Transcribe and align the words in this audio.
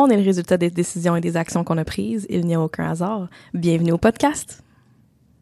On 0.00 0.08
est 0.10 0.16
le 0.16 0.22
résultat 0.22 0.56
des 0.56 0.70
décisions 0.70 1.16
et 1.16 1.20
des 1.20 1.36
actions 1.36 1.64
qu'on 1.64 1.76
a 1.76 1.84
prises. 1.84 2.24
Il 2.30 2.46
n'y 2.46 2.54
a 2.54 2.60
aucun 2.60 2.88
hasard. 2.88 3.26
Bienvenue 3.52 3.90
au 3.90 3.98
podcast. 3.98 4.62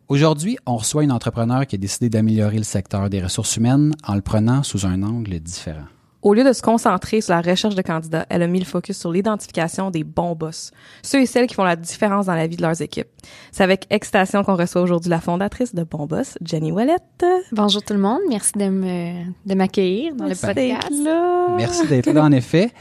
Aujourd'hui, 0.08 0.56
on 0.64 0.76
reçoit 0.76 1.04
une 1.04 1.12
entrepreneur 1.12 1.66
qui 1.66 1.74
a 1.74 1.78
décidé 1.78 2.08
d'améliorer 2.08 2.56
le 2.56 2.64
secteur 2.64 3.10
des 3.10 3.22
ressources 3.22 3.58
humaines 3.58 3.94
en 4.08 4.14
le 4.14 4.22
prenant 4.22 4.62
sous 4.62 4.86
un 4.86 5.02
angle 5.02 5.38
différent. 5.40 5.84
Au 6.22 6.32
lieu 6.32 6.42
de 6.42 6.54
se 6.54 6.62
concentrer 6.62 7.20
sur 7.20 7.34
la 7.34 7.42
recherche 7.42 7.74
de 7.74 7.82
candidats, 7.82 8.24
elle 8.30 8.42
a 8.42 8.46
mis 8.46 8.58
le 8.58 8.64
focus 8.64 8.98
sur 8.98 9.12
l'identification 9.12 9.90
des 9.90 10.04
bons 10.04 10.34
boss, 10.34 10.70
ceux 11.02 11.20
et 11.20 11.26
celles 11.26 11.48
qui 11.48 11.54
font 11.54 11.64
la 11.64 11.76
différence 11.76 12.24
dans 12.24 12.34
la 12.34 12.46
vie 12.46 12.56
de 12.56 12.62
leurs 12.62 12.80
équipes. 12.80 13.08
C'est 13.52 13.62
avec 13.62 13.86
excitation 13.90 14.42
qu'on 14.42 14.56
reçoit 14.56 14.80
aujourd'hui 14.80 15.10
la 15.10 15.20
fondatrice 15.20 15.74
de 15.74 15.84
Bon 15.84 16.06
Boss, 16.06 16.38
Jenny 16.42 16.72
Ouellette. 16.72 17.26
Bonjour 17.52 17.82
tout 17.82 17.92
le 17.92 18.00
monde, 18.00 18.20
merci 18.30 18.52
de 18.54 19.54
m'accueillir 19.54 20.14
dans 20.16 20.24
Merci 20.24 20.46
le 20.46 20.54
podcast. 20.54 20.88
d'être 20.88 21.04
là. 21.04 21.46
Merci 21.58 21.86
d'être 21.88 22.10
là, 22.10 22.24
en 22.24 22.32
effet. 22.32 22.72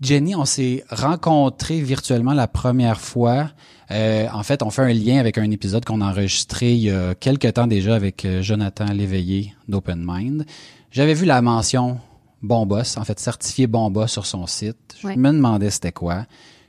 Jenny, 0.00 0.34
on 0.34 0.44
s'est 0.44 0.84
rencontrés 0.90 1.80
virtuellement 1.80 2.32
la 2.34 2.48
première 2.48 3.00
fois. 3.00 3.50
Euh, 3.90 4.26
en 4.32 4.42
fait, 4.42 4.62
on 4.62 4.70
fait 4.70 4.82
un 4.82 4.92
lien 4.92 5.18
avec 5.18 5.38
un 5.38 5.50
épisode 5.50 5.84
qu'on 5.84 6.00
a 6.00 6.06
enregistré 6.10 6.72
il 6.74 6.80
y 6.80 6.90
a 6.90 7.14
quelques 7.14 7.52
temps 7.54 7.66
déjà 7.66 7.94
avec 7.94 8.24
euh, 8.24 8.42
Jonathan 8.42 8.86
Léveillé 8.86 9.54
d'Open 9.68 10.04
Mind. 10.06 10.44
J'avais 10.90 11.14
vu 11.14 11.24
la 11.24 11.40
mention 11.40 11.98
Bon 12.42 12.66
Boss, 12.66 12.96
en 12.96 13.04
fait 13.04 13.18
certifié 13.18 13.66
Bon 13.66 13.90
Boss 13.90 14.12
sur 14.12 14.26
son 14.26 14.46
site. 14.46 14.96
Je 15.00 15.06
Ouais. 15.06 15.16
me 15.16 15.30
demandais 15.32 15.70
c'était 15.70 15.92
quoi. 15.92 16.26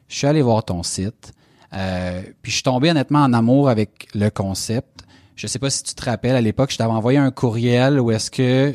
Je 0.08 0.16
suis 0.16 0.28
allé 0.28 0.42
voir 0.42 0.64
ton 0.64 0.84
site. 0.84 1.34
Euh, 1.74 2.22
puis 2.42 2.52
je 2.52 2.56
suis 2.58 2.64
tombé 2.64 2.90
honnêtement 2.92 3.24
en 3.24 3.34
amour 3.34 3.68
avec 3.68 4.08
le 4.16 4.30
concept. 4.30 5.02
Je 5.36 5.48
sais 5.48 5.60
pas 5.60 5.70
si 5.70 5.84
tu 5.84 5.94
te 5.94 6.06
rappelles, 6.06 6.36
à 6.36 6.42
l'époque, 6.42 6.72
je 6.72 6.78
t'avais 6.78 6.94
envoyé 6.94 7.18
un 7.20 7.30
courriel 7.32 8.00
où 8.00 8.10
est-ce 8.12 8.32
que 8.32 8.74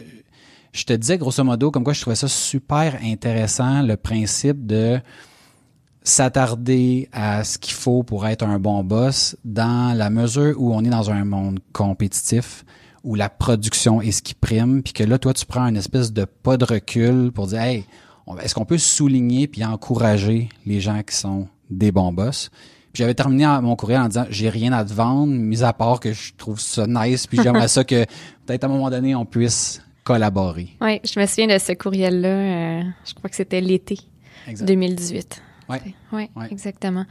je 0.72 0.84
te 0.84 0.92
disais 0.92 1.18
grosso 1.18 1.44
modo 1.44 1.70
comme 1.70 1.84
quoi 1.84 1.92
je 1.92 2.00
trouvais 2.00 2.16
ça 2.16 2.28
super 2.28 2.98
intéressant, 3.02 3.82
le 3.82 3.96
principe 3.96 4.66
de 4.66 5.00
s'attarder 6.02 7.08
à 7.12 7.44
ce 7.44 7.58
qu'il 7.58 7.74
faut 7.74 8.02
pour 8.02 8.26
être 8.26 8.42
un 8.42 8.58
bon 8.58 8.82
boss 8.82 9.36
dans 9.44 9.96
la 9.96 10.10
mesure 10.10 10.54
où 10.58 10.74
on 10.74 10.84
est 10.84 10.90
dans 10.90 11.10
un 11.10 11.24
monde 11.24 11.60
compétitif 11.72 12.64
où 13.04 13.14
la 13.14 13.28
production 13.28 14.00
est 14.00 14.10
ce 14.10 14.22
qui 14.22 14.34
prime 14.34 14.82
puis 14.82 14.92
que 14.92 15.04
là 15.04 15.18
toi 15.18 15.32
tu 15.32 15.46
prends 15.46 15.66
une 15.66 15.76
espèce 15.76 16.12
de 16.12 16.24
pas 16.24 16.56
de 16.56 16.64
recul 16.64 17.30
pour 17.32 17.46
dire 17.46 17.60
hey 17.60 17.84
est-ce 18.42 18.54
qu'on 18.54 18.64
peut 18.64 18.78
souligner 18.78 19.46
puis 19.46 19.64
encourager 19.64 20.48
les 20.64 20.80
gens 20.80 21.02
qui 21.02 21.14
sont 21.14 21.48
des 21.70 21.92
bons 21.92 22.12
boss? 22.12 22.50
Puis 22.92 23.02
j'avais 23.02 23.14
terminé 23.14 23.46
mon 23.62 23.76
courriel 23.76 24.00
en 24.02 24.08
disant 24.08 24.26
j'ai 24.28 24.48
rien 24.48 24.72
à 24.72 24.84
te 24.84 24.92
vendre 24.92 25.32
mis 25.32 25.62
à 25.62 25.72
part 25.72 26.00
que 26.00 26.12
je 26.12 26.32
trouve 26.36 26.60
ça 26.60 26.86
nice 26.86 27.26
puis 27.26 27.38
j'aimerais 27.42 27.68
ça 27.68 27.84
que 27.84 28.04
peut-être 28.46 28.64
à 28.64 28.66
un 28.66 28.70
moment 28.70 28.90
donné 28.90 29.14
on 29.14 29.24
puisse 29.24 29.82
collaborer 30.12 30.68
Oui, 30.80 31.00
je 31.04 31.18
me 31.20 31.26
souviens 31.26 31.46
de 31.54 31.58
ce 31.58 31.72
courriel-là, 31.72 32.28
euh, 32.28 32.82
je 33.04 33.14
crois 33.14 33.28
que 33.30 33.36
c'était 33.36 33.60
l'été 33.60 33.98
exact 34.48 34.66
2018. 34.66 35.42
Ouais. 35.68 35.80
Oui, 36.12 36.28
Ouais. 36.36 36.48
exactement. 36.50 37.06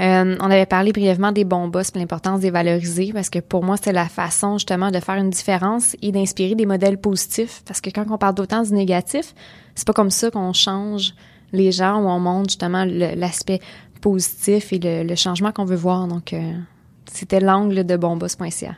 Euh, 0.00 0.36
on 0.40 0.50
avait 0.50 0.64
parlé 0.64 0.92
brièvement 0.92 1.32
des 1.32 1.44
bons 1.44 1.68
boss 1.68 1.90
et 1.94 1.98
l'importance 1.98 2.40
des 2.40 2.50
valoriser 2.50 3.12
parce 3.12 3.28
que 3.28 3.40
pour 3.40 3.62
moi, 3.64 3.76
c'est 3.82 3.92
la 3.92 4.08
façon 4.08 4.56
justement 4.58 4.90
de 4.90 5.00
faire 5.00 5.16
une 5.16 5.28
différence 5.30 5.96
et 6.00 6.12
d'inspirer 6.12 6.54
des 6.54 6.64
modèles 6.66 6.98
positifs. 6.98 7.62
Parce 7.66 7.80
que 7.82 7.90
quand 7.90 8.06
on 8.10 8.16
parle 8.16 8.34
d'autant 8.36 8.62
du 8.62 8.72
négatif, 8.72 9.34
c'est 9.74 9.86
pas 9.86 9.92
comme 9.92 10.10
ça 10.10 10.30
qu'on 10.30 10.52
change 10.54 11.14
les 11.52 11.72
gens 11.72 12.00
ou 12.02 12.06
on 12.08 12.18
montre 12.20 12.50
justement 12.50 12.84
l'aspect 12.86 13.60
positif 14.00 14.72
et 14.72 14.78
le, 14.78 15.02
le 15.02 15.14
changement 15.16 15.52
qu'on 15.52 15.64
veut 15.66 15.76
voir. 15.76 16.06
Donc, 16.06 16.32
euh, 16.32 16.52
c'était 17.12 17.40
l'angle 17.40 17.84
de 17.84 17.96
bonboss.ca. 17.96 18.76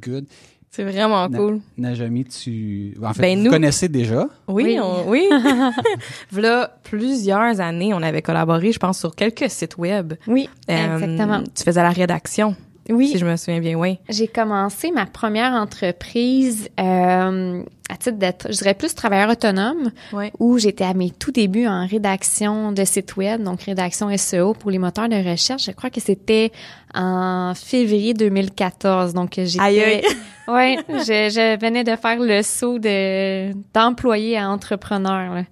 good 0.00 0.24
C'est 0.70 0.84
vraiment 0.84 1.28
Na- 1.28 1.38
cool. 1.38 1.60
Najami, 1.76 2.24
tu. 2.26 2.94
En 3.02 3.12
fait, 3.14 3.22
Ben, 3.22 3.38
vous 3.38 3.44
nous- 3.44 3.50
connaissez 3.50 3.88
déjà? 3.88 4.26
Oui, 4.48 4.64
Oui. 4.64 4.78
on- 4.80 5.08
oui. 5.08 5.26
V'là 6.32 6.76
plusieurs 6.84 7.60
années, 7.60 7.92
on 7.94 8.02
avait 8.02 8.22
collaboré, 8.22 8.72
je 8.72 8.78
pense, 8.78 8.98
sur 8.98 9.14
quelques 9.14 9.48
sites 9.50 9.76
web. 9.78 10.14
Oui, 10.26 10.48
Euh, 10.70 10.94
exactement. 10.96 11.42
Tu 11.54 11.64
faisais 11.64 11.82
la 11.82 11.90
rédaction, 11.90 12.54
Oui, 12.90 13.08
si 13.08 13.18
je 13.18 13.26
me 13.26 13.36
souviens 13.36 13.60
bien, 13.60 13.74
oui. 13.76 13.98
J'ai 14.08 14.28
commencé 14.28 14.90
ma 14.90 15.04
première 15.06 15.52
entreprise 15.52 16.68
euh, 16.80 17.62
à 17.90 17.96
titre 17.96 18.18
d'être, 18.18 18.48
je 18.52 18.56
dirais 18.58 18.74
plus 18.74 18.94
travailleur 18.94 19.30
autonome, 19.30 19.90
Ouais. 20.12 20.32
où 20.38 20.58
j'étais 20.58 20.84
à 20.84 20.94
mes 20.94 21.10
tout 21.10 21.30
débuts 21.30 21.66
en 21.66 21.86
rédaction 21.86 22.72
de 22.72 22.84
site 22.84 23.16
web, 23.16 23.42
donc 23.42 23.62
rédaction 23.62 24.14
SEO 24.16 24.54
pour 24.54 24.70
les 24.70 24.78
moteurs 24.78 25.08
de 25.08 25.16
recherche. 25.30 25.64
Je 25.66 25.70
crois 25.72 25.90
que 25.90 26.00
c'était 26.00 26.50
en 26.94 27.52
février 27.54 28.14
2014. 28.14 29.12
Donc 29.14 29.32
j'étais, 29.36 29.60
Aïe, 29.60 29.80
aïe. 29.80 30.02
ouais, 30.48 30.76
je, 30.88 31.30
je 31.30 31.58
venais 31.60 31.84
de 31.84 31.94
faire 31.96 32.18
le 32.18 32.42
saut 32.42 32.78
de 32.78 33.52
d'employé 33.74 34.38
à 34.38 34.48
entrepreneur. 34.50 35.34
là. 35.34 35.42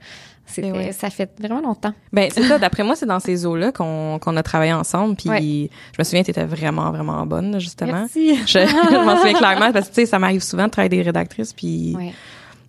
C'était, 0.47 0.71
ouais. 0.73 0.93
ça 0.93 1.11
fait 1.11 1.31
vraiment 1.41 1.61
longtemps. 1.61 1.93
Ben, 2.13 2.31
c'est 2.33 2.43
ça. 2.45 2.59
D'après 2.59 2.83
moi, 2.85 2.95
c'est 2.97 3.07
dans 3.07 3.21
ces 3.21 3.45
eaux-là 3.47 3.73
qu'on 3.73 4.19
qu'on 4.21 4.37
a 4.37 4.43
travaillé 4.43 4.73
ensemble. 4.73 5.17
Puis 5.17 5.29
Ouais. 5.29 5.71
je 5.93 5.99
me 5.99 6.05
souviens, 6.05 6.23
tu 6.23 6.31
étais 6.31 6.45
vraiment, 6.45 6.91
vraiment 6.93 7.27
bonne, 7.27 7.59
justement. 7.61 7.93
Merci. 7.93 8.37
Je, 8.47 8.59
je 8.61 9.05
m'en 9.05 9.17
souviens 9.17 9.35
clairement 9.35 9.73
parce 9.73 9.89
que, 9.89 9.95
tu 9.95 10.01
sais, 10.03 10.07
ça 10.07 10.19
m'arrive 10.19 10.43
souvent 10.43 10.65
de 10.67 10.71
travailler 10.71 10.89
des 10.91 11.03
rédactrices, 11.03 11.53
puis 11.53 11.95
Ouais. 11.97 12.13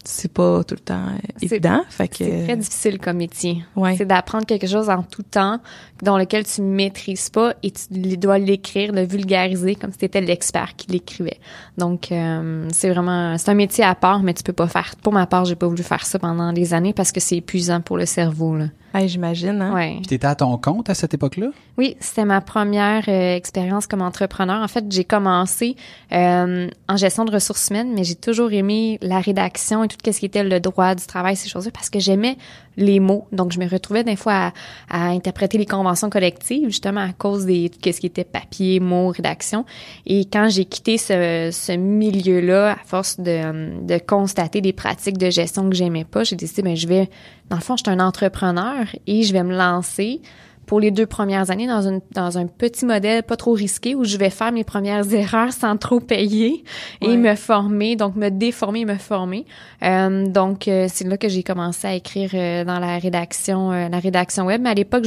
C'est 0.10 0.32
pas 0.32 0.64
tout 0.64 0.76
le 0.76 0.80
temps 0.80 1.06
C'est- 1.38 1.52
évident. 1.52 1.82
Fait 1.90 2.08
que, 2.08 2.16
C'est 2.20 2.44
très 2.46 2.58
difficile 2.58 2.98
comme 3.00 3.18
métier. 3.18 3.64
Ouais. 3.76 3.96
C'est 3.98 4.06
d'apprendre 4.06 4.46
quelque 4.46 4.66
chose 4.68 4.90
en 4.90 5.04
tout 5.04 5.24
temps 5.24 5.60
dans 6.02 6.18
lequel 6.18 6.46
tu 6.46 6.62
maîtrises 6.62 7.30
pas 7.30 7.54
et 7.64 7.72
tu 7.72 8.18
dois 8.18 8.38
l'écrire, 8.38 8.92
le 8.94 9.04
vulgariser 9.06 9.76
comme 9.76 9.92
si 9.92 9.98
tu 9.98 10.06
étais 10.06 10.22
l'expert 10.22 10.76
qui 10.78 10.92
l'écrivait. 10.92 11.40
Donc 11.78 12.12
euh, 12.12 12.68
c'est 12.72 12.90
vraiment 12.90 13.38
c'est 13.38 13.50
un 13.52 13.56
métier 13.56 13.84
à 13.84 13.96
part 13.96 14.24
mais 14.24 14.34
tu 14.34 14.44
peux 14.44 14.54
pas 14.54 14.68
faire 14.68 14.96
pour 15.02 15.12
ma 15.14 15.26
part, 15.28 15.46
j'ai 15.46 15.56
pas 15.56 15.68
voulu 15.68 15.84
faire 15.84 16.06
ça 16.06 16.20
pendant 16.20 16.54
des 16.54 16.74
années 16.74 16.94
parce 16.94 17.12
que 17.12 17.20
c'est 17.20 17.38
épuisant 17.38 17.82
pour 17.82 17.98
le 17.98 18.06
cerveau 18.06 18.56
là. 18.56 18.66
J'imagine, 19.06 19.62
hein. 19.62 19.74
Ouais. 19.74 19.96
Puis 19.98 20.08
t'étais 20.08 20.28
à 20.28 20.36
ton 20.36 20.58
compte 20.58 20.90
à 20.90 20.96
cette 20.96 21.14
époque-là? 21.14 21.48
Oui, 21.78 21.96
c'était 22.00 22.26
ma 22.26 22.42
première 22.42 23.04
euh, 23.08 23.36
expérience 23.36 23.86
comme 23.86 24.02
entrepreneur. 24.02 24.62
En 24.62 24.68
fait, 24.68 24.86
j'ai 24.90 25.04
commencé 25.04 25.76
euh, 26.12 26.68
en 26.90 26.98
gestion 26.98 27.26
de 27.26 27.32
ressources 27.32 27.70
humaines, 27.70 27.94
mais 27.94 28.04
j'ai 28.04 28.16
toujours 28.16 28.52
aimé 28.52 28.98
la 29.02 29.20
rédaction 29.20 29.84
et 29.84 29.88
tout 29.88 29.98
ce 30.04 30.20
qui 30.20 30.26
était 30.26 30.44
le 30.44 30.60
droit 30.60 30.96
du 30.96 31.06
travail, 31.06 31.36
ces 31.36 31.50
choses-là, 31.50 31.72
parce 31.72 31.90
que 31.90 32.00
j'aimais 32.00 32.38
les 32.78 33.00
mots. 33.00 33.28
Donc, 33.32 33.52
je 33.52 33.60
me 33.60 33.68
retrouvais 33.68 34.04
des 34.04 34.16
fois 34.16 34.54
à, 34.90 35.08
interpréter 35.10 35.58
les 35.58 35.66
conventions 35.66 36.10
collectives, 36.10 36.68
justement 36.68 37.02
à 37.02 37.12
cause 37.14 37.46
des 37.46 37.70
tout 37.70 37.80
ce 37.92 38.00
qui 38.00 38.06
était 38.06 38.24
papier, 38.24 38.80
mots, 38.80 39.10
rédaction. 39.10 39.66
Et 40.06 40.26
quand 40.26 40.48
j'ai 40.50 40.66
quitté 40.66 40.98
ce, 40.98 41.50
ce 41.52 41.72
milieu-là, 41.74 42.74
à 42.74 42.86
force 42.86 43.20
de, 43.20 43.86
de 43.86 43.98
constater 43.98 44.62
des 44.62 44.74
pratiques 44.74 45.18
de 45.18 45.30
gestion 45.30 45.70
que 45.70 45.76
j'aimais 45.76 46.06
pas, 46.06 46.24
j'ai 46.24 46.36
décidé, 46.36 46.62
ben 46.62 46.76
je 46.76 46.88
vais, 46.88 47.10
dans 47.50 47.58
le 47.58 47.62
fond, 47.62 47.76
je 47.76 47.84
suis 47.84 47.92
un 47.92 48.00
entrepreneur 48.00 48.86
et 49.08 49.24
je 49.24 49.34
vais 49.34 49.44
me 49.44 49.56
lancer 49.56 50.22
pour 50.68 50.80
les 50.80 50.92
deux 50.92 51.08
premières 51.08 51.50
années 51.50 51.66
dans, 51.66 51.82
une, 51.88 52.02
dans 52.12 52.38
un 52.38 52.46
petit 52.46 52.86
modèle 52.86 53.24
pas 53.24 53.38
trop 53.38 53.54
risqué 53.54 53.96
où 53.96 54.04
je 54.04 54.18
vais 54.18 54.30
faire 54.30 54.52
mes 54.52 54.64
premières 54.64 55.12
erreurs 55.14 55.52
sans 55.54 55.76
trop 55.78 56.00
payer 56.00 56.64
et 57.02 57.08
Ouais. 57.08 57.18
me 57.18 57.34
former, 57.36 57.96
donc 57.96 58.16
me 58.16 58.30
déformer 58.30 58.82
et 58.82 58.86
me 58.86 58.98
former. 58.98 59.46
Euh, 59.82 60.28
donc, 60.28 60.68
euh, 60.68 60.88
c'est 60.92 61.08
là 61.08 61.18
que 61.18 61.30
j'ai 61.30 61.42
commencé 61.42 61.88
à 61.88 61.94
écrire 61.96 62.30
euh, 62.34 62.64
dans 62.66 62.80
la 62.80 63.00
rédaction 63.00 63.72
euh, 63.72 63.88
la 63.90 64.00
rédaction 64.00 64.46
web. 64.46 64.62
Mais 64.62 64.70
à 64.70 64.74
l'époque, 64.76 65.06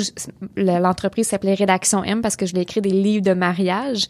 l'entreprise 0.56 1.28
s'appelait 1.28 1.54
Rédaction 1.54 2.02
M 2.02 2.22
parce 2.22 2.36
que 2.36 2.46
je 2.46 2.52
voulais 2.52 2.62
écrire 2.62 2.82
des 2.82 2.90
livres 2.90 3.24
de 3.24 3.34
mariage. 3.34 4.06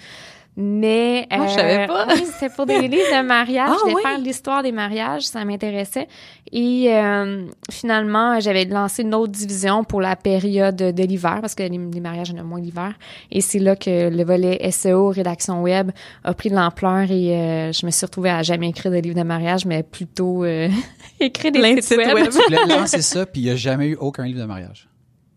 Mais 0.60 1.26
Ah, 1.30 1.46
je 1.46 1.54
savais 1.54 1.86
pas. 1.86 2.06
oui, 2.14 2.22
c'était 2.26 2.54
pour 2.54 2.66
des 2.66 2.80
livres 2.88 3.16
de 3.16 3.22
mariage. 3.22 3.68
Ah, 3.70 3.76
je 3.78 3.80
voulais 3.82 3.94
oui. 3.94 4.02
faire 4.02 4.18
l'histoire 4.18 4.62
des 4.62 4.72
mariages, 4.72 5.22
ça 5.22 5.44
m'intéressait. 5.44 6.06
Et 6.52 6.92
euh, 6.94 7.46
finalement, 7.70 8.38
j'avais 8.40 8.64
lancé 8.66 9.02
une 9.02 9.14
autre 9.14 9.32
division 9.32 9.84
pour 9.84 10.00
la 10.00 10.16
période 10.16 10.76
de 10.76 11.02
l'hiver, 11.04 11.38
parce 11.40 11.54
que 11.54 11.62
les, 11.62 11.68
les 11.70 12.00
mariages, 12.00 12.28
il 12.30 12.36
y 12.36 12.38
en 12.38 12.42
a 12.42 12.44
moins 12.44 12.60
l'hiver. 12.60 12.94
Et 13.30 13.40
c'est 13.40 13.58
là 13.58 13.74
que 13.76 14.10
le 14.10 14.24
volet 14.24 14.70
SEO, 14.70 15.08
rédaction 15.08 15.62
web, 15.62 15.92
a 16.24 16.34
pris 16.34 16.50
de 16.50 16.54
l'ampleur 16.56 17.10
et 17.10 17.36
euh, 17.36 17.72
je 17.72 17.86
me 17.86 17.90
suis 17.90 18.04
retrouvée 18.04 18.30
à 18.30 18.42
jamais 18.42 18.68
écrire 18.68 18.92
de 18.92 18.98
livres 18.98 19.16
de 19.16 19.22
mariage, 19.22 19.64
mais 19.64 19.82
plutôt 19.82 20.44
euh, 20.44 20.68
écrire 21.20 21.52
des 21.52 21.62
sites 21.76 21.84
sites 21.84 21.98
web. 21.98 22.14
web. 22.14 22.28
Tu 22.30 22.38
voulais 22.42 22.66
lancer 22.66 23.00
ça, 23.00 23.24
puis 23.24 23.40
il 23.40 23.44
n'y 23.44 23.50
a 23.50 23.56
jamais 23.56 23.88
eu 23.88 23.96
aucun 23.96 24.24
livre 24.26 24.40
de 24.40 24.44
mariage. 24.46 24.88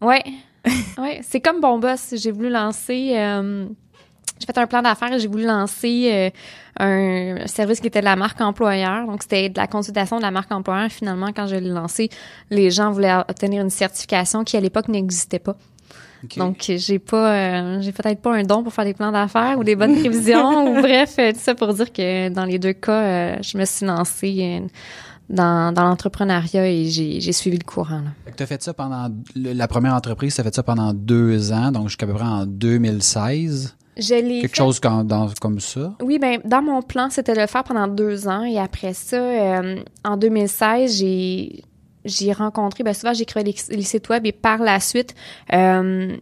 Ouais. 0.01 0.23
ouais, 0.97 1.19
c'est 1.23 1.41
comme 1.41 1.61
Bon 1.61 1.77
Boss. 1.79 2.13
J'ai 2.17 2.31
voulu 2.31 2.49
lancer. 2.49 3.13
J'ai 4.45 4.53
fait 4.53 4.59
un 4.59 4.67
plan 4.67 4.81
d'affaires 4.81 5.13
et 5.13 5.19
j'ai 5.19 5.27
voulu 5.27 5.45
lancer 5.45 6.31
euh, 6.79 7.43
un 7.43 7.47
service 7.47 7.79
qui 7.79 7.87
était 7.87 7.99
de 7.99 8.05
la 8.05 8.15
marque 8.15 8.41
employeur. 8.41 9.05
Donc, 9.07 9.23
c'était 9.23 9.49
de 9.49 9.57
la 9.57 9.67
consultation 9.67 10.17
de 10.17 10.21
la 10.21 10.31
marque 10.31 10.51
employeur. 10.51 10.89
Finalement, 10.89 11.31
quand 11.35 11.47
je 11.47 11.55
l'ai 11.55 11.69
lancé, 11.69 12.09
les 12.49 12.71
gens 12.71 12.91
voulaient 12.91 13.15
obtenir 13.15 13.61
une 13.61 13.69
certification 13.69 14.43
qui, 14.43 14.57
à 14.57 14.59
l'époque, 14.59 14.87
n'existait 14.87 15.39
pas. 15.39 15.55
Donc, 16.37 16.71
j'ai 16.77 16.99
pas, 16.99 17.33
euh, 17.33 17.81
j'ai 17.81 17.91
peut-être 17.91 18.21
pas 18.21 18.33
un 18.33 18.43
don 18.43 18.63
pour 18.63 18.73
faire 18.73 18.85
des 18.85 18.93
plans 18.93 19.11
d'affaires 19.11 19.57
ou 19.59 19.63
des 19.63 19.75
bonnes 19.75 19.99
prévisions 19.99 20.65
ou 20.77 20.81
bref, 20.81 21.15
euh, 21.19 21.33
tout 21.33 21.39
ça 21.39 21.53
pour 21.53 21.73
dire 21.73 21.91
que 21.91 22.29
dans 22.29 22.45
les 22.45 22.59
deux 22.59 22.73
cas, 22.73 22.91
euh, 22.91 23.37
je 23.41 23.57
me 23.57 23.65
suis 23.65 23.85
lancée 23.85 24.61
euh, 24.61 24.67
dans, 25.29 25.73
dans 25.73 25.83
l'entrepreneuriat 25.83 26.67
et 26.67 26.85
j'ai, 26.85 27.19
j'ai 27.19 27.33
suivi 27.33 27.57
le 27.57 27.65
courant. 27.65 28.03
Tu 28.37 28.43
as 28.43 28.45
fait 28.45 28.61
ça 28.63 28.73
pendant. 28.73 29.09
La 29.35 29.67
première 29.67 29.93
entreprise, 29.93 30.35
tu 30.35 30.41
as 30.41 30.43
fait 30.43 30.55
ça 30.55 30.63
pendant 30.63 30.93
deux 30.93 31.51
ans, 31.51 31.71
donc 31.71 31.89
jusqu'à 31.89 32.07
peu 32.07 32.13
près 32.13 32.23
en 32.23 32.45
2016. 32.45 33.75
Je 33.97 34.15
l'ai 34.15 34.41
Quelque 34.41 34.55
fait- 34.55 34.63
chose 34.63 34.79
comme, 34.79 35.05
dans- 35.05 35.29
comme 35.39 35.59
ça? 35.59 35.93
Oui, 36.01 36.17
ben 36.19 36.39
dans 36.45 36.61
mon 36.61 36.81
plan, 36.81 37.09
c'était 37.11 37.33
de 37.33 37.41
le 37.41 37.47
faire 37.47 37.63
pendant 37.63 37.87
deux 37.87 38.27
ans. 38.27 38.43
Et 38.43 38.57
après 38.57 38.93
ça, 38.93 39.17
euh, 39.17 39.77
en 40.03 40.17
2016, 40.17 40.97
j'ai 40.99 41.63
j'ai 42.05 42.33
rencontré, 42.33 42.83
ben 42.83 42.93
souvent 42.93 43.13
j'écrivais 43.13 43.43
les, 43.69 43.75
les 43.77 43.83
sites 43.83 44.09
web. 44.09 44.25
Et 44.25 44.31
par 44.33 44.57
la 44.57 44.79
suite, 44.81 45.15
euh, 45.53 46.17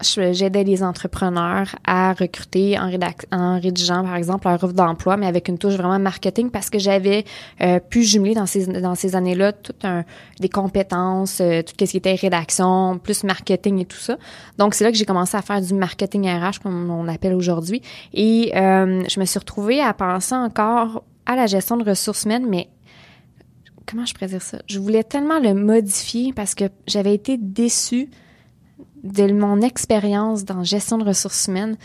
j'aidais 0.00 0.64
les 0.64 0.82
entrepreneurs 0.82 1.74
à 1.84 2.12
recruter 2.12 2.78
en, 2.78 2.90
en 3.32 3.60
rédigeant, 3.60 4.04
par 4.04 4.16
exemple, 4.16 4.46
leur 4.46 4.62
offre 4.62 4.72
d'emploi, 4.72 5.16
mais 5.16 5.26
avec 5.26 5.48
une 5.48 5.58
touche 5.58 5.74
vraiment 5.74 5.98
marketing 5.98 6.50
parce 6.50 6.70
que 6.70 6.78
j'avais 6.78 7.24
euh, 7.60 7.80
pu 7.80 8.04
jumeler 8.04 8.34
dans 8.34 8.46
ces, 8.46 8.66
dans 8.66 8.94
ces 8.94 9.16
années-là 9.16 9.52
toutes 9.52 9.84
un, 9.84 10.04
des 10.40 10.48
compétences, 10.48 11.40
euh, 11.40 11.62
tout 11.62 11.74
ce 11.78 11.90
qui 11.90 11.96
était 11.96 12.14
rédaction, 12.14 12.98
plus 12.98 13.24
marketing 13.24 13.80
et 13.80 13.84
tout 13.84 13.96
ça. 13.96 14.18
Donc, 14.56 14.74
c'est 14.74 14.84
là 14.84 14.92
que 14.92 14.96
j'ai 14.96 15.06
commencé 15.06 15.36
à 15.36 15.42
faire 15.42 15.60
du 15.60 15.74
marketing 15.74 16.28
RH, 16.28 16.60
comme 16.62 16.90
on 16.90 17.08
appelle 17.08 17.34
aujourd'hui. 17.34 17.82
Et 18.14 18.52
euh, 18.56 19.02
je 19.08 19.20
me 19.20 19.24
suis 19.24 19.38
retrouvée 19.38 19.80
à 19.80 19.92
penser 19.94 20.34
encore 20.34 21.02
à 21.26 21.34
la 21.34 21.46
gestion 21.46 21.76
de 21.76 21.88
ressources 21.88 22.24
humaines, 22.24 22.46
mais 22.48 22.68
comment 23.86 24.06
je 24.06 24.14
pourrais 24.14 24.28
dire 24.28 24.42
ça? 24.42 24.58
Je 24.66 24.78
voulais 24.78 25.02
tellement 25.02 25.40
le 25.40 25.54
modifier 25.54 26.32
parce 26.32 26.54
que 26.54 26.64
j'avais 26.86 27.14
été 27.14 27.36
déçue 27.36 28.08
de 29.04 29.32
mon 29.32 29.60
expérience 29.60 30.44
dans 30.44 30.64
gestion 30.64 30.98
de 30.98 31.04
ressources 31.04 31.46
humaines 31.46 31.76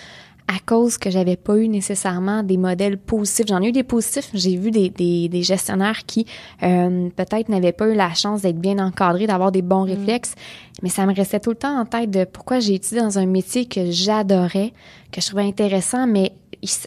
à 0.48 0.60
cause 0.65 0.98
que 0.98 1.10
j'avais 1.10 1.38
pas 1.38 1.57
eu 1.57 1.68
nécessairement 1.68 2.44
des 2.44 2.57
modèles 2.57 2.98
positifs. 2.98 3.45
J'en 3.48 3.62
ai 3.62 3.69
eu 3.69 3.71
des 3.71 3.83
positifs. 3.83 4.30
J'ai 4.33 4.57
vu 4.57 4.71
des, 4.71 4.89
des, 4.89 5.30
des 5.30 5.42
gestionnaires 5.42 6.06
qui 6.06 6.25
euh, 6.63 7.10
peut-être 7.15 7.50
n'avaient 7.50 7.71
pas 7.71 7.88
eu 7.88 7.95
la 7.95 8.13
chance 8.13 8.42
d'être 8.42 8.60
bien 8.60 8.77
encadrés, 8.80 9.25
d'avoir 9.25 9.51
des 9.51 9.62
bons 9.62 9.83
réflexes, 9.83 10.36
mais 10.81 10.89
ça 10.89 11.06
me 11.06 11.13
restait 11.13 11.39
tout 11.39 11.51
le 11.51 11.56
temps 11.56 11.80
en 11.80 11.86
tête 11.86 12.12
de 12.12 12.25
pourquoi 12.25 12.60
j'ai 12.60 12.75
étudié 12.75 13.01
dans 13.01 13.18
un 13.19 13.25
métier 13.25 13.65
que 13.65 13.89
j'adorais, 13.89 14.74
que 15.12 15.21
je 15.21 15.27
trouvais 15.27 15.44
intéressant, 15.44 16.07
mais 16.07 16.33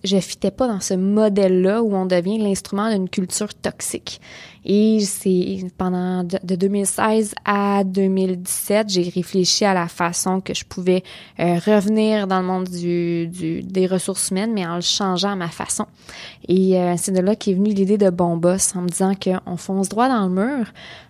je 0.05 0.19
fitais 0.21 0.51
pas 0.51 0.69
dans 0.69 0.81
ce 0.81 0.95
modèle-là 0.95 1.83
où 1.83 1.95
on 1.95 2.07
devient 2.07 2.39
l'instrument 2.39 2.91
d'une 2.91 3.09
culture 3.09 3.53
toxique. 3.55 4.21
Et 4.69 4.99
c'est 5.01 5.59
pendant 5.79 6.25
de, 6.25 6.39
de 6.43 6.57
2016 6.57 7.35
à 7.45 7.85
2017, 7.85 8.89
j'ai 8.89 9.03
réfléchi 9.09 9.65
à 9.65 9.73
la 9.75 9.87
façon 9.87 10.41
que 10.41 10.55
je 10.55 10.65
pouvais 10.65 11.05
euh, 11.39 11.59
revenir 11.65 12.27
dans 12.27 12.41
le 12.41 12.47
monde 12.47 12.69
du, 12.69 13.29
du- 13.29 13.63
des 13.63 13.87
ressources 13.87 14.31
humaines, 14.31 14.51
mais 14.53 14.67
en 14.67 14.75
le 14.75 14.81
changeant 14.81 15.31
à 15.31 15.37
ma 15.37 15.49
façon. 15.49 15.87
Et 16.49 16.77
euh, 16.81 16.95
c'est 16.97 17.13
de 17.13 17.21
là 17.21 17.37
qu'est 17.37 17.55
venue 17.55 17.71
l'idée 17.71 17.97
de 17.97 18.11
Bon 18.11 18.37
Boss, 18.37 18.75
en 18.75 18.83
me 18.83 18.89
disant 18.89 19.13
qu'on 19.15 19.57
fonce 19.57 19.89
droit 19.89 20.09
dans 20.09 20.27
le 20.27 20.35
mur 20.35 20.67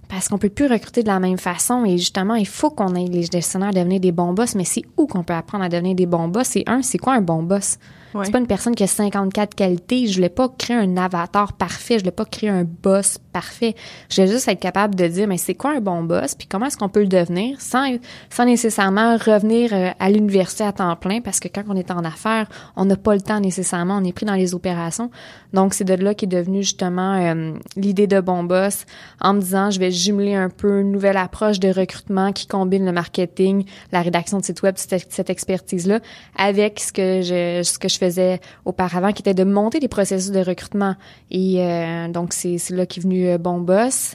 parce 0.08 0.28
qu'on 0.28 0.38
peut 0.38 0.50
plus 0.50 0.66
recruter 0.66 1.02
de 1.02 1.08
la 1.08 1.18
même 1.18 1.38
façon 1.38 1.84
et 1.84 1.96
justement, 1.98 2.34
il 2.34 2.46
faut 2.46 2.70
qu'on 2.70 2.94
aille 2.94 3.08
les 3.08 3.22
gestionnaires 3.24 3.70
à 3.70 3.72
devenir 3.72 4.00
des 4.00 4.12
bons 4.12 4.34
boss, 4.34 4.54
mais 4.54 4.64
c'est 4.64 4.82
où 4.98 5.06
qu'on 5.06 5.24
peut 5.24 5.32
apprendre 5.34 5.64
à 5.64 5.68
devenir 5.68 5.94
des 5.96 6.06
bons 6.06 6.28
boss? 6.28 6.46
C'est 6.48 6.62
un, 6.68 6.82
c'est 6.82 6.98
quoi 6.98 7.14
un 7.14 7.22
bon 7.22 7.42
boss? 7.42 7.78
Ouais. 8.16 8.24
C'est 8.24 8.32
pas 8.32 8.38
une 8.38 8.46
personne 8.46 8.74
qui 8.74 8.82
a 8.82 8.86
54 8.86 9.54
qualités. 9.54 10.06
Je 10.06 10.14
voulais 10.14 10.28
pas 10.28 10.48
créer 10.48 10.76
un 10.76 10.96
avatar 10.96 11.52
parfait. 11.52 11.94
Je 11.98 12.04
voulais 12.04 12.10
pas 12.10 12.24
créer 12.24 12.48
un 12.48 12.64
boss 12.64 13.18
parfait. 13.32 13.74
Je 14.08 14.16
voulais 14.16 14.32
juste 14.32 14.48
être 14.48 14.60
capable 14.60 14.94
de 14.94 15.06
dire, 15.06 15.28
mais 15.28 15.36
c'est 15.36 15.54
quoi 15.54 15.72
un 15.72 15.80
bon 15.80 16.02
boss? 16.02 16.34
Puis 16.34 16.46
comment 16.46 16.66
est-ce 16.66 16.76
qu'on 16.76 16.88
peut 16.88 17.00
le 17.00 17.08
devenir 17.08 17.60
sans, 17.60 17.96
sans 18.30 18.46
nécessairement 18.46 19.16
revenir 19.16 19.72
euh, 19.72 19.90
à 19.98 20.10
l'université 20.10 20.64
à 20.64 20.72
temps 20.72 20.96
plein? 20.96 21.20
Parce 21.20 21.40
que 21.40 21.48
quand 21.48 21.64
on 21.68 21.76
est 21.76 21.90
en 21.90 22.04
affaires, 22.04 22.48
on 22.76 22.86
n'a 22.86 22.96
pas 22.96 23.14
le 23.14 23.20
temps 23.20 23.40
nécessairement. 23.40 23.98
On 24.00 24.04
est 24.04 24.12
pris 24.12 24.26
dans 24.26 24.34
les 24.34 24.54
opérations. 24.54 25.10
Donc, 25.52 25.74
c'est 25.74 25.84
de 25.84 25.94
là 25.94 26.14
qu'est 26.14 26.26
devenu 26.26 26.62
justement 26.62 27.14
euh, 27.14 27.52
l'idée 27.76 28.06
de 28.06 28.20
bon 28.20 28.44
boss 28.44 28.84
en 29.20 29.34
me 29.34 29.40
disant, 29.40 29.70
je 29.70 29.78
vais 29.78 29.90
jumeler 29.90 30.34
un 30.34 30.48
peu 30.48 30.80
une 30.80 30.92
nouvelle 30.92 31.16
approche 31.16 31.60
de 31.60 31.68
recrutement 31.68 32.32
qui 32.32 32.46
combine 32.46 32.84
le 32.84 32.92
marketing, 32.92 33.64
la 33.92 34.02
rédaction 34.02 34.38
de 34.38 34.44
site 34.44 34.62
web, 34.62 34.74
cette, 34.76 35.12
cette 35.12 35.30
expertise-là, 35.30 36.00
avec 36.36 36.80
ce 36.80 36.92
que 36.92 37.22
je, 37.22 37.62
ce 37.62 37.78
que 37.78 37.88
je 37.88 37.98
faisais 38.06 38.40
auparavant, 38.64 39.12
qui 39.12 39.22
était 39.22 39.34
de 39.34 39.44
monter 39.44 39.78
des 39.80 39.88
processus 39.88 40.30
de 40.30 40.40
recrutement. 40.40 40.94
Et 41.30 41.56
euh, 41.60 42.08
donc, 42.08 42.32
c'est 42.32 42.58
là 42.70 42.86
qu'est 42.86 43.00
venu 43.02 43.28
euh, 43.28 43.38
Bon 43.38 43.58
Boss. 43.60 44.14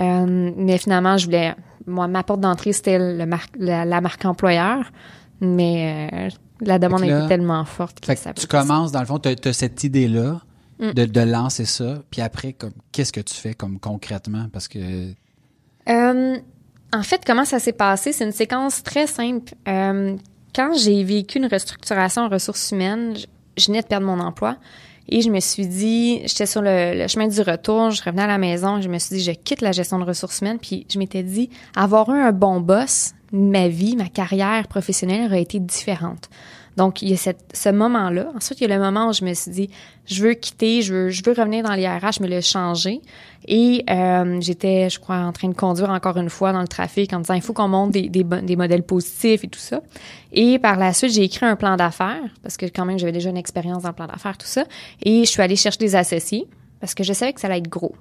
Euh, 0.00 0.52
mais 0.56 0.78
finalement, 0.78 1.16
je 1.16 1.24
voulais... 1.26 1.54
Moi, 1.86 2.06
ma 2.08 2.22
porte 2.22 2.40
d'entrée, 2.40 2.72
c'était 2.72 2.98
le 2.98 3.24
mar- 3.26 3.46
la, 3.58 3.84
la 3.84 4.00
marque 4.00 4.24
employeur. 4.24 4.90
Mais 5.40 6.30
la 6.60 6.78
demande 6.78 7.04
là- 7.04 7.18
était 7.20 7.28
tellement 7.28 7.64
forte 7.64 8.00
que 8.00 8.14
ça 8.14 8.32
tu 8.32 8.46
commences, 8.46 8.92
dans 8.92 9.00
le 9.00 9.06
fond, 9.06 9.18
tu 9.18 9.28
as, 9.48 9.52
cette 9.52 9.84
idée-là 9.84 10.40
Mm. 10.80 10.92
de, 10.92 11.04
de 11.06 11.20
lancer 11.22 11.64
ça, 11.64 12.04
puis 12.08 12.22
après, 12.22 12.52
comme 12.52 12.70
qu'est-ce 12.92 13.12
que 13.12 13.20
tu 13.20 13.34
fais 13.34 13.52
comme 13.52 13.80
concrètement? 13.80 14.46
Parce 14.52 14.68
que 14.68 14.78
Euh, 15.88 16.36
en 16.92 17.02
fait, 17.02 17.22
comment 17.26 17.44
ça 17.44 17.58
s'est 17.58 17.72
passé? 17.72 18.12
C'est 18.12 18.24
une 18.24 18.30
séquence 18.32 18.84
très 18.84 19.08
simple. 19.08 19.54
Euh, 19.66 20.16
quand 20.54 20.72
j'ai 20.76 21.02
vécu 21.04 21.38
une 21.38 21.46
restructuration 21.46 22.22
en 22.22 22.28
ressources 22.28 22.70
humaines, 22.70 23.16
je, 23.56 23.66
venais 23.66 23.82
de 23.82 23.86
perdre 23.86 24.06
mon 24.06 24.20
emploi 24.20 24.56
et 25.08 25.22
je 25.22 25.30
me 25.30 25.40
suis 25.40 25.66
dit, 25.66 26.20
j'étais 26.26 26.46
sur 26.46 26.60
le, 26.60 26.98
le 26.98 27.08
chemin 27.08 27.28
du 27.28 27.40
retour, 27.40 27.90
je 27.90 28.02
revenais 28.02 28.22
à 28.22 28.26
la 28.26 28.38
maison, 28.38 28.80
je 28.80 28.88
me 28.88 28.98
suis 28.98 29.16
dit, 29.16 29.22
je 29.22 29.32
quitte 29.32 29.62
la 29.62 29.72
gestion 29.72 29.98
de 29.98 30.04
ressources 30.04 30.40
humaines, 30.40 30.58
puis 30.60 30.86
je 30.90 30.98
m'étais 30.98 31.22
dit, 31.22 31.48
avoir 31.74 32.10
eu 32.10 32.20
un 32.20 32.32
bon 32.32 32.60
boss, 32.60 33.12
ma 33.32 33.68
vie, 33.68 33.96
ma 33.96 34.08
carrière 34.08 34.68
professionnelle 34.68 35.26
aurait 35.26 35.42
été 35.42 35.60
différente. 35.60 36.28
Donc, 36.78 37.02
il 37.02 37.08
y 37.08 37.14
a 37.14 37.32
ce 37.52 37.68
moment-là. 37.70 38.30
Ensuite, 38.36 38.60
il 38.60 38.68
y 38.68 38.72
a 38.72 38.76
le 38.76 38.80
moment 38.80 39.08
où 39.08 39.12
je 39.12 39.24
me 39.24 39.34
suis 39.34 39.50
dit, 39.50 39.70
je 40.06 40.22
veux 40.22 40.34
quitter, 40.34 40.80
je 40.80 40.94
veux, 40.94 41.08
je 41.08 41.24
veux 41.26 41.32
revenir 41.32 41.64
dans 41.64 41.74
l'IRH, 41.74 42.20
mais 42.20 42.28
le 42.28 42.40
changer. 42.40 43.00
Et 43.48 43.82
euh, 43.90 44.40
j'étais, 44.40 44.88
je 44.88 45.00
crois, 45.00 45.16
en 45.16 45.32
train 45.32 45.48
de 45.48 45.54
conduire 45.54 45.90
encore 45.90 46.16
une 46.18 46.30
fois 46.30 46.52
dans 46.52 46.60
le 46.60 46.68
trafic 46.68 47.12
en 47.12 47.18
disant, 47.18 47.34
il 47.34 47.42
faut 47.42 47.52
qu'on 47.52 47.66
monte 47.66 47.90
des, 47.90 48.08
des, 48.08 48.56
modèles 48.56 48.84
positifs 48.84 49.42
et 49.42 49.48
tout 49.48 49.58
ça. 49.58 49.80
Et 50.30 50.60
par 50.60 50.76
la 50.76 50.92
suite, 50.92 51.10
j'ai 51.10 51.24
écrit 51.24 51.46
un 51.46 51.56
plan 51.56 51.74
d'affaires, 51.74 52.30
parce 52.44 52.56
que 52.56 52.66
quand 52.66 52.84
même, 52.84 52.96
j'avais 52.96 53.10
déjà 53.10 53.30
une 53.30 53.36
expérience 53.36 53.82
dans 53.82 53.88
le 53.88 53.96
plan 53.96 54.06
d'affaires, 54.06 54.38
tout 54.38 54.46
ça. 54.46 54.64
Et 55.02 55.24
je 55.24 55.30
suis 55.30 55.42
allée 55.42 55.56
chercher 55.56 55.78
des 55.78 55.96
associés, 55.96 56.46
parce 56.78 56.94
que 56.94 57.02
je 57.02 57.12
savais 57.12 57.32
que 57.32 57.40
ça 57.40 57.48
allait 57.48 57.58
être 57.58 57.68
gros. 57.68 57.96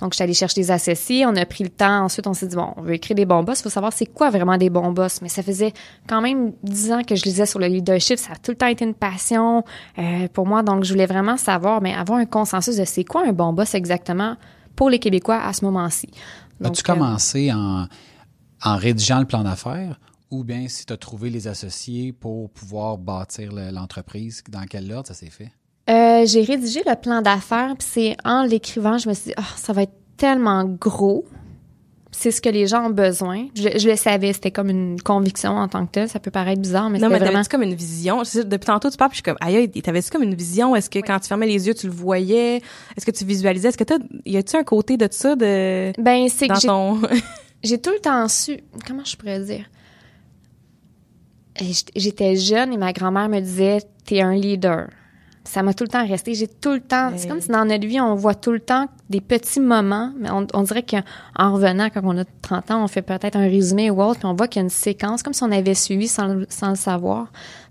Donc, 0.00 0.12
je 0.12 0.16
suis 0.16 0.22
allée 0.24 0.34
chercher 0.34 0.60
des 0.60 0.70
associés. 0.70 1.24
On 1.24 1.34
a 1.36 1.46
pris 1.46 1.64
le 1.64 1.70
temps. 1.70 2.04
Ensuite, 2.04 2.26
on 2.26 2.34
s'est 2.34 2.48
dit, 2.48 2.56
bon, 2.56 2.74
on 2.76 2.82
veut 2.82 2.94
écrire 2.94 3.14
des 3.14 3.24
bons 3.24 3.42
boss. 3.42 3.60
Il 3.60 3.62
faut 3.62 3.70
savoir 3.70 3.92
c'est 3.92 4.06
quoi 4.06 4.28
vraiment 4.30 4.56
des 4.58 4.68
bons 4.68 4.92
boss. 4.92 5.22
Mais 5.22 5.28
ça 5.28 5.42
faisait 5.42 5.72
quand 6.08 6.20
même 6.20 6.52
dix 6.62 6.92
ans 6.92 7.02
que 7.02 7.14
je 7.14 7.24
lisais 7.24 7.46
sur 7.46 7.58
le 7.60 7.66
leadership. 7.66 8.18
Ça 8.18 8.32
a 8.32 8.36
tout 8.36 8.50
le 8.50 8.56
temps 8.56 8.66
été 8.66 8.84
une 8.84 8.94
passion 8.94 9.64
euh, 9.98 10.28
pour 10.32 10.46
moi. 10.46 10.62
Donc, 10.62 10.84
je 10.84 10.92
voulais 10.92 11.06
vraiment 11.06 11.36
savoir, 11.36 11.80
mais 11.80 11.94
avoir 11.94 12.18
un 12.18 12.26
consensus 12.26 12.76
de 12.76 12.84
c'est 12.84 13.04
quoi 13.04 13.26
un 13.26 13.32
bon 13.32 13.52
boss 13.52 13.74
exactement 13.74 14.36
pour 14.76 14.90
les 14.90 14.98
Québécois 14.98 15.40
à 15.40 15.52
ce 15.52 15.64
moment-ci. 15.64 16.08
As-tu 16.62 16.82
euh, 16.82 16.94
commencé 16.94 17.52
en, 17.52 17.86
en 18.64 18.76
rédigeant 18.76 19.20
le 19.20 19.26
plan 19.26 19.44
d'affaires 19.44 20.00
ou 20.30 20.42
bien 20.42 20.66
si 20.66 20.84
tu 20.84 20.92
as 20.92 20.96
trouvé 20.96 21.30
les 21.30 21.46
associés 21.46 22.12
pour 22.12 22.50
pouvoir 22.50 22.98
bâtir 22.98 23.52
le- 23.52 23.70
l'entreprise, 23.70 24.42
dans 24.48 24.64
quel 24.64 24.90
ordre 24.92 25.06
ça 25.06 25.14
s'est 25.14 25.30
fait? 25.30 25.52
Euh, 25.90 26.24
j'ai 26.26 26.42
rédigé 26.42 26.82
le 26.86 26.96
plan 26.96 27.20
d'affaires, 27.20 27.74
puis 27.78 27.86
c'est 27.90 28.16
en 28.24 28.42
l'écrivant, 28.44 28.96
je 28.98 29.08
me 29.08 29.14
suis 29.14 29.26
dit, 29.30 29.34
ah, 29.36 29.42
ça 29.56 29.72
va 29.72 29.82
être 29.82 29.92
tellement 30.16 30.64
gros. 30.64 31.24
C'est 32.16 32.30
ce 32.30 32.40
que 32.40 32.48
les 32.48 32.68
gens 32.68 32.86
ont 32.86 32.90
besoin. 32.90 33.48
Je, 33.56 33.76
je 33.76 33.88
le 33.90 33.96
savais, 33.96 34.32
c'était 34.32 34.52
comme 34.52 34.70
une 34.70 35.02
conviction 35.02 35.50
en 35.50 35.66
tant 35.66 35.84
que 35.84 35.90
tel. 35.90 36.08
Ça 36.08 36.20
peut 36.20 36.30
paraître 36.30 36.62
bizarre, 36.62 36.88
mais 36.88 37.00
Non, 37.00 37.08
mais 37.08 37.14
c'était 37.18 37.30
vraiment. 37.30 37.42
comme 37.50 37.62
une 37.64 37.74
vision? 37.74 38.22
Depuis 38.22 38.66
tantôt, 38.66 38.88
tu 38.88 38.96
parles, 38.96 39.10
puis 39.10 39.16
je 39.16 39.22
suis 39.28 39.34
comme, 39.34 39.36
aïe, 39.40 39.68
t'avais-tu 39.82 40.10
comme 40.10 40.22
une 40.22 40.36
vision? 40.36 40.76
Est-ce 40.76 40.88
que 40.88 41.00
quand 41.00 41.18
tu 41.18 41.26
fermais 41.26 41.48
les 41.48 41.66
yeux, 41.66 41.74
tu 41.74 41.86
le 41.88 41.92
voyais? 41.92 42.58
Est-ce 42.96 43.04
que 43.04 43.10
tu 43.10 43.24
visualisais? 43.24 43.68
Est-ce 43.68 43.76
que 43.76 43.82
t'as, 43.84 43.98
y 44.24 44.36
a-tu 44.36 44.56
un 44.56 44.62
côté 44.62 44.96
de 44.96 45.08
ça, 45.10 45.34
de, 45.34 45.92
Ben, 46.00 46.28
c'est 46.28 46.46
que 46.46 46.54
j'ai- 46.60 46.68
ton, 46.68 47.00
j'ai 47.64 47.78
tout 47.78 47.90
le 47.90 47.98
temps 48.00 48.28
su. 48.28 48.58
Comment 48.86 49.04
je 49.04 49.16
pourrais 49.16 49.40
dire? 49.40 49.64
J'étais 51.96 52.36
jeune 52.36 52.72
et 52.72 52.76
ma 52.76 52.92
grand-mère 52.92 53.28
me 53.28 53.40
disait 53.40 53.78
t'es 54.04 54.20
un 54.22 54.34
leader. 54.34 54.88
Ça 55.46 55.62
m'a 55.62 55.74
tout 55.74 55.84
le 55.84 55.88
temps 55.88 56.06
resté. 56.06 56.34
J'ai 56.34 56.48
tout 56.48 56.72
le 56.72 56.80
temps. 56.80 57.10
C'est 57.16 57.28
comme 57.28 57.40
si 57.40 57.48
dans 57.48 57.64
notre 57.66 57.86
vie, 57.86 58.00
on 58.00 58.14
voit 58.14 58.34
tout 58.34 58.50
le 58.52 58.60
temps 58.60 58.86
des 59.10 59.20
petits 59.20 59.60
moments, 59.60 60.10
mais 60.18 60.30
on, 60.30 60.46
on 60.54 60.62
dirait 60.62 60.82
qu'en 60.84 61.52
revenant, 61.52 61.88
quand 61.92 62.00
on 62.04 62.16
a 62.18 62.24
30 62.42 62.70
ans, 62.70 62.82
on 62.84 62.88
fait 62.88 63.02
peut-être 63.02 63.36
un 63.36 63.46
résumé 63.48 63.90
ou 63.90 64.00
autre, 64.02 64.20
puis 64.20 64.26
on 64.26 64.34
voit 64.34 64.48
qu'il 64.48 64.60
y 64.60 64.62
a 64.62 64.64
une 64.64 64.70
séquence, 64.70 65.22
comme 65.22 65.34
si 65.34 65.42
on 65.42 65.52
avait 65.52 65.74
suivi 65.74 66.08
sans, 66.08 66.28
le- 66.28 66.46
sans 66.48 66.70
le 66.70 66.76
savoir. 66.76 67.26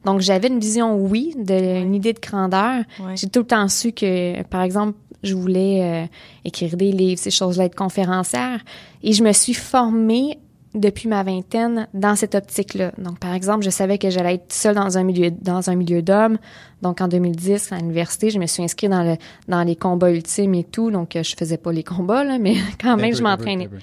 Donc, 0.05 0.21
j'avais 0.21 0.49
une 0.49 0.59
vision, 0.59 0.95
oui, 0.97 1.33
de, 1.37 1.81
une 1.81 1.95
idée 1.95 2.13
de 2.13 2.19
grandeur. 2.19 2.83
J'ai 3.15 3.27
tout 3.27 3.39
le 3.39 3.45
temps 3.47 3.67
su 3.67 3.91
que, 3.91 4.43
par 4.43 4.61
exemple, 4.61 4.97
je 5.23 5.33
voulais 5.33 5.79
euh, 5.81 6.05
écrire 6.45 6.75
des 6.77 6.91
livres, 6.91 7.19
ces 7.19 7.31
choses-là, 7.31 7.65
être 7.65 7.75
conférencière. 7.75 8.59
Et 9.01 9.13
je 9.13 9.23
me 9.23 9.31
suis 9.31 9.53
formée 9.53 10.37
depuis 10.73 11.07
ma 11.07 11.23
vingtaine 11.23 11.87
dans 11.93 12.15
cette 12.15 12.35
optique-là. 12.35 12.91
Donc, 12.97 13.19
par 13.19 13.33
exemple, 13.33 13.63
je 13.63 13.69
savais 13.69 13.97
que 13.97 14.09
j'allais 14.09 14.35
être 14.35 14.51
seule 14.51 14.75
dans 14.75 14.97
un 14.97 15.03
milieu 15.03 15.31
dans 15.31 15.69
un 15.69 15.75
milieu 15.75 16.01
d'hommes. 16.01 16.37
Donc, 16.81 16.99
en 17.01 17.07
2010, 17.07 17.71
à 17.71 17.77
l'université, 17.77 18.29
je 18.29 18.39
me 18.39 18.45
suis 18.47 18.63
inscrite 18.63 18.89
dans 18.89 19.03
le 19.03 19.15
dans 19.47 19.63
les 19.63 19.75
combats 19.75 20.11
ultimes 20.11 20.55
et 20.55 20.63
tout. 20.63 20.91
Donc, 20.91 21.15
euh, 21.15 21.23
je 21.23 21.35
faisais 21.37 21.57
pas 21.57 21.71
les 21.71 21.83
combats 21.83 22.23
là, 22.23 22.37
mais 22.39 22.55
quand 22.81 22.97
même, 22.97 23.13
je 23.15 23.21
m'entraînais. 23.23 23.69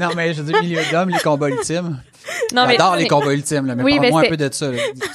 Non, 0.00 0.10
mais 0.16 0.32
je 0.32 0.42
dire, 0.42 0.62
milieu 0.62 0.80
d'hommes, 0.90 1.10
les 1.10 1.18
combats 1.18 1.48
ultimes. 1.48 2.00
Non, 2.54 2.66
mais- 2.66 2.72
J'adore 2.72 2.96
les 2.96 3.02
mais- 3.02 3.08
combats 3.08 3.34
ultimes, 3.34 3.66
là, 3.66 3.74
mais 3.74 3.82
Oui, 3.82 3.96
parle-moi 3.98 4.22
un 4.24 4.28
peu 4.28 4.36
de 4.36 4.48
ça. 4.52 4.70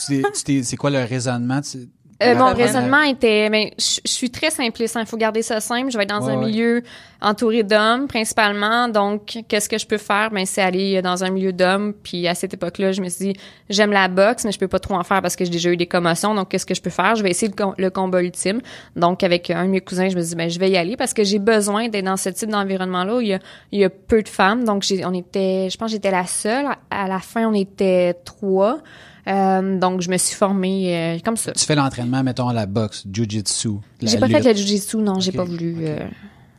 Tu 0.06 0.24
tu 0.46 0.64
C'est 0.64 0.76
quoi 0.78 0.90
le 0.90 1.00
raisonnement? 1.04 1.62
Tu- 1.62 1.88
Euh, 2.24 2.36
mon 2.36 2.52
raisonnement 2.54 3.04
était, 3.04 3.48
ben, 3.50 3.70
je 3.78 4.00
je 4.04 4.12
suis 4.12 4.32
très 4.32 4.50
simpliste. 4.50 4.98
Il 5.00 5.06
faut 5.06 5.18
garder 5.18 5.44
ça 5.44 5.60
simple. 5.60 5.92
Je 5.92 5.98
vais 5.98 6.04
être 6.06 6.10
dans 6.10 6.26
Ouais, 6.26 6.34
un 6.34 6.40
ouais. 6.40 6.46
milieu 6.48 6.82
entouré 7.22 7.62
d'hommes 7.62 8.08
principalement. 8.08 8.88
Donc, 8.88 9.38
qu'est-ce 9.48 9.70
que 9.70 9.78
je 9.78 9.86
peux 9.86 10.00
faire? 10.00 10.32
Ben, 10.32 10.44
c'est 10.48 10.62
aller 10.64 11.00
dans 11.04 11.24
un 11.24 11.30
milieu 11.30 11.54
d'hommes. 11.54 11.94
Puis 11.94 12.28
à 12.28 12.34
cette 12.34 12.56
époque-là, 12.56 12.92
je 12.92 13.02
me 13.02 13.10
suis 13.10 13.34
dit, 13.34 13.40
j'aime 13.70 13.92
la 13.92 14.08
boxe, 14.08 14.46
mais 14.46 14.52
je 14.52 14.58
peux 14.58 14.68
pas 14.68 14.80
trop 14.80 14.96
en 14.96 15.04
faire 15.04 15.22
parce 15.22 15.36
que 15.36 15.46
j'ai 15.46 15.52
déjà 15.52 15.70
eu 15.70 15.78
des 15.78 15.86
commotions. 15.86 16.34
Donc, 16.34 16.50
qu'est-ce 16.50 16.66
que 16.66 16.74
je 16.74 16.82
peux 16.82 16.90
faire? 16.90 17.16
Je 17.16 17.22
vais 17.22 17.30
essayer 17.30 17.50
le, 17.50 17.56
com- 17.56 17.76
le 17.78 17.90
combat 17.92 18.24
ultime. 18.24 18.62
Donc, 18.96 19.22
avec 19.24 19.52
un 19.52 19.66
de 19.66 19.70
mes 19.70 19.82
cousins, 19.82 20.10
je 20.10 20.16
me 20.16 20.22
suis 20.22 20.30
dit, 20.30 20.36
ben, 20.36 20.50
je 20.50 20.58
vais 20.60 20.72
y 20.72 20.78
aller 20.78 20.98
parce 20.98 21.14
que 21.14 21.24
j'ai 21.24 21.40
besoin 21.40 21.88
d'être 21.88 22.06
dans 22.06 22.18
ce 22.18 22.30
type 22.30 22.50
d'environnement-là 22.50 23.16
où 23.18 23.22
il 23.22 23.28
y 23.28 23.34
a, 23.36 23.40
il 23.72 23.80
y 23.80 23.84
a 23.84 23.92
peu 23.92 24.24
de 24.24 24.30
femmes. 24.30 24.64
Donc, 24.64 24.84
on 25.06 25.14
était, 25.14 25.70
je 25.70 25.78
pense, 25.78 25.90
que 25.90 25.92
j'étais 25.92 26.10
la 26.12 26.26
seule. 26.26 26.66
À 26.90 27.08
la 27.08 27.20
fin, 27.20 27.48
on 27.48 27.54
était 27.54 28.16
trois. 28.26 28.80
Euh, 29.28 29.78
donc, 29.80 30.02
je 30.02 30.10
me 30.10 30.18
suis 30.18 30.36
formée 30.36 30.96
euh, 30.96 31.20
comme 31.24 31.38
ça. 31.38 31.52
Tu 31.52 31.66
fais 31.66 31.76
l'entraînement, 31.76 32.24
mettons, 32.24 32.48
à 32.48 32.54
la 32.54 32.66
boxe, 32.66 33.06
jiu-jitsu. 33.12 33.70
la 34.02 34.10
J'ai 34.12 34.18
pas 34.20 34.28
lutte. 34.28 34.38
fait 34.44 34.54
le 34.54 34.58
jujitsu, 34.58 34.98
non, 34.98 35.20
j'ai 35.20 35.32
pas 35.32 35.44
voulu. 35.44 35.76
euh, 35.82 36.00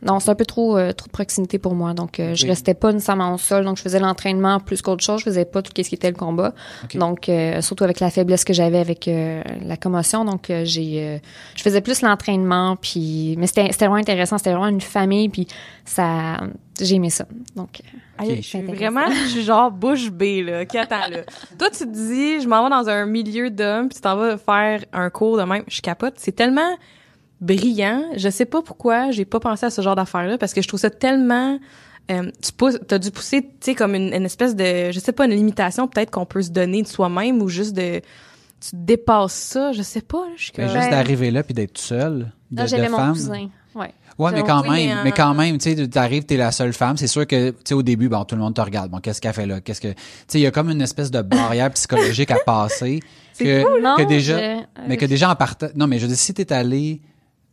non, 0.01 0.21
c'est 0.21 0.29
un 0.29 0.35
peu 0.35 0.45
trop 0.45 0.77
euh, 0.77 0.93
trop 0.93 1.07
de 1.07 1.11
proximité 1.11 1.59
pour 1.59 1.75
moi, 1.75 1.93
donc 1.93 2.21
euh, 2.21 2.33
je 2.33 2.47
restais 2.47 2.73
pas 2.73 2.93
nécessairement 2.93 3.33
au 3.33 3.37
sol, 3.37 3.65
donc 3.65 3.75
je 3.75 3.81
faisais 3.81 3.99
l'entraînement 3.99 4.61
plus 4.61 4.81
qu'autre 4.81 5.03
chose, 5.03 5.19
je 5.19 5.25
faisais 5.25 5.43
pas 5.43 5.61
tout 5.61 5.73
ce 5.75 5.81
qui 5.89 5.93
était 5.95 6.09
le 6.09 6.15
combat. 6.15 6.53
Donc 6.95 7.27
euh, 7.27 7.59
surtout 7.61 7.83
avec 7.83 7.99
la 7.99 8.09
faiblesse 8.09 8.45
que 8.45 8.53
j'avais 8.53 8.79
avec 8.79 9.09
euh, 9.09 9.43
la 9.65 9.75
commotion, 9.75 10.23
donc 10.23 10.49
euh, 10.51 10.63
j'ai 10.63 11.03
euh, 11.03 11.17
je 11.53 11.61
faisais 11.63 11.81
plus 11.81 12.01
l'entraînement 12.01 12.77
puis 12.77 13.35
mais 13.37 13.45
c'était 13.47 13.67
c'était 13.73 13.87
vraiment 13.87 13.99
intéressant, 13.99 14.37
c'était 14.37 14.51
vraiment 14.51 14.69
une 14.69 14.79
famille 14.79 15.27
puis 15.27 15.47
ça 15.83 16.37
j'ai 16.79 16.95
aimé 16.95 17.09
ça. 17.09 17.25
Donc 17.57 17.81
je 18.27 18.41
suis 18.41 18.61
vraiment, 18.61 19.09
je 19.11 19.27
suis 19.27 19.43
genre 19.43 19.71
bouche 19.71 20.09
bée, 20.11 20.43
là. 20.43 20.65
Qui 20.65 20.77
attends, 20.77 21.07
là. 21.09 21.19
Toi, 21.57 21.69
tu 21.69 21.79
te 21.79 21.85
dis, 21.85 22.41
je 22.41 22.47
m'en 22.47 22.63
vais 22.63 22.69
dans 22.69 22.89
un 22.89 23.05
milieu 23.05 23.49
d'hommes, 23.49 23.89
puis 23.89 23.95
tu 23.95 24.01
t'en 24.01 24.15
vas 24.15 24.37
faire 24.37 24.83
un 24.93 25.09
cours 25.09 25.37
de 25.37 25.43
même. 25.43 25.63
Je 25.67 25.81
capote. 25.81 26.15
C'est 26.17 26.35
tellement 26.35 26.77
brillant. 27.41 28.03
Je 28.15 28.29
sais 28.29 28.45
pas 28.45 28.61
pourquoi 28.61 29.11
j'ai 29.11 29.25
pas 29.25 29.39
pensé 29.39 29.65
à 29.65 29.69
ce 29.69 29.81
genre 29.81 29.95
d'affaires-là, 29.95 30.37
parce 30.37 30.53
que 30.53 30.61
je 30.61 30.67
trouve 30.67 30.79
ça 30.79 30.89
tellement... 30.89 31.59
Euh, 32.11 32.31
tu 32.41 32.51
pousses, 32.51 32.79
t'as 32.87 32.97
dû 32.97 33.11
pousser, 33.11 33.43
tu 33.43 33.49
sais, 33.61 33.75
comme 33.75 33.93
une, 33.93 34.11
une 34.11 34.25
espèce 34.25 34.55
de, 34.55 34.91
je 34.91 34.99
sais 34.99 35.11
pas, 35.11 35.25
une 35.25 35.31
limitation 35.31 35.87
peut-être 35.87 36.09
qu'on 36.09 36.25
peut 36.25 36.41
se 36.41 36.49
donner 36.49 36.81
de 36.81 36.87
soi-même 36.87 37.39
ou 37.39 37.49
juste 37.49 37.75
de, 37.75 38.01
tu 38.59 38.69
dépasses 38.73 39.35
ça, 39.35 39.73
je 39.73 39.83
sais 39.83 40.01
pas. 40.01 40.25
Je 40.35 40.45
suis 40.45 40.53
juste 40.55 40.89
d'arriver 40.89 41.29
là 41.29 41.43
puis 41.43 41.53
d'être 41.53 41.77
seule, 41.77 42.31
de, 42.49 42.65
j'avais 42.65 42.87
de 42.87 42.91
mon 42.91 42.97
femme. 42.97 43.13
cousin. 43.13 43.49
Ouais. 43.75 43.93
Ouais, 44.17 44.31
mais 44.33 44.43
quand 44.43 44.63
oui, 44.63 44.69
même, 44.69 44.87
mais, 44.87 44.91
euh, 44.91 45.03
mais 45.05 45.11
quand 45.11 45.33
même, 45.33 45.57
tu 45.57 45.73
sais, 45.75 45.87
t'arrives, 45.87 46.25
t'es 46.25 46.35
la 46.35 46.51
seule 46.51 46.73
femme. 46.73 46.97
C'est 46.97 47.07
sûr 47.07 47.25
que, 47.25 47.51
tu 47.51 47.55
sais, 47.63 47.73
au 47.73 47.83
début, 47.83 48.09
bon, 48.09 48.25
tout 48.25 48.35
le 48.35 48.41
monde 48.41 48.53
te 48.53 48.61
regarde. 48.61 48.91
Bon, 48.91 48.99
qu'est-ce 48.99 49.21
qu'elle 49.21 49.33
fait 49.33 49.45
là? 49.45 49.61
Qu'est-ce 49.61 49.79
que, 49.79 49.89
tu 49.89 49.95
sais, 50.27 50.39
il 50.39 50.41
y 50.41 50.47
a 50.47 50.51
comme 50.51 50.69
une 50.69 50.81
espèce 50.81 51.09
de 51.11 51.21
barrière 51.21 51.71
psychologique 51.71 52.31
à 52.31 52.37
passer. 52.45 52.99
que, 53.39 53.63
cool, 53.63 53.81
non? 53.81 53.95
que 53.95 54.03
déjà, 54.03 54.37
Je- 54.37 54.61
mais 54.87 54.97
que 54.97 55.05
déjà 55.05 55.29
en 55.31 55.35
partant, 55.35 55.67
non, 55.75 55.87
mais 55.87 55.97
je 55.97 56.01
veux 56.03 56.09
dire, 56.09 56.17
si 56.17 56.33
t'es 56.33 56.51
allé 56.51 56.99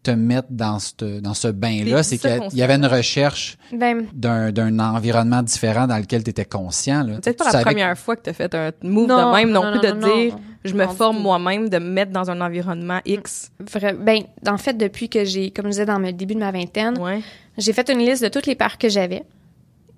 te 0.07 0.11
mettre 0.13 0.49
dans 0.51 0.79
ce, 0.79 1.21
dans 1.21 1.35
ce 1.35 1.49
bain-là, 1.49 2.03
C'est 2.03 2.19
qu'il 2.19 2.59
y 2.59 2.63
avait 2.63 2.75
une 2.77 2.87
recherche 2.87 3.57
Ben 3.73 4.07
d'un, 4.13 4.53
d'un 4.53 4.79
environnement 4.79 5.43
différent 5.43 5.87
dans 5.87 5.99
lequel 5.99 6.23
t'étais 6.23 6.45
conscient, 6.45 7.03
là. 7.05 7.21
Peut-être 7.21 7.39
pas 7.39 7.51
Tu 7.51 7.57
la 7.57 7.63
première 7.63 7.99
fois 7.99 8.17
que 8.17 8.23
tu 8.23 8.31
as 8.31 8.33
fait 8.33 8.55
un 8.55 8.71
move 8.83 9.09
Non, 9.09 9.31
de 9.33 9.37
même 9.37 9.51
non, 9.51 9.65
non, 9.65 9.79
plus 9.79 9.89
non, 9.89 9.95
de 9.95 10.01
non, 10.01 10.17
dire 10.17 10.33
non. 10.35 10.41
je 10.65 10.75
me 10.75 10.87
forme 10.87 11.19
moi-même, 11.21 11.69
de 11.69 11.79
me 11.79 11.91
mettre 11.91 12.13
dans 12.13 12.31
un 12.31 12.41
environnement 12.41 13.01
X. 13.05 13.51
Vra- 13.65 13.95
Ben, 13.97 14.23
en 14.47 14.59
fait, 14.59 14.75
depuis 14.75 15.09
que 15.09 15.25
j'ai, 15.25 15.51
comme 15.51 15.67
je 15.67 15.71
disais 15.71 15.87
dans 15.87 15.99
le 15.99 16.13
début 16.13 16.35
de 16.35 16.41
ma 16.41 16.51
vingtaine, 16.53 16.99
Ouais. 16.99 17.21
j'ai 17.59 17.73
fait 17.73 17.89
une 17.91 17.99
liste 17.99 18.23
de 18.23 18.29
toutes 18.29 18.47
les 18.47 18.55
peurs 18.55 18.79
que 18.79 18.89
j'avais 18.89 19.23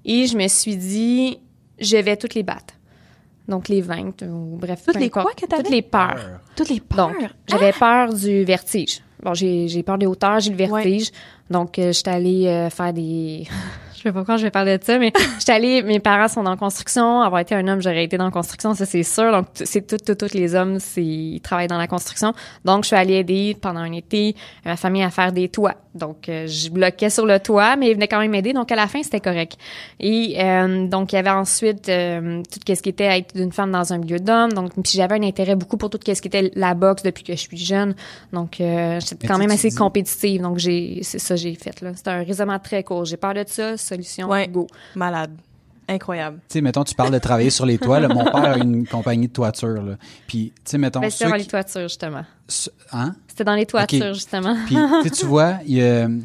et 0.04 0.26
je 0.26 0.36
me 0.36 0.48
suis 0.48 0.76
dit, 0.76 1.38
je 1.80 1.96
vais 1.96 2.16
toutes 2.16 2.34
les 2.34 2.42
battre. 2.42 2.74
Donc, 3.46 3.68
les 3.68 3.80
20, 3.80 4.22
ou 4.24 4.58
bref. 4.60 4.82
Toutes 4.84 4.96
les 5.00 5.08
quoi 5.08 5.24
que? 5.34 5.46
Toutes 5.46 5.70
les 5.70 5.80
peurs. 5.80 6.40
Toutes 6.54 6.68
les 6.68 6.80
peurs? 6.80 7.08
Donc, 7.08 7.16
j'avais 7.48 7.72
peur 7.72 8.12
du 8.12 8.44
vertige. 8.44 9.00
Bon, 9.22 9.34
j'ai, 9.34 9.68
j'ai 9.68 9.82
peur 9.82 9.98
des 9.98 10.06
hauteurs, 10.06 10.40
j'ai 10.40 10.50
le 10.50 10.56
vertige. 10.56 11.10
Donc, 11.50 11.78
euh, 11.78 11.92
j'étais 11.92 12.10
allée 12.10 12.46
euh, 12.46 12.70
faire 12.70 12.92
des... 12.92 13.46
je 13.98 14.04
sais 14.04 14.12
pas 14.12 14.18
pourquoi 14.20 14.36
je 14.36 14.44
vais 14.44 14.50
parler 14.50 14.78
de 14.78 14.84
ça, 14.84 14.98
mais 14.98 15.12
j'étais 15.38 15.52
allée... 15.52 15.82
Mes 15.82 15.98
parents 16.00 16.28
sont 16.28 16.42
dans 16.42 16.50
la 16.50 16.56
construction. 16.56 17.20
Avoir 17.20 17.40
été 17.40 17.54
un 17.54 17.66
homme, 17.66 17.82
j'aurais 17.82 18.04
été 18.04 18.16
dans 18.16 18.26
la 18.26 18.30
construction, 18.30 18.74
ça, 18.74 18.86
c'est 18.86 19.02
sûr. 19.02 19.32
Donc, 19.32 19.46
c'est 19.54 19.86
tout, 19.86 19.96
tout, 19.96 20.14
tous 20.14 20.34
les 20.34 20.54
hommes, 20.54 20.78
c'est, 20.78 21.04
ils 21.04 21.40
travaillent 21.40 21.66
dans 21.68 21.78
la 21.78 21.88
construction. 21.88 22.32
Donc, 22.64 22.84
je 22.84 22.88
suis 22.88 22.96
allée 22.96 23.14
aider 23.14 23.56
pendant 23.60 23.80
un 23.80 23.92
été 23.92 24.36
ma 24.64 24.76
famille 24.76 25.02
à 25.02 25.10
faire 25.10 25.32
des 25.32 25.48
toits. 25.48 25.74
Donc, 25.94 26.28
euh, 26.28 26.46
je 26.46 26.70
bloquais 26.70 27.10
sur 27.10 27.26
le 27.26 27.40
toit, 27.40 27.74
mais 27.76 27.90
ils 27.90 27.94
venaient 27.94 28.06
quand 28.06 28.20
même 28.20 28.30
m'aider. 28.30 28.52
Donc, 28.52 28.70
à 28.70 28.76
la 28.76 28.86
fin, 28.86 29.02
c'était 29.02 29.20
correct. 29.20 29.56
Et 29.98 30.36
euh, 30.38 30.86
donc, 30.86 31.12
il 31.12 31.16
y 31.16 31.18
avait 31.18 31.30
ensuite 31.30 31.88
euh, 31.88 32.42
tout 32.42 32.74
ce 32.74 32.80
qui 32.80 32.88
était 32.88 33.18
être 33.18 33.34
une 33.34 33.52
femme 33.52 33.72
dans 33.72 33.92
un 33.92 33.98
milieu 33.98 34.20
d'hommes. 34.20 34.52
Donc, 34.52 34.72
puis 34.74 34.92
j'avais 34.94 35.16
un 35.16 35.22
intérêt 35.22 35.56
beaucoup 35.56 35.76
pour 35.76 35.90
tout 35.90 35.98
ce 36.06 36.12
qui 36.20 36.28
était 36.28 36.52
la 36.54 36.74
boxe 36.74 37.02
depuis 37.02 37.24
que 37.24 37.32
je 37.32 37.38
suis 37.38 37.56
jeune. 37.56 37.94
Donc, 38.32 38.60
euh, 38.60 39.00
j'étais 39.00 39.26
quand 39.26 39.38
même 39.38 39.50
assez 39.50 39.70
dis- 39.70 39.74
compétitive. 39.76 40.42
Donc, 40.42 40.58
j'ai 40.58 41.00
c'est 41.02 41.18
ça 41.18 41.34
que 41.34 41.40
j'ai 41.40 41.54
fait. 41.54 41.80
là. 41.80 41.92
C'était 41.96 42.10
un 42.10 42.22
raisonnement 42.22 42.58
très 42.58 42.84
court. 42.84 43.04
J'ai 43.04 43.16
peur 43.16 43.34
de 43.34 43.44
ça, 43.46 43.76
solution, 43.88 44.28
Ouais. 44.28 44.46
go. 44.48 44.66
Malade. 44.94 45.32
Incroyable. 45.90 46.38
Tu 46.48 46.54
sais, 46.54 46.60
mettons, 46.60 46.84
tu 46.84 46.94
parles 46.94 47.12
de 47.12 47.18
travailler 47.18 47.48
sur 47.48 47.64
les 47.64 47.78
toits. 47.78 47.98
là. 47.98 48.08
Mon 48.08 48.24
père 48.24 48.34
a 48.52 48.58
une 48.58 48.86
compagnie 48.86 49.28
de 49.28 49.32
toiture. 49.32 49.82
Là. 49.82 49.94
Puis, 50.26 50.52
tu 50.56 50.72
sais, 50.72 50.78
mettons, 50.78 51.00
Ben, 51.00 51.08
c'était 51.10 51.24
dans 51.24 51.32
qui- 51.32 51.38
les 51.38 51.46
toitures, 51.46 51.82
justement. 51.88 52.24
ce- 52.46 52.68
hein? 52.92 53.14
C'était 53.26 53.44
dans 53.44 53.54
les 53.54 53.64
toitures, 53.64 54.12
justement. 54.12 54.54
Puis, 54.66 54.76
tu 55.04 55.10
tu 55.10 55.24
vois, 55.26 55.54
il 55.66 55.76
y 55.76 55.82
a, 55.82 56.06
tu 56.06 56.20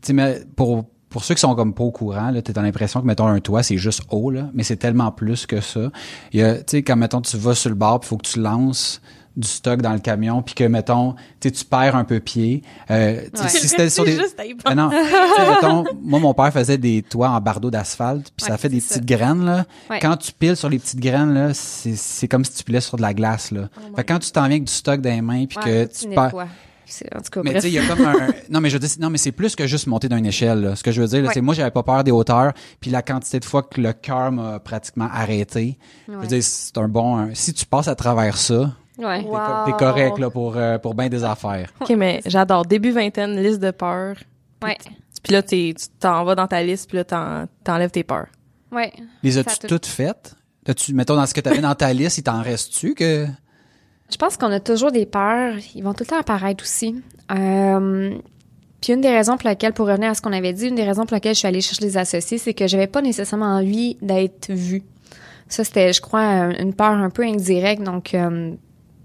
sais, 0.00 0.12
mais 0.14 0.40
pour, 0.56 0.86
pour 1.10 1.22
ceux 1.22 1.34
qui 1.34 1.40
sont 1.42 1.54
comme 1.54 1.74
pas 1.74 1.84
au 1.84 1.90
courant, 1.90 2.30
là, 2.30 2.40
t'as 2.40 2.62
l'impression 2.62 3.02
que, 3.02 3.06
mettons, 3.06 3.26
un 3.26 3.40
toit, 3.40 3.62
c'est 3.62 3.76
juste 3.76 4.02
haut, 4.10 4.30
là, 4.30 4.48
mais 4.54 4.62
c'est 4.62 4.76
tellement 4.78 5.12
plus 5.12 5.44
que 5.44 5.60
ça. 5.60 5.90
Il 6.32 6.40
y 6.40 6.42
a, 6.42 6.56
tu 6.56 6.62
sais, 6.68 6.82
quand, 6.82 6.96
mettons, 6.96 7.20
tu 7.20 7.36
vas 7.36 7.54
sur 7.54 7.68
le 7.68 7.76
bar, 7.76 8.00
puis 8.00 8.08
faut 8.08 8.16
que 8.16 8.26
tu 8.26 8.40
lances 8.40 9.02
du 9.36 9.48
stock 9.48 9.80
dans 9.82 9.92
le 9.92 9.98
camion, 9.98 10.42
puis 10.42 10.54
que, 10.54 10.64
mettons, 10.64 11.14
tu 11.40 11.50
perds 11.64 11.96
un 11.96 12.04
peu 12.04 12.20
pied. 12.20 12.62
Euh, 12.90 13.20
Ouais. 13.22 13.48
si 13.48 13.68
c'était 13.68 13.88
sur 13.90 14.04
des... 14.04 14.16
juste 14.16 14.40
Ah 14.64 14.74
non, 14.74 14.90
mettons, 14.90 15.84
moi, 16.02 16.20
mon 16.20 16.34
père 16.34 16.52
faisait 16.52 16.78
des 16.78 17.02
toits 17.02 17.30
en 17.30 17.40
bardeau 17.40 17.70
d'asphalte, 17.70 18.30
puis 18.36 18.46
ça 18.46 18.56
fait 18.58 18.68
des 18.68 18.80
ça. 18.80 18.94
petites 18.96 19.06
graines, 19.06 19.44
là. 19.44 19.64
Ouais. 19.90 19.98
Quand 20.00 20.16
tu 20.16 20.32
piles 20.32 20.56
sur 20.56 20.68
les 20.68 20.78
petites 20.78 21.00
graines, 21.00 21.32
là, 21.34 21.54
c'est 21.54 21.96
c'est 21.96 22.28
comme 22.28 22.44
si 22.44 22.52
tu 22.54 22.64
pilais 22.64 22.80
sur 22.80 22.96
de 22.96 23.02
la 23.02 23.14
glace, 23.14 23.50
là. 23.50 23.68
fait 23.96 24.04
que 24.04 24.12
quand 24.12 24.18
tu 24.18 24.30
t'en 24.32 24.42
viens 24.42 24.50
avec 24.52 24.64
du 24.64 24.72
stock 24.72 25.00
dans 25.00 25.10
les 25.10 25.22
mains, 25.22 25.46
puis 25.46 25.58
Oh 25.60 25.64
que 25.64 25.84
tu 25.86 26.08
perds... 26.08 26.34
En 27.14 27.20
tout 27.22 27.30
cas, 27.30 27.40
Mais 27.42 27.54
tu 27.54 27.60
sais, 27.62 27.68
il 27.68 27.72
y 27.74 27.78
a 27.78 27.86
comme 27.86 28.04
un. 28.04 28.14
Non, 28.50 28.60
mais 28.60 28.68
je 28.68 28.76
dis, 28.76 28.96
non, 29.00 29.08
mais 29.08 29.16
c'est 29.16 29.32
plus 29.32 29.56
que 29.56 29.66
juste 29.66 29.86
monter 29.86 30.10
d'une 30.10 30.26
échelle. 30.26 30.60
là. 30.60 30.76
Ce 30.76 30.82
que 30.82 30.92
je 30.92 31.00
veux 31.00 31.06
dire, 31.08 31.24
Ouais. 31.24 31.30
c'est 31.32 31.40
moi, 31.40 31.54
j'avais 31.54 31.70
pas 31.70 31.82
peur 31.82 32.04
des 32.04 32.10
hauteurs, 32.10 32.52
puis 32.80 32.90
la 32.90 33.00
quantité 33.00 33.40
de 33.40 33.46
fois 33.46 33.62
que 33.62 33.80
le 33.80 33.94
cœur 33.94 34.30
m'a 34.30 34.58
pratiquement 34.58 35.08
arrêté. 35.10 35.78
Je 36.06 36.12
veux 36.12 36.26
dire, 36.26 36.42
c'est 36.42 36.76
un 36.76 36.88
bon. 36.88 37.16
un- 37.16 37.34
si 37.34 37.54
tu 37.54 37.64
passes 37.64 37.88
à 37.88 37.94
travers 37.94 38.36
ça, 38.36 38.72
Ouais. 39.04 39.22
t'es 39.22 39.28
Wow. 39.28 39.36
co- 39.38 39.70
t'es 39.70 39.76
correct 39.78 40.18
là 40.18 40.30
pour 40.30 40.56
euh, 40.56 40.78
pour 40.78 40.94
bien 40.94 41.08
des 41.08 41.24
affaires. 41.24 41.72
OK, 41.80 41.90
mais 41.90 42.20
j'adore. 42.26 42.64
Début 42.64 42.90
vingtaine, 42.92 43.40
liste 43.42 43.60
de 43.60 43.70
peurs. 43.70 44.16
Ouais. 44.62 44.76
Puis 45.22 45.32
là, 45.32 45.42
t'es- 45.42 45.74
tu 45.78 45.86
t'en 46.00 46.24
vas 46.24 46.34
dans 46.34 46.46
ta 46.46 46.62
liste, 46.62 46.88
puis 46.88 46.96
là, 46.98 47.04
t'en- 47.04 47.46
t'enlèves 47.64 47.90
tes 47.90 48.02
peurs. 48.04 48.26
Ouais. 48.70 48.92
Les 49.22 49.38
as-tu 49.38 49.66
toutes 49.66 49.86
faites? 49.86 50.34
As-tu, 50.66 50.94
mettons 50.94 51.16
dans 51.16 51.26
ce 51.26 51.34
que 51.34 51.40
tu 51.40 51.48
avais 51.48 51.60
dans 51.60 51.74
ta 51.74 51.92
liste, 51.92 52.18
il 52.18 52.22
t'en 52.22 52.40
reste-tu 52.42 52.94
que? 52.94 53.26
Je 54.10 54.16
pense 54.16 54.36
qu'on 54.36 54.50
a 54.52 54.60
toujours 54.60 54.92
des 54.92 55.06
peurs. 55.06 55.54
Ils 55.74 55.82
vont 55.82 55.92
tout 55.94 56.04
le 56.04 56.08
temps 56.08 56.18
apparaître 56.20 56.62
aussi. 56.64 57.02
Euh, 57.30 58.14
puis 58.80 58.92
une 58.92 59.00
des 59.00 59.08
raisons 59.10 59.36
pour 59.36 59.48
lesquelles, 59.48 59.72
pour 59.72 59.86
revenir 59.86 60.10
à 60.10 60.14
ce 60.14 60.20
qu'on 60.22 60.32
avait 60.32 60.52
dit, 60.52 60.66
une 60.68 60.74
des 60.74 60.84
raisons 60.84 61.06
pour 61.06 61.14
lesquelles 61.14 61.34
je 61.34 61.38
suis 61.40 61.48
allée 61.48 61.60
chercher 61.60 61.84
des 61.84 61.96
associés, 61.96 62.38
c'est 62.38 62.52
que 62.54 62.66
j'avais 62.66 62.86
pas 62.88 63.00
nécessairement 63.02 63.46
envie 63.56 63.96
d'être 64.02 64.52
vue. 64.52 64.82
Ça, 65.48 65.64
c'était, 65.64 65.92
je 65.92 66.00
crois, 66.00 66.22
une 66.58 66.74
peur 66.74 66.92
un 66.92 67.10
peu 67.10 67.22
indirecte. 67.24 67.82
Donc, 67.82 68.14
euh, 68.14 68.52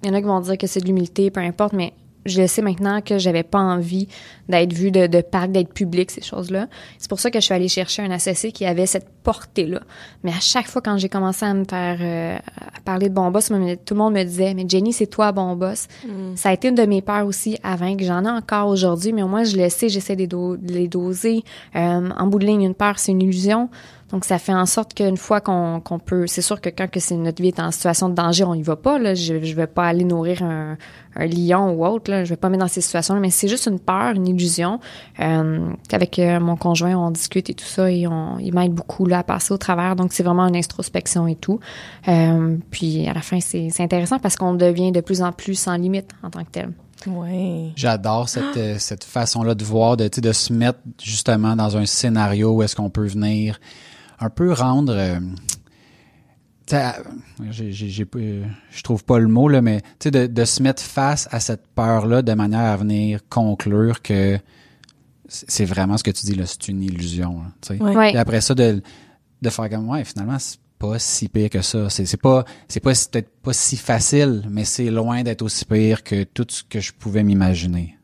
il 0.03 0.07
y 0.07 0.11
en 0.11 0.13
a 0.13 0.21
qui 0.21 0.27
vont 0.27 0.39
dire 0.41 0.57
que 0.57 0.67
c'est 0.67 0.79
de 0.81 0.85
l'humilité, 0.85 1.31
peu 1.31 1.39
importe, 1.41 1.73
mais 1.73 1.93
je 2.25 2.45
sais 2.45 2.61
maintenant 2.61 2.99
que 2.99 3.17
j'avais 3.19 3.43
pas 3.43 3.59
envie 3.59 4.09
d'être 4.49 4.73
vue 4.73 4.91
de, 4.91 5.07
de 5.07 5.21
parc, 5.21 5.49
d'être 5.53 5.71
public, 5.73 6.11
ces 6.11 6.21
choses-là. 6.21 6.67
C'est 6.97 7.07
pour 7.09 7.21
ça 7.21 7.31
que 7.31 7.39
je 7.39 7.45
suis 7.45 7.53
allée 7.53 7.69
chercher 7.69 8.01
un 8.01 8.11
associé 8.11 8.51
qui 8.51 8.65
avait 8.65 8.85
cette 8.85 9.07
portée-là. 9.23 9.79
Mais 10.23 10.31
à 10.31 10.39
chaque 10.41 10.67
fois 10.67 10.81
quand 10.81 10.97
j'ai 10.97 11.07
commencé 11.07 11.45
à 11.45 11.53
me 11.53 11.63
faire 11.63 11.97
euh, 12.01 12.37
à 12.75 12.81
parler 12.81 13.07
de 13.07 13.13
bon 13.13 13.31
boss, 13.31 13.47
tout 13.47 13.93
le 13.93 13.97
monde 13.97 14.13
me 14.13 14.23
disait 14.25 14.53
mais 14.55 14.65
Jenny, 14.67 14.91
c'est 14.91 15.07
toi 15.07 15.31
bon 15.31 15.55
boss. 15.55 15.87
Mm. 16.05 16.35
Ça 16.35 16.49
a 16.49 16.53
été 16.53 16.67
une 16.67 16.75
de 16.75 16.85
mes 16.85 17.01
peurs 17.01 17.25
aussi 17.25 17.57
avant 17.63 17.95
que 17.95 18.03
j'en 18.03 18.25
ai 18.25 18.29
encore 18.29 18.67
aujourd'hui, 18.67 19.13
mais 19.13 19.23
au 19.23 19.29
moins 19.29 19.45
je 19.45 19.55
le 19.55 19.69
sais, 19.69 19.87
j'essaie 19.87 20.15
de, 20.17 20.21
les 20.21 20.27
do- 20.27 20.57
de 20.57 20.73
les 20.73 20.89
doser. 20.89 21.43
Euh, 21.77 22.09
en 22.09 22.27
bout 22.27 22.39
de 22.39 22.45
ligne, 22.45 22.63
une 22.63 22.75
peur, 22.75 22.99
c'est 22.99 23.13
une 23.13 23.21
illusion. 23.21 23.69
Donc, 24.11 24.23
ça 24.23 24.39
fait 24.39 24.53
en 24.53 24.65
sorte 24.65 24.93
qu'une 24.93 25.17
fois 25.17 25.41
qu'on 25.41 25.81
peut... 26.03 26.27
C'est 26.27 26.41
sûr 26.41 26.61
que 26.61 26.69
quand 26.69 26.89
que 26.89 26.99
c'est 26.99 27.15
notre 27.15 27.41
vie 27.41 27.49
est 27.49 27.59
en 27.59 27.71
situation 27.71 28.07
de 28.07 28.15
danger, 28.15 28.45
on 28.45 28.53
y 28.53 28.61
va 28.61 28.77
pas. 28.77 28.99
Là. 28.99 29.15
Je 29.15 29.43
je 29.43 29.53
vais 29.53 29.67
pas 29.67 29.85
aller 29.85 30.05
nourrir 30.05 30.43
un, 30.43 30.77
un 31.15 31.25
lion 31.25 31.71
ou 31.71 31.85
autre. 31.85 32.09
Là. 32.09 32.23
Je 32.23 32.29
vais 32.29 32.37
pas 32.37 32.47
me 32.47 32.53
mettre 32.53 32.63
dans 32.63 32.69
ces 32.69 32.79
situations-là. 32.79 33.19
Mais 33.19 33.31
c'est 33.31 33.49
juste 33.49 33.65
une 33.67 33.79
peur, 33.79 34.15
une 34.15 34.25
illusion. 34.27 34.79
Euh, 35.19 35.69
Avec 35.91 36.19
euh, 36.19 36.39
mon 36.39 36.55
conjoint, 36.55 36.95
on 36.95 37.11
discute 37.11 37.49
et 37.49 37.53
tout 37.53 37.65
ça. 37.65 37.91
Et 37.91 38.07
on, 38.07 38.39
il 38.39 38.53
m'aide 38.53 38.73
beaucoup 38.73 39.05
là, 39.05 39.19
à 39.19 39.23
passer 39.23 39.53
au 39.53 39.57
travers. 39.57 39.97
Donc, 39.97 40.13
c'est 40.13 40.23
vraiment 40.23 40.47
une 40.47 40.55
introspection 40.55 41.27
et 41.27 41.35
tout. 41.35 41.59
Euh, 42.07 42.55
puis, 42.71 43.07
à 43.07 43.13
la 43.13 43.21
fin, 43.21 43.41
c'est 43.41 43.67
c'est 43.71 43.83
intéressant 43.83 44.19
parce 44.19 44.37
qu'on 44.37 44.53
devient 44.53 44.93
de 44.93 45.01
plus 45.01 45.21
en 45.21 45.33
plus 45.33 45.55
sans 45.55 45.75
limite 45.75 46.11
en 46.23 46.29
tant 46.29 46.45
que 46.45 46.51
tel. 46.51 46.71
Ouais. 47.05 47.71
J'adore 47.75 48.27
cette, 48.27 48.57
euh, 48.57 48.75
cette 48.79 49.03
façon-là 49.03 49.53
de 49.53 49.63
voir, 49.63 49.97
de, 49.97 50.07
tu 50.07 50.15
sais, 50.15 50.21
de 50.21 50.31
se 50.31 50.51
mettre 50.51 50.79
justement 51.01 51.55
dans 51.55 51.77
un 51.77 51.85
scénario 51.85 52.53
où 52.53 52.63
est-ce 52.63 52.75
qu'on 52.75 52.89
peut 52.89 53.05
venir 53.05 53.59
un 54.19 54.29
peu 54.29 54.51
rendre... 54.53 54.93
euh, 54.95 55.19
je 58.71 58.83
trouve 58.83 59.03
pas 59.05 59.19
le 59.19 59.27
mot, 59.27 59.47
là, 59.47 59.61
mais 59.61 59.81
tu 59.81 59.87
sais, 60.03 60.11
de, 60.11 60.27
de 60.27 60.45
se 60.45 60.61
mettre 60.61 60.83
face 60.83 61.27
à 61.31 61.39
cette 61.39 61.67
peur-là 61.67 62.21
de 62.21 62.33
manière 62.33 62.59
à 62.59 62.77
venir 62.77 63.21
conclure 63.29 64.01
que 64.01 64.37
c'est 65.27 65.65
vraiment 65.65 65.97
ce 65.97 66.03
que 66.03 66.11
tu 66.11 66.25
dis, 66.25 66.35
là, 66.35 66.45
c'est 66.45 66.67
une 66.67 66.83
illusion. 66.83 67.41
là, 67.41 67.51
tu 67.61 67.77
sais. 67.77 67.83
Ouais. 67.83 68.13
Et 68.13 68.17
après 68.17 68.41
ça, 68.41 68.53
de, 68.55 68.81
de 69.41 69.49
faire 69.49 69.69
comme, 69.69 69.89
ouais, 69.89 70.03
finalement, 70.03 70.39
c'est 70.39 70.59
pas 70.79 70.99
si 70.99 71.27
pire 71.27 71.49
que 71.49 71.61
ça. 71.61 71.89
C'est 71.89 72.05
c'est 72.05 72.21
pas, 72.21 72.45
c'est 72.67 72.79
pas, 72.79 72.91
peut-être 72.91 73.29
pas 73.41 73.53
si 73.53 73.77
facile, 73.77 74.43
mais 74.49 74.63
c'est 74.63 74.89
loin 74.91 75.23
d'être 75.23 75.41
aussi 75.41 75.65
pire 75.65 76.03
que 76.03 76.23
tout 76.23 76.45
ce 76.49 76.63
que 76.63 76.79
je 76.79 76.91
pouvais 76.93 77.23
m'imaginer. 77.23 77.97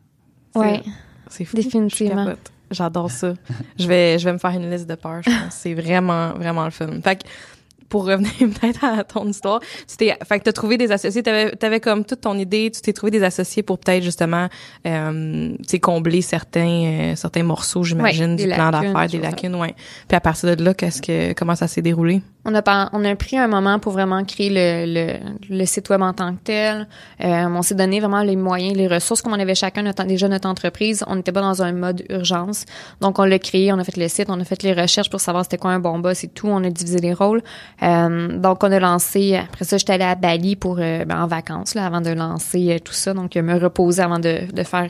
Ouais. 0.56 0.82
C'est 1.30 1.46
fou. 1.46 1.56
Définitivement. 1.56 2.26
Je. 2.26 2.53
J'adore 2.74 3.12
ça. 3.12 3.34
je 3.80 3.88
vais, 3.88 4.20
je 4.20 4.26
vais 4.26 4.34
me 4.34 4.38
faire 4.38 4.52
une 4.52 4.70
liste 4.70 4.88
de 4.88 4.96
peurs, 4.96 5.22
je 5.24 5.30
pense. 5.30 5.54
C'est 5.54 5.74
vraiment, 5.74 6.32
vraiment 6.34 6.66
le 6.66 6.72
fun. 6.72 6.90
Fait 7.04 7.18
que, 7.18 7.24
pour 7.94 8.08
revenir 8.08 8.32
peut-être 8.40 8.84
à 8.84 9.04
ton 9.04 9.28
histoire, 9.28 9.60
tu 9.88 9.98
t'es, 9.98 10.18
fait 10.28 10.40
que 10.40 10.46
t'as 10.46 10.52
trouvé 10.52 10.78
des 10.78 10.92
associés, 10.92 11.22
t'avais, 11.22 11.52
t'avais 11.52 11.80
comme 11.80 12.04
toute 12.04 12.22
ton 12.22 12.36
idée, 12.40 12.72
tu 12.74 12.82
t'es 12.82 12.92
trouvé 12.92 13.12
des 13.12 13.22
associés 13.22 13.62
pour 13.62 13.78
peut-être 13.78 14.04
justement, 14.04 14.48
euh, 14.88 15.56
combler 15.80 16.24
certains, 16.24 16.86
euh, 16.86 17.16
certains 17.16 17.44
morceaux, 17.44 17.84
j'imagine, 17.84 18.32
Ouais, 18.32 18.48
du 18.48 18.48
plan 18.48 18.72
d'affaires, 18.72 19.08
des 19.08 19.20
lacunes, 19.20 19.56
ouais. 19.56 19.76
Puis 20.08 20.16
à 20.16 20.22
partir 20.22 20.56
de 20.56 20.64
là, 20.64 20.74
qu'est-ce 20.74 21.04
que, 21.04 21.34
comment 21.34 21.56
ça 21.56 21.68
s'est 21.68 21.84
déroulé? 21.84 22.24
On 22.46 22.54
a, 22.56 22.62
pas- 22.62 22.90
on 22.92 23.06
a 23.06 23.16
pris 23.16 23.38
un 23.38 23.48
moment 23.48 23.80
pour 23.80 23.94
vraiment 23.94 24.22
créer 24.26 24.50
le, 24.50 25.18
le, 25.50 25.66
site 25.66 25.90
web 25.90 26.02
en 26.02 26.12
tant 26.12 26.34
que 26.34 26.42
tel. 26.44 26.88
Euh, 27.24 27.46
on 27.46 27.62
s'est 27.62 27.76
donné 27.76 28.02
vraiment 28.02 28.22
les 28.22 28.36
moyens, 28.36 28.76
les 28.76 28.88
ressources, 28.88 29.22
comme 29.22 29.32
on 29.32 29.40
avait 29.40 29.56
chacun 29.56 29.82
notre, 29.82 30.04
déjà 30.04 30.28
notre 30.28 30.50
entreprise. 30.50 31.06
On 31.08 31.16
n'était 31.16 31.32
pas 31.32 31.40
dans 31.40 31.64
un 31.64 31.72
mode 31.72 32.04
urgence. 32.10 32.66
Donc, 33.00 33.18
on 33.18 33.24
l'a 33.24 33.40
créé, 33.40 33.72
on 33.72 33.80
a 33.80 33.86
fait 33.86 33.96
le 33.96 34.10
site, 34.10 34.26
on 34.30 34.42
a 34.42 34.44
fait 34.44 34.62
les 34.62 34.74
recherches 34.74 35.10
pour 35.10 35.22
savoir 35.22 35.46
c'était 35.46 35.58
quoi 35.58 35.72
un 35.72 35.80
bon 35.80 36.00
boss 36.00 36.26
et 36.26 36.28
tout. 36.28 36.48
On 36.48 36.62
a 36.66 36.70
divisé 36.70 37.00
les 37.00 37.14
rôles. 37.14 37.42
Euh, 37.82 38.38
donc, 38.38 38.62
on 38.62 38.72
a 38.74 38.80
lancé, 38.80 39.38
après 39.38 39.64
ça, 39.64 39.78
j'étais 39.78 39.94
allée 39.94 40.04
à 40.04 40.16
Bali 40.16 40.58
pour, 40.58 40.80
euh, 40.80 41.06
ben, 41.06 41.24
en 41.24 41.28
vacances, 41.28 41.76
là, 41.76 41.86
avant 41.86 42.02
de 42.02 42.10
lancer 42.10 42.82
tout 42.84 42.92
ça. 42.92 43.14
Donc, 43.14 43.38
me 43.38 43.58
reposer 43.58 44.02
avant 44.02 44.20
de, 44.20 44.48
faire 44.66 44.90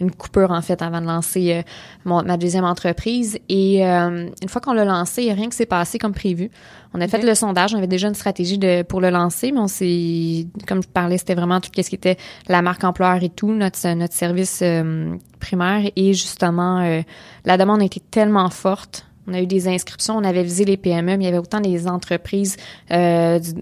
une 0.00 0.12
coupure, 0.12 0.52
en 0.52 0.62
fait, 0.62 0.80
avant 0.82 1.00
de 1.00 1.06
lancer 1.06 1.64
ma 2.04 2.36
deuxième 2.36 2.64
entreprise. 2.64 3.40
Et 3.48 3.82
une 3.82 4.48
fois 4.48 4.60
qu'on 4.60 4.72
l'a 4.72 4.84
lancé, 4.84 5.32
rien 5.32 5.48
qui 5.48 5.56
s'est 5.56 5.66
passé 5.66 5.98
comme 5.98 6.12
prévu. 6.12 6.50
On 6.94 7.00
a 7.00 7.08
fait 7.08 7.22
le 7.22 7.34
sondage, 7.34 7.74
on 7.74 7.78
avait 7.78 7.86
déjà 7.86 8.08
une 8.08 8.14
stratégie 8.14 8.58
de 8.58 8.82
pour 8.82 9.00
le 9.00 9.10
lancer, 9.10 9.50
mais 9.52 9.60
on 9.60 9.68
s'est, 9.68 10.46
comme 10.66 10.82
je 10.82 10.88
parlais, 10.88 11.18
c'était 11.18 11.34
vraiment 11.34 11.60
tout 11.60 11.70
ce 11.74 11.88
qui 11.88 11.94
était 11.94 12.16
la 12.48 12.60
marque 12.62 12.84
employeur 12.84 13.22
et 13.22 13.30
tout, 13.30 13.50
notre 13.52 13.94
notre 13.94 14.14
service 14.14 14.60
euh, 14.62 15.14
primaire 15.40 15.90
et 15.96 16.12
justement 16.12 16.80
euh, 16.80 17.00
la 17.44 17.56
demande 17.56 17.80
a 17.80 17.84
été 17.84 18.00
tellement 18.00 18.50
forte. 18.50 19.06
On 19.28 19.34
a 19.34 19.40
eu 19.40 19.46
des 19.46 19.68
inscriptions, 19.68 20.16
on 20.16 20.24
avait 20.24 20.42
visé 20.42 20.64
les 20.64 20.76
PME, 20.76 21.16
mais 21.16 21.22
il 21.22 21.22
y 21.24 21.28
avait 21.28 21.38
autant 21.38 21.60
des 21.60 21.86
entreprises 21.86 22.56
euh, 22.90 23.38
du, 23.38 23.52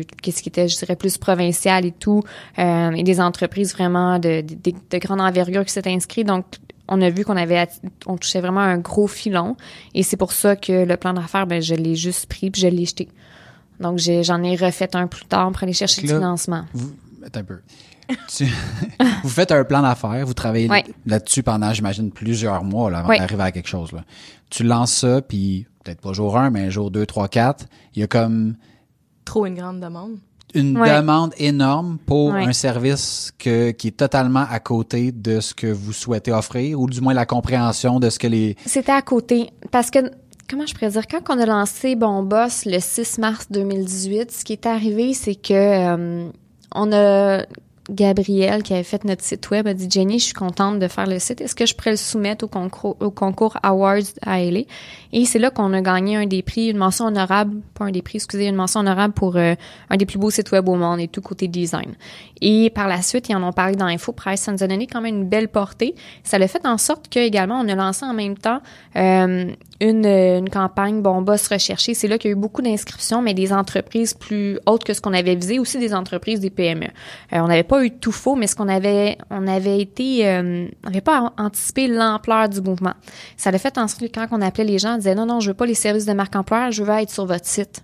du 0.00 0.04
qu'est-ce 0.22 0.42
qui 0.42 0.48
était, 0.48 0.68
je 0.68 0.76
dirais, 0.78 0.96
plus 0.96 1.18
provincial 1.18 1.84
et 1.84 1.92
tout, 1.92 2.22
euh, 2.58 2.90
et 2.92 3.02
des 3.02 3.20
entreprises 3.20 3.74
vraiment 3.74 4.18
de, 4.18 4.40
de, 4.40 4.54
de- 4.54 4.76
de 4.90 4.98
grande 4.98 5.20
envergure 5.20 5.66
qui 5.66 5.72
s'étaient 5.72 5.92
inscrites. 5.92 6.26
Donc, 6.26 6.46
on 6.88 7.00
a 7.00 7.10
vu 7.10 7.24
qu'on 7.24 7.36
avait, 7.36 7.66
on 8.06 8.16
touchait 8.16 8.40
vraiment 8.40 8.60
un 8.60 8.78
gros 8.78 9.06
filon, 9.06 9.56
et 9.94 10.02
c'est 10.02 10.16
pour 10.16 10.32
ça 10.32 10.56
que 10.56 10.84
le 10.84 10.96
plan 10.96 11.12
d'affaires, 11.14 11.46
ben, 11.46 11.62
je 11.62 11.74
l'ai 11.74 11.94
juste 11.94 12.26
pris 12.26 12.50
puis 12.50 12.60
je 12.62 12.68
l'ai 12.68 12.84
jeté. 12.84 13.08
Donc, 13.80 13.98
j'ai- 13.98 14.22
j'en 14.22 14.42
ai, 14.42 14.54
refait 14.56 14.94
un 14.94 15.06
plus 15.06 15.24
tard 15.24 15.50
pour 15.52 15.62
aller 15.62 15.72
chercher 15.72 16.02
là, 16.06 16.14
financement. 16.14 16.64
Vous, 16.74 16.92
attends 17.24 17.40
un 17.40 17.44
peu. 17.44 17.58
Tu- 18.28 18.46
vous 19.22 19.28
faites 19.28 19.52
un 19.52 19.64
plan 19.64 19.80
d'affaires, 19.82 20.26
vous 20.26 20.34
travaillez 20.34 20.68
Ouais. 20.68 20.84
là-dessus 21.06 21.42
pendant, 21.42 21.72
j'imagine, 21.72 22.10
plusieurs 22.10 22.62
mois 22.64 22.90
là, 22.90 22.98
avant 22.98 23.08
Ouais. 23.08 23.18
d'arriver 23.18 23.42
à 23.44 23.52
quelque 23.52 23.68
chose. 23.68 23.92
Là. 23.92 24.04
Tu 24.50 24.64
lances 24.64 24.92
ça, 24.92 25.22
puis 25.22 25.66
peut-être 25.82 26.00
pas 26.00 26.12
jour 26.12 26.36
1, 26.36 26.50
mais 26.50 26.70
jour 26.70 26.90
2, 26.90 27.06
3, 27.06 27.28
4, 27.28 27.66
il 27.94 28.00
y 28.00 28.02
a 28.02 28.06
comme 28.06 28.56
Trop 29.24 29.46
une 29.46 29.54
grande 29.54 29.80
demande. 29.80 30.18
Une 30.54 30.78
Ouais. 30.78 30.94
demande 30.96 31.32
énorme 31.38 31.98
pour 32.06 32.32
Ouais. 32.32 32.44
un 32.44 32.52
service 32.52 33.32
que, 33.38 33.70
qui 33.70 33.88
est 33.88 33.96
totalement 33.96 34.44
à 34.50 34.60
côté 34.60 35.12
de 35.12 35.40
ce 35.40 35.54
que 35.54 35.66
vous 35.66 35.92
souhaitez 35.92 36.32
offrir, 36.32 36.78
ou 36.80 36.88
du 36.88 37.00
moins 37.00 37.14
la 37.14 37.26
compréhension 37.26 38.00
de 38.00 38.10
ce 38.10 38.18
que 38.18 38.26
les... 38.26 38.56
C'était 38.66 38.92
à 38.92 39.02
côté. 39.02 39.50
Parce 39.70 39.90
que, 39.90 39.98
comment 40.50 40.66
je 40.66 40.74
pourrais 40.74 40.90
dire, 40.90 41.06
quand 41.08 41.34
on 41.34 41.38
a 41.40 41.46
lancé 41.46 41.94
Bon 41.96 42.22
Boss 42.22 42.64
le 42.66 42.78
6 42.80 43.18
mars 43.18 43.46
2018, 43.50 44.30
ce 44.32 44.44
qui 44.44 44.52
est 44.52 44.66
arrivé, 44.66 45.14
c'est 45.14 45.34
que 45.36 45.52
euh, 45.54 46.28
on 46.74 46.92
a 46.92 47.44
Gabrielle 47.90 48.62
qui 48.62 48.72
avait 48.74 48.84
fait 48.84 49.04
notre 49.04 49.24
site 49.24 49.50
web 49.50 49.66
a 49.66 49.74
dit 49.74 49.88
Jenny, 49.90 50.18
je 50.20 50.26
suis 50.26 50.34
contente 50.34 50.78
de 50.78 50.86
faire 50.86 51.06
le 51.06 51.18
site. 51.18 51.40
Est-ce 51.40 51.54
que 51.56 51.66
je 51.66 51.74
pourrais 51.74 51.90
le 51.90 51.96
soumettre 51.96 52.44
au 52.44 52.48
concours, 52.48 52.96
au 53.00 53.10
concours 53.10 53.56
Awards 53.62 53.98
à 54.24 54.40
LA? 54.40 54.60
Et 55.12 55.24
c'est 55.24 55.38
là 55.38 55.50
qu'on 55.50 55.72
a 55.72 55.80
gagné 55.80 56.16
un 56.16 56.26
des 56.26 56.42
prix, 56.42 56.68
une 56.68 56.78
mention 56.78 57.06
honorable, 57.06 57.56
pas 57.74 57.84
un 57.84 57.90
des 57.90 58.02
prix, 58.02 58.16
excusez, 58.16 58.46
une 58.46 58.56
mention 58.56 58.80
honorable 58.80 59.14
pour 59.14 59.36
euh, 59.36 59.54
un 59.90 59.96
des 59.96 60.06
plus 60.06 60.18
beaux 60.18 60.30
sites 60.30 60.50
web 60.52 60.68
au 60.68 60.74
monde 60.74 61.00
et 61.00 61.08
tout 61.08 61.20
côté 61.20 61.48
design. 61.48 61.94
Et 62.40 62.70
par 62.70 62.88
la 62.88 63.02
suite, 63.02 63.28
ils 63.28 63.36
en 63.36 63.42
ont 63.42 63.52
parlé 63.52 63.76
dans 63.76 63.86
Info 63.86 64.14
ça 64.36 64.52
nous 64.52 64.62
a 64.62 64.66
donné 64.66 64.86
quand 64.86 65.00
même 65.00 65.16
une 65.16 65.28
belle 65.28 65.48
portée. 65.48 65.94
Ça 66.24 66.38
l'a 66.38 66.48
fait 66.48 66.66
en 66.66 66.78
sorte 66.78 67.08
que 67.08 67.18
également 67.18 67.60
on 67.60 67.68
a 67.68 67.74
lancé 67.74 68.04
en 68.04 68.14
même 68.14 68.36
temps 68.36 68.60
euh, 68.96 69.52
une, 69.80 70.06
une 70.06 70.48
campagne 70.48 71.02
Bon 71.02 71.22
Boss 71.22 71.48
recherché. 71.48 71.94
C'est 71.94 72.08
là 72.08 72.18
qu'il 72.18 72.30
y 72.30 72.34
a 72.34 72.36
eu 72.36 72.40
beaucoup 72.40 72.62
d'inscriptions, 72.62 73.20
mais 73.20 73.34
des 73.34 73.52
entreprises 73.52 74.14
plus 74.14 74.58
hautes 74.66 74.84
que 74.84 74.94
ce 74.94 75.00
qu'on 75.00 75.12
avait 75.12 75.34
visé, 75.34 75.58
aussi 75.58 75.78
des 75.78 75.94
entreprises, 75.94 76.40
des 76.40 76.50
PME. 76.50 76.84
Euh, 76.84 76.88
on 77.32 77.48
n'avait 77.48 77.62
pas 77.62 77.84
eu 77.84 77.90
tout 77.90 78.12
faux, 78.12 78.36
mais 78.36 78.46
ce 78.46 78.54
qu'on 78.54 78.68
avait, 78.68 79.18
on 79.30 79.46
avait 79.46 79.80
été, 79.80 80.26
euh, 80.28 80.66
on 80.84 80.88
n'avait 80.88 81.00
pas 81.00 81.32
anticipé 81.36 81.88
l'ampleur 81.88 82.48
du 82.48 82.60
mouvement. 82.60 82.94
Ça 83.36 83.50
l'a 83.50 83.58
fait 83.58 83.76
en 83.78 83.88
sorte 83.88 84.02
que 84.02 84.12
quand 84.12 84.26
on 84.30 84.40
appelait 84.40 84.64
les 84.64 84.78
gens, 84.78 84.98
disait 85.02 85.14
non, 85.14 85.26
non, 85.26 85.40
je 85.40 85.48
veux 85.50 85.54
pas 85.54 85.66
les 85.66 85.74
services 85.74 86.06
de 86.06 86.12
marque 86.12 86.34
employeur, 86.36 86.72
je 86.72 86.82
veux 86.82 86.92
être 86.94 87.10
sur 87.10 87.26
votre 87.26 87.46
site. 87.46 87.82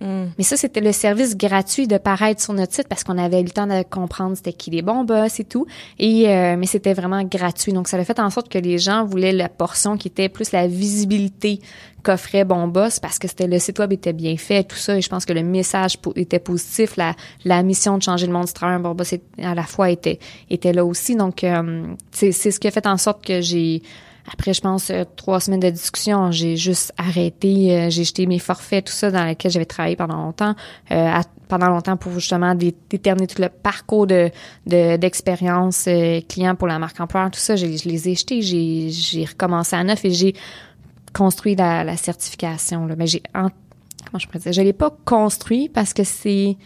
Mais 0.00 0.44
ça, 0.44 0.56
c'était 0.56 0.80
le 0.80 0.92
service 0.92 1.36
gratuit 1.36 1.88
de 1.88 1.98
paraître 1.98 2.40
sur 2.40 2.52
notre 2.52 2.72
site 2.72 2.86
parce 2.86 3.02
qu'on 3.02 3.18
avait 3.18 3.40
eu 3.40 3.44
le 3.44 3.50
temps 3.50 3.66
de 3.66 3.82
comprendre 3.82 4.36
c'était 4.36 4.52
qui 4.52 4.70
les 4.70 4.80
bons 4.80 5.02
boss 5.02 5.40
et 5.40 5.44
tout. 5.44 5.66
Et 5.98 6.28
euh, 6.28 6.54
mais 6.56 6.66
c'était 6.66 6.94
vraiment 6.94 7.20
gratuit. 7.24 7.72
Donc, 7.72 7.88
ça 7.88 7.96
a 7.96 8.04
fait 8.04 8.20
en 8.20 8.30
sorte 8.30 8.48
que 8.48 8.58
les 8.58 8.78
gens 8.78 9.04
voulaient 9.04 9.32
la 9.32 9.48
portion 9.48 9.96
qui 9.96 10.06
était 10.06 10.28
plus 10.28 10.52
la 10.52 10.68
visibilité 10.68 11.58
qu'offrait 12.04 12.44
Bon 12.44 12.68
Boss 12.68 13.00
parce 13.00 13.18
que 13.18 13.26
c'était 13.26 13.48
le 13.48 13.58
site 13.58 13.80
web 13.80 13.92
était 13.92 14.12
bien 14.12 14.36
fait, 14.36 14.62
tout 14.62 14.76
ça. 14.76 14.96
Et 14.96 15.00
je 15.00 15.08
pense 15.08 15.24
que 15.24 15.32
le 15.32 15.42
message 15.42 15.98
po- 15.98 16.12
était 16.14 16.38
positif. 16.38 16.96
La, 16.96 17.16
la 17.44 17.64
mission 17.64 17.98
de 17.98 18.02
changer 18.04 18.28
le 18.28 18.32
monde 18.32 18.46
du 18.46 18.52
travail, 18.52 18.80
Bon 18.80 18.94
Boss 18.94 19.14
à 19.42 19.54
la 19.56 19.64
fois 19.64 19.90
était 19.90 20.20
était 20.48 20.72
là 20.72 20.84
aussi. 20.84 21.16
Donc, 21.16 21.42
euh, 21.42 21.82
c'est 22.12 22.30
ce 22.30 22.60
qui 22.60 22.68
a 22.68 22.70
fait 22.70 22.86
en 22.86 22.98
sorte 22.98 23.24
que 23.26 23.40
j'ai 23.40 23.82
après, 24.32 24.52
je 24.52 24.60
pense, 24.60 24.90
euh, 24.90 25.04
trois 25.16 25.40
semaines 25.40 25.60
de 25.60 25.70
discussion, 25.70 26.30
j'ai 26.30 26.56
juste 26.56 26.92
arrêté, 26.98 27.74
euh, 27.76 27.90
j'ai 27.90 28.04
jeté 28.04 28.26
mes 28.26 28.38
forfaits, 28.38 28.86
tout 28.86 28.92
ça, 28.92 29.10
dans 29.10 29.24
lequel 29.24 29.50
j'avais 29.50 29.64
travaillé 29.64 29.96
pendant 29.96 30.16
longtemps, 30.16 30.54
euh, 30.90 31.12
pendant 31.48 31.68
longtemps 31.68 31.96
pour 31.96 32.12
justement 32.12 32.54
dé- 32.54 32.74
déterminer 32.90 33.26
tout 33.26 33.40
le 33.40 33.48
parcours 33.48 34.06
de 34.06 34.30
de- 34.66 34.96
d'expérience 34.96 35.88
client 36.28 36.54
pour 36.56 36.68
la 36.68 36.78
marque 36.78 37.00
employeur, 37.00 37.30
tout 37.30 37.40
ça, 37.40 37.56
je 37.56 37.66
les 37.66 38.08
ai 38.08 38.14
jetés, 38.14 38.42
j'ai 38.42 39.24
recommencé 39.24 39.76
à 39.76 39.82
neuf 39.84 40.04
et 40.04 40.10
j'ai 40.10 40.34
construit 41.14 41.54
la, 41.56 41.84
la 41.84 41.96
certification. 41.96 42.86
Là. 42.86 42.94
Mais 42.96 43.06
j'ai 43.06 43.22
en- 43.34 43.48
comment 44.06 44.18
je 44.18 44.26
pourrais 44.26 44.40
dire, 44.40 44.52
je 44.52 44.60
l'ai 44.62 44.72
pas 44.74 44.94
construit 45.06 45.68
parce 45.68 45.94
que 45.94 46.04
c'est 46.04 46.56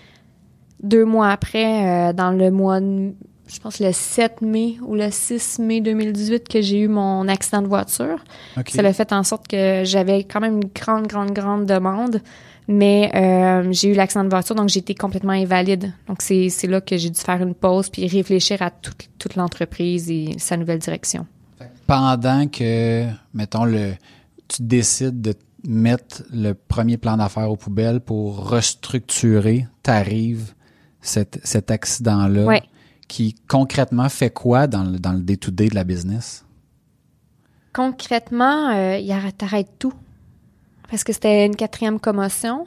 deux 0.82 1.04
mois 1.04 1.30
après, 1.30 2.10
euh, 2.10 2.12
dans 2.12 2.32
le 2.32 2.50
mois 2.50 2.80
de 2.80 3.12
je 3.48 3.60
pense 3.60 3.80
le 3.80 3.92
7 3.92 4.40
mai 4.40 4.76
ou 4.82 4.94
le 4.94 5.10
6 5.10 5.58
mai 5.58 5.80
2018 5.80 6.48
que 6.48 6.60
j'ai 6.60 6.80
eu 6.80 6.88
mon 6.88 7.28
accident 7.28 7.62
de 7.62 7.66
voiture. 7.66 8.24
Ça 8.68 8.82
l'a 8.82 8.92
fait 8.92 9.12
en 9.12 9.22
sorte 9.22 9.48
que 9.48 9.82
j'avais 9.84 10.24
quand 10.24 10.40
même 10.40 10.56
une 10.56 10.70
grande, 10.74 11.06
grande, 11.06 11.32
grande 11.32 11.66
demande, 11.66 12.20
mais 12.68 13.10
euh, 13.14 13.68
j'ai 13.72 13.90
eu 13.90 13.94
l'accident 13.94 14.24
de 14.24 14.30
voiture, 14.30 14.54
donc 14.54 14.68
j'ai 14.68 14.80
été 14.80 14.94
complètement 14.94 15.32
invalide. 15.32 15.92
Donc 16.08 16.22
c'est 16.22 16.50
là 16.66 16.80
que 16.80 16.96
j'ai 16.96 17.10
dû 17.10 17.20
faire 17.20 17.42
une 17.42 17.54
pause 17.54 17.90
puis 17.90 18.06
réfléchir 18.06 18.62
à 18.62 18.70
toute, 18.70 19.08
toute 19.18 19.36
l'entreprise 19.36 20.10
et 20.10 20.36
sa 20.38 20.56
nouvelle 20.56 20.78
direction. 20.78 21.26
Pendant 21.86 22.46
que, 22.46 23.06
mettons, 23.34 23.64
le, 23.64 23.92
tu 24.48 24.62
décides 24.62 25.20
de 25.20 25.34
mettre 25.64 26.22
le 26.32 26.54
premier 26.54 26.96
plan 26.96 27.16
d'affaires 27.16 27.50
aux 27.50 27.56
poubelles 27.56 28.00
pour 28.00 28.48
restructurer, 28.48 29.66
t'arrives 29.82 30.54
cet, 31.00 31.40
cet 31.44 31.70
accident-là 31.70 32.44
Ouais. 32.44 32.62
Qui 33.12 33.34
concrètement 33.46 34.08
fait 34.08 34.30
quoi 34.30 34.66
dans 34.66 34.84
le, 34.84 34.98
dans 34.98 35.12
le 35.12 35.20
day-to-day 35.20 35.68
de 35.68 35.74
la 35.74 35.84
business? 35.84 36.46
Concrètement, 37.74 38.70
euh, 38.70 38.96
il 38.96 39.12
arrête, 39.12 39.68
tout. 39.78 39.92
Parce 40.88 41.04
que 41.04 41.12
c'était 41.12 41.44
une 41.44 41.54
quatrième 41.54 42.00
commotion, 42.00 42.64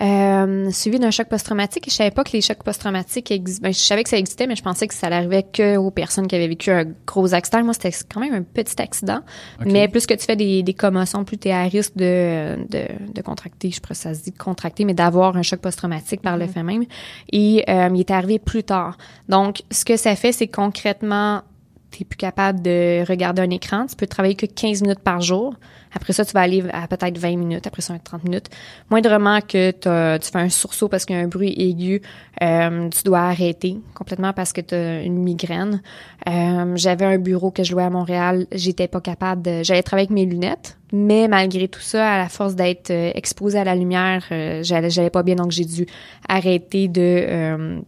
euh, 0.00 0.70
suivie 0.70 0.98
d'un 0.98 1.10
choc 1.10 1.28
post-traumatique. 1.28 1.84
Je 1.88 1.94
savais 1.94 2.10
pas 2.10 2.24
que 2.24 2.32
les 2.32 2.40
chocs 2.40 2.62
post-traumatiques 2.62 3.30
existaient. 3.30 3.62
Ben, 3.62 3.72
je 3.72 3.78
savais 3.78 4.02
que 4.02 4.10
ça 4.10 4.18
existait, 4.18 4.46
mais 4.46 4.56
je 4.56 4.62
pensais 4.62 4.86
que 4.86 4.94
ça 4.94 5.08
n'arrivait 5.08 5.42
que 5.44 5.76
aux 5.76 5.90
personnes 5.90 6.26
qui 6.26 6.34
avaient 6.34 6.48
vécu 6.48 6.70
un 6.70 6.84
gros 7.06 7.34
accident. 7.34 7.62
Moi, 7.64 7.74
c'était 7.74 7.92
quand 8.12 8.20
même 8.20 8.34
un 8.34 8.42
petit 8.42 8.80
accident. 8.80 9.20
Mais 9.64 9.88
plus 9.88 10.06
que 10.06 10.14
tu 10.14 10.24
fais 10.24 10.36
des, 10.36 10.62
des 10.62 10.74
commotions, 10.74 11.24
plus 11.24 11.38
tu 11.38 11.48
es 11.48 11.52
à 11.52 11.62
risque 11.62 11.96
de, 11.96 12.56
de, 12.68 13.12
de 13.12 13.22
contracter, 13.22 13.70
je 13.70 13.76
sais 13.76 13.80
pas 13.80 13.94
si 13.94 14.02
ça 14.02 14.14
se 14.14 14.22
dit 14.22 14.32
contracter, 14.32 14.84
mais 14.84 14.94
d'avoir 14.94 15.36
un 15.36 15.42
choc 15.42 15.60
post-traumatique 15.60 16.22
par 16.22 16.36
le 16.36 16.46
fait 16.46 16.62
même. 16.62 16.84
Et 17.32 17.64
euh, 17.68 17.88
il 17.92 18.00
est 18.00 18.10
arrivé 18.10 18.38
plus 18.38 18.64
tard. 18.64 18.98
Donc, 19.28 19.62
ce 19.70 19.84
que 19.84 19.96
ça 19.96 20.14
fait, 20.16 20.32
c'est 20.32 20.48
concrètement, 20.48 21.42
tu 21.90 22.04
plus 22.04 22.16
capable 22.16 22.62
de 22.62 23.04
regarder 23.08 23.42
un 23.42 23.50
écran. 23.50 23.86
Tu 23.86 23.96
peux 23.96 24.06
travailler 24.06 24.34
que 24.34 24.46
15 24.46 24.82
minutes 24.82 25.00
par 25.00 25.20
jour. 25.20 25.54
Après 25.94 26.12
ça, 26.12 26.24
tu 26.24 26.32
vas 26.32 26.40
aller 26.40 26.62
à 26.72 26.86
peut-être 26.88 27.16
20 27.16 27.36
minutes, 27.36 27.66
après 27.66 27.80
ça, 27.80 27.98
30 27.98 28.24
minutes. 28.24 28.48
Moindrement 28.90 29.40
que 29.40 29.70
tu 29.70 30.30
fais 30.30 30.38
un 30.38 30.48
sursaut 30.48 30.88
parce 30.88 31.04
qu'il 31.06 31.16
y 31.16 31.18
a 31.18 31.22
un 31.22 31.28
bruit 31.28 31.54
aigu, 31.56 32.02
euh, 32.42 32.88
tu 32.90 33.02
dois 33.04 33.20
arrêter 33.20 33.78
complètement 33.94 34.32
parce 34.32 34.52
que 34.52 34.60
tu 34.60 34.74
as 34.74 35.02
une 35.02 35.18
migraine. 35.18 35.80
Euh, 36.28 36.72
J'avais 36.76 37.06
un 37.06 37.18
bureau 37.18 37.50
que 37.50 37.64
je 37.64 37.72
louais 37.72 37.84
à 37.84 37.90
Montréal. 37.90 38.46
J'étais 38.52 38.88
pas 38.88 39.00
capable 39.00 39.42
de... 39.42 39.62
J'allais 39.62 39.82
travailler 39.82 40.08
avec 40.08 40.14
mes 40.14 40.26
lunettes, 40.26 40.76
mais 40.92 41.28
malgré 41.28 41.68
tout 41.68 41.80
ça, 41.80 42.12
à 42.12 42.18
la 42.18 42.28
force 42.28 42.56
d'être 42.56 42.90
euh, 42.90 43.12
exposée 43.14 43.58
à 43.58 43.64
la 43.64 43.74
lumière, 43.74 44.26
j'allais 44.62 45.10
pas 45.10 45.22
bien, 45.22 45.36
donc 45.36 45.50
j'ai 45.50 45.64
dû 45.64 45.86
arrêter 46.28 46.88
de... 46.88 47.80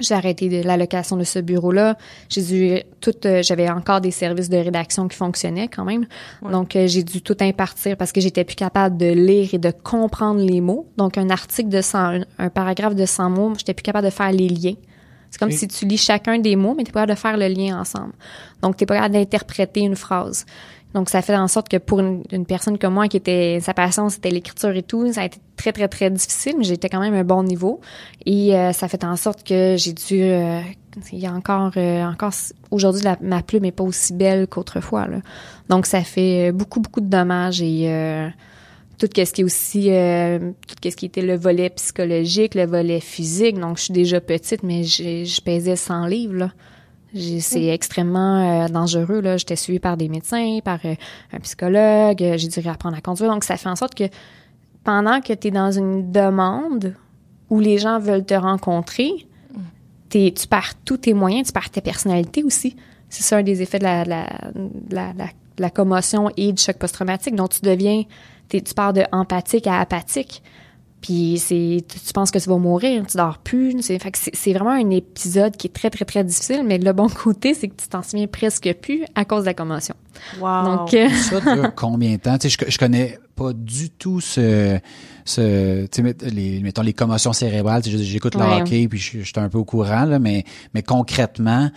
j'ai 0.00 0.14
arrêté 0.14 0.48
de 0.48 0.66
l'allocation 0.66 1.16
de 1.16 1.24
ce 1.24 1.38
bureau-là. 1.38 1.96
J'ai 2.28 2.42
dû 2.42 2.82
tout, 3.00 3.14
euh, 3.26 3.42
j'avais 3.42 3.70
encore 3.70 4.00
des 4.00 4.10
services 4.10 4.48
de 4.48 4.56
rédaction 4.56 5.06
qui 5.06 5.16
fonctionnaient 5.16 5.68
quand 5.68 5.84
même. 5.84 6.06
Donc 6.42 6.74
euh, 6.74 6.86
j'ai 6.86 7.02
dû 7.04 7.22
tout 7.22 7.36
impartir 7.40 7.96
parce 7.96 8.10
que 8.10 8.20
j'étais 8.20 8.44
plus 8.44 8.56
capable 8.56 8.96
de 8.96 9.06
lire 9.06 9.50
et 9.52 9.58
de 9.58 9.70
comprendre 9.70 10.40
les 10.40 10.60
mots. 10.60 10.88
Donc 10.96 11.16
un 11.16 11.30
article 11.30 11.68
de 11.68 11.80
100, 11.80 11.98
un, 11.98 12.20
un 12.38 12.48
paragraphe 12.48 12.94
de 12.94 13.06
100 13.06 13.30
mots, 13.30 13.52
j'étais 13.56 13.74
plus 13.74 13.82
capable 13.82 14.06
de 14.06 14.12
faire 14.12 14.32
les 14.32 14.48
liens. 14.48 14.74
C'est 15.30 15.38
comme 15.38 15.50
si 15.50 15.66
tu 15.66 15.84
lis 15.84 15.98
chacun 15.98 16.38
des 16.38 16.54
mots, 16.54 16.74
mais 16.76 16.84
t'es 16.84 16.92
pas 16.92 17.00
capable 17.00 17.16
de 17.16 17.20
faire 17.20 17.36
le 17.36 17.48
lien 17.48 17.80
ensemble. 17.80 18.12
Donc 18.62 18.76
t'es 18.76 18.86
pas 18.86 18.94
capable 18.94 19.14
d'interpréter 19.14 19.80
une 19.80 19.96
phrase. 19.96 20.46
Donc 20.94 21.10
ça 21.10 21.22
fait 21.22 21.36
en 21.36 21.48
sorte 21.48 21.68
que 21.68 21.76
pour 21.76 22.00
une, 22.00 22.46
personne 22.46 22.78
comme 22.78 22.94
moi 22.94 23.08
qui 23.08 23.16
était 23.16 23.58
sa 23.60 23.74
passion 23.74 24.08
c'était 24.08 24.30
l'écriture 24.30 24.70
et 24.70 24.82
tout, 24.82 25.12
ça 25.12 25.22
a 25.22 25.24
été 25.24 25.38
très 25.56 25.72
très 25.72 25.88
très 25.88 26.08
difficile, 26.10 26.54
mais 26.56 26.64
j'étais 26.64 26.88
quand 26.88 27.00
même 27.00 27.14
un 27.14 27.24
bon 27.24 27.42
niveau 27.42 27.80
et 28.24 28.56
euh, 28.56 28.72
ça 28.72 28.88
fait 28.88 29.04
en 29.04 29.16
sorte 29.16 29.42
que 29.46 29.74
j'ai 29.76 29.92
dû 29.92 30.22
euh, 30.22 30.60
il 31.12 31.18
y 31.18 31.26
a 31.26 31.32
encore 31.32 31.72
euh, 31.76 32.04
encore 32.04 32.32
aujourd'hui 32.70 33.02
ma 33.20 33.42
plume 33.42 33.64
est 33.64 33.72
pas 33.72 33.84
aussi 33.84 34.12
belle 34.12 34.46
qu'autrefois 34.46 35.06
là. 35.08 35.18
Donc 35.68 35.86
ça 35.86 36.02
fait 36.02 36.50
euh, 36.50 36.52
beaucoup 36.52 36.80
beaucoup 36.80 37.00
de 37.00 37.08
dommages 37.08 37.62
et 37.62 37.90
euh, 37.90 38.28
tout 38.98 39.08
ce 39.12 39.20
qui 39.20 39.40
est 39.40 39.44
aussi 39.44 39.90
euh, 39.90 40.52
tout 40.68 40.76
ce 40.88 40.94
qui 40.94 41.06
était 41.06 41.22
le 41.22 41.36
volet 41.36 41.70
psychologique, 41.70 42.54
le 42.54 42.66
volet 42.66 43.00
physique. 43.00 43.58
Donc 43.58 43.78
je 43.78 43.84
suis 43.84 43.92
déjà 43.92 44.20
petite 44.20 44.62
mais 44.62 44.84
je 44.84 45.40
pesais 45.40 45.76
100 45.76 46.06
livres 46.06 46.34
là. 46.34 46.52
C'est 47.40 47.66
extrêmement 47.66 48.64
euh, 48.64 48.68
dangereux. 48.68 49.20
Là. 49.20 49.36
J'étais 49.36 49.56
suivie 49.56 49.78
par 49.78 49.96
des 49.96 50.08
médecins, 50.08 50.58
par 50.64 50.80
euh, 50.84 50.94
un 51.32 51.38
psychologue. 51.40 52.22
euh, 52.22 52.36
J'ai 52.36 52.48
dû 52.48 52.60
réapprendre 52.60 52.96
à 52.96 53.00
conduire. 53.00 53.30
Donc, 53.30 53.44
ça 53.44 53.56
fait 53.56 53.68
en 53.68 53.76
sorte 53.76 53.94
que 53.94 54.04
pendant 54.82 55.20
que 55.20 55.32
tu 55.32 55.48
es 55.48 55.50
dans 55.50 55.70
une 55.70 56.10
demande 56.12 56.94
où 57.50 57.60
les 57.60 57.78
gens 57.78 57.98
veulent 57.98 58.24
te 58.24 58.34
rencontrer, 58.34 59.10
t'es- 60.08 60.32
tu 60.36 60.46
perds 60.48 60.74
tous 60.84 60.96
tes 60.98 61.14
moyens, 61.14 61.46
tu 61.46 61.52
perds 61.52 61.70
ta 61.70 61.80
personnalité 61.80 62.42
aussi. 62.42 62.76
C'est 63.08 63.22
ça 63.22 63.36
un 63.38 63.42
des 63.42 63.62
effets 63.62 63.78
de 63.78 63.84
la, 63.84 64.04
de 64.04 64.10
la, 64.10 64.26
de 64.52 64.94
la, 64.94 65.12
de 65.12 65.62
la- 65.62 65.70
commotion 65.70 66.30
et 66.36 66.52
du 66.52 66.60
choc 66.60 66.76
post-traumatique. 66.78 67.36
Donc, 67.36 67.50
tu 67.50 67.60
deviens, 67.60 68.02
tu 68.48 68.60
pars 68.74 68.92
de 68.92 69.04
empathique 69.12 69.66
à 69.68 69.78
apathique. 69.80 70.42
Puis 71.04 71.36
c'est, 71.38 71.84
tu, 71.86 72.00
tu 72.00 72.12
penses 72.14 72.30
que 72.30 72.38
tu 72.38 72.48
vas 72.48 72.56
mourir, 72.56 73.04
tu 73.06 73.18
dors 73.18 73.36
plus. 73.36 73.76
C'est, 73.82 73.98
fait 73.98 74.10
que 74.10 74.16
c'est, 74.16 74.34
c'est 74.34 74.54
vraiment 74.54 74.70
un 74.70 74.88
épisode 74.88 75.54
qui 75.54 75.66
est 75.66 75.70
très, 75.70 75.90
très, 75.90 76.06
très 76.06 76.24
difficile. 76.24 76.62
Mais 76.64 76.78
le 76.78 76.92
bon 76.94 77.08
côté, 77.24 77.52
c'est 77.52 77.68
que 77.68 77.74
tu 77.76 77.88
t'en 77.88 78.02
souviens 78.02 78.26
presque 78.26 78.72
plus 78.80 79.04
à 79.14 79.26
cause 79.26 79.40
de 79.42 79.46
la 79.48 79.52
commotion. 79.54 79.94
Wow. 80.40 80.64
Donc, 80.64 80.94
euh, 80.94 81.10
Ça 81.10 81.40
dure 81.42 81.72
combien 81.76 82.12
de 82.12 82.20
temps? 82.20 82.38
Tu 82.38 82.48
sais, 82.48 82.56
je, 82.66 82.70
je 82.70 82.78
connais 82.78 83.18
pas 83.36 83.52
du 83.52 83.90
tout 83.90 84.22
ce, 84.22 84.78
ce 85.26 85.82
tu 85.82 85.88
sais, 85.96 86.02
met- 86.02 86.16
les, 86.32 86.60
mettons, 86.60 86.80
les 86.80 86.94
commotions 86.94 87.34
cérébrales. 87.34 87.82
Tu 87.82 87.90
sais, 87.90 88.02
J'écoute 88.02 88.34
le 88.36 88.40
Ouais. 88.40 88.62
hockey, 88.62 88.88
puis 88.88 88.98
je, 88.98 89.18
je 89.18 89.24
suis 89.24 89.32
un 89.36 89.50
peu 89.50 89.58
au 89.58 89.64
courant, 89.66 90.06
là, 90.06 90.18
mais, 90.18 90.44
mais 90.72 90.82
concrètement, 90.82 91.70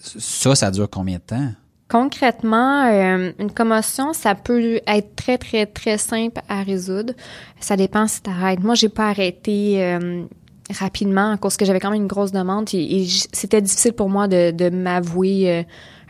ça, 0.00 0.54
ça 0.54 0.70
dure 0.70 0.88
combien 0.88 1.16
de 1.16 1.22
temps? 1.22 1.52
Concrètement, 1.90 2.84
euh, 2.84 3.32
une 3.40 3.50
commotion, 3.50 4.12
ça 4.12 4.36
peut 4.36 4.80
être 4.86 5.16
très, 5.16 5.38
très, 5.38 5.66
très 5.66 5.98
simple 5.98 6.40
à 6.48 6.62
résoudre. 6.62 7.14
Ça 7.58 7.76
dépend 7.76 8.06
si 8.06 8.22
tu. 8.22 8.30
Moi, 8.60 8.76
j'ai 8.76 8.88
pas 8.88 9.08
arrêté 9.08 9.82
euh, 9.82 10.22
rapidement 10.78 11.36
cause 11.36 11.56
que 11.56 11.64
j'avais 11.64 11.80
quand 11.80 11.90
même 11.90 12.02
une 12.02 12.06
grosse 12.06 12.30
demande 12.30 12.68
et, 12.74 13.06
c'était 13.32 13.60
difficile 13.60 13.92
pour 13.92 14.08
moi 14.08 14.28
de, 14.28 14.70
m'avouer 14.70 15.50
euh, 15.50 15.62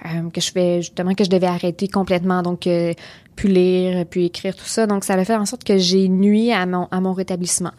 euh, 0.05 0.31
que 0.31 0.43
je 0.43 0.53
fais 0.53 0.83
justement 0.83 1.15
que 1.15 1.25
je 1.25 1.31
devais 1.31 1.47
arrêter 1.47 1.89
complètement. 1.89 2.43
Donc, 2.43 2.69
puis 3.37 3.49
lire, 3.49 4.05
puis 4.05 4.27
écrire 4.27 4.55
tout 4.55 4.67
ça. 4.67 4.87
Donc, 4.87 5.05
ça 5.05 5.15
a 5.15 5.25
fait 5.25 5.37
en 5.37 5.47
sorte 5.47 5.65
que 5.65 5.79
j'ai 5.79 6.09
nuit 6.09 6.53
à 6.53 6.67
mon, 6.67 6.89
à 6.91 7.01
mon 7.01 7.15
rétablissement. 7.15 7.73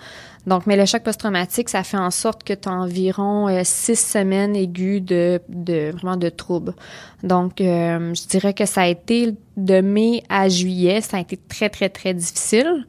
Donc, 0.47 0.65
mais 0.65 0.75
le 0.75 0.85
choc 0.85 1.03
post-traumatique, 1.03 1.69
ça 1.69 1.83
fait 1.83 1.97
en 1.97 2.09
sorte 2.09 2.43
que 2.43 2.53
tu 2.53 2.67
as 2.67 2.71
environ 2.71 3.47
euh, 3.47 3.61
six 3.63 3.95
semaines 3.99 4.55
aiguës 4.55 5.01
de, 5.01 5.39
de 5.49 5.91
vraiment 5.91 6.17
de 6.17 6.29
troubles. 6.29 6.73
Donc, 7.21 7.61
euh, 7.61 8.13
je 8.13 8.27
dirais 8.27 8.53
que 8.53 8.65
ça 8.65 8.81
a 8.81 8.87
été 8.87 9.35
de 9.57 9.81
mai 9.81 10.23
à 10.29 10.49
juillet, 10.49 11.01
ça 11.01 11.17
a 11.17 11.19
été 11.19 11.37
très, 11.37 11.69
très, 11.69 11.89
très 11.89 12.13
difficile. 12.13 12.85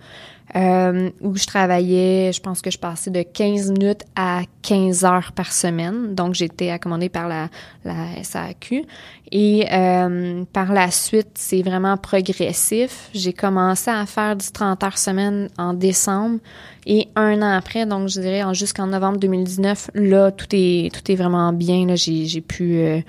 Euh, 0.55 1.09
où 1.23 1.35
je 1.35 1.47
travaillais, 1.47 2.31
je 2.33 2.41
pense 2.41 2.61
que 2.61 2.71
je 2.71 2.77
passais 2.79 3.11
de 3.11 3.23
15 3.23 3.71
minutes 3.71 4.03
à 4.15 4.43
15 4.61 5.03
heures 5.07 5.33
par 5.33 5.51
semaine. 5.51 6.15
Donc, 6.15 6.35
j'étais 6.35 6.69
accommodée 6.69 7.09
par 7.09 7.27
la, 7.27 7.49
la 7.85 8.23
SAQ. 8.23 8.85
Et 9.31 9.67
euh, 9.73 10.45
par 10.53 10.73
la 10.75 10.91
suite, 10.91 11.31
c'est 11.37 11.63
vraiment 11.63 11.97
progressif. 11.97 13.09
J'ai 13.15 13.33
commencé 13.33 13.91
à 13.91 14.05
faire 14.05 14.37
du 14.37 14.47
30 14.53 14.83
heures 14.85 14.99
semaine 14.99 15.49
en 15.57 15.73
décembre. 15.73 16.39
Et 16.85 17.09
un 17.17 17.41
an 17.41 17.57
après, 17.57 17.87
donc 17.87 18.09
je 18.09 18.21
dirais 18.21 18.43
en- 18.43 18.53
jusqu'en 18.53 18.89
novembre 18.89 19.19
2019, 19.19 19.91
là, 19.95 20.33
tout 20.33 20.49
est 20.53 20.93
tout 20.93 21.11
est 21.11 21.15
vraiment 21.17 21.53
bien. 21.55 21.87
Là, 21.87 21.97
j'ai, 21.97 22.27
j'ai 22.27 22.43
pu... 22.43 22.75
euh, 22.77 23.01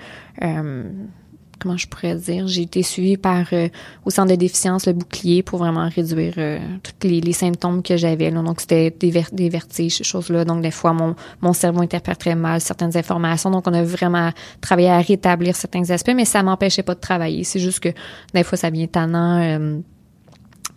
euh, 0.42 0.84
comment 1.58 1.76
je 1.76 1.86
pourrais 1.86 2.16
dire, 2.16 2.46
j'ai 2.46 2.62
été 2.62 2.82
suivie 2.82 3.16
par 3.16 3.46
euh, 3.52 3.68
au 4.04 4.10
centre 4.10 4.30
de 4.30 4.36
déficience 4.36 4.86
le 4.86 4.92
bouclier 4.92 5.42
pour 5.42 5.58
vraiment 5.58 5.88
réduire 5.88 6.34
euh, 6.38 6.58
tous 6.82 7.08
les, 7.08 7.20
les 7.20 7.32
symptômes 7.32 7.82
que 7.82 7.96
j'avais. 7.96 8.30
Donc 8.30 8.60
c'était 8.60 8.90
des, 8.90 9.10
ver- 9.10 9.30
des 9.32 9.48
vertiges, 9.48 9.96
ces 9.96 10.04
choses-là. 10.04 10.44
Donc 10.44 10.62
des 10.62 10.70
fois 10.70 10.92
mon 10.92 11.14
mon 11.40 11.52
cerveau 11.52 11.80
interpréterait 11.80 12.34
mal 12.34 12.60
certaines 12.60 12.96
informations. 12.96 13.50
Donc 13.50 13.66
on 13.66 13.72
a 13.72 13.82
vraiment 13.82 14.30
travaillé 14.60 14.90
à 14.90 15.00
rétablir 15.00 15.56
certains 15.56 15.88
aspects, 15.90 16.12
mais 16.14 16.24
ça 16.24 16.42
m'empêchait 16.42 16.82
pas 16.82 16.94
de 16.94 17.00
travailler. 17.00 17.44
C'est 17.44 17.60
juste 17.60 17.80
que 17.80 17.90
des 18.34 18.42
fois 18.42 18.58
ça 18.58 18.70
vient 18.70 18.86
tannant 18.86 19.40
euh, 19.40 19.78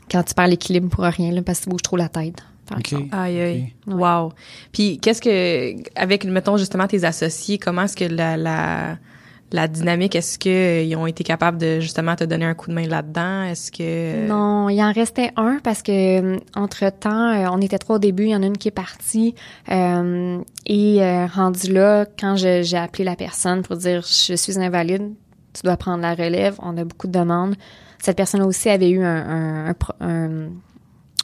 quand 0.09 0.23
tu 0.23 0.33
perds 0.33 0.47
l'équilibre 0.47 0.89
pour 0.89 1.03
rien 1.03 1.31
là, 1.31 1.41
parce 1.41 1.59
que 1.59 1.63
tu 1.65 1.69
bouges 1.69 1.81
trop 1.81 1.97
la 1.97 2.07
tête. 2.09 2.37
par 2.67 2.77
OK. 2.77 2.93
exemple. 2.93 3.15
Aïe, 3.15 3.39
aïe. 3.39 3.73
Ouais. 3.87 3.93
Wow. 3.95 4.31
Puis, 4.71 4.99
qu'est-ce 4.99 5.21
que, 5.21 5.75
avec, 5.99 6.25
mettons, 6.25 6.57
justement, 6.57 6.87
tes 6.87 7.03
associés, 7.03 7.57
comment 7.57 7.83
est-ce 7.83 7.95
que 7.95 8.05
la, 8.05 8.37
la, 8.37 8.97
la 9.51 9.67
dynamique, 9.67 10.15
est-ce 10.15 10.37
qu'ils 10.37 10.95
ont 10.97 11.07
été 11.07 11.23
capables 11.23 11.57
de, 11.57 11.79
justement, 11.79 12.15
te 12.15 12.23
donner 12.25 12.45
un 12.45 12.53
coup 12.53 12.69
de 12.69 12.75
main 12.75 12.85
là-dedans? 12.87 13.43
Est-ce 13.43 13.71
que... 13.71 14.27
Non, 14.27 14.67
il 14.69 14.81
en 14.81 14.91
restait 14.91 15.31
un 15.37 15.59
parce 15.63 15.81
que 15.81 16.37
entre 16.57 16.89
temps, 16.89 17.53
on 17.53 17.61
était 17.61 17.77
trois 17.77 17.95
au 17.95 17.99
début, 17.99 18.23
il 18.23 18.29
y 18.31 18.35
en 18.35 18.43
a 18.43 18.45
une 18.45 18.57
qui 18.57 18.67
est 18.67 18.71
partie 18.71 19.35
euh, 19.71 20.39
et 20.65 21.01
euh, 21.01 21.25
rendu 21.27 21.71
là, 21.71 22.05
quand 22.19 22.35
j'ai 22.35 22.77
appelé 22.77 23.03
la 23.05 23.15
personne 23.15 23.61
pour 23.61 23.77
dire 23.77 24.01
je 24.01 24.35
suis 24.35 24.59
invalide, 24.59 25.13
tu 25.53 25.61
dois 25.63 25.77
prendre 25.77 26.01
la 26.01 26.13
relève, 26.13 26.55
on 26.61 26.75
a 26.77 26.83
beaucoup 26.83 27.07
de 27.07 27.17
demandes. 27.17 27.55
Cette 27.99 28.17
personne 28.17 28.41
aussi 28.41 28.69
avait 28.69 28.89
eu 28.89 29.03
un, 29.03 29.69
un, 29.69 29.75
un- 30.01 30.49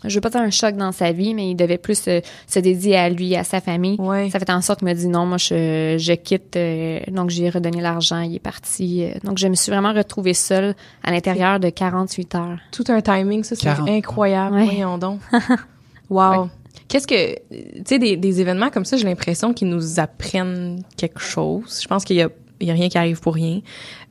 je 0.06 0.16
veux 0.16 0.22
pas 0.22 0.30
dire 0.30 0.42
un 0.42 0.50
choc 0.50 0.76
dans 0.76 0.92
sa 0.92 1.12
vie, 1.12 1.34
mais 1.34 1.50
il 1.50 1.56
devait 1.56 1.78
plus 1.78 2.00
se, 2.02 2.22
se 2.48 2.60
dédier 2.60 2.98
à 2.98 3.10
lui, 3.10 3.36
à 3.36 3.44
sa 3.44 3.62
famille. 3.62 3.96
Ouais. 4.00 4.30
Ça 4.30 4.40
fait 4.40 4.50
en 4.52 4.62
sorte 4.62 4.80
qu'il 4.80 4.88
m'a 4.88 4.94
dit 4.94 5.08
non, 5.08 5.26
moi 5.26 5.38
je, 5.38 5.96
je 6.00 6.14
quitte, 6.14 6.56
euh, 6.56 7.00
donc 7.10 7.30
j'ai 7.30 7.50
redonné 7.50 7.82
l'argent, 7.82 8.20
il 8.22 8.36
est 8.36 8.40
parti. 8.40 9.04
euh, 9.04 9.14
donc 9.24 9.38
je 9.38 9.48
me 9.48 9.56
suis 9.56 9.72
vraiment 9.72 9.94
retrouvée 9.94 10.34
seule 10.34 10.76
à 11.04 11.12
l'intérieur 11.12 11.60
de 11.60 11.70
48 11.70 12.36
heures. 12.36 12.58
Tout 12.72 12.86
un 12.90 13.02
timing, 13.02 13.44
ça, 13.44 13.56
c'est 13.56 13.64
40. 13.64 13.90
incroyable. 13.90 14.56
Ouais. 14.56 14.66
Voyons 14.66 14.98
donc. 14.98 15.20
wow. 16.10 16.50
Qu'est-ce 16.88 17.08
que, 17.08 17.36
tu 17.50 17.82
sais, 17.86 18.00
des, 18.00 18.18
des 18.18 18.42
événements 18.42 18.70
comme 18.70 18.86
ça, 18.86 18.98
j'ai 18.98 19.06
l'impression 19.06 19.54
qu'ils 19.54 19.70
nous 19.70 20.00
apprennent 20.00 20.84
quelque 20.98 21.20
chose. 21.22 21.80
Je 21.82 21.88
pense 21.88 22.04
qu'il 22.04 22.18
y 22.18 22.22
a, 22.22 22.30
il 22.60 22.68
y 22.68 22.72
a 22.72 22.74
rien 22.74 22.90
qui 22.90 22.98
arrive 22.98 23.20
pour 23.20 23.34
rien. 23.36 23.62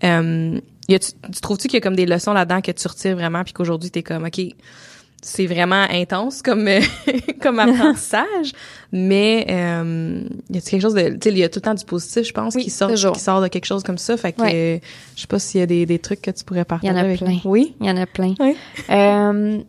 Euh, 0.04 0.58
y 0.88 0.94
a, 0.94 0.98
tu, 0.98 1.12
tu 1.32 1.40
trouves-tu 1.40 1.68
qu'il 1.68 1.74
y 1.74 1.78
a 1.78 1.80
comme 1.80 1.94
des 1.96 2.06
leçons 2.06 2.32
là-dedans 2.32 2.60
que 2.60 2.72
tu 2.72 2.88
retires 2.88 3.14
vraiment 3.14 3.44
puis 3.44 3.52
qu'aujourd'hui 3.52 3.90
t'es 3.90 4.02
comme, 4.02 4.24
OK, 4.24 4.40
c'est 5.24 5.46
vraiment 5.46 5.86
intense 5.88 6.42
comme, 6.42 6.68
comme 7.40 7.58
apprentissage, 7.60 8.52
mais 8.90 9.46
euh, 9.48 10.24
y 10.50 10.58
a 10.58 10.60
quelque 10.60 10.82
chose 10.82 10.94
de, 10.94 11.10
tu 11.10 11.18
sais, 11.22 11.30
il 11.30 11.38
y 11.38 11.44
a 11.44 11.48
tout 11.48 11.58
le 11.58 11.62
temps 11.62 11.74
du 11.74 11.84
positif, 11.84 12.26
je 12.26 12.32
pense, 12.32 12.54
Oui, 12.56 12.64
qui 12.64 12.70
sort, 12.70 12.90
toujours. 12.90 13.12
qui 13.14 13.20
sort 13.20 13.40
de 13.40 13.46
quelque 13.48 13.64
chose 13.66 13.82
comme 13.84 13.98
ça. 13.98 14.16
Fait 14.16 14.32
que, 14.32 14.42
Ouais. 14.42 14.52
euh, 14.54 14.86
je 15.16 15.20
sais 15.22 15.26
pas 15.28 15.38
s'il 15.38 15.60
y 15.60 15.62
a 15.62 15.66
des, 15.66 15.86
des 15.86 15.98
trucs 16.00 16.20
que 16.22 16.30
tu 16.32 16.44
pourrais 16.44 16.64
partager 16.64 16.92
Il 16.92 16.96
y 16.96 16.98
en 16.98 17.00
a 17.00 17.04
avec 17.04 17.18
plein. 17.20 17.38
Oui? 17.44 17.74
Il 17.80 17.86
y 17.86 17.90
en 17.90 17.96
a 17.96 18.06
plein. 18.06 18.34
Oui. 18.40 18.56
Euh, 18.90 19.60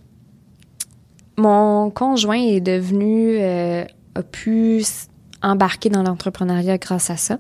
mon 1.38 1.90
conjoint 1.90 2.38
est 2.42 2.62
devenu, 2.62 3.38
euh, 3.40 3.86
a 4.16 4.24
pu 4.24 4.84
embarquer 5.42 5.90
dans 5.90 6.04
l'entrepreneuriat 6.04 6.78
grâce 6.78 7.10
à 7.10 7.18
ça. 7.18 7.38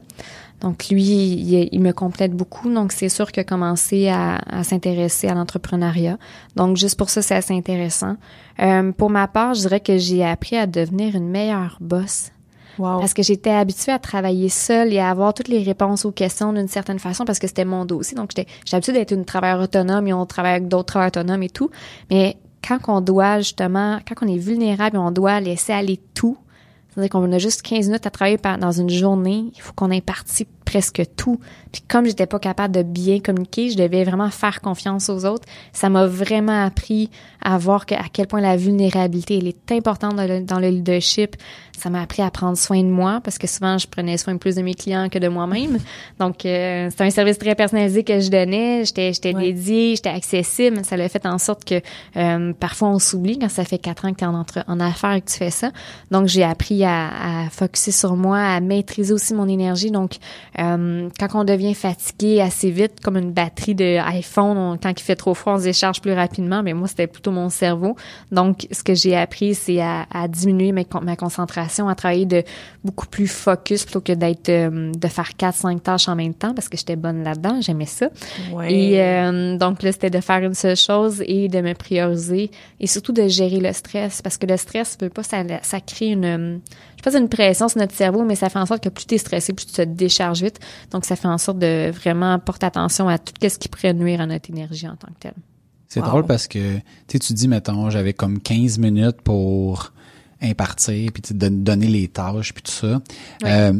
Donc 0.63 0.88
lui, 0.89 1.04
il, 1.04 1.69
il 1.71 1.82
me 1.82 1.91
complète 1.91 2.32
beaucoup. 2.32 2.73
Donc 2.73 2.93
c'est 2.93 3.10
sûr 3.10 3.32
qu'il 3.32 3.41
a 3.41 3.43
commencé 3.43 4.08
à, 4.08 4.38
à 4.49 4.63
s'intéresser 4.63 5.28
à 5.28 5.36
l'entrepreneuriat. 5.36 6.17
Donc 6.56 6.78
juste 6.78 6.97
pour 6.97 7.10
ça, 7.10 7.21
c'est 7.21 7.36
assez 7.36 7.54
intéressant. 7.54 8.15
Euh, 8.60 8.91
pour 8.93 9.10
ma 9.10 9.28
part, 9.28 9.54
je 9.54 9.62
dirais 9.62 9.82
que 9.82 9.97
j'ai 9.97 10.26
appris 10.26 10.56
à 10.56 10.65
devenir 10.65 11.15
une 11.15 11.30
meilleure 11.30 11.78
boss. 11.82 12.32
Wow. 12.80 12.99
Parce 12.99 13.13
que 13.13 13.21
j'étais 13.21 13.52
habituée 13.52 13.91
à 13.91 13.99
travailler 13.99 14.49
seule 14.49 14.93
et 14.93 14.99
à 14.99 15.12
avoir 15.12 15.34
toutes 15.36 15.47
les 15.47 15.62
réponses 15.62 16.06
aux 16.06 16.12
questions 16.12 16.54
d'une 16.54 16.67
certaine 16.67 16.97
façon 16.97 17.23
parce 17.23 17.38
que 17.38 17.45
c'était 17.45 17.65
mon 17.65 17.86
dossier. 17.86 18.15
Donc, 18.15 18.32
j'étais 18.36 18.49
habituée 18.71 18.93
d'être 18.93 19.12
une 19.12 19.26
travailleuse 19.26 19.65
autonome 19.65 20.08
et 20.08 20.13
on 20.13 20.26
travaille 20.26 20.54
avec 20.54 20.67
d'autres 20.69 20.86
travailleurs 20.86 21.10
autonomes 21.10 21.43
et 21.43 21.49
tout. 21.49 21.69
Mais 22.10 22.38
quand 22.67 22.80
on 22.88 23.02
doit 23.02 23.39
justement, 23.39 23.99
quand 24.08 24.26
on 24.26 24.28
est 24.28 24.39
vulnérable 24.39 24.95
et 24.95 24.99
on 24.99 25.12
doit 25.12 25.39
laisser 25.39 25.71
aller 25.71 25.99
tout, 26.15 26.38
c'est-à-dire 26.93 27.10
qu'on 27.10 27.32
a 27.32 27.38
juste 27.39 27.62
15 27.63 27.88
minutes 27.88 28.06
à 28.06 28.12
travailler 28.12 28.38
par- 28.38 28.58
dans 28.58 28.71
une 28.71 28.89
journée, 28.89 29.45
il 29.56 29.62
faut 29.62 29.73
qu'on 29.73 29.89
ait 29.91 30.01
parti 30.01 30.45
presque 30.63 31.04
tout. 31.15 31.39
Puis 31.71 31.82
comme 31.88 32.06
j'étais 32.06 32.26
pas 32.28 32.39
capable 32.39 32.73
de 32.73 32.84
bien 32.84 33.19
communiquer, 33.19 33.69
je 33.69 33.78
devais 33.78 34.04
vraiment 34.04 34.30
faire 34.30 34.62
confiance 34.62 35.10
aux 35.10 35.26
autres. 35.26 35.47
Ça 35.71 35.89
m'a 35.89 36.06
vraiment 36.06 36.65
appris 36.65 37.10
à 37.41 37.58
voir 37.58 37.86
que, 37.86 37.95
à 37.95 38.06
quel 38.12 38.28
point 38.28 38.41
la 38.41 38.56
vulnérabilité 38.58 39.38
elle 39.38 39.47
est 39.47 39.71
importante 39.71 40.15
dans 40.15 40.26
le, 40.28 40.41
dans 40.41 40.60
le 40.60 40.69
leadership. 40.69 41.36
Ça 41.78 41.89
m'a 41.89 42.02
appris 42.02 42.21
à 42.21 42.30
prendre 42.30 42.56
soin 42.58 42.82
de 42.84 42.88
moi 42.88 43.19
parce 43.23 43.38
que 43.39 43.47
souvent 43.47 43.78
je 43.80 43.88
prenais 43.88 44.17
soin 44.17 44.38
plus 44.38 44.56
de 44.56 44.62
mes 44.62 44.76
clients 44.76 45.10
que 45.10 45.17
de 45.19 45.28
moi-même. 45.28 45.80
Donc 46.19 46.45
euh, 46.45 46.89
c'était 46.91 47.04
un 47.04 47.10
service 47.10 47.38
très 47.39 47.56
personnalisé 47.56 48.04
que 48.04 48.19
je 48.19 48.30
donnais. 48.30 48.86
J'étais 48.86 49.12
j'étais 49.13 49.34
Ouais. 49.34 49.52
dédiée, 49.52 49.95
j'étais 49.95 50.10
accessible. 50.10 50.86
Ça 50.86 50.95
l'a 50.95 51.10
fait 51.10 51.26
en 51.26 51.39
sorte 51.39 51.65
que 51.65 51.82
euh, 52.15 52.54
parfois 52.60 52.89
on 52.89 52.99
s'oublie 52.99 53.39
quand 53.39 53.49
ça 53.49 53.65
fait 53.65 53.80
quatre 53.80 54.06
ans 54.06 54.12
que 54.13 54.17
tu 54.19 54.23
es 54.23 54.28
en, 54.28 54.36
entre, 54.36 54.63
en 54.67 54.80
affaires 54.80 55.13
et 55.13 55.21
que 55.21 55.30
tu 55.32 55.38
fais 55.38 55.49
ça. 55.49 55.71
Donc 56.12 56.28
j'ai 56.28 56.43
appris 56.43 56.84
à, 56.86 57.08
à 57.45 57.49
focuser 57.49 57.91
sur 57.91 58.15
moi, 58.15 58.38
à 58.39 58.60
maîtriser 58.60 59.12
aussi 59.13 59.34
mon 59.34 59.47
énergie. 59.47 59.89
Donc 59.91 60.17
euh, 60.60 61.10
quand 61.20 61.28
on 61.34 61.44
devient 61.44 61.74
fatigué 61.74 62.42
assez 62.42 62.70
vite, 62.70 63.00
comme 63.04 63.18
une 63.18 63.32
batterie 63.32 63.76
de 63.76 63.98
iPhone, 64.00 64.58
on- 64.58 64.78
quand 64.78 64.89
il 64.92 65.04
fait 65.04 65.16
trop 65.16 65.34
froid, 65.34 65.54
on 65.54 65.60
se 65.60 65.63
décharge 65.63 66.02
plus 66.02 66.13
rapidement. 66.13 66.62
Mais 66.63 66.74
moi, 66.74 66.88
c'était 66.88 67.08
plutôt 67.08 67.32
mon 67.32 67.50
cerveau. 67.50 67.96
Donc, 68.32 68.68
ce 68.72 68.84
que 68.84 68.94
j'ai 68.94 69.16
appris, 69.16 69.56
c'est 69.56 69.82
à, 69.82 70.06
à 70.13 70.28
diminuer 70.28 70.72
ma, 70.72 70.84
con- 70.84 71.02
ma 71.02 71.16
concentration, 71.16 71.88
à 71.89 71.96
travailler 71.96 72.26
de 72.26 72.44
beaucoup 72.84 73.08
plus 73.08 73.28
focus 73.28 73.84
plutôt 73.86 74.02
que 74.02 74.13
d'être 74.13 74.50
euh, 74.50 74.92
de 74.92 75.08
faire 75.08 75.36
quatre, 75.38 75.56
cinq 75.56 75.82
tâches 75.84 76.08
en 76.08 76.16
même 76.16 76.34
temps 76.34 76.54
parce 76.54 76.70
que 76.70 76.78
j'étais 76.78 76.96
bonne 76.96 77.24
là-dedans, 77.24 77.60
j'aimais 77.62 77.86
ça. 77.86 78.10
Ouais. 78.52 78.74
Et 78.74 79.02
euh, 79.02 79.58
donc 79.58 79.82
là, 79.84 79.92
c'était 79.92 80.10
de 80.10 80.20
faire 80.20 80.44
une 80.44 80.54
seule 80.54 80.76
chose 80.76 81.24
et 81.26 81.48
de 81.48 81.62
me 81.62 81.74
prioriser 81.74 82.52
et 82.80 82.88
surtout 82.88 83.12
de 83.13 83.28
gérer 83.28 83.60
le 83.60 83.72
stress 83.74 84.22
parce 84.22 84.38
que 84.38 84.46
le 84.46 84.58
stress, 84.58 84.98
veut 85.02 85.10
pas, 85.10 85.24
ça, 85.24 85.44
ça 85.62 85.80
crée 85.80 86.08
une, 86.12 86.60
sais 87.04 87.10
pas 87.10 87.12
c'est 87.12 87.20
une 87.20 87.30
pression 87.30 87.68
sur 87.70 87.80
notre 87.80 87.94
cerveau, 87.96 88.24
mais 88.24 88.36
ça 88.36 88.50
fait 88.50 88.60
en 88.60 88.66
sorte 88.66 88.84
que 88.84 88.89
plus 88.89 89.06
tu 89.06 89.16
es 89.16 89.18
stressé, 89.18 89.54
plus 89.54 89.66
tu 89.66 89.74
te 89.74 89.82
décharges 89.84 90.42
vite. 90.44 90.60
Donc 90.92 91.06
ça 91.06 91.16
fait 91.16 91.28
en 91.28 91.38
sorte 91.38 91.60
de 91.60 91.92
vraiment 91.92 92.38
porter 92.39 92.66
attention 92.66 93.08
à 93.10 93.18
tout 93.18 93.34
ce 93.42 93.58
qui 93.58 93.68
pourrait 93.70 93.94
nuire 93.94 94.22
à 94.22 94.26
notre 94.28 94.50
énergie 94.50 94.88
en 94.88 94.96
tant 94.96 95.08
que 95.08 95.20
telle. 95.20 95.34
C'est 95.88 96.00
Wow. 96.00 96.08
drôle 96.08 96.26
parce 96.26 96.48
que 96.48 96.78
tu 96.78 96.82
sais, 97.08 97.20
tu 97.20 97.34
dis, 97.34 97.48
mettons, 97.48 97.89
j'avais 97.92 98.13
comme 98.13 98.39
15 98.39 98.80
minutes 98.80 99.22
pour 99.22 99.94
impartir, 100.42 101.12
puis 101.13 101.22
tu 101.22 101.28
sais, 101.30 101.34
don- 101.36 101.52
donner 101.63 101.88
les 101.88 102.08
tâches, 102.08 102.54
puis 102.54 102.63
tout 102.63 102.72
ça. 102.72 103.00
Ouais. 103.44 103.52
Euh, 103.52 103.74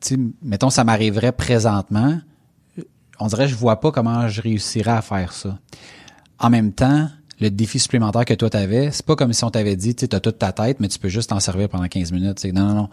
tu 0.00 0.14
sais, 0.14 0.20
mettons, 0.42 0.70
ça 0.70 0.84
m'arriverait 0.84 1.32
présentement. 1.32 2.18
On 3.18 3.26
dirait, 3.26 3.48
je 3.48 3.54
vois 3.54 3.80
pas 3.80 3.90
comment 3.90 4.28
je 4.28 4.40
réussirais 4.40 4.92
à 4.92 5.02
faire 5.02 5.32
ça. 5.32 5.58
En 6.38 6.48
même 6.48 6.72
temps, 6.72 7.08
le 7.40 7.50
défi 7.50 7.78
supplémentaire 7.78 8.24
que 8.24 8.34
toi 8.34 8.50
t'avais, 8.50 8.90
c'est 8.90 9.04
pas 9.04 9.16
comme 9.16 9.32
si 9.32 9.42
on 9.44 9.50
t'avait 9.50 9.76
dit, 9.76 9.94
tu 9.94 10.02
sais, 10.02 10.08
t'as 10.08 10.20
toute 10.20 10.38
ta 10.38 10.52
tête, 10.52 10.78
mais 10.80 10.88
tu 10.88 10.98
peux 10.98 11.08
juste 11.08 11.30
t'en 11.30 11.40
servir 11.40 11.68
pendant 11.68 11.86
15 11.88 12.12
minutes. 12.12 12.44
Non, 12.46 12.66
non, 12.68 12.74
non. 12.74 12.88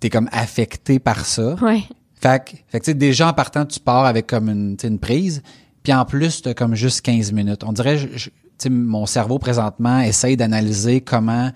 T'es 0.00 0.10
comme 0.10 0.28
affecté 0.32 0.98
par 0.98 1.24
ça. 1.24 1.54
Ouais. 1.62 1.82
Fait 2.20 2.44
que, 2.44 2.50
fait 2.68 2.80
que 2.80 2.84
tu 2.84 2.90
sais, 2.90 2.94
déjà 2.94 3.28
en 3.28 3.32
partant, 3.32 3.64
tu 3.66 3.78
pars 3.80 4.04
avec 4.06 4.26
comme 4.26 4.48
une, 4.48 4.76
une 4.82 4.98
prise, 4.98 5.42
puis 5.82 5.92
en 5.92 6.04
plus, 6.04 6.42
tu 6.42 6.52
comme 6.54 6.74
juste 6.74 7.02
15 7.02 7.32
minutes. 7.32 7.62
On 7.64 7.72
dirait, 7.72 7.96
je- 7.98 8.08
je- 8.16 8.28
tu 8.30 8.32
sais, 8.58 8.70
mon 8.70 9.06
cerveau 9.06 9.38
présentement 9.38 10.00
essaye 10.00 10.36
d'analyser 10.36 11.00
comment 11.02 11.50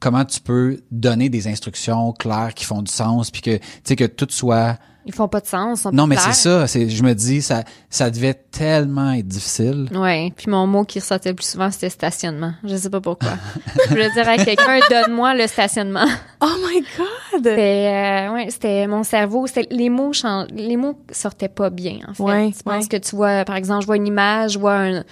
comment 0.00 0.24
tu 0.26 0.38
peux 0.40 0.80
donner 0.90 1.30
des 1.30 1.48
instructions 1.48 2.12
claires 2.12 2.52
qui 2.54 2.66
font 2.66 2.82
du 2.82 2.92
sens, 2.92 3.30
puis 3.30 3.40
que 3.40 3.56
tu 3.56 3.62
sais 3.84 3.96
que 3.96 4.04
tout 4.04 4.26
soit. 4.28 4.76
Ils 5.06 5.12
font 5.14 5.28
pas 5.28 5.40
de 5.40 5.46
sens. 5.46 5.82
sont 5.82 5.90
Non, 5.92 6.06
mais 6.06 6.16
c'est 6.16 6.32
ça. 6.32 6.66
C'est, 6.66 6.88
je 6.88 7.02
me 7.02 7.14
dis, 7.14 7.42
ça, 7.42 7.62
ça 7.90 8.10
devait 8.10 8.34
tellement 8.34 9.12
être 9.12 9.28
difficile. 9.28 9.88
Ouais, 9.94 10.32
puis 10.34 10.50
mon 10.50 10.66
mot 10.66 10.84
qui 10.84 10.98
ressortait 10.98 11.30
le 11.30 11.34
plus 11.34 11.46
souvent, 11.50 11.70
c'était 11.70 11.90
stationnement. 11.90 12.54
Je 12.64 12.74
sais 12.76 12.88
pas 12.90 13.00
pourquoi. 13.00 13.32
je 13.90 13.94
veux 13.94 14.10
dire 14.10 14.28
à 14.28 14.36
quelqu'un, 14.36 14.80
donne-moi 14.88 15.34
le 15.34 15.46
stationnement. 15.46 16.06
Oh 16.40 16.46
my 16.66 16.80
God! 16.80 17.06
C'était, 17.34 18.28
euh, 18.28 18.32
ouais, 18.32 18.46
c'était 18.50 18.86
mon 18.86 19.02
cerveau. 19.02 19.46
C'était 19.46 19.66
les 19.70 19.90
mots, 19.90 20.12
chan- 20.12 20.46
les 20.52 20.76
mots 20.76 20.98
sortaient 21.10 21.48
pas 21.48 21.70
bien 21.70 21.98
en 22.08 22.14
fait. 22.14 22.22
Ouais, 22.22 22.52
tu 22.56 22.62
penses 22.62 22.84
ouais. 22.84 22.88
que 22.88 22.96
tu 22.96 23.16
vois, 23.16 23.44
par 23.44 23.56
exemple, 23.56 23.82
je 23.82 23.86
vois 23.86 23.96
une 23.96 24.06
image, 24.06 24.52
je 24.52 24.58
vois 24.58 24.74
un, 24.76 25.02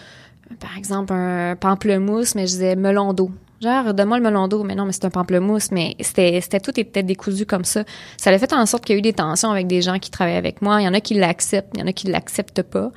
par 0.61 0.77
exemple 0.79 1.13
un 1.13 1.57
pamplemousse, 1.57 2.35
mais 2.35 2.47
je 2.47 2.53
disais 2.53 2.77
melon 2.77 3.13
d'eau. 3.13 3.31
Genre, 3.63 3.95
donne-moi 3.95 4.19
le 4.19 4.25
melon 4.25 4.49
d'eau. 4.49 4.65
Mais 4.65 4.75
non, 4.75 4.85
mais 4.85 4.93
c'est 4.93 5.05
un 5.05 5.11
pamplemousse. 5.11 5.71
Mais 5.71 5.95
c'était, 6.01 6.41
c'était 6.41 6.61
tout 6.61 6.79
était 6.79 7.03
décousu 7.03 7.47
comme 7.47 7.65
ça. 7.65 7.85
Ça 8.17 8.31
a 8.31 8.39
fait 8.39 8.53
en 8.53 8.67
sorte 8.67 8.85
qu'il 8.85 8.95
y 8.95 8.97
a 8.97 8.99
eu 8.99 9.03
des 9.03 9.13
tensions 9.13 9.51
avec 9.51 9.69
des 9.69 9.83
gens 9.83 9.99
qui 9.99 10.11
travaillaient 10.11 10.37
avec 10.37 10.63
moi. 10.63 10.81
Il 10.81 10.85
y 10.85 10.89
en 10.89 10.95
a 10.95 11.01
qui 11.01 11.15
l'acceptent, 11.15 11.71
il 11.75 11.81
y 11.81 11.83
en 11.83 11.87
a 11.87 11.93
qui 11.93 12.09
l'acceptent 12.09 12.63
pas. 12.63 12.91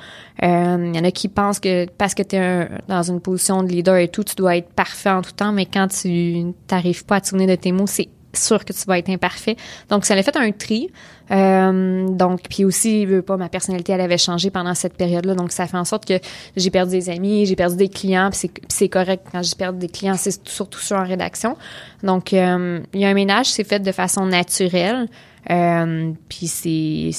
Euh, 0.44 0.92
il 0.92 0.96
y 0.96 1.00
en 1.00 1.04
a 1.04 1.12
qui 1.12 1.28
pensent 1.28 1.60
que 1.60 1.86
parce 1.98 2.16
que 2.16 2.24
tu 2.24 2.36
es 2.36 2.68
dans 2.88 3.04
une 3.04 3.22
position 3.22 3.62
de 3.62 3.70
leader 3.70 3.98
et 3.98 4.08
tout, 4.08 4.24
tu 4.24 4.36
dois 4.36 4.58
être 4.58 4.70
parfait 4.70 5.12
en 5.12 5.22
tout 5.22 5.34
temps. 5.34 5.52
Mais 5.52 5.68
quand 5.68 5.88
tu 5.88 6.54
t'arrives 6.68 7.06
pas 7.06 7.18
à 7.18 7.22
te 7.22 7.28
souvenir 7.28 7.48
de 7.48 7.56
tes 7.56 7.72
mots, 7.72 7.88
c'est 7.88 8.10
sûr 8.38 8.66
que 8.66 8.74
tu 8.74 8.86
vas 8.86 9.00
être 9.00 9.10
imparfait. 9.10 9.56
Donc, 9.90 10.06
ça 10.06 10.16
l'a 10.16 10.24
fait 10.24 10.36
un 10.38 10.52
tri. 10.52 10.90
Euh, 11.32 12.08
donc, 12.08 12.42
puis 12.50 12.66
aussi, 12.66 13.04
je 13.04 13.08
veux 13.08 13.22
pas, 13.22 13.38
ma 13.38 13.50
personnalité, 13.50 13.94
elle 13.94 14.02
avait 14.02 14.18
changé 14.18 14.50
pendant 14.50 14.76
cette 14.76 14.96
période-là. 14.96 15.36
Donc, 15.36 15.52
ça 15.52 15.68
fait 15.68 15.78
en 15.78 15.86
sorte 15.86 16.06
que 16.06 16.20
j'ai 16.56 16.70
perdu 16.70 16.92
des 16.92 17.10
amis, 17.10 17.46
j'ai 17.46 17.56
perdu 17.56 17.76
des 17.76 17.90
clients. 17.90 18.30
Puis 18.32 18.50
c'est, 18.68 18.90
correct 18.90 19.26
quand 19.32 19.44
j'ai 19.44 19.56
perdu 19.56 19.80
des 19.80 19.90
clients, 19.90 20.16
c'est 20.18 20.48
surtout 20.48 20.80
sur 20.80 20.98
en 20.98 21.04
rédaction. 21.04 21.58
Donc, 22.04 22.34
euh, 22.34 22.80
il 22.94 23.00
y 23.00 23.06
a 23.06 23.10
un 23.10 23.14
ménage, 23.14 23.52
c'est 23.52 23.64
fait 23.64 23.80
de 23.80 23.92
façon 23.92 24.26
naturelle. 24.26 25.08
Euh, 25.50 26.12
puis 26.30 26.48
c'est 26.48 27.12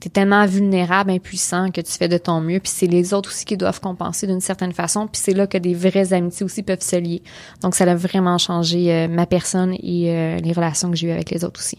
t'es 0.00 0.08
tellement 0.08 0.46
vulnérable, 0.46 1.10
impuissant 1.10 1.70
que 1.70 1.80
tu 1.80 1.92
fais 1.92 2.08
de 2.08 2.18
ton 2.18 2.40
mieux. 2.40 2.60
Puis 2.60 2.72
c'est 2.74 2.86
les 2.86 3.14
autres 3.14 3.30
aussi 3.30 3.44
qui 3.44 3.56
doivent 3.56 3.80
compenser 3.80 4.26
d'une 4.26 4.40
certaine 4.40 4.72
façon. 4.72 5.06
Puis 5.06 5.20
c'est 5.22 5.34
là 5.34 5.46
que 5.46 5.58
des 5.58 5.74
vraies 5.74 6.12
amitiés 6.12 6.44
aussi 6.44 6.62
peuvent 6.62 6.82
se 6.82 6.96
lier. 6.96 7.22
Donc 7.62 7.74
ça 7.74 7.84
a 7.84 7.94
vraiment 7.94 8.38
changé 8.38 8.92
euh, 8.92 9.08
ma 9.08 9.26
personne 9.26 9.74
et 9.74 10.10
euh, 10.10 10.36
les 10.36 10.52
relations 10.52 10.90
que 10.90 10.96
j'ai 10.96 11.08
eues 11.08 11.12
avec 11.12 11.30
les 11.30 11.44
autres 11.44 11.60
aussi. 11.60 11.78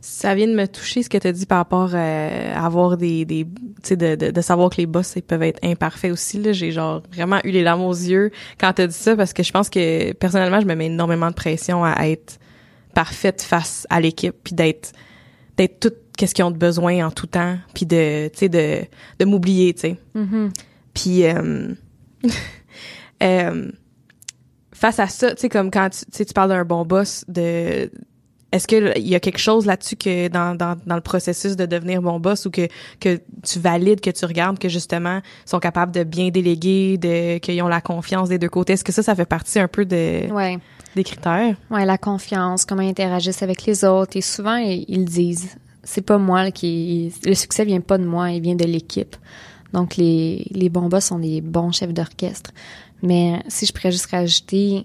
Ça 0.00 0.34
vient 0.34 0.46
de 0.46 0.54
me 0.54 0.66
toucher 0.68 1.02
ce 1.02 1.08
que 1.08 1.18
tu 1.18 1.26
as 1.26 1.32
dit 1.32 1.46
par 1.46 1.58
rapport 1.58 1.90
euh, 1.92 2.54
à 2.54 2.64
avoir 2.64 2.96
des, 2.96 3.24
des 3.24 3.44
tu 3.44 3.72
sais, 3.82 3.96
de, 3.96 4.14
de, 4.14 4.30
de 4.30 4.40
savoir 4.40 4.70
que 4.70 4.76
les 4.76 4.86
boss 4.86 5.14
ils 5.16 5.22
peuvent 5.22 5.42
être 5.42 5.58
imparfaits 5.64 6.12
aussi. 6.12 6.40
Là, 6.40 6.52
j'ai 6.52 6.70
genre 6.70 7.02
vraiment 7.12 7.40
eu 7.42 7.50
les 7.50 7.62
larmes 7.62 7.82
aux 7.82 7.92
yeux 7.92 8.30
quand 8.60 8.72
tu 8.74 8.82
as 8.82 8.86
dit 8.86 8.94
ça 8.94 9.16
parce 9.16 9.32
que 9.32 9.42
je 9.42 9.50
pense 9.50 9.68
que 9.68 10.12
personnellement, 10.12 10.60
je 10.60 10.66
me 10.66 10.74
mets 10.74 10.86
énormément 10.86 11.28
de 11.28 11.34
pression 11.34 11.84
à 11.84 12.08
être 12.08 12.38
parfaite 12.94 13.42
face 13.42 13.86
à 13.90 14.00
l'équipe 14.00 14.36
puis 14.44 14.54
d'être 14.54 14.92
d'être 15.56 15.80
toute 15.80 16.05
qu'est-ce 16.16 16.34
qu'ils 16.34 16.44
ont 16.44 16.50
de 16.50 16.56
besoin 16.58 17.06
en 17.06 17.10
tout 17.10 17.26
temps 17.26 17.56
puis 17.74 17.86
de 17.86 18.28
tu 18.28 18.38
sais 18.38 18.48
de 18.48 18.80
de 19.18 19.24
m'oublier, 19.24 19.74
tu 19.74 19.80
sais. 19.80 19.96
Mm-hmm. 20.16 20.50
Puis 20.94 21.24
euh, 21.26 21.74
euh, 23.22 23.70
face 24.72 24.98
à 24.98 25.06
ça, 25.06 25.34
tu 25.34 25.42
sais 25.42 25.48
comme 25.48 25.70
quand 25.70 25.88
tu, 25.90 26.00
tu 26.06 26.10
sais, 26.12 26.24
tu 26.24 26.32
parles 26.34 26.50
d'un 26.50 26.64
bon 26.64 26.84
boss 26.84 27.24
de 27.28 27.90
est-ce 28.52 28.68
que 28.68 28.96
il 28.96 29.08
y 29.08 29.14
a 29.14 29.20
quelque 29.20 29.38
chose 29.40 29.66
là-dessus 29.66 29.96
que 29.96 30.28
dans, 30.28 30.54
dans, 30.54 30.76
dans 30.86 30.94
le 30.94 31.00
processus 31.00 31.56
de 31.56 31.66
devenir 31.66 32.00
bon 32.00 32.20
boss 32.20 32.46
ou 32.46 32.50
que 32.50 32.68
que 33.00 33.20
tu 33.42 33.58
valides, 33.58 34.00
que 34.00 34.10
tu 34.10 34.24
regardes, 34.24 34.58
que 34.58 34.68
justement 34.68 35.20
sont 35.44 35.58
capables 35.58 35.92
de 35.92 36.04
bien 36.04 36.28
déléguer, 36.28 36.96
de 36.96 37.38
qu'ils 37.38 37.60
ont 37.62 37.68
la 37.68 37.80
confiance 37.80 38.28
des 38.28 38.38
deux 38.38 38.48
côtés? 38.48 38.74
Est-ce 38.74 38.84
que 38.84 38.92
ça, 38.92 39.02
ça 39.02 39.14
fait 39.14 39.26
partie 39.26 39.58
un 39.58 39.68
peu 39.68 39.84
de 39.84 40.32
Ouais. 40.32 40.58
des 40.94 41.04
critères? 41.04 41.56
Ouais, 41.70 41.84
la 41.84 41.98
confiance, 41.98 42.64
comment 42.64 42.82
ils 42.82 42.90
interagissent 42.90 43.42
avec 43.42 43.64
les 43.66 43.84
autres. 43.84 44.16
Et 44.16 44.22
souvent, 44.22 44.56
ils, 44.56 44.84
ils 44.88 45.04
disent. 45.04 45.56
C'est 45.86 46.02
pas 46.02 46.18
moi 46.18 46.50
qui. 46.50 47.14
Le 47.24 47.34
succès 47.34 47.64
vient 47.64 47.80
pas 47.80 47.96
de 47.96 48.04
moi, 48.04 48.32
il 48.32 48.42
vient 48.42 48.56
de 48.56 48.64
l'équipe. 48.64 49.16
Donc, 49.72 49.96
les, 49.96 50.46
les 50.50 50.68
bons 50.68 50.88
boss 50.88 51.04
sont 51.06 51.20
des 51.20 51.40
bons 51.40 51.70
chefs 51.70 51.94
d'orchestre. 51.94 52.50
Mais 53.02 53.40
si 53.48 53.66
je 53.66 53.72
pourrais 53.72 53.92
juste 53.92 54.10
rajouter, 54.10 54.84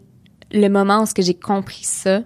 le 0.51 0.67
moment 0.67 1.01
où 1.01 1.05
ce 1.05 1.13
que 1.13 1.21
j'ai 1.21 1.33
compris 1.33 1.83
ça, 1.83 2.21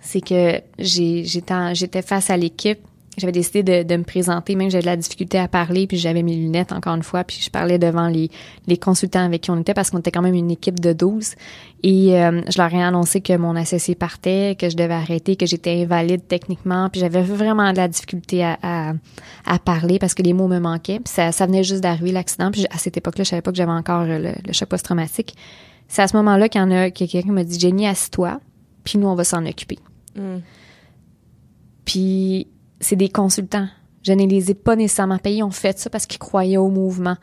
c'est 0.00 0.20
que 0.20 0.60
j'étais 0.78 2.02
face 2.02 2.30
à 2.30 2.36
l'équipe. 2.36 2.80
J'avais 3.18 3.32
décidé 3.32 3.62
de, 3.62 3.82
de 3.82 3.96
me 3.96 4.04
présenter, 4.04 4.54
même 4.54 4.70
j'avais 4.70 4.82
de 4.82 4.86
la 4.86 4.96
difficulté 4.96 5.38
à 5.38 5.46
parler, 5.46 5.86
puis 5.86 5.98
j'avais 5.98 6.22
mes 6.22 6.34
lunettes 6.34 6.72
encore 6.72 6.94
une 6.94 7.02
fois, 7.02 7.24
puis 7.24 7.38
je 7.42 7.50
parlais 7.50 7.78
devant 7.78 8.08
les, 8.08 8.30
les 8.66 8.78
consultants 8.78 9.24
avec 9.24 9.42
qui 9.42 9.50
on 9.50 9.58
était 9.60 9.74
parce 9.74 9.90
qu'on 9.90 9.98
était 9.98 10.10
quand 10.10 10.22
même 10.22 10.34
une 10.34 10.50
équipe 10.50 10.80
de 10.80 10.94
12. 10.94 11.34
Et 11.82 12.18
euh, 12.18 12.40
je 12.48 12.56
leur 12.56 12.72
ai 12.72 12.82
annoncé 12.82 13.20
que 13.20 13.36
mon 13.36 13.54
associé 13.54 13.94
partait, 13.94 14.56
que 14.58 14.70
je 14.70 14.76
devais 14.76 14.94
arrêter, 14.94 15.36
que 15.36 15.44
j'étais 15.44 15.82
invalide 15.82 16.26
techniquement, 16.26 16.88
puis 16.88 17.02
j'avais 17.02 17.20
vraiment 17.20 17.70
de 17.72 17.76
la 17.76 17.88
difficulté 17.88 18.44
à, 18.44 18.58
à, 18.62 18.92
à 19.44 19.58
parler 19.58 19.98
parce 19.98 20.14
que 20.14 20.22
les 20.22 20.32
mots 20.32 20.48
me 20.48 20.58
manquaient. 20.58 21.00
Puis 21.00 21.12
ça, 21.12 21.32
ça 21.32 21.44
venait 21.44 21.64
juste 21.64 21.82
d'arriver 21.82 22.12
l'accident, 22.12 22.50
puis 22.50 22.64
à 22.70 22.78
cette 22.78 22.96
époque-là, 22.96 23.24
je 23.24 23.28
savais 23.28 23.42
pas 23.42 23.50
que 23.50 23.58
j'avais 23.58 23.72
encore 23.72 24.04
le, 24.04 24.18
le 24.18 24.52
choc 24.52 24.70
post-traumatique. 24.70 25.36
C'est 25.86 26.00
à 26.00 26.08
ce 26.08 26.16
moment-là 26.16 26.48
qu'il 26.48 26.62
y 26.62 26.64
en 26.64 26.70
a 26.70 26.90
que 26.90 27.04
quelqu'un 27.04 27.32
m'a 27.32 27.44
dit 27.44 27.60
Jenny, 27.60 27.86
assis-toi, 27.86 28.40
puis 28.84 28.98
nous 28.98 29.08
on 29.08 29.14
va 29.14 29.24
s'en 29.24 29.44
occuper. 29.44 29.78
Puis 31.84 32.46
c'est 32.82 32.96
des 32.96 33.08
consultants. 33.08 33.68
Je 34.02 34.12
ne 34.12 34.26
les 34.26 34.50
ai 34.50 34.54
pas 34.54 34.76
nécessairement 34.76 35.18
payés. 35.18 35.42
Ont 35.42 35.50
fait 35.50 35.78
ça 35.78 35.88
parce 35.88 36.06
qu'ils 36.06 36.18
croyaient 36.18 36.56
au 36.58 36.68
mouvement. 36.68 37.16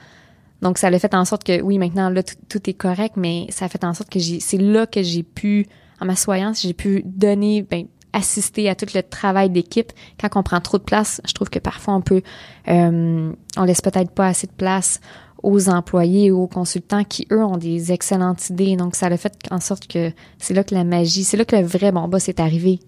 Donc, 0.61 0.77
ça 0.77 0.87
a 0.87 0.99
fait 0.99 1.13
en 1.13 1.25
sorte 1.25 1.43
que, 1.43 1.61
oui, 1.61 1.77
maintenant, 1.77 2.09
là, 2.09 2.21
tout, 2.23 2.69
est 2.69 2.73
correct, 2.73 3.15
mais 3.15 3.45
ça 3.49 3.65
a 3.65 3.69
fait 3.69 3.83
en 3.83 3.93
sorte 3.93 4.09
que 4.09 4.19
c'est 4.19 4.57
là 4.57 4.87
que 4.87 5.01
j'ai 5.01 5.23
pu, 5.23 5.67
en 6.01 6.05
m'assoyant, 6.05 6.51
j'ai 6.53 6.73
pu 6.73 7.01
donner, 7.05 7.61
ben, 7.61 7.85
assister 8.11 8.67
à 8.69 8.75
tout 8.75 8.87
le 8.93 9.01
travail 9.01 9.49
d'équipe. 9.49 9.93
Quand 10.19 10.29
on 10.35 10.43
prend 10.43 10.59
trop 10.59 10.77
de 10.77 10.83
place, 10.83 11.21
je 11.25 11.33
trouve 11.33 11.49
que 11.49 11.59
parfois 11.59 11.93
on 11.93 12.01
peut, 12.01 12.23
euh, 12.67 13.31
on 13.55 13.63
laisse 13.63 13.81
peut-être 13.81 14.11
pas 14.11 14.27
assez 14.27 14.47
de 14.47 14.51
place 14.51 14.99
aux 15.43 15.69
employés 15.69 16.31
ou 16.31 16.41
aux 16.41 16.47
consultants 16.47 17.05
qui, 17.05 17.25
eux, 17.31 17.43
ont 17.43 17.57
des 17.57 17.93
excellentes 17.93 18.49
idées. 18.49 18.75
Donc, 18.75 18.95
ça 18.95 19.05
a 19.05 19.17
fait 19.17 19.33
en 19.51 19.61
sorte 19.61 19.87
que 19.87 20.11
c'est 20.39 20.53
là 20.53 20.65
que 20.65 20.75
la 20.75 20.83
magie, 20.83 21.23
c'est 21.23 21.37
là 21.37 21.45
que 21.45 21.55
le 21.55 21.65
vrai 21.65 21.91
bon 21.93 22.07
boss 22.09 22.27
est 22.27 22.41
arrivé. 22.41 22.79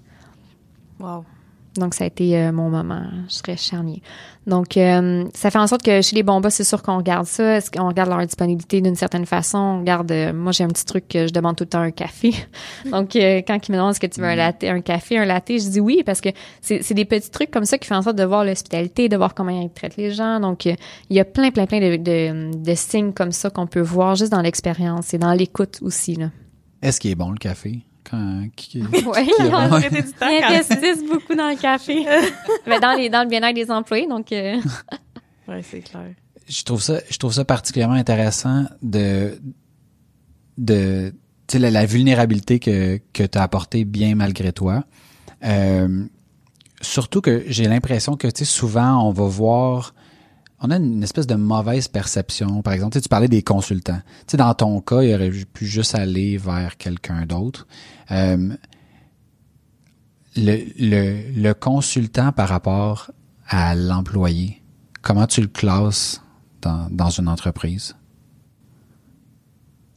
Wow. 1.00 1.24
Donc, 1.76 1.94
ça 1.94 2.04
a 2.04 2.08
été 2.08 2.38
euh, 2.38 2.52
mon 2.52 2.70
moment, 2.70 3.04
je 3.30 3.34
serais 3.36 3.58
charnier. 3.58 4.02
Donc, 4.48 4.76
euh, 4.76 5.26
ça 5.36 5.52
fait 5.52 5.60
en 5.60 5.68
sorte 5.68 5.84
que 5.84 6.02
chez 6.02 6.16
les 6.16 6.24
bons 6.24 6.42
boss, 6.42 6.56
c'est 6.56 6.64
sûr 6.64 6.82
qu'on 6.82 6.98
regarde 6.98 7.28
ça. 7.28 7.58
Est-ce 7.58 7.70
qu'on 7.70 7.88
regarde 7.88 8.10
leur 8.10 8.26
disponibilité 8.26 8.82
d'une 8.82 8.96
certaine 8.96 9.28
façon? 9.28 9.58
On 9.58 9.80
regarde, 9.80 10.12
euh, 10.12 10.34
moi, 10.34 10.52
j'ai 10.52 10.64
un 10.64 10.68
petit 10.68 10.86
truc 10.86 11.08
que 11.08 11.28
je 11.28 11.34
demande 11.34 11.56
tout 11.56 11.64
le 11.64 11.70
temps 11.70 11.82
un 11.82 11.92
café. 11.92 12.34
Donc, 12.92 13.16
euh, 13.16 13.42
quand 13.48 13.68
ils 13.68 13.72
me 13.72 13.78
demandent 13.78 13.92
est-ce 13.92 14.00
que 14.00 14.08
tu 14.08 14.20
veux 14.20 14.28
un 14.28 14.36
latte, 14.36 14.64
un 14.64 14.82
café, 14.82 15.20
un 15.20 15.26
latte, 15.26 15.50
je 15.50 15.70
dis 15.70 15.80
oui 15.80 16.02
parce 16.04 16.22
que 16.22 16.30
c'est 16.60 16.82
c'est 16.82 16.96
des 16.96 17.06
petits 17.06 17.30
trucs 17.30 17.52
comme 17.52 17.66
ça 17.66 17.78
qui 17.78 17.88
font 17.88 17.96
en 17.96 18.02
sorte 18.02 18.18
de 18.18 18.24
voir 18.24 18.44
l'hospitalité, 18.44 19.10
de 19.10 19.18
voir 19.18 19.36
comment 19.36 19.52
ils 19.52 19.70
traitent 19.70 19.98
les 19.98 20.12
gens. 20.12 20.40
Donc, 20.40 20.66
euh, 20.66 20.74
il 21.10 21.18
y 21.18 21.20
a 21.20 21.26
plein, 21.26 21.52
plein, 21.52 21.68
plein 21.68 21.80
de, 21.80 21.98
de, 21.98 22.58
de 22.58 22.76
signes 22.76 23.14
comme 23.14 23.32
ça 23.32 23.52
qu'on 23.52 23.68
peut 23.68 23.82
voir 23.82 24.16
juste 24.16 24.32
dans 24.32 24.42
l'expérience 24.42 25.14
et 25.14 25.20
dans 25.20 25.34
l'écoute 25.34 25.80
aussi. 25.84 26.18
Est-ce 26.82 27.00
qu'il 27.00 27.12
est 27.12 27.16
bon 27.16 27.30
le 27.30 27.38
café? 27.38 27.84
Quand, 28.12 28.44
qui- 28.56 28.82
Ouais, 28.84 29.26
qui- 29.26 29.32
ils 29.40 29.46
ont 29.46 29.72
ouais. 29.72 29.90
Temps 29.90 30.28
Ils 30.30 30.42
quand- 30.42 30.54
investissent 30.54 31.04
beaucoup 31.10 31.34
dans 31.36 31.50
le 31.50 31.56
café. 31.60 32.06
Mais 32.68 32.80
dans, 32.80 32.94
les, 32.94 33.10
dans 33.10 33.24
le 33.24 33.30
bien-être 33.30 33.56
des 33.56 33.72
employés, 33.72 34.08
donc... 34.08 34.32
euh, 34.34 34.60
Ouais, 35.48 35.62
c'est 35.64 35.80
clair. 35.82 36.04
je 36.48 36.64
trouve 36.64 36.82
ça 36.82 37.00
je 37.10 37.18
trouve 37.18 37.34
ça 37.34 37.44
particulièrement 37.46 37.96
intéressant 37.96 38.66
de 38.82 39.40
de 40.58 41.14
tu 41.48 41.54
sais 41.54 41.60
la, 41.60 41.72
la 41.72 41.86
vulnérabilité 41.86 42.60
que 42.60 43.00
que 43.14 43.24
tu 43.24 43.38
as 43.38 43.44
apportée 43.44 43.84
bien 43.86 44.16
malgré 44.16 44.52
toi 44.54 44.84
Euh, 45.44 46.06
surtout 46.82 47.20
que 47.22 47.44
j'ai 47.48 47.66
l'impression 47.68 48.16
que 48.16 48.28
tu 48.28 48.40
sais 48.40 48.46
souvent 48.46 49.08
on 49.08 49.12
va 49.12 49.26
voir 49.26 49.94
on 50.64 50.70
a 50.70 50.76
une 50.78 51.02
espèce 51.02 51.26
de 51.26 51.34
mauvaise 51.36 51.88
perception 51.88 52.62
par 52.62 52.74
exemple 52.74 52.94
tu 52.94 53.00
sais, 53.00 53.04
tu 53.04 53.10
parlais 53.10 53.28
des 53.28 53.42
consultants 53.42 54.02
tu 54.28 54.32
sais 54.32 54.38
dans 54.38 54.54
ton 54.54 54.80
cas 54.82 55.02
il 55.02 55.14
aurait 55.16 55.32
pu 55.32 55.66
juste 55.66 55.96
aller 55.96 56.38
vers 56.38 56.78
quelqu'un 56.78 57.26
d'autre 57.26 57.66
Euh, 58.12 58.50
le, 60.36 60.58
le, 60.80 61.42
le 61.42 61.54
consultant 61.54 62.32
par 62.32 62.50
rapport 62.50 63.12
à 63.48 63.76
l'employé, 63.76 64.62
comment 65.02 65.28
tu 65.28 65.42
le 65.42 65.48
classes 65.48 66.22
dans, 66.62 66.88
dans 66.90 67.10
une 67.10 67.28
entreprise? 67.28 67.96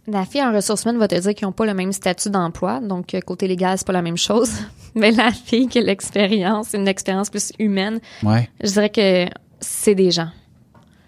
La 0.07 0.27
fille 0.27 0.43
en 0.43 0.53
ressources 0.53 0.83
humaines 0.85 0.99
va 0.99 1.09
te 1.09 1.15
dire 1.19 1.35
qu'ils 1.35 1.47
n'ont 1.47 1.53
pas 1.53 1.65
le 1.65 1.73
même 1.73 1.93
statut 1.93 2.29
d'emploi, 2.31 2.81
donc 2.81 3.15
euh, 3.15 3.21
côté 3.21 3.49
légal, 3.49 3.79
c'est 3.79 3.87
pas 3.87 3.93
la 3.95 4.03
même 4.03 4.19
chose. 4.19 4.51
Mais 4.95 5.11
la 5.13 5.33
fille 5.33 5.67
qui 5.67 5.79
a 5.79 5.83
l'expérience, 5.83 6.75
une 6.75 6.87
expérience 6.89 7.31
plus 7.31 7.53
humaine, 7.59 8.01
Ouais. 8.23 8.51
je 8.63 8.71
dirais 8.71 8.91
que 8.91 9.27
c'est 9.61 9.95
des 9.95 10.11
gens. 10.11 10.29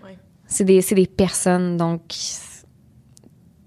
Ouais. 0.03 0.17
C'est 0.47 0.65
des, 0.65 0.81
c'est 0.81 0.95
des 0.95 1.07
personnes, 1.07 1.77
donc 1.77 2.01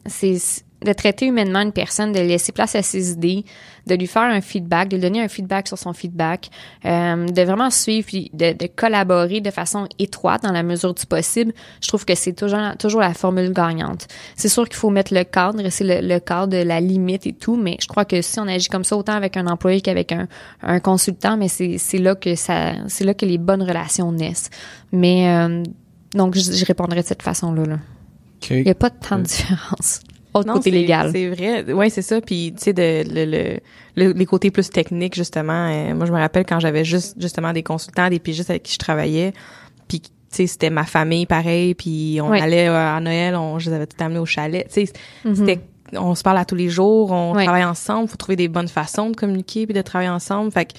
c'est 0.05 0.39
de 0.83 0.93
traiter 0.93 1.25
humainement 1.25 1.59
une 1.59 1.71
personne, 1.71 2.11
de 2.11 2.19
laisser 2.19 2.51
place 2.51 2.75
à 2.75 2.81
ses 2.81 3.11
idées, 3.11 3.43
de 3.87 3.95
lui 3.95 4.07
faire 4.07 4.23
un 4.23 4.41
feedback, 4.41 4.89
de 4.89 4.95
lui 4.95 5.01
donner 5.01 5.21
un 5.21 5.27
feedback 5.27 5.67
sur 5.67 5.77
son 5.77 5.93
feedback, 5.93 6.49
euh, 6.85 7.25
de 7.25 7.41
vraiment 7.41 7.69
suivre, 7.69 8.05
puis 8.07 8.29
de, 8.33 8.53
de 8.53 8.67
collaborer 8.67 9.41
de 9.41 9.51
façon 9.51 9.87
étroite 9.97 10.43
dans 10.43 10.51
la 10.51 10.63
mesure 10.63 10.93
du 10.93 11.05
possible. 11.05 11.53
Je 11.81 11.87
trouve 11.87 12.05
que 12.05 12.15
c'est 12.15 12.33
toujours, 12.33 12.59
toujours 12.77 13.01
la 13.01 13.13
formule 13.13 13.51
gagnante. 13.51 14.07
C'est 14.35 14.47
sûr 14.49 14.67
qu'il 14.67 14.77
faut 14.77 14.89
mettre 14.89 15.13
le 15.13 15.23
cadre, 15.23 15.67
c'est 15.69 15.83
le, 15.83 16.07
le 16.07 16.19
cadre 16.19 16.53
de 16.53 16.63
la 16.63 16.79
limite 16.79 17.27
et 17.27 17.33
tout, 17.33 17.57
mais 17.57 17.77
je 17.81 17.87
crois 17.87 18.05
que 18.05 18.21
si 18.21 18.39
on 18.39 18.47
agit 18.47 18.69
comme 18.69 18.83
ça 18.83 18.95
autant 18.95 19.13
avec 19.13 19.35
un 19.37 19.47
employé 19.47 19.81
qu'avec 19.81 20.11
un, 20.11 20.27
un 20.61 20.79
consultant, 20.79 21.35
mais 21.35 21.47
c'est 21.47 21.77
c'est 21.77 21.97
là 21.97 22.15
que 22.15 22.35
ça, 22.35 22.73
c'est 22.87 23.03
là 23.03 23.13
que 23.13 23.25
les 23.25 23.37
bonnes 23.37 23.63
relations 23.63 24.11
naissent. 24.11 24.49
Mais 24.91 25.27
euh, 25.29 25.63
donc 26.13 26.35
je, 26.35 26.51
je 26.51 26.65
répondrais 26.65 27.01
de 27.01 27.07
cette 27.07 27.21
façon-là. 27.21 27.63
Là. 27.65 27.79
OK. 28.41 28.49
Il 28.51 28.63
n'y 28.63 28.71
a 28.71 28.75
pas 28.75 28.89
tant 28.89 29.17
de 29.17 29.23
différence. 29.23 30.01
Autre 30.33 30.47
Non, 30.47 30.53
côté 30.55 30.69
c'est- 30.69 30.75
légal. 30.75 31.09
C'est 31.11 31.29
vrai. 31.29 31.65
Oui, 31.73 31.89
c'est 31.89 32.01
ça. 32.03 32.21
Puis, 32.21 32.53
tu 32.55 32.63
sais, 32.65 32.73
de, 32.73 33.03
le, 33.11 33.25
le, 33.25 33.59
le- 33.95 34.11
les 34.13 34.25
côtés 34.25 34.51
plus 34.51 34.69
techniques, 34.69 35.15
justement. 35.15 35.69
euh, 35.69 35.95
moi, 35.95 36.05
je 36.05 36.11
me 36.11 36.17
rappelle 36.19 36.45
quand 36.45 36.59
j'avais 36.59 36.85
juste, 36.85 37.15
justement, 37.19 37.51
des 37.53 37.63
consultants, 37.63 38.09
des 38.09 38.19
pigistes 38.19 38.49
avec 38.49 38.63
qui 38.63 38.73
je 38.73 38.77
travaillais. 38.79 39.33
Puis, 39.87 40.01
tu 40.01 40.09
sais, 40.29 40.45
c'était 40.47 40.69
ma 40.69 40.83
famille, 40.85 41.25
pareil. 41.25 41.73
Puis, 41.73 42.19
on 42.21 42.31
allait 42.31 42.67
euh, 42.67 42.95
à 42.95 42.99
Noël, 42.99 43.35
on, 43.35 43.57
je 43.57 43.69
les 43.71 43.75
avais 43.75 43.87
tout 43.87 43.97
amenés 44.03 44.19
au 44.19 44.25
chalet. 44.27 44.67
Tu 44.71 44.85
sais, 44.85 44.93
Mhm. 45.25 45.35
c'était, 45.35 45.59
on 45.97 46.13
se 46.13 46.21
parle 46.21 46.37
à 46.37 46.45
tous 46.45 46.53
les 46.55 46.69
jours, 46.69 47.11
on 47.11 47.33
travaille 47.33 47.65
ensemble. 47.65 48.07
faut 48.07 48.15
trouver 48.17 48.35
des 48.35 48.47
bonnes 48.47 48.67
façons 48.67 49.09
de 49.09 49.15
communiquer 49.15 49.65
puis 49.65 49.73
de 49.73 49.81
travailler 49.81 50.11
ensemble. 50.11 50.51
Fait 50.51 50.65
que, 50.65 50.73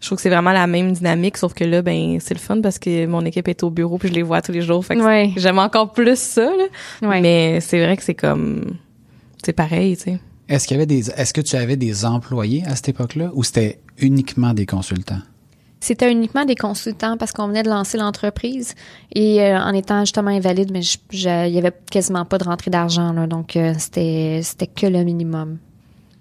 je 0.00 0.06
trouve 0.06 0.16
que 0.16 0.22
c'est 0.22 0.30
vraiment 0.30 0.52
la 0.52 0.66
même 0.66 0.92
dynamique, 0.92 1.36
sauf 1.36 1.54
que 1.54 1.64
là, 1.64 1.82
ben, 1.82 2.18
c'est 2.20 2.34
le 2.34 2.40
fun 2.40 2.60
parce 2.60 2.78
que 2.78 3.06
mon 3.06 3.24
équipe 3.24 3.48
est 3.48 3.62
au 3.62 3.70
bureau 3.70 3.98
puis 3.98 4.08
je 4.08 4.14
les 4.14 4.22
vois 4.22 4.42
tous 4.42 4.52
les 4.52 4.62
jours. 4.62 4.84
Fait 4.84 4.94
que 4.94 5.00
Ouais. 5.02 5.32
j'aime 5.36 5.58
encore 5.58 5.92
plus 5.92 6.18
ça, 6.18 6.44
là. 6.44 7.08
Ouais. 7.08 7.20
Mais 7.20 7.60
c'est 7.60 7.82
vrai 7.84 7.96
que 7.96 8.02
c'est 8.02 8.14
comme, 8.14 8.76
c'est 9.44 9.52
pareil, 9.54 9.96
tu 9.96 10.02
sais. 10.04 10.20
Est-ce 10.48 10.68
qu'il 10.68 10.76
y 10.76 10.78
avait 10.78 10.86
des, 10.86 11.10
est-ce 11.10 11.32
que 11.34 11.40
tu 11.40 11.56
avais 11.56 11.76
des 11.76 12.04
employés 12.04 12.62
à 12.66 12.76
cette 12.76 12.90
époque-là 12.90 13.30
ou 13.34 13.42
c'était 13.42 13.80
uniquement 13.98 14.52
des 14.54 14.64
consultants? 14.66 15.22
C'était 15.80 16.10
uniquement 16.10 16.44
des 16.44 16.54
consultants 16.54 17.16
parce 17.16 17.32
qu'on 17.32 17.48
venait 17.48 17.62
de 17.62 17.68
lancer 17.68 17.98
l'entreprise 17.98 18.74
et 19.14 19.42
euh, 19.42 19.58
en 19.60 19.72
étant 19.74 20.00
justement 20.00 20.30
invalide, 20.30 20.70
mais 20.72 20.80
il 21.12 21.20
y 21.20 21.58
avait 21.58 21.72
quasiment 21.90 22.24
pas 22.24 22.38
de 22.38 22.44
rentrée 22.44 22.70
d'argent 22.70 23.12
là, 23.12 23.26
donc 23.26 23.56
euh, 23.56 23.74
c'était 23.78 24.40
c'était 24.42 24.66
que 24.68 24.86
le 24.86 25.02
minimum. 25.04 25.58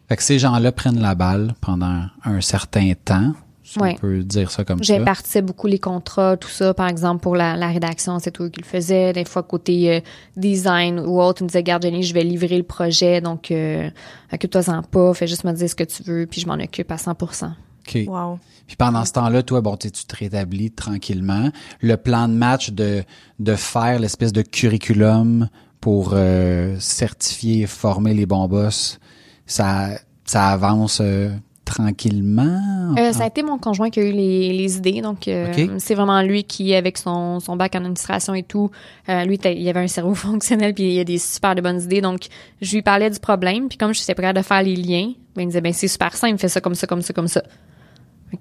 Fait 0.09 0.17
que 0.17 0.23
ces 0.23 0.39
gens-là 0.39 0.71
prennent 0.71 0.99
la 1.01 1.15
balle 1.15 1.55
pendant 1.61 2.03
un 2.25 2.41
certain 2.41 2.91
temps, 3.05 3.33
si 3.65 3.79
Ouais. 3.79 3.95
on 3.97 3.99
peut 3.99 4.19
dire 4.23 4.51
ça 4.51 4.63
comme 4.63 4.83
ça. 4.83 4.93
J'impartissais 4.95 5.41
beaucoup 5.41 5.65
les 5.67 5.79
contrats, 5.79 6.37
tout 6.37 6.47
ça. 6.49 6.73
Par 6.73 6.87
exemple, 6.87 7.21
pour 7.21 7.35
la, 7.35 7.57
la 7.57 7.67
rédaction, 7.67 8.19
c'est 8.19 8.31
toi 8.31 8.49
qui 8.49 8.61
le 8.61 8.65
faisais. 8.65 9.11
Des 9.11 9.25
fois, 9.25 9.41
côté 9.43 9.95
euh, 9.95 9.99
design 10.37 10.99
ou 10.99 11.19
autre, 11.19 11.39
tu 11.39 11.43
me 11.43 11.49
disais, 11.49 11.63
garde 11.63 11.81
Jenny, 11.83 12.03
je 12.03 12.13
vais 12.13 12.23
livrer 12.23 12.57
le 12.57 12.63
projet, 12.63 13.21
donc 13.21 13.49
euh, 13.51 13.89
occupe-toi-en 14.31 14.83
pas, 14.83 15.13
fais 15.15 15.27
juste 15.27 15.43
me 15.43 15.51
dire 15.51 15.69
ce 15.69 15.75
que 15.75 15.83
tu 15.83 16.03
veux, 16.03 16.27
puis 16.27 16.41
je 16.41 16.47
m'en 16.47 16.53
occupe 16.55 16.91
à 16.91 16.97
100 16.97 17.11
OK. 17.11 17.97
Wow. 18.07 18.39
Puis 18.67 18.75
pendant 18.75 19.03
ce 19.05 19.13
temps-là, 19.13 19.43
toi, 19.43 19.61
bon, 19.61 19.75
tu 19.77 19.87
sais, 19.87 19.91
tu 19.91 20.05
te 20.05 20.15
rétablis 20.15 20.71
tranquillement. 20.71 21.49
Le 21.81 21.97
plan 21.97 22.27
de 22.27 22.33
match 22.33 22.71
de, 22.71 23.03
de 23.39 23.55
faire 23.55 23.99
l'espèce 23.99 24.33
de 24.33 24.41
curriculum 24.41 25.49
pour 25.81 26.11
euh, 26.13 26.75
certifier, 26.79 27.67
former 27.67 28.13
les 28.13 28.25
bons 28.25 28.47
boss, 28.47 28.99
ça, 29.45 29.89
ça 30.23 30.47
avance 30.47 30.99
euh, 31.01 31.29
tranquillement. 31.65 32.95
Euh, 32.97 33.11
ça 33.11 33.23
a 33.23 33.27
été 33.27 33.43
mon 33.43 33.57
conjoint 33.57 33.89
qui 33.89 33.99
a 33.99 34.03
eu 34.03 34.11
les, 34.11 34.53
les 34.53 34.77
idées, 34.77 35.01
donc 35.01 35.27
euh, 35.27 35.75
c'est 35.79 35.95
vraiment 35.95 36.21
lui 36.21 36.43
qui, 36.43 36.73
avec 36.73 36.97
son, 36.97 37.39
son 37.39 37.55
bac 37.55 37.75
en 37.75 37.79
administration 37.79 38.33
et 38.35 38.43
tout, 38.43 38.71
euh, 39.09 39.25
lui, 39.25 39.37
il 39.43 39.67
avait 39.69 39.81
un 39.81 39.87
cerveau 39.87 40.15
fonctionnel 40.15 40.73
puis 40.73 40.95
il 40.95 40.99
a 40.99 41.03
des 41.03 41.17
super 41.17 41.55
de 41.55 41.61
bonnes 41.61 41.81
idées, 41.81 42.01
donc 42.01 42.27
je 42.61 42.75
lui 42.75 42.81
parlais 42.81 43.09
du 43.09 43.19
problème, 43.19 43.67
puis 43.67 43.77
comme 43.77 43.93
je 43.93 44.05
pas 44.05 44.13
capable 44.13 44.37
de 44.37 44.43
faire 44.43 44.63
les 44.63 44.75
liens, 44.75 45.11
ben, 45.35 45.41
il 45.41 45.45
me 45.45 45.51
disait 45.51 45.61
ben 45.61 45.73
c'est 45.73 45.87
super 45.87 46.15
simple, 46.15 46.37
fais 46.37 46.47
ça 46.47 46.61
comme 46.61 46.75
ça, 46.75 46.87
comme 46.87 47.01
ça, 47.01 47.13
comme 47.13 47.27
ça. 47.27 47.43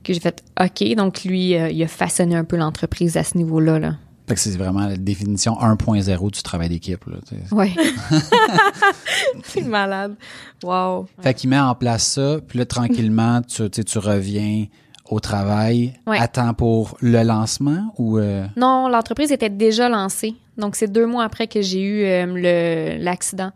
J'ai 0.07 0.21
fait 0.21 0.43
OK. 0.61 0.95
Donc, 0.97 1.23
lui, 1.25 1.51
il 1.51 1.83
a 1.83 1.87
façonné 1.87 2.35
un 2.35 2.43
peu 2.43 2.57
l'entreprise 2.57 3.17
à 3.17 3.23
ce 3.23 3.37
niveau-là. 3.37 3.79
Là. 3.79 3.95
Fait 4.27 4.35
que 4.35 4.41
c'est 4.41 4.57
vraiment 4.57 4.87
la 4.87 4.97
définition 4.97 5.53
1.0 5.55 6.31
du 6.31 6.43
travail 6.43 6.71
d'équipe. 6.71 7.05
Tu. 7.29 7.55
Ouais. 7.55 7.73
C'est 9.45 9.63
malade. 9.63 10.15
Wow. 10.63 11.07
Fait 11.21 11.35
qu'il 11.35 11.51
met 11.51 11.59
en 11.59 11.75
place 11.75 12.07
ça, 12.07 12.39
puis 12.47 12.59
là, 12.59 12.65
tranquillement, 12.65 13.43
tu, 13.43 13.69
tu 13.69 13.85
tu 13.85 13.99
reviens 13.99 14.67
au 15.11 15.21
travail. 15.21 15.95
Ouais. 16.07 16.19
Attends 16.19 16.55
pour 16.55 16.97
le 17.01 17.23
lancement 17.23 17.93
ou... 17.99 18.19
euh, 18.19 18.47
non, 18.57 18.89
l'entreprise 18.89 19.31
était 19.31 19.51
déjà 19.51 19.89
lancée. 19.89 20.35
Donc, 20.57 20.77
c'est 20.77 20.91
deux 20.91 21.07
mois 21.07 21.25
après 21.25 21.47
que 21.47 21.61
j'ai 21.61 21.83
eu 21.83 22.05
euh, 22.05 22.27
le 22.27 23.05
l'accident. 23.05 23.51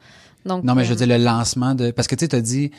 Donc, 0.44 0.64
Non, 0.64 0.74
mais 0.74 0.84
je 0.84 0.90
veux 0.90 1.02
euh, 1.02 1.06
dire 1.06 1.18
le 1.18 1.24
lancement 1.24 1.74
de... 1.74 1.90
Parce 1.90 2.08
que 2.08 2.14
tu 2.14 2.24
sais, 2.24 2.28
t'as 2.28 2.40
dit... 2.40 2.70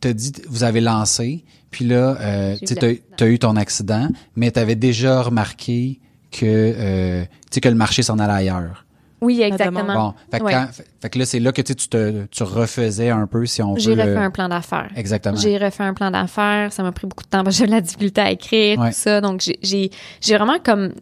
T'as 0.00 0.12
dit, 0.12 0.32
vous 0.48 0.64
avez 0.64 0.80
lancé, 0.80 1.44
puis 1.70 1.84
là, 1.84 2.56
tu 2.58 2.74
sais, 2.74 3.02
eu 3.24 3.38
ton 3.38 3.54
accident, 3.54 4.08
mais 4.34 4.50
t'avais 4.50 4.74
déjà 4.74 5.22
remarqué 5.22 6.00
que, 6.32 6.44
euh, 6.46 7.22
tu 7.22 7.28
sais, 7.52 7.60
que 7.60 7.68
le 7.68 7.74
marché 7.76 8.02
s'en 8.02 8.18
allait 8.18 8.32
ailleurs. 8.32 8.84
Oui, 9.20 9.40
exactement. 9.40 9.84
Bon, 9.94 10.14
fait 10.32 10.40
que, 10.40 10.44
Ouais. 10.44 10.52
quand- 10.52 10.66
fait- 10.72 10.86
fait 11.00 11.10
que 11.10 11.18
là, 11.20 11.24
c'est 11.26 11.38
là 11.38 11.52
que 11.52 11.62
tu 11.62 11.74
te, 11.76 12.24
tu 12.26 12.42
refaisais 12.42 13.10
un 13.10 13.28
peu, 13.28 13.46
si 13.46 13.62
on 13.62 13.76
J'ai 13.76 13.94
veut. 13.94 14.00
refait 14.02 14.14
le- 14.14 14.18
un 14.18 14.30
plan 14.32 14.48
d'affaires. 14.48 14.90
Exactement. 14.96 15.36
J'ai 15.36 15.56
refait 15.58 15.84
un 15.84 15.94
plan 15.94 16.10
d'affaires. 16.10 16.72
Ça 16.72 16.82
m'a 16.82 16.90
pris 16.90 17.06
beaucoup 17.06 17.22
de 17.22 17.28
temps 17.28 17.44
parce 17.44 17.54
que 17.54 17.60
j'avais 17.60 17.70
de 17.70 17.74
la 17.76 17.80
difficulté 17.82 18.20
à 18.20 18.32
écrire, 18.32 18.80
Ouais. 18.80 18.88
tout 18.88 18.96
ça. 18.96 19.20
Donc, 19.20 19.40
j'ai- 19.42 19.60
j'ai 19.62 19.90
j'ai 20.20 20.36
vraiment 20.36 20.58
comme... 20.64 20.92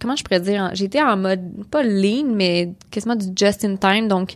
Comment 0.00 0.14
je 0.14 0.22
pourrais 0.22 0.40
dire? 0.40 0.70
J'étais 0.74 1.02
en 1.02 1.16
mode, 1.16 1.40
pas 1.70 1.82
lean, 1.82 2.26
mais 2.34 2.72
quasiment 2.90 3.16
du 3.16 3.26
just 3.34 3.64
in 3.64 3.74
time. 3.76 4.06
Donc, 4.06 4.34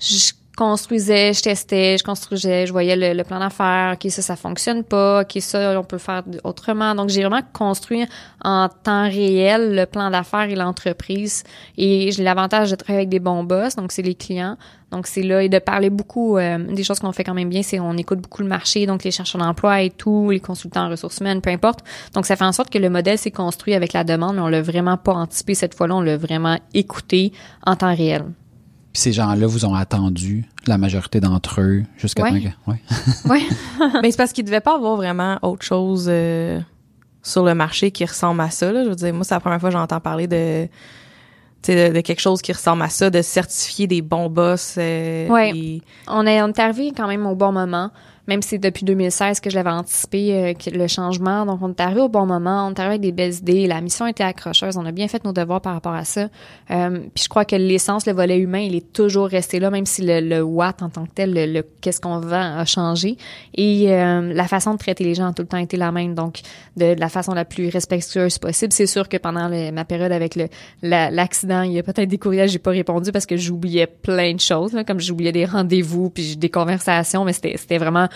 je 0.00 0.32
construisais, 0.62 1.32
je 1.32 1.42
testais, 1.42 1.98
je 1.98 2.04
construisais, 2.04 2.66
je 2.66 2.72
voyais 2.72 3.14
le, 3.14 3.24
plan 3.24 3.40
d'affaires. 3.40 3.94
OK, 3.94 4.08
ça, 4.12 4.22
ça 4.22 4.36
fonctionne 4.36 4.84
pas. 4.84 5.22
OK, 5.22 5.38
ça, 5.40 5.78
on 5.78 5.82
peut 5.82 5.98
faire 5.98 6.22
autrement. 6.44 6.94
Donc, 6.94 7.08
j'ai 7.08 7.22
vraiment 7.22 7.42
construit 7.52 8.04
en 8.44 8.68
temps 8.68 9.04
réel 9.04 9.74
le 9.74 9.86
plan 9.86 10.08
d'affaires 10.10 10.48
et 10.48 10.54
l'entreprise. 10.54 11.42
Et 11.76 12.12
j'ai 12.12 12.22
l'avantage 12.22 12.70
de 12.70 12.76
travailler 12.76 13.00
avec 13.00 13.08
des 13.08 13.18
bons 13.18 13.42
boss, 13.42 13.74
donc 13.74 13.90
c'est 13.90 14.02
les 14.02 14.14
clients. 14.14 14.56
Donc, 14.92 15.08
c'est 15.08 15.22
là, 15.22 15.42
et 15.42 15.48
de 15.48 15.58
parler 15.58 15.90
beaucoup, 15.90 16.36
euh, 16.36 16.58
des 16.58 16.84
choses 16.84 17.00
qu'on 17.00 17.12
fait 17.12 17.24
quand 17.24 17.34
même 17.34 17.48
bien, 17.48 17.62
c'est 17.62 17.80
on 17.80 17.96
écoute 17.96 18.20
beaucoup 18.20 18.42
le 18.42 18.48
marché, 18.48 18.86
donc 18.86 19.02
les 19.02 19.10
chercheurs 19.10 19.40
d'emploi 19.40 19.82
et 19.82 19.90
tout, 19.90 20.30
les 20.30 20.38
consultants 20.38 20.86
en 20.86 20.90
ressources 20.90 21.18
humaines, 21.18 21.40
peu 21.40 21.50
importe. 21.50 21.80
Donc, 22.14 22.24
ça 22.24 22.36
fait 22.36 22.44
en 22.44 22.52
sorte 22.52 22.70
que 22.70 22.78
le 22.78 22.88
modèle 22.88 23.18
s'est 23.18 23.32
construit 23.32 23.74
avec 23.74 23.94
la 23.94 24.04
demande, 24.04 24.36
mais 24.36 24.42
on 24.42 24.48
l'a 24.48 24.62
vraiment 24.62 24.96
pas 24.96 25.14
anticipé 25.14 25.54
cette 25.54 25.74
fois-là, 25.74 25.96
on 25.96 26.02
l'a 26.02 26.16
vraiment 26.16 26.58
écouté 26.72 27.32
en 27.66 27.74
temps 27.74 27.94
réel. 27.94 28.26
Puis 28.92 29.00
ces 29.00 29.12
gens-là 29.12 29.46
vous 29.46 29.64
ont 29.64 29.74
attendu, 29.74 30.44
la 30.66 30.76
majorité 30.78 31.18
d'entre 31.20 31.60
eux, 31.62 31.82
jusqu'à 31.96 32.24
Ouais. 32.24 32.30
temps 32.30 32.50
que- 32.66 32.70
ouais. 32.70 32.80
Ouais. 33.30 33.42
Mais 34.02 34.10
c'est 34.10 34.16
parce 34.16 34.32
qu'il 34.32 34.44
devait 34.44 34.60
pas 34.60 34.74
avoir 34.76 34.96
vraiment 34.96 35.38
autre 35.42 35.64
chose 35.64 36.06
euh, 36.08 36.60
sur 37.22 37.42
le 37.44 37.54
marché 37.54 37.90
qui 37.90 38.04
ressemble 38.04 38.40
à 38.42 38.50
ça. 38.50 38.70
Là. 38.72 38.84
Je 38.84 38.88
veux 38.90 38.94
dire, 38.96 39.14
moi, 39.14 39.24
c'est 39.24 39.34
la 39.34 39.40
première 39.40 39.60
fois 39.60 39.70
que 39.70 39.76
j'entends 39.76 40.00
parler 40.00 40.26
de, 40.26 40.66
tu 40.66 40.70
sais, 41.72 41.88
de, 41.90 41.94
de 41.94 42.00
quelque 42.02 42.20
chose 42.20 42.42
qui 42.42 42.52
ressemble 42.52 42.82
à 42.82 42.88
ça, 42.90 43.08
de 43.08 43.22
certifier 43.22 43.86
des 43.86 44.02
bons 44.02 44.28
boss. 44.28 44.74
euh, 44.78 45.28
Ouais. 45.28 45.52
et- 45.56 45.82
On 46.08 46.26
est, 46.26 46.42
on 46.42 46.48
est 46.48 46.58
arrivé 46.58 46.92
quand 46.94 47.06
même 47.08 47.24
au 47.26 47.34
bon 47.34 47.52
moment, 47.52 47.90
même 48.28 48.40
si 48.42 48.50
c'est 48.50 48.58
depuis 48.58 48.84
2016 48.84 49.40
que 49.40 49.50
je 49.50 49.56
l'avais 49.56 49.70
anticipé 49.70 50.32
euh, 50.34 50.70
le 50.72 50.86
changement. 50.86 51.44
Donc, 51.44 51.58
on 51.62 51.70
est 51.70 51.80
arrivé 51.80 52.00
au 52.00 52.08
bon 52.08 52.24
moment, 52.26 52.66
on 52.66 52.70
est 52.70 52.78
arrivé 52.78 52.94
avec 52.94 53.00
des 53.00 53.12
belles 53.12 53.34
idées. 53.34 53.66
La 53.66 53.80
mission 53.80 54.06
était 54.06 54.22
accrocheuse, 54.24 54.76
on 54.76 54.86
a 54.86 54.92
bien 54.92 55.08
fait 55.08 55.24
nos 55.24 55.32
devoirs 55.32 55.60
par 55.60 55.74
rapport 55.74 55.94
à 55.94 56.04
ça. 56.04 56.28
Euh, 56.70 57.00
puis 57.14 57.24
je 57.24 57.28
crois 57.28 57.44
que 57.44 57.56
l'essence, 57.56 58.06
le 58.06 58.12
volet 58.12 58.38
humain, 58.38 58.60
il 58.60 58.76
est 58.76 58.92
toujours 58.92 59.26
resté 59.28 59.58
là, 59.60 59.70
même 59.70 59.86
si 59.86 60.02
le, 60.02 60.20
le 60.20 60.42
what 60.42 60.74
en 60.82 60.88
tant 60.88 61.04
que 61.06 61.10
tel, 61.14 61.34
le, 61.34 61.46
le 61.46 61.66
qu'est-ce 61.80 62.00
qu'on 62.00 62.20
vend 62.20 62.58
a 62.58 62.64
changé. 62.64 63.16
Et 63.54 63.92
euh, 63.92 64.32
la 64.32 64.46
façon 64.46 64.72
de 64.74 64.78
traiter 64.78 65.04
les 65.04 65.14
gens 65.14 65.26
a 65.28 65.32
tout 65.32 65.42
le 65.42 65.48
temps 65.48 65.58
été 65.58 65.76
la 65.76 65.90
même. 65.92 66.14
Donc, 66.14 66.40
de, 66.76 66.94
de 66.94 67.00
la 67.00 67.08
façon 67.08 67.32
la 67.34 67.44
plus 67.44 67.68
respectueuse 67.68 68.38
possible. 68.38 68.72
C'est 68.72 68.86
sûr 68.86 69.08
que 69.08 69.16
pendant 69.16 69.48
le- 69.48 69.72
ma 69.72 69.84
période 69.84 70.12
avec 70.12 70.36
le 70.36 70.46
la- 70.82 71.10
l'accident, 71.10 71.62
il 71.62 71.72
y 71.72 71.78
a 71.78 71.82
peut-être 71.82 72.08
des 72.08 72.18
courriels 72.18 72.48
j'ai 72.48 72.58
pas 72.58 72.70
répondu 72.70 73.10
parce 73.12 73.26
que 73.26 73.36
j'oubliais 73.36 73.86
plein 73.86 74.34
de 74.34 74.40
choses, 74.40 74.72
là, 74.72 74.84
comme 74.84 75.00
j'oubliais 75.00 75.32
des 75.32 75.44
rendez-vous 75.44 76.10
puis 76.10 76.36
des 76.36 76.48
conversations, 76.50 77.24
mais 77.24 77.32
c'était 77.32 77.78
vraiment 77.78 78.08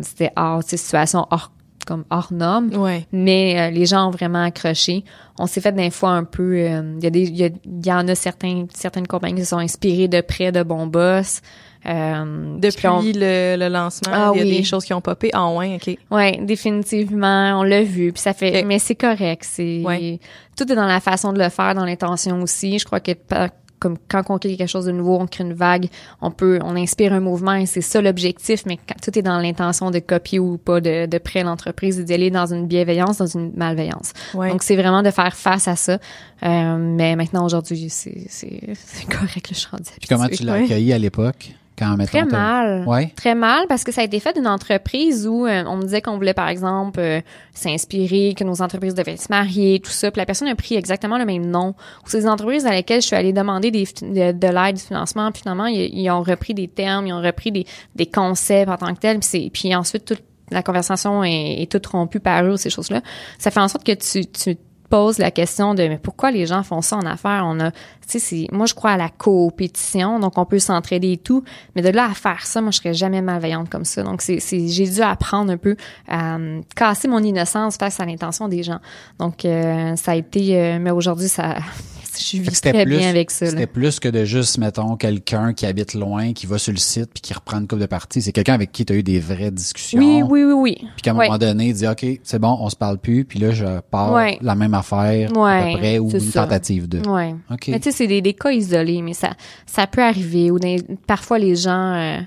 c'était 0.00 0.30
hors 0.36 0.62
ces 0.62 0.76
situations 0.76 1.26
hors 1.30 1.52
comme 1.86 2.04
hors. 2.10 2.30
Ouais. 2.30 3.06
Mais 3.10 3.56
euh, 3.58 3.70
les 3.70 3.86
gens 3.86 4.06
ont 4.06 4.10
vraiment 4.12 4.44
accroché. 4.44 5.04
On 5.38 5.46
s'est 5.46 5.60
fait 5.60 5.72
des 5.72 5.90
fois 5.90 6.10
un 6.10 6.22
peu. 6.22 6.54
euh, 6.56 6.94
Il 6.98 7.02
y 7.02 7.06
a 7.08 7.10
des, 7.10 7.22
il 7.24 7.86
y, 7.86 7.92
en 7.92 8.06
a 8.06 8.14
certains, 8.14 8.66
certaines 8.72 9.08
compagnies 9.08 9.34
qui 9.40 9.42
se 9.44 9.50
sont 9.50 9.58
inspirées 9.58 10.06
de 10.06 10.20
près 10.20 10.52
de 10.52 10.62
bons 10.62 10.86
boss. 10.86 11.40
Euh, 11.84 12.56
Depuis 12.60 12.86
on- 12.86 13.00
le, 13.02 13.56
le 13.58 13.68
lancement, 13.68 14.12
Ah 14.14 14.30
il 14.32 14.38
y 14.38 14.42
a 14.42 14.44
oui. 14.44 14.58
des 14.58 14.62
choses 14.62 14.84
qui 14.84 14.94
ont 14.94 15.00
popé. 15.00 15.30
Ah 15.32 15.50
ouais, 15.50 15.74
OK. 15.84 15.96
Ouais, 16.12 16.38
définitivement, 16.40 17.58
on 17.58 17.64
l'a 17.64 17.82
vu, 17.82 18.12
puis 18.12 18.22
ça 18.22 18.32
fait 18.34 18.62
mais 18.64 18.78
c'est 18.78 18.94
correct, 18.94 19.44
c'est 19.44 19.82
Ouais. 19.84 20.20
tout 20.56 20.70
est 20.70 20.76
dans 20.76 20.86
la 20.86 21.00
façon 21.00 21.32
de 21.32 21.38
le 21.42 21.48
faire, 21.48 21.74
dans 21.74 21.84
l'intention 21.84 22.40
aussi. 22.42 22.78
Je 22.78 22.84
crois 22.84 23.00
que 23.00 23.10
comme 23.82 23.96
quand 24.08 24.22
on 24.28 24.38
crée 24.38 24.56
quelque 24.56 24.68
chose 24.68 24.84
de 24.84 24.92
nouveau, 24.92 25.18
on 25.18 25.26
crée 25.26 25.42
une 25.42 25.54
vague, 25.54 25.88
on 26.20 26.30
peut 26.30 26.60
on 26.62 26.76
inspire 26.76 27.12
un 27.12 27.18
mouvement 27.20 27.54
et 27.54 27.66
c'est 27.66 27.80
ça 27.80 28.00
l'objectif, 28.00 28.62
mais 28.64 28.76
quand, 28.76 28.94
tout 29.02 29.18
est 29.18 29.22
dans 29.22 29.38
l'intention 29.40 29.90
de 29.90 29.98
copier 29.98 30.38
ou 30.38 30.56
pas 30.56 30.80
de, 30.80 31.06
de 31.06 31.18
près 31.18 31.42
l'entreprise 31.42 31.98
et 31.98 32.04
d'y 32.04 32.14
aller 32.14 32.30
dans 32.30 32.46
une 32.46 32.68
bienveillance, 32.68 33.18
dans 33.18 33.26
une 33.26 33.52
malveillance. 33.56 34.12
Ouais. 34.34 34.50
Donc 34.50 34.62
c'est 34.62 34.76
vraiment 34.76 35.02
de 35.02 35.10
faire 35.10 35.34
face 35.34 35.66
à 35.66 35.74
ça. 35.74 35.98
Euh, 36.44 36.76
mais 36.78 37.16
maintenant 37.16 37.44
aujourd'hui, 37.44 37.88
c'est 37.90 38.26
c'est 38.28 38.60
c'est 38.74 39.06
correct 39.06 39.50
le 39.50 39.56
champ 39.56 39.78
Puis 39.98 40.08
comment 40.08 40.28
tu 40.28 40.44
l'as 40.44 40.52
Ouais. 40.52 40.64
accueilli 40.64 40.92
à 40.92 40.98
l'époque? 40.98 41.52
Quand, 41.78 41.96
Très 42.06 42.24
mal. 42.24 42.84
Ouais. 42.86 43.12
Très 43.16 43.34
mal 43.34 43.66
parce 43.66 43.82
que 43.82 43.92
ça 43.92 44.02
a 44.02 44.04
été 44.04 44.20
fait 44.20 44.34
d'une 44.34 44.46
entreprise 44.46 45.26
où 45.26 45.46
euh, 45.46 45.64
on 45.66 45.76
me 45.76 45.82
disait 45.82 46.02
qu'on 46.02 46.16
voulait 46.16 46.34
par 46.34 46.48
exemple 46.48 47.00
euh, 47.00 47.20
s'inspirer, 47.54 48.34
que 48.36 48.44
nos 48.44 48.60
entreprises 48.60 48.94
devaient 48.94 49.16
se 49.16 49.28
marier, 49.30 49.80
tout 49.80 49.90
ça. 49.90 50.10
Puis 50.10 50.18
la 50.18 50.26
personne 50.26 50.48
a 50.48 50.54
pris 50.54 50.74
exactement 50.74 51.18
le 51.18 51.24
même 51.24 51.46
nom. 51.46 51.74
Ou 52.04 52.08
c'est 52.08 52.20
des 52.20 52.28
entreprises 52.28 52.64
dans 52.64 52.70
lesquelles 52.70 53.00
je 53.00 53.06
suis 53.06 53.16
allée 53.16 53.32
demander 53.32 53.70
des, 53.70 53.84
de, 53.84 54.32
de 54.32 54.48
l'aide, 54.48 54.76
du 54.76 54.82
financement. 54.82 55.32
Puis 55.32 55.42
finalement, 55.42 55.66
ils, 55.66 55.98
ils 55.98 56.10
ont 56.10 56.22
repris 56.22 56.52
des 56.52 56.68
termes, 56.68 57.06
ils 57.06 57.12
ont 57.12 57.22
repris 57.22 57.50
des, 57.50 57.66
des 57.94 58.06
concepts 58.06 58.70
en 58.70 58.76
tant 58.76 58.94
que 58.94 59.00
tels. 59.00 59.20
Puis, 59.20 59.50
puis 59.50 59.74
ensuite, 59.74 60.04
toute 60.04 60.22
la 60.50 60.62
conversation 60.62 61.24
est, 61.24 61.62
est 61.62 61.72
toute 61.72 61.86
rompue 61.86 62.20
par 62.20 62.44
eux, 62.44 62.56
ces 62.56 62.70
choses-là. 62.70 63.00
Ça 63.38 63.50
fait 63.50 63.60
en 63.60 63.68
sorte 63.68 63.84
que 63.84 63.92
tu, 63.92 64.26
tu 64.26 64.56
te 64.92 64.96
poses 64.96 65.18
la 65.18 65.30
question 65.30 65.74
de 65.74 65.88
mais 65.88 65.98
pourquoi 65.98 66.30
les 66.30 66.46
gens 66.46 66.62
font 66.62 66.82
ça 66.82 66.96
en 66.96 67.06
affaires? 67.06 67.44
On 67.46 67.58
a 67.60 67.70
tu 68.06 68.18
sais 68.18 68.46
moi 68.52 68.66
je 68.66 68.74
crois 68.74 68.90
à 68.90 68.96
la 68.96 69.08
coopétition 69.08 70.20
donc 70.20 70.36
on 70.36 70.44
peut 70.44 70.58
s'entraider 70.58 71.12
et 71.12 71.16
tout 71.16 71.44
mais 71.74 71.82
de 71.82 71.88
là 71.88 72.10
à 72.10 72.14
faire 72.14 72.44
ça 72.44 72.60
moi 72.60 72.70
je 72.70 72.78
serais 72.78 72.94
jamais 72.94 73.22
malveillante 73.22 73.70
comme 73.70 73.84
ça. 73.84 74.02
Donc 74.02 74.20
c'est 74.20 74.38
c'est 74.40 74.68
j'ai 74.68 74.88
dû 74.88 75.00
apprendre 75.00 75.50
un 75.52 75.56
peu 75.56 75.76
à 76.08 76.36
euh, 76.36 76.60
casser 76.76 77.08
mon 77.08 77.22
innocence 77.22 77.76
face 77.76 78.00
à 78.00 78.04
l'intention 78.04 78.48
des 78.48 78.62
gens. 78.62 78.80
Donc 79.18 79.44
euh, 79.44 79.96
ça 79.96 80.12
a 80.12 80.14
été 80.14 80.60
euh, 80.60 80.78
mais 80.78 80.90
aujourd'hui 80.90 81.28
ça 81.28 81.56
je 82.20 82.42
vis 82.42 82.60
très 82.60 82.84
plus, 82.84 82.96
bien 82.98 83.08
avec 83.08 83.30
ça. 83.30 83.46
C'était 83.46 83.66
plus 83.66 84.00
que 84.00 84.08
de 84.08 84.24
juste, 84.24 84.58
mettons, 84.58 84.96
quelqu'un 84.96 85.52
qui 85.52 85.66
habite 85.66 85.94
loin, 85.94 86.32
qui 86.32 86.46
va 86.46 86.58
sur 86.58 86.72
le 86.72 86.78
site 86.78 87.10
puis 87.14 87.20
qui 87.20 87.32
reprend 87.34 87.58
une 87.60 87.66
coupe 87.68 87.78
de 87.78 87.86
partie. 87.86 88.20
C'est 88.22 88.32
quelqu'un 88.32 88.54
avec 88.54 88.72
qui 88.72 88.84
tu 88.84 88.92
as 88.92 88.96
eu 88.96 89.02
des 89.02 89.20
vraies 89.20 89.50
discussions. 89.50 89.98
oui 90.00 90.22
oui 90.22 90.44
oui 90.44 90.52
oui 90.52 90.76
Puis 90.94 91.02
qu'à 91.02 91.12
un 91.12 91.14
moment 91.14 91.38
donné, 91.38 91.66
il 91.68 91.74
dit, 91.74 91.86
OK, 91.86 92.04
c'est 92.22 92.38
bon, 92.38 92.56
on 92.60 92.68
se 92.68 92.76
parle 92.76 92.98
plus. 92.98 93.24
Puis 93.24 93.38
là, 93.38 93.50
je 93.52 93.80
pars 93.90 94.18
la 94.40 94.54
même 94.54 94.74
affaire 94.74 95.30
à 95.36 95.38
Ouais, 95.40 95.72
peu 95.72 95.78
près 95.78 95.98
ou 95.98 96.10
une 96.10 96.20
ça. 96.20 96.42
tentative 96.44 96.88
de. 96.88 96.98
OK. 96.98 97.68
Mais 97.68 97.78
tu 97.80 97.90
sais, 97.90 97.96
c'est 97.96 98.06
des, 98.06 98.20
des 98.20 98.34
cas 98.34 98.50
isolés, 98.50 99.02
mais 99.02 99.14
ça, 99.14 99.30
ça 99.66 99.86
peut 99.86 100.02
arriver. 100.02 100.50
Ou 100.50 100.58
des- 100.58 100.82
parfois, 101.06 101.38
les 101.38 101.56
gens, 101.56 101.94
euh, 101.94 102.18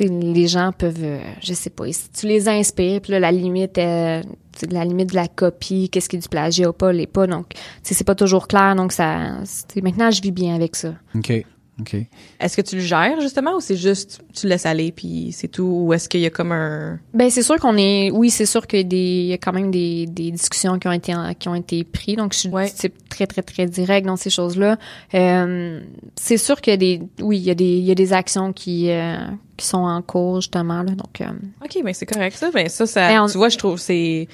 les 0.00 0.46
gens 0.46 0.72
peuvent, 0.76 1.02
euh, 1.02 1.18
je 1.42 1.54
sais 1.54 1.70
pas, 1.70 1.90
si 1.90 2.10
tu 2.10 2.26
les 2.26 2.48
inspires, 2.48 3.00
puis 3.00 3.12
là, 3.12 3.20
la 3.20 3.32
limite, 3.32 3.78
euh, 3.78 4.22
sais, 4.60 4.66
la 4.66 4.84
limite 4.84 5.10
de 5.10 5.14
la 5.14 5.28
copie, 5.28 5.88
qu'est-ce 5.90 6.08
qui 6.08 6.16
est 6.16 6.20
du 6.20 6.28
plagiat 6.28 6.68
ou 6.68 6.72
pas, 6.72 6.92
l'est 6.92 7.06
pas. 7.06 7.26
Donc, 7.26 7.46
c'est 7.82 8.06
pas 8.06 8.14
toujours 8.14 8.48
clair. 8.48 8.76
Donc, 8.76 8.92
ça, 8.92 9.34
maintenant, 9.82 10.10
je 10.10 10.22
vis 10.22 10.32
bien 10.32 10.54
avec 10.54 10.76
ça. 10.76 10.94
OK. 11.14 11.44
OK. 11.78 11.94
Est-ce 12.40 12.56
que 12.56 12.62
tu 12.62 12.76
le 12.76 12.80
gères, 12.80 13.20
justement, 13.20 13.54
ou 13.56 13.60
c'est 13.60 13.76
juste 13.76 14.20
tu 14.34 14.46
le 14.46 14.50
laisses 14.50 14.64
aller, 14.64 14.92
puis 14.92 15.30
c'est 15.32 15.48
tout? 15.48 15.62
Ou 15.86 15.92
est-ce 15.92 16.08
qu'il 16.08 16.20
y 16.20 16.26
a 16.26 16.30
comme 16.30 16.50
un... 16.52 16.98
Ben 17.12 17.28
c'est 17.28 17.42
sûr 17.42 17.56
qu'on 17.60 17.76
est 17.76 18.10
oui 18.10 18.30
c'est 18.30 18.46
sûr 18.46 18.66
qu'il 18.66 18.78
y 18.78 18.80
a 18.80 18.84
des 18.84 18.96
il 18.96 19.26
y 19.26 19.32
a 19.34 19.38
quand 19.38 19.52
même 19.52 19.70
des, 19.70 20.06
des 20.06 20.30
discussions 20.30 20.78
qui 20.78 20.88
ont 20.88 20.92
été 20.92 21.14
en- 21.14 21.34
qui 21.34 21.48
ont 21.48 21.54
été 21.54 21.84
prises 21.84 22.16
donc 22.16 22.32
je 22.32 22.38
suis 22.38 22.48
Ouais. 22.48 22.72
très 23.10 23.26
très 23.26 23.42
très 23.42 23.66
direct 23.66 24.06
dans 24.06 24.16
ces 24.16 24.30
choses 24.30 24.56
là 24.56 24.78
euh, 25.14 25.80
c'est 26.16 26.38
sûr 26.38 26.60
qu'il 26.62 26.72
y 26.72 26.74
a 26.74 26.76
des 26.78 27.02
oui 27.20 27.36
il 27.38 27.44
y 27.44 27.50
a 27.50 27.54
des 27.54 27.64
il 27.78 27.84
y 27.84 27.90
a 27.90 27.94
des 27.94 28.12
actions 28.14 28.52
qui 28.54 28.90
euh, 28.90 29.16
qui 29.58 29.66
sont 29.66 29.78
en 29.78 30.00
cours 30.02 30.40
justement 30.40 30.82
là 30.82 30.92
donc 30.92 31.20
euh, 31.20 31.26
OK, 31.64 31.82
ben 31.84 31.92
c'est 31.92 32.06
correct, 32.06 32.36
ça. 32.36 32.50
Ben 32.52 32.68
ça, 32.70 32.86
ça 32.86 33.08
Ben, 33.08 33.22
on- 33.22 33.26
tu 33.26 33.36
vois, 33.36 33.48
je 33.50 33.58
trouve 33.58 33.78
c'est... 33.78 34.28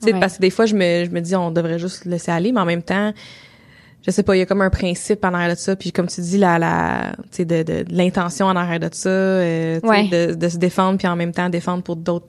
Tu 0.00 0.08
sais, 0.08 0.14
Ouais. 0.14 0.20
parce 0.20 0.36
que 0.36 0.40
des 0.40 0.50
fois, 0.50 0.66
je 0.66 0.74
me, 0.74 1.04
je 1.04 1.10
me 1.10 1.20
dis, 1.20 1.36
on 1.36 1.52
devrait 1.52 1.78
juste 1.78 2.06
laisser 2.06 2.32
aller, 2.32 2.50
mais 2.50 2.60
en 2.60 2.64
même 2.64 2.82
temps, 2.82 3.12
je 4.04 4.10
sais 4.10 4.22
pas, 4.22 4.34
il 4.36 4.40
y 4.40 4.42
a 4.42 4.46
comme 4.46 4.62
un 4.62 4.70
principe 4.70 5.24
en 5.24 5.32
arrière 5.34 5.54
de 5.54 5.58
ça, 5.58 5.76
puis 5.76 5.92
comme 5.92 6.06
tu 6.08 6.20
dis, 6.20 6.38
la, 6.38 6.58
la, 6.58 7.12
tu 7.30 7.38
sais, 7.38 7.44
de, 7.44 7.62
de, 7.62 7.82
de 7.84 7.94
l'intention 7.94 8.46
en 8.46 8.56
arrière 8.56 8.80
de 8.80 8.88
ça, 8.92 9.08
euh, 9.08 9.80
Ouais. 9.82 10.08
de, 10.08 10.34
de 10.34 10.48
se 10.48 10.56
défendre, 10.56 10.98
puis 10.98 11.06
en 11.08 11.16
même 11.16 11.32
temps 11.32 11.48
défendre 11.48 11.82
pour 11.82 11.96
d'autres, 11.96 12.26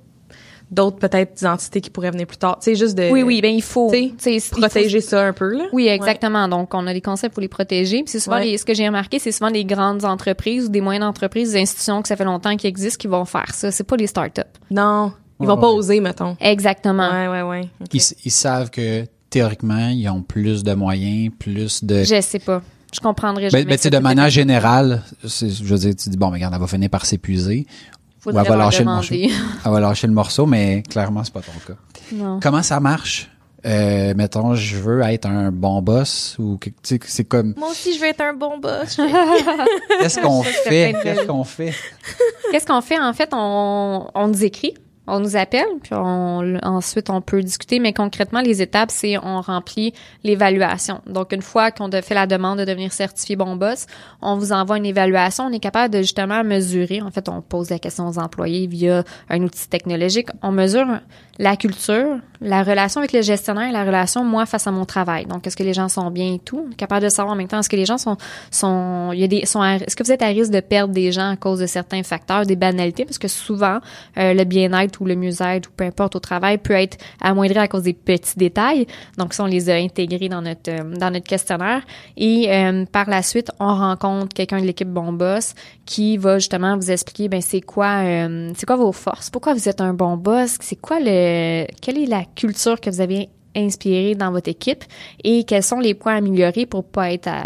d'autres 0.71 0.97
peut-être 0.97 1.45
entités 1.45 1.81
qui 1.81 1.89
pourraient 1.91 2.09
venir 2.11 2.25
plus 2.25 2.37
tard. 2.37 2.57
Tu 2.59 2.65
sais, 2.71 2.75
juste 2.75 2.95
de... 2.97 3.11
oui 3.11 3.21
oui 3.21 3.41
ben 3.41 3.53
il 3.53 3.61
faut 3.61 3.91
il 3.93 4.13
protéger 4.51 5.01
ça 5.01 5.23
un 5.27 5.33
peu, 5.33 5.55
là. 5.55 5.65
Oui, 5.71 5.87
exactement. 5.87 6.47
Donc, 6.47 6.73
on 6.73 6.87
a 6.87 6.93
des 6.93 7.01
concepts 7.01 7.33
pour 7.35 7.41
les 7.41 7.47
protéger. 7.47 7.97
Puis 8.03 8.07
c'est 8.11 8.19
souvent 8.19 8.37
Ouais. 8.37 8.45
les- 8.45 8.57
ce 8.57 8.65
que 8.65 8.73
j'ai 8.73 8.87
remarqué, 8.87 9.19
c'est 9.19 9.31
souvent 9.31 9.51
des 9.51 9.65
grandes 9.65 10.03
entreprises 10.05 10.65
ou 10.65 10.69
des 10.69 10.81
moyennes 10.81 11.03
entreprises, 11.03 11.51
des 11.53 11.61
institutions 11.61 12.01
que 12.01 12.07
ça 12.07 12.15
fait 12.15 12.23
longtemps 12.23 12.55
qu'ils 12.55 12.69
existent 12.69 12.99
qui 12.99 13.07
vont 13.07 13.25
faire 13.25 13.53
ça. 13.53 13.69
C'est 13.71 13.83
pas 13.83 13.97
les 13.97 14.07
startups. 14.07 14.41
Non. 14.71 15.13
Ils 15.39 15.47
vont 15.47 15.57
pas 15.57 15.67
oser, 15.69 15.99
mettons. 15.99 16.37
Exactement. 16.39 17.09
Ouais, 17.11 17.27
ouais, 17.27 17.41
ouais. 17.41 17.69
Ils 17.91 18.31
savent 18.31 18.69
que 18.71 19.03
théoriquement, 19.33 19.87
ils 19.87 20.07
ont 20.09 20.21
plus 20.21 20.63
de 20.63 20.73
moyens, 20.75 21.31
plus 21.37 21.83
de. 21.83 22.03
Je 22.03 22.21
sais 22.21 22.37
pas. 22.37 22.61
Je 22.93 22.99
comprendrai 22.99 23.49
jamais. 23.49 23.63
Ben, 23.63 23.69
ben, 23.69 23.75
tu 23.77 23.81
sais, 23.81 23.89
ça. 23.89 23.97
de 23.97 24.03
manière 24.03 24.29
générale, 24.29 25.01
je 25.23 25.63
veux 25.63 25.77
dire, 25.79 25.95
tu 25.95 26.09
dis, 26.09 26.17
bon, 26.17 26.27
mais 26.29 26.35
regarde, 26.35 26.53
elle 26.53 26.59
va 26.61 26.67
finir 26.67 26.91
par 26.91 27.05
s'épuiser. 27.07 27.65
Ou 28.27 28.29
elle 28.29 28.47
va 28.47 28.55
lâcher 28.55 28.79
le 28.79 28.85
demander. 28.85 29.31
Elle 29.65 29.71
va 29.71 29.79
lâcher 29.79 30.05
le 30.05 30.13
morceau, 30.13 30.45
mais 30.45 30.83
clairement, 30.87 31.23
c'est 31.23 31.33
pas 31.33 31.41
ton 31.41 31.51
cas. 31.65 31.79
Non. 32.13 32.39
Comment 32.41 32.61
ça 32.61 32.79
marche? 32.79 33.31
Euh, 33.65 34.13
mettons, 34.15 34.53
je 34.53 34.75
veux 34.77 35.01
être 35.01 35.25
un 35.25 35.51
bon 35.51 35.81
boss 35.81 36.35
ou 36.37 36.57
que- 36.57 36.69
tu 36.69 36.75
sais, 36.83 36.99
c'est 37.05 37.23
comme 37.23 37.53
Moi 37.57 37.69
aussi, 37.69 37.95
je 37.95 37.99
vais 37.99 38.09
être 38.09 38.21
un 38.21 38.33
bon 38.33 38.59
boss. 38.59 38.97
qu'est-ce 39.99 40.19
qu'on 40.19 40.43
fait? 40.43 40.93
Qu'est-ce 41.01 41.25
qu'on 41.25 41.43
fait? 41.45 41.73
Qu'est-ce 42.51 42.67
qu'on 42.67 42.81
fait? 42.81 42.99
En 42.99 43.13
fait, 43.13 43.29
on, 43.31 44.05
on 44.13 44.27
nous 44.27 44.43
écrit, 44.43 44.75
on 45.05 45.19
nous 45.19 45.35
appelle, 45.35 45.67
puis 45.81 45.93
on, 45.93 46.57
ensuite 46.63 47.09
on 47.09 47.21
peut 47.21 47.41
discuter, 47.41 47.79
mais 47.79 47.91
concrètement, 47.91 48.39
les 48.39 48.61
étapes, 48.61 48.89
c'est 48.89 49.17
on 49.17 49.41
remplit 49.41 49.93
l'évaluation. 50.23 51.01
Donc, 51.07 51.33
une 51.33 51.41
fois 51.41 51.71
qu'on 51.71 51.89
a 51.89 52.01
fait 52.01 52.13
la 52.15 52.25
demande 52.25 52.59
de 52.59 52.65
devenir 52.65 52.93
certifié 52.93 53.35
bon 53.35 53.55
boss, 53.55 53.85
on 54.21 54.37
vous 54.37 54.53
envoie 54.53 54.77
une 54.77 54.85
évaluation. 54.85 55.45
On 55.45 55.51
est 55.51 55.59
capable 55.59 55.93
de 55.93 55.99
justement 55.99 56.43
mesurer. 56.43 57.01
En 57.01 57.11
fait, 57.11 57.27
on 57.27 57.41
pose 57.41 57.69
la 57.69 57.79
question 57.79 58.07
aux 58.07 58.17
employés 58.17 58.67
via 58.67 59.03
un 59.29 59.41
outil 59.41 59.67
technologique. 59.67 60.29
On 60.41 60.51
mesure 60.51 60.87
la 61.39 61.57
culture, 61.57 62.19
la 62.41 62.63
relation 62.63 62.99
avec 62.99 63.11
le 63.11 63.21
gestionnaire 63.21 63.69
et 63.69 63.71
la 63.71 63.83
relation 63.83 64.23
moi 64.23 64.45
face 64.45 64.67
à 64.67 64.71
mon 64.71 64.85
travail. 64.85 65.25
Donc, 65.25 65.45
est-ce 65.47 65.57
que 65.57 65.63
les 65.63 65.73
gens 65.73 65.89
sont 65.89 66.11
bien 66.11 66.35
et 66.35 66.39
tout? 66.39 66.63
On 66.67 66.71
est 66.71 66.75
capable 66.75 67.03
de 67.03 67.09
savoir 67.09 67.33
en 67.33 67.37
même 67.37 67.47
temps, 67.47 67.59
est-ce 67.59 67.69
que 67.69 67.75
les 67.75 67.85
gens 67.85 67.97
sont, 67.97 68.17
sont, 68.51 69.11
il 69.13 69.19
y 69.19 69.23
a 69.23 69.27
des, 69.27 69.45
sont, 69.45 69.63
est-ce 69.63 69.95
que 69.95 70.03
vous 70.03 70.11
êtes 70.11 70.21
à 70.21 70.27
risque 70.27 70.51
de 70.51 70.59
perdre 70.59 70.93
des 70.93 71.11
gens 71.11 71.31
à 71.31 71.35
cause 71.35 71.59
de 71.59 71.65
certains 71.65 72.03
facteurs, 72.03 72.45
des 72.45 72.55
banalités? 72.55 73.03
Parce 73.03 73.17
que 73.17 73.27
souvent, 73.27 73.79
euh, 74.17 74.33
le 74.33 74.43
bien-être 74.43 74.92
ou 74.99 75.05
le 75.05 75.15
mieux-être 75.15 75.69
ou 75.69 75.71
peu 75.75 75.83
importe 75.83 76.15
au 76.15 76.19
travail 76.19 76.57
peut 76.57 76.73
être 76.73 76.97
amoindri 77.21 77.57
à 77.57 77.67
cause 77.67 77.83
des 77.83 77.93
petits 77.93 78.37
détails. 78.37 78.87
Donc, 79.17 79.33
ça, 79.33 79.43
on 79.43 79.47
les 79.47 79.69
a 79.69 79.75
intégrés 79.75 80.29
dans 80.29 80.41
notre, 80.41 80.69
euh, 80.69 80.95
dans 80.95 81.11
notre 81.11 81.27
questionnaire. 81.27 81.81
Et 82.17 82.51
euh, 82.51 82.85
par 82.85 83.09
la 83.09 83.21
suite, 83.21 83.51
on 83.59 83.73
rencontre 83.73 84.33
quelqu'un 84.33 84.59
de 84.59 84.65
l'équipe 84.65 84.87
Bon 84.87 85.13
Boss 85.13 85.53
qui 85.85 86.17
va 86.17 86.39
justement 86.39 86.75
vous 86.77 86.91
expliquer, 86.91 87.27
ben 87.27 87.41
c'est 87.41 87.61
quoi, 87.61 88.03
euh, 88.03 88.51
c'est 88.55 88.65
quoi 88.65 88.75
vos 88.75 88.91
forces, 88.91 89.29
pourquoi 89.29 89.53
vous 89.53 89.67
êtes 89.67 89.81
un 89.81 89.93
bon 89.93 90.17
boss, 90.17 90.57
c'est 90.61 90.75
quoi 90.75 90.99
le, 90.99 91.65
quelle 91.81 91.97
est 91.97 92.05
la 92.05 92.23
culture 92.35 92.79
que 92.79 92.89
vous 92.89 93.01
avez 93.01 93.29
inspirée 93.55 94.15
dans 94.15 94.31
votre 94.31 94.49
équipe? 94.49 94.83
Et 95.23 95.43
quels 95.43 95.63
sont 95.63 95.79
les 95.79 95.93
points 95.93 96.13
à 96.13 96.17
améliorer 96.17 96.65
pour 96.65 96.83
pas 96.85 97.11
être 97.11 97.27
à, 97.27 97.43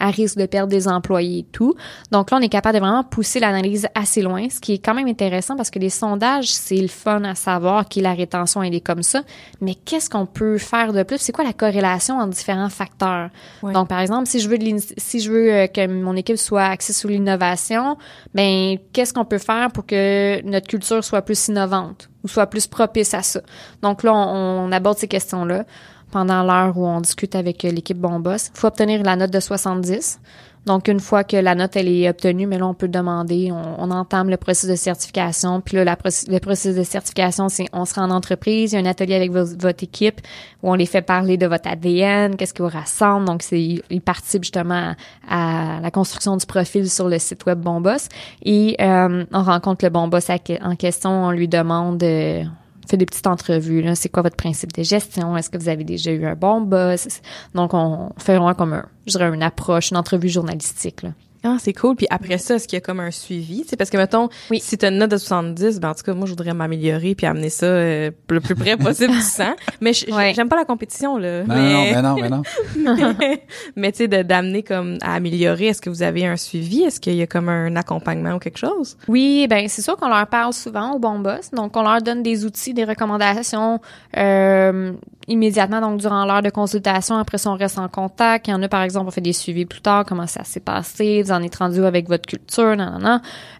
à 0.00 0.10
risque 0.10 0.38
de 0.38 0.46
perdre 0.46 0.70
des 0.70 0.88
employés 0.88 1.40
et 1.40 1.46
tout. 1.52 1.74
Donc 2.10 2.30
là, 2.30 2.38
on 2.38 2.40
est 2.40 2.48
capable 2.48 2.76
de 2.76 2.80
vraiment 2.80 3.04
pousser 3.04 3.38
l'analyse 3.38 3.86
assez 3.94 4.22
loin, 4.22 4.48
ce 4.48 4.58
qui 4.58 4.74
est 4.74 4.78
quand 4.78 4.94
même 4.94 5.06
intéressant 5.06 5.56
parce 5.56 5.70
que 5.70 5.78
les 5.78 5.90
sondages, 5.90 6.52
c'est 6.52 6.76
le 6.76 6.88
fun 6.88 7.22
à 7.24 7.34
savoir 7.34 7.88
qui 7.88 8.00
la 8.00 8.14
rétention 8.14 8.62
elle 8.62 8.74
est 8.74 8.80
comme 8.80 9.02
ça. 9.02 9.22
Mais 9.60 9.74
qu'est-ce 9.74 10.10
qu'on 10.10 10.26
peut 10.26 10.58
faire 10.58 10.92
de 10.92 11.02
plus? 11.02 11.18
C'est 11.18 11.32
quoi 11.32 11.44
la 11.44 11.52
corrélation 11.52 12.18
entre 12.18 12.30
différents 12.30 12.68
facteurs? 12.68 13.30
Donc, 13.62 13.88
par 13.88 14.00
exemple, 14.00 14.26
si 14.26 14.40
je 14.40 14.48
veux 14.48 14.58
de 14.58 14.76
si 14.96 15.20
je 15.20 15.30
veux 15.30 15.52
euh, 15.52 15.66
que 15.66 15.86
mon 15.86 16.16
équipe 16.16 16.36
soit 16.36 16.64
axée 16.64 16.92
sur 16.92 17.08
l'innovation, 17.08 17.96
ben 18.34 18.78
qu'est-ce 18.92 19.12
qu'on 19.12 19.24
peut 19.24 19.38
faire 19.38 19.70
pour 19.70 19.86
que 19.86 20.42
notre 20.42 20.66
culture 20.66 21.02
soit 21.04 21.22
plus 21.22 21.48
innovante 21.48 22.08
ou 22.24 22.28
soit 22.28 22.46
plus 22.46 22.66
propice 22.66 23.14
à 23.14 23.22
ça? 23.22 23.40
Donc 23.82 24.02
là, 24.02 24.12
on, 24.12 24.66
on 24.66 24.72
aborde 24.72 24.98
ces 24.98 25.08
questions-là 25.08 25.64
pendant 26.10 26.42
l'heure 26.42 26.76
où 26.76 26.86
on 26.86 27.00
discute 27.00 27.34
avec 27.34 27.64
euh, 27.64 27.70
l'équipe 27.70 27.98
Bon 27.98 28.20
Boss. 28.20 28.50
Il 28.54 28.58
faut 28.58 28.66
obtenir 28.66 29.02
la 29.02 29.16
note 29.16 29.30
de 29.30 29.40
70. 29.40 30.20
Donc, 30.66 30.88
une 30.88 31.00
fois 31.00 31.24
que 31.24 31.36
la 31.36 31.54
note 31.54 31.74
elle 31.76 31.88
est 31.88 32.08
obtenue, 32.08 32.46
mais 32.46 32.58
là, 32.58 32.66
on 32.66 32.74
peut 32.74 32.88
demander, 32.88 33.50
on, 33.50 33.90
entame 33.90 34.28
le 34.28 34.36
processus 34.36 34.68
de 34.70 34.74
certification. 34.76 35.60
Puis 35.62 35.76
là, 35.76 35.84
le 35.84 36.38
processus 36.38 36.76
de 36.76 36.82
certification, 36.82 37.48
c'est 37.48 37.64
on 37.72 37.86
se 37.86 37.94
rend 37.94 38.02
en 38.02 38.10
entreprise, 38.10 38.72
il 38.72 38.76
y 38.76 38.78
a 38.78 38.82
un 38.82 38.90
atelier 38.90 39.14
avec 39.14 39.32
vo- 39.32 39.56
votre 39.58 39.82
équipe 39.82 40.20
où 40.62 40.70
on 40.70 40.74
les 40.74 40.84
fait 40.84 41.00
parler 41.00 41.38
de 41.38 41.46
votre 41.46 41.66
ADN, 41.68 42.36
qu'est-ce 42.36 42.52
qui 42.52 42.60
vous 42.60 42.68
rassemble. 42.68 43.24
Donc, 43.24 43.42
c'est 43.42 43.60
ils 43.88 44.00
participent 44.02 44.44
justement 44.44 44.94
à, 45.28 45.80
la 45.82 45.90
construction 45.90 46.36
du 46.36 46.44
profil 46.44 46.90
sur 46.90 47.08
le 47.08 47.18
site 47.18 47.46
web 47.46 47.58
Bon 47.58 47.80
Boss. 47.80 48.08
Et 48.44 48.76
euh, 48.80 49.24
on 49.32 49.42
rencontre 49.42 49.84
le 49.86 49.90
Bon 49.90 50.08
Boss 50.08 50.28
en 50.30 50.76
question, 50.76 51.10
on 51.24 51.30
lui 51.30 51.48
demande... 51.48 52.02
euh, 52.02 52.44
fait 52.90 52.96
des 52.96 53.06
petites 53.06 53.26
entrevues. 53.26 53.82
là. 53.82 53.94
C'est 53.94 54.08
quoi 54.08 54.22
votre 54.22 54.36
principe 54.36 54.72
de 54.72 54.82
gestion? 54.82 55.36
Est-ce 55.36 55.48
que 55.48 55.56
vous 55.58 55.68
avez 55.68 55.84
déjà 55.84 56.10
eu 56.10 56.26
un 56.26 56.34
bon 56.34 56.60
boss? 56.60 57.20
Donc, 57.54 57.72
on 57.74 58.10
fait 58.18 58.36
vraiment 58.36 58.54
comme 58.54 58.72
un, 58.72 58.86
je 59.06 59.12
dirais, 59.12 59.32
une 59.32 59.42
approche, 59.42 59.90
une 59.90 59.96
entrevue 59.96 60.28
journalistique. 60.28 61.02
Là. 61.02 61.10
Ah, 61.42 61.56
c'est 61.58 61.72
cool. 61.72 61.96
Puis 61.96 62.06
après 62.10 62.38
ça, 62.38 62.56
est-ce 62.56 62.68
qu'il 62.68 62.76
y 62.76 62.78
a 62.78 62.80
comme 62.80 63.00
un 63.00 63.10
suivi? 63.10 63.64
C'est 63.66 63.76
parce 63.76 63.88
que, 63.90 63.96
mettons, 63.96 64.28
Oui. 64.50 64.60
si 64.62 64.76
t'as 64.76 64.90
une 64.90 64.98
note 64.98 65.10
de 65.10 65.16
70, 65.16 65.80
ben, 65.80 65.90
en 65.90 65.94
tout 65.94 66.02
cas, 66.02 66.12
moi, 66.12 66.26
je 66.26 66.32
voudrais 66.32 66.52
m'améliorer 66.52 67.14
puis 67.14 67.26
amener 67.26 67.48
ça 67.48 67.66
euh, 67.66 68.10
le 68.28 68.40
plus 68.40 68.54
près 68.54 68.76
possible 68.76 69.12
du 69.12 69.20
100. 69.20 69.44
Mais 69.80 69.92
Ouais. 70.12 70.32
j'aime 70.34 70.48
pas 70.48 70.56
la 70.56 70.64
compétition, 70.64 71.16
là. 71.16 71.44
Non, 71.44 71.54
mais, 71.54 71.72
non, 71.72 71.84
mais 72.16 72.28
non, 72.28 72.42
mais 72.76 72.98
non. 72.98 73.14
mais, 73.18 73.42
mais, 73.76 73.92
tu 73.92 73.98
sais, 73.98 74.08
d'amener 74.08 74.62
comme 74.62 74.98
à 75.02 75.14
améliorer, 75.14 75.66
est-ce 75.68 75.80
que 75.80 75.88
vous 75.90 76.02
avez 76.02 76.26
un 76.26 76.36
suivi? 76.36 76.82
Est-ce 76.82 77.00
qu'il 77.00 77.14
y 77.14 77.22
a 77.22 77.26
comme 77.26 77.48
un 77.48 77.74
accompagnement 77.76 78.34
ou 78.34 78.38
quelque 78.38 78.58
chose? 78.58 78.96
Oui, 79.08 79.46
ben 79.48 79.66
c'est 79.68 79.82
sûr 79.82 79.96
qu'on 79.96 80.08
leur 80.08 80.26
parle 80.26 80.52
souvent 80.52 80.92
au 80.92 80.98
bon 80.98 81.18
boss. 81.20 81.50
Donc, 81.52 81.76
on 81.76 81.82
leur 81.82 82.02
donne 82.02 82.22
des 82.22 82.44
outils, 82.44 82.74
des 82.74 82.84
recommandations 82.84 83.80
euh, 84.16 84.92
immédiatement, 85.28 85.80
donc 85.80 86.00
durant 86.00 86.24
l'heure 86.24 86.42
de 86.42 86.50
consultation. 86.50 87.16
Après 87.16 87.38
ça, 87.38 87.50
on 87.50 87.56
reste 87.56 87.78
en 87.78 87.88
contact. 87.88 88.48
Il 88.48 88.50
y 88.50 88.54
en 88.54 88.62
a, 88.62 88.68
par 88.68 88.82
exemple, 88.82 89.06
on 89.08 89.10
fait 89.10 89.20
des 89.20 89.32
suivis 89.32 89.64
plus 89.66 89.80
tard, 89.80 90.04
comment 90.04 90.26
ça 90.26 90.44
s'est 90.44 90.60
passé, 90.60 91.22
vous 91.30 91.36
en 91.36 91.42
êtes 91.42 91.56
rendu 91.56 91.84
avec 91.84 92.08
votre 92.08 92.26
culture. 92.26 92.76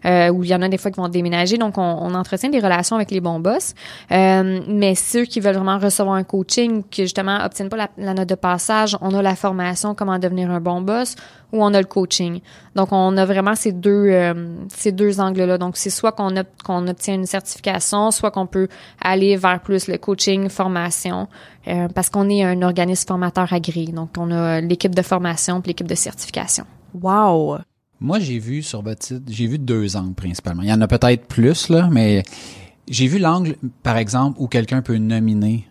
Euh, 0.05 0.29
ou 0.29 0.43
il 0.43 0.49
y 0.49 0.55
en 0.55 0.61
a 0.61 0.67
des 0.67 0.77
fois 0.77 0.91
qui 0.91 0.99
vont 0.99 1.09
déménager. 1.09 1.57
Donc, 1.57 1.77
on, 1.77 2.13
entretient 2.13 2.49
des 2.49 2.59
relations 2.59 2.95
avec 2.95 3.11
les 3.11 3.21
bons 3.21 3.39
boss. 3.39 3.73
Euh, 4.11 4.59
mais 4.67 4.95
ceux 4.95 5.23
qui 5.23 5.39
veulent 5.39 5.55
vraiment 5.55 5.79
recevoir 5.79 6.15
un 6.15 6.23
coaching, 6.23 6.83
qui 6.89 7.03
justement 7.03 7.39
obtiennent 7.43 7.69
pas 7.69 7.89
la, 7.97 8.13
note 8.13 8.27
de 8.27 8.35
passage, 8.35 8.97
on 9.01 9.13
a 9.13 9.21
la 9.21 9.35
formation 9.35 9.95
comment 9.95 10.19
devenir 10.19 10.51
un 10.51 10.59
bon 10.59 10.81
boss 10.81 11.15
ou 11.53 11.63
on 11.63 11.73
a 11.73 11.79
le 11.79 11.87
coaching. 11.87 12.39
Donc, 12.75 12.89
on 12.91 13.17
a 13.17 13.25
vraiment 13.25 13.55
ces 13.55 13.71
deux, 13.71 14.07
euh, 14.09 14.33
ces 14.69 14.91
deux 14.91 15.19
angles-là. 15.19 15.57
Donc, 15.57 15.77
c'est 15.77 15.89
soit 15.89 16.13
qu'on 16.13 16.35
ob- 16.37 16.45
qu'on 16.63 16.87
obtient 16.87 17.15
une 17.15 17.25
certification, 17.25 18.11
soit 18.11 18.31
qu'on 18.31 18.45
peut 18.45 18.67
aller 19.01 19.35
vers 19.35 19.59
plus 19.59 19.87
le 19.87 19.97
coaching, 19.97 20.49
formation, 20.49 21.27
parce 21.93 22.09
qu'on 22.09 22.29
est 22.29 22.43
un 22.43 22.61
organisme 22.63 23.07
formateur 23.07 23.51
agréé. 23.53 23.87
Donc, 23.87 24.09
on 24.17 24.31
a 24.31 24.61
l'équipe 24.61 24.95
de 24.95 25.01
formation 25.01 25.61
puis 25.61 25.69
l'équipe 25.69 25.87
de 25.87 25.95
certification. 25.95 26.65
Wow! 26.93 27.59
Moi, 27.99 28.19
j'ai 28.19 28.39
vu 28.39 28.63
sur 28.63 28.81
votre 28.81 29.03
site, 29.05 29.23
j'ai 29.29 29.45
vu 29.47 29.59
deux 29.59 29.95
angles 29.95 30.15
principalement. 30.15 30.63
Il 30.63 30.69
y 30.69 30.73
en 30.73 30.81
a 30.81 30.87
peut-être 30.87 31.27
plus, 31.27 31.69
là, 31.69 31.87
mais 31.91 32.23
j'ai 32.87 33.07
vu 33.07 33.19
l'angle, 33.19 33.55
par 33.83 33.97
exemple, 33.97 34.37
où 34.41 34.47
quelqu'un 34.47 34.81
peut 34.81 34.97
nominer 34.97 35.67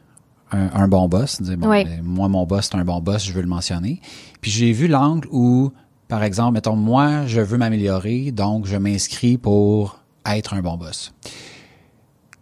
un, 0.52 0.68
un 0.72 0.88
bon 0.88 1.08
boss, 1.08 1.42
dire, 1.42 1.56
bon, 1.58 1.68
Oui. 1.68 1.84
ben, 1.84 2.00
moi, 2.02 2.28
mon 2.28 2.46
boss, 2.46 2.68
c'est 2.70 2.76
un 2.76 2.84
bon 2.84 3.00
boss, 3.00 3.24
je 3.24 3.32
veux 3.32 3.42
le 3.42 3.48
mentionner. 3.48 4.00
Puis 4.40 4.50
j'ai 4.50 4.70
vu 4.72 4.86
l'angle 4.86 5.28
où, 5.32 5.72
par 6.08 6.22
exemple, 6.22 6.54
mettons, 6.54 6.76
moi, 6.76 7.26
je 7.26 7.40
veux 7.40 7.58
m'améliorer, 7.58 8.30
donc 8.30 8.66
je 8.66 8.76
m'inscris 8.76 9.36
pour 9.38 9.98
être 10.24 10.54
un 10.54 10.62
bon 10.62 10.76
boss. 10.76 11.12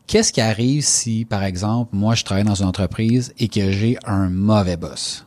Qu'est-ce 0.07 0.33
qui 0.33 0.41
arrive 0.41 0.83
si, 0.85 1.25
par 1.27 1.45
exemple, 1.45 1.95
moi, 1.95 2.15
je 2.15 2.25
travaille 2.25 2.45
dans 2.45 2.55
une 2.55 2.67
entreprise 2.69 3.33
et 3.39 3.49
que 3.49 3.71
j'ai 3.71 3.99
un 4.07 4.29
mauvais 4.31 4.77
boss? 4.79 5.27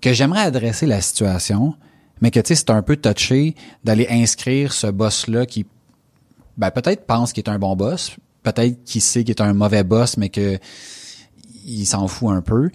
Que 0.00 0.12
j'aimerais 0.12 0.42
adresser 0.42 0.86
la 0.86 1.00
situation, 1.00 1.74
mais 2.20 2.30
que, 2.30 2.40
tu 2.40 2.48
sais, 2.48 2.54
c'est 2.54 2.70
un 2.70 2.82
peu 2.82 2.96
touché 2.96 3.54
d'aller 3.84 4.06
inscrire 4.10 4.72
ce 4.72 4.86
boss-là 4.86 5.46
qui, 5.46 5.66
ben, 6.56 6.70
peut-être 6.70 7.06
pense 7.06 7.32
qu'il 7.32 7.44
est 7.44 7.50
un 7.50 7.58
bon 7.58 7.76
boss, 7.76 8.16
peut-être 8.42 8.82
qu'il 8.84 9.02
sait 9.02 9.24
qu'il 9.24 9.30
est 9.30 9.40
un 9.40 9.52
mauvais 9.52 9.84
boss, 9.84 10.16
mais 10.16 10.28
que 10.28 10.58
il 11.64 11.84
s'en 11.84 12.06
fout 12.06 12.30
un 12.30 12.42
peu. 12.42 12.70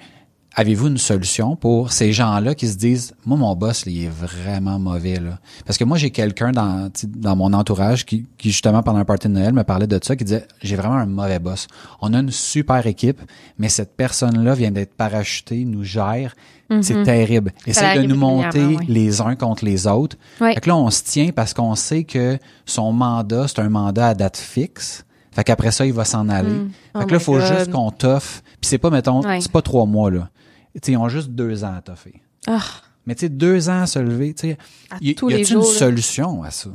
Avez-vous 0.53 0.87
une 0.87 0.97
solution 0.97 1.55
pour 1.55 1.93
ces 1.93 2.11
gens-là 2.11 2.55
qui 2.55 2.67
se 2.67 2.75
disent, 2.75 3.13
moi, 3.25 3.37
mon 3.37 3.55
boss, 3.55 3.85
là, 3.85 3.91
il 3.93 4.03
est 4.03 4.09
vraiment 4.09 4.79
mauvais, 4.79 5.17
là? 5.17 5.39
Parce 5.65 5.77
que 5.77 5.85
moi, 5.85 5.97
j'ai 5.97 6.09
quelqu'un 6.09 6.51
dans, 6.51 6.89
dans 7.07 7.37
mon 7.37 7.53
entourage 7.53 8.05
qui, 8.05 8.25
qui, 8.37 8.51
justement, 8.51 8.83
pendant 8.83 8.99
un 8.99 9.05
party 9.05 9.29
de 9.29 9.33
Noël, 9.33 9.53
me 9.53 9.63
parlait 9.63 9.87
de 9.87 9.97
ça, 10.03 10.17
qui 10.17 10.25
disait, 10.25 10.45
j'ai 10.61 10.75
vraiment 10.75 10.95
un 10.95 11.05
mauvais 11.05 11.39
boss. 11.39 11.67
On 12.01 12.13
a 12.13 12.19
une 12.19 12.31
super 12.31 12.85
équipe, 12.85 13.21
mais 13.57 13.69
cette 13.69 13.95
personne-là 13.95 14.53
vient 14.53 14.71
d'être 14.71 14.93
parachutée, 14.93 15.63
nous 15.63 15.83
gère. 15.85 16.35
C'est 16.81 17.03
terrible. 17.03 17.51
Essaye 17.67 17.99
de 18.01 18.07
nous 18.07 18.15
monter 18.15 18.63
oui. 18.63 18.85
les 18.87 19.19
uns 19.19 19.35
contre 19.35 19.65
les 19.65 19.87
autres. 19.87 20.15
Oui. 20.39 20.53
Fait 20.53 20.61
que 20.61 20.69
là, 20.69 20.75
on 20.77 20.89
se 20.89 21.03
tient 21.03 21.29
parce 21.35 21.53
qu'on 21.53 21.75
sait 21.75 22.05
que 22.05 22.37
son 22.65 22.93
mandat, 22.93 23.47
c'est 23.49 23.59
un 23.59 23.67
mandat 23.69 24.07
à 24.09 24.13
date 24.13 24.37
fixe. 24.37 25.03
Fait 25.33 25.43
qu'après 25.45 25.71
ça, 25.71 25.85
il 25.85 25.91
va 25.93 26.03
s'en 26.05 26.27
aller. 26.29 26.49
Fait 26.51 26.99
Oh 27.03 27.05
que 27.05 27.11
là, 27.11 27.11
il 27.11 27.13
my 27.17 27.19
faut 27.23 27.37
God. 27.37 27.45
juste 27.45 27.71
qu'on 27.71 27.91
toffe. 27.91 28.41
Puis 28.61 28.69
c'est 28.69 28.77
pas, 28.77 28.89
mettons, 28.89 29.21
Ouais. 29.21 29.39
c'est 29.41 29.51
pas 29.51 29.61
trois 29.61 29.85
mois, 29.85 30.11
là. 30.11 30.29
Ils 30.75 30.97
ont 30.97 31.09
juste 31.09 31.29
deux 31.29 31.63
ans 31.63 31.75
à 31.77 31.81
toffer. 31.81 32.21
Ah, 32.47 32.63
Mais 33.05 33.15
tu 33.15 33.21
sais, 33.21 33.29
deux 33.29 33.69
ans 33.69 33.81
à 33.81 33.87
se 33.87 33.99
lever, 33.99 34.33
tu 34.33 34.49
sais, 34.49 34.57
y, 35.01 35.11
a-t-il 35.11 35.53
une 35.53 35.63
solution 35.63 36.43
à 36.43 36.51
ça? 36.51 36.69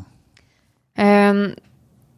Euh, 0.99 1.55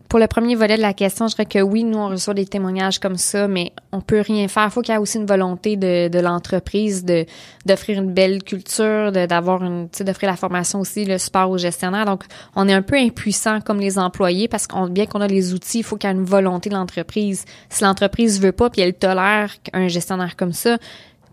pour 0.08 0.18
le 0.18 0.26
premier 0.26 0.54
volet 0.54 0.76
de 0.78 0.82
la 0.82 0.94
question, 0.94 1.28
je 1.28 1.34
dirais 1.34 1.44
que 1.44 1.58
oui, 1.58 1.84
nous, 1.84 1.98
on 1.98 2.08
reçoit 2.08 2.32
des 2.32 2.46
témoignages 2.46 2.98
comme 2.98 3.18
ça, 3.18 3.46
mais 3.46 3.72
on 3.92 4.00
peut 4.00 4.22
rien 4.22 4.48
faire. 4.48 4.64
Il 4.64 4.70
faut 4.70 4.80
qu'il 4.80 4.94
y 4.94 4.96
ait 4.96 5.00
aussi 5.00 5.18
une 5.18 5.26
volonté 5.26 5.76
de, 5.76 6.08
de 6.08 6.18
l'entreprise 6.18 7.04
de 7.04 7.26
d'offrir 7.66 8.00
une 8.02 8.14
belle 8.14 8.42
culture, 8.42 9.12
de, 9.12 9.26
d'avoir 9.26 9.62
une, 9.62 9.88
d'offrir 10.00 10.30
la 10.30 10.36
formation 10.36 10.80
aussi, 10.80 11.04
le 11.04 11.18
support 11.18 11.50
aux 11.50 11.58
gestionnaires. 11.58 12.06
Donc, 12.06 12.24
on 12.56 12.66
est 12.68 12.72
un 12.72 12.80
peu 12.80 12.96
impuissant 12.96 13.60
comme 13.60 13.80
les 13.80 13.98
employés 13.98 14.48
parce 14.48 14.66
qu'on 14.66 14.88
bien 14.88 15.04
qu'on 15.04 15.20
a 15.20 15.26
les 15.26 15.52
outils, 15.52 15.80
il 15.80 15.84
faut 15.84 15.96
qu'il 15.96 16.08
y 16.08 16.12
ait 16.12 16.16
une 16.16 16.24
volonté 16.24 16.70
de 16.70 16.74
l'entreprise. 16.74 17.44
Si 17.68 17.84
l'entreprise 17.84 18.40
veut 18.40 18.52
pas 18.52 18.70
puis 18.70 18.80
elle 18.80 18.94
tolère 18.94 19.54
un 19.74 19.88
gestionnaire 19.88 20.36
comme 20.36 20.54
ça, 20.54 20.78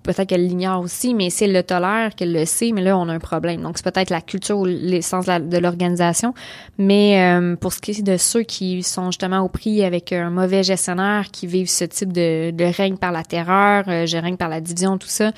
peut-être 0.06 0.30
qu'elle 0.30 0.48
l'ignore 0.48 0.82
aussi, 0.82 1.14
mais 1.14 1.30
si 1.30 1.44
elle 1.44 1.54
le 1.54 1.64
tolère, 1.64 2.16
qu'elle 2.16 2.32
le 2.32 2.46
sait, 2.46 2.72
mais 2.72 2.82
là, 2.82 2.98
on 2.98 3.10
a 3.10 3.14
un 3.14 3.20
problème. 3.20 3.62
Donc, 3.62 3.78
c'est 3.78 3.92
peut-être 3.92 4.10
la 4.10 4.22
culture 4.22 4.58
ou 4.58 4.66
l'essence 4.66 5.26
de 5.26 5.58
l'organisation. 5.58 6.34
Mais 6.78 7.22
euh, 7.22 7.56
pour 7.56 7.74
ce 7.74 7.82
qui 7.82 7.92
est 7.92 8.02
de 8.02 8.18
ceux 8.18 8.44
qui 8.44 8.84
sont 8.84 9.12
justement 9.12 9.42
au 9.42 9.50
prix 9.50 9.84
avec 9.84 10.12
un 10.14 10.30
mauvais 10.30 10.64
gestionnaire, 10.64 11.32
qui 11.32 11.48
vivent 11.48 11.70
ce 11.70 11.86
type 11.86 12.14
de, 12.14 12.76
règne 12.76 12.98
par 12.98 13.12
la 13.12 13.24
terreur, 13.24 13.86
euh, 13.88 14.06
je 14.06 14.18
règne 14.18 14.38
par 14.38 14.50
la 14.50 14.62
division, 14.62 14.98
tout 14.98 15.08
ça, 15.08 15.32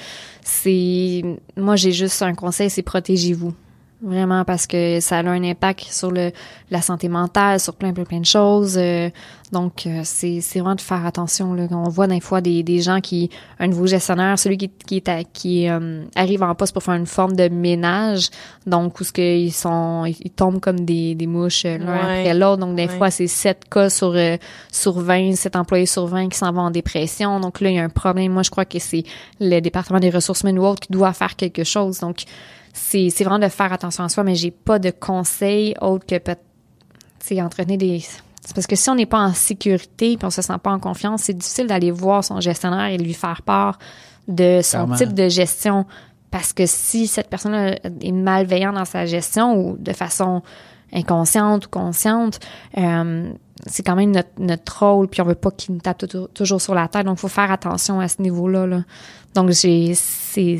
c'est... 0.43 1.23
Moi, 1.55 1.75
j'ai 1.75 1.91
juste 1.91 2.21
un 2.21 2.35
conseil, 2.35 2.69
c'est 2.69 2.83
protégez-vous. 2.83 3.53
Vraiment 3.99 4.45
parce 4.45 4.67
que 4.67 4.99
ça 4.99 5.17
a 5.17 5.23
un 5.23 5.43
impact 5.43 5.87
sur 5.89 6.11
le, 6.11 6.31
la 6.69 6.83
santé 6.83 7.09
mentale, 7.09 7.59
sur 7.59 7.73
plein, 7.73 7.93
plein, 7.93 8.03
plein 8.03 8.19
de 8.19 8.27
choses. 8.27 8.77
Euh, 8.77 9.09
donc, 9.51 9.87
euh, 9.87 10.01
c'est, 10.03 10.39
c'est 10.39 10.59
vraiment 10.59 10.75
de 10.75 10.81
faire 10.81 11.03
attention. 11.03 11.55
Là. 11.55 11.63
On 11.71 11.89
voit 11.89 12.05
des 12.05 12.19
fois 12.19 12.39
des, 12.39 12.61
des 12.61 12.79
gens 12.79 13.01
qui, 13.01 13.31
un 13.57 13.65
nouveau 13.65 13.87
gestionnaire, 13.87 14.37
celui 14.37 14.57
qui, 14.57 14.69
qui, 14.69 14.97
est 14.97 15.27
qui 15.33 15.67
euh, 15.67 16.03
arrive 16.15 16.43
en 16.43 16.53
poste 16.53 16.73
pour 16.73 16.83
faire 16.83 16.93
une 16.93 17.07
forme 17.07 17.35
de 17.35 17.49
ménage, 17.49 18.29
donc 18.67 18.99
où 18.99 19.03
ce 19.03 19.11
qu'ils 19.11 19.51
sont, 19.51 20.05
ils 20.05 20.29
tombent 20.29 20.59
comme 20.59 20.81
des, 20.81 21.15
des 21.15 21.25
mouches 21.25 21.63
l'un 21.63 21.95
après 21.95 22.35
l'autre. 22.35 22.57
Donc, 22.57 22.75
des 22.75 22.89
fois, 22.89 23.09
c'est 23.09 23.25
7 23.25 23.67
cas 23.67 23.89
sur, 23.89 24.15
sur 24.71 24.99
20, 24.99 25.35
7 25.35 25.55
employés 25.55 25.87
sur 25.87 26.05
20 26.05 26.29
qui 26.29 26.37
s'en 26.37 26.51
vont 26.51 26.61
en 26.61 26.71
dépression. 26.71 27.39
Donc 27.39 27.61
là, 27.61 27.71
il 27.71 27.77
y 27.77 27.79
a 27.79 27.83
un 27.83 27.89
problème. 27.89 28.31
Moi, 28.31 28.43
je 28.43 28.51
crois 28.51 28.65
que 28.65 28.77
c'est 28.77 29.05
le 29.39 29.59
département 29.59 29.99
des 29.99 30.11
ressources 30.11 30.41
humaines 30.41 30.59
ou 30.59 30.65
autre 30.65 30.81
qui 30.81 30.91
doit 30.91 31.13
faire 31.13 31.35
quelque 31.35 31.63
chose. 31.63 31.99
Donc, 32.01 32.25
c'est 32.77 33.09
c'est 33.09 33.23
vraiment 33.23 33.43
de 33.43 33.49
faire 33.49 33.73
attention 33.73 34.03
à 34.03 34.09
soi, 34.09 34.23
mais 34.23 34.35
j'ai 34.35 34.51
pas 34.51 34.79
de 34.79 34.91
conseils 34.91 35.75
autres 35.81 36.05
que 36.05 36.17
peut 36.17 36.35
tu 37.25 37.41
entretenir 37.41 37.77
des 37.77 38.01
parce 38.53 38.67
que 38.67 38.75
si 38.75 38.89
on 38.89 38.95
n'est 38.95 39.05
pas 39.05 39.19
en 39.19 39.33
sécurité 39.33 40.15
puis 40.17 40.25
on 40.25 40.29
se 40.29 40.41
sent 40.41 40.57
pas 40.61 40.71
en 40.71 40.79
confiance, 40.79 41.23
c'est 41.23 41.33
difficile 41.33 41.67
d'aller 41.67 41.91
voir 41.91 42.23
son 42.23 42.39
gestionnaire 42.39 42.87
et 42.87 42.97
lui 42.97 43.13
faire 43.13 43.41
part 43.41 43.77
de 44.27 44.61
son 44.63 44.89
type 44.91 45.13
de 45.13 45.27
gestion. 45.27 45.85
Parce 46.31 46.53
que 46.53 46.65
si 46.65 47.07
cette 47.07 47.29
personne 47.29 47.53
est 47.53 48.11
malveillante 48.11 48.75
dans 48.75 48.85
sa 48.85 49.05
gestion 49.05 49.55
ou 49.55 49.77
de 49.77 49.93
façon 49.93 50.43
inconsciente 50.93 51.65
ou 51.65 51.69
consciente, 51.69 52.39
euh, 52.77 53.31
c'est 53.65 53.83
quand 53.83 53.95
même 53.95 54.11
notre, 54.11 54.29
notre 54.37 54.85
rôle, 54.85 55.07
puis 55.07 55.21
on 55.21 55.25
veut 55.25 55.35
pas 55.35 55.51
qu'il 55.51 55.73
nous 55.73 55.81
tape 55.81 56.05
toujours 56.33 56.61
sur 56.61 56.75
la 56.75 56.87
tête. 56.87 57.05
Donc, 57.05 57.17
il 57.17 57.21
faut 57.21 57.27
faire 57.27 57.51
attention 57.51 57.99
à 57.99 58.07
ce 58.07 58.21
niveau-là. 58.21 58.65
Là. 58.67 58.83
Donc, 59.35 59.51
j'ai 59.51 59.93
c'est 59.95 60.59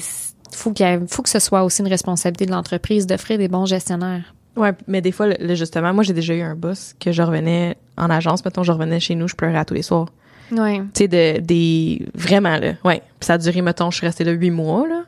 faut 0.51 0.71
qu'il 0.71 1.05
faut 1.07 1.21
que 1.21 1.29
ce 1.29 1.39
soit 1.39 1.63
aussi 1.63 1.81
une 1.81 1.87
responsabilité 1.87 2.45
de 2.45 2.51
l'entreprise 2.51 3.07
d'offrir 3.07 3.37
des 3.37 3.47
bons 3.47 3.65
gestionnaires. 3.65 4.33
Ouais, 4.55 4.71
mais 4.87 5.01
des 5.01 5.11
fois, 5.11 5.27
le, 5.27 5.55
justement, 5.55 5.93
moi, 5.93 6.03
j'ai 6.03 6.13
déjà 6.13 6.33
eu 6.33 6.41
un 6.41 6.55
boss 6.55 6.95
que 6.99 7.11
je 7.11 7.21
revenais 7.21 7.77
en 7.95 8.09
agence, 8.09 8.43
mettons, 8.43 8.63
je 8.63 8.71
revenais 8.71 8.99
chez 8.99 9.13
nous, 9.13 9.27
je 9.27 9.35
pleurais 9.35 9.59
à 9.59 9.65
tous 9.65 9.75
les 9.75 9.83
soirs. 9.83 10.07
Ouais. 10.51 10.79
Tu 10.93 11.03
sais, 11.03 11.07
de, 11.07 11.39
des, 11.39 12.05
vraiment, 12.15 12.57
là, 12.57 12.73
ouais. 12.83 13.01
Puis 13.19 13.27
ça 13.27 13.33
a 13.33 13.37
duré, 13.37 13.61
mettons, 13.61 13.91
je 13.91 13.97
suis 13.97 14.07
restée 14.07 14.23
là 14.23 14.31
huit 14.31 14.51
mois, 14.51 14.87
là. 14.87 15.03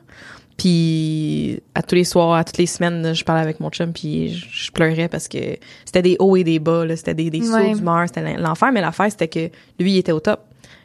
Puis 0.56 1.62
à 1.74 1.82
tous 1.82 1.94
les 1.94 2.04
soirs, 2.04 2.34
à 2.34 2.44
toutes 2.44 2.58
les 2.58 2.66
semaines, 2.66 3.14
je 3.14 3.24
parlais 3.24 3.40
avec 3.40 3.60
mon 3.60 3.70
chum, 3.70 3.92
puis 3.94 4.34
je, 4.34 4.70
pleurais 4.70 5.08
parce 5.08 5.26
que 5.26 5.38
c'était 5.86 6.02
des 6.02 6.16
hauts 6.18 6.36
et 6.36 6.44
des 6.44 6.58
bas, 6.58 6.84
là. 6.84 6.96
C'était 6.96 7.14
des, 7.14 7.30
des 7.30 7.42
sauts 7.42 7.74
d'humeur, 7.74 8.06
c'était 8.06 8.36
l'enfer. 8.36 8.70
Mais 8.70 8.82
l'affaire, 8.82 9.10
c'était 9.10 9.28
que 9.28 9.50
lui, 9.82 9.92
il 9.92 9.98
était 9.98 10.12
au 10.12 10.20
top. 10.20 10.40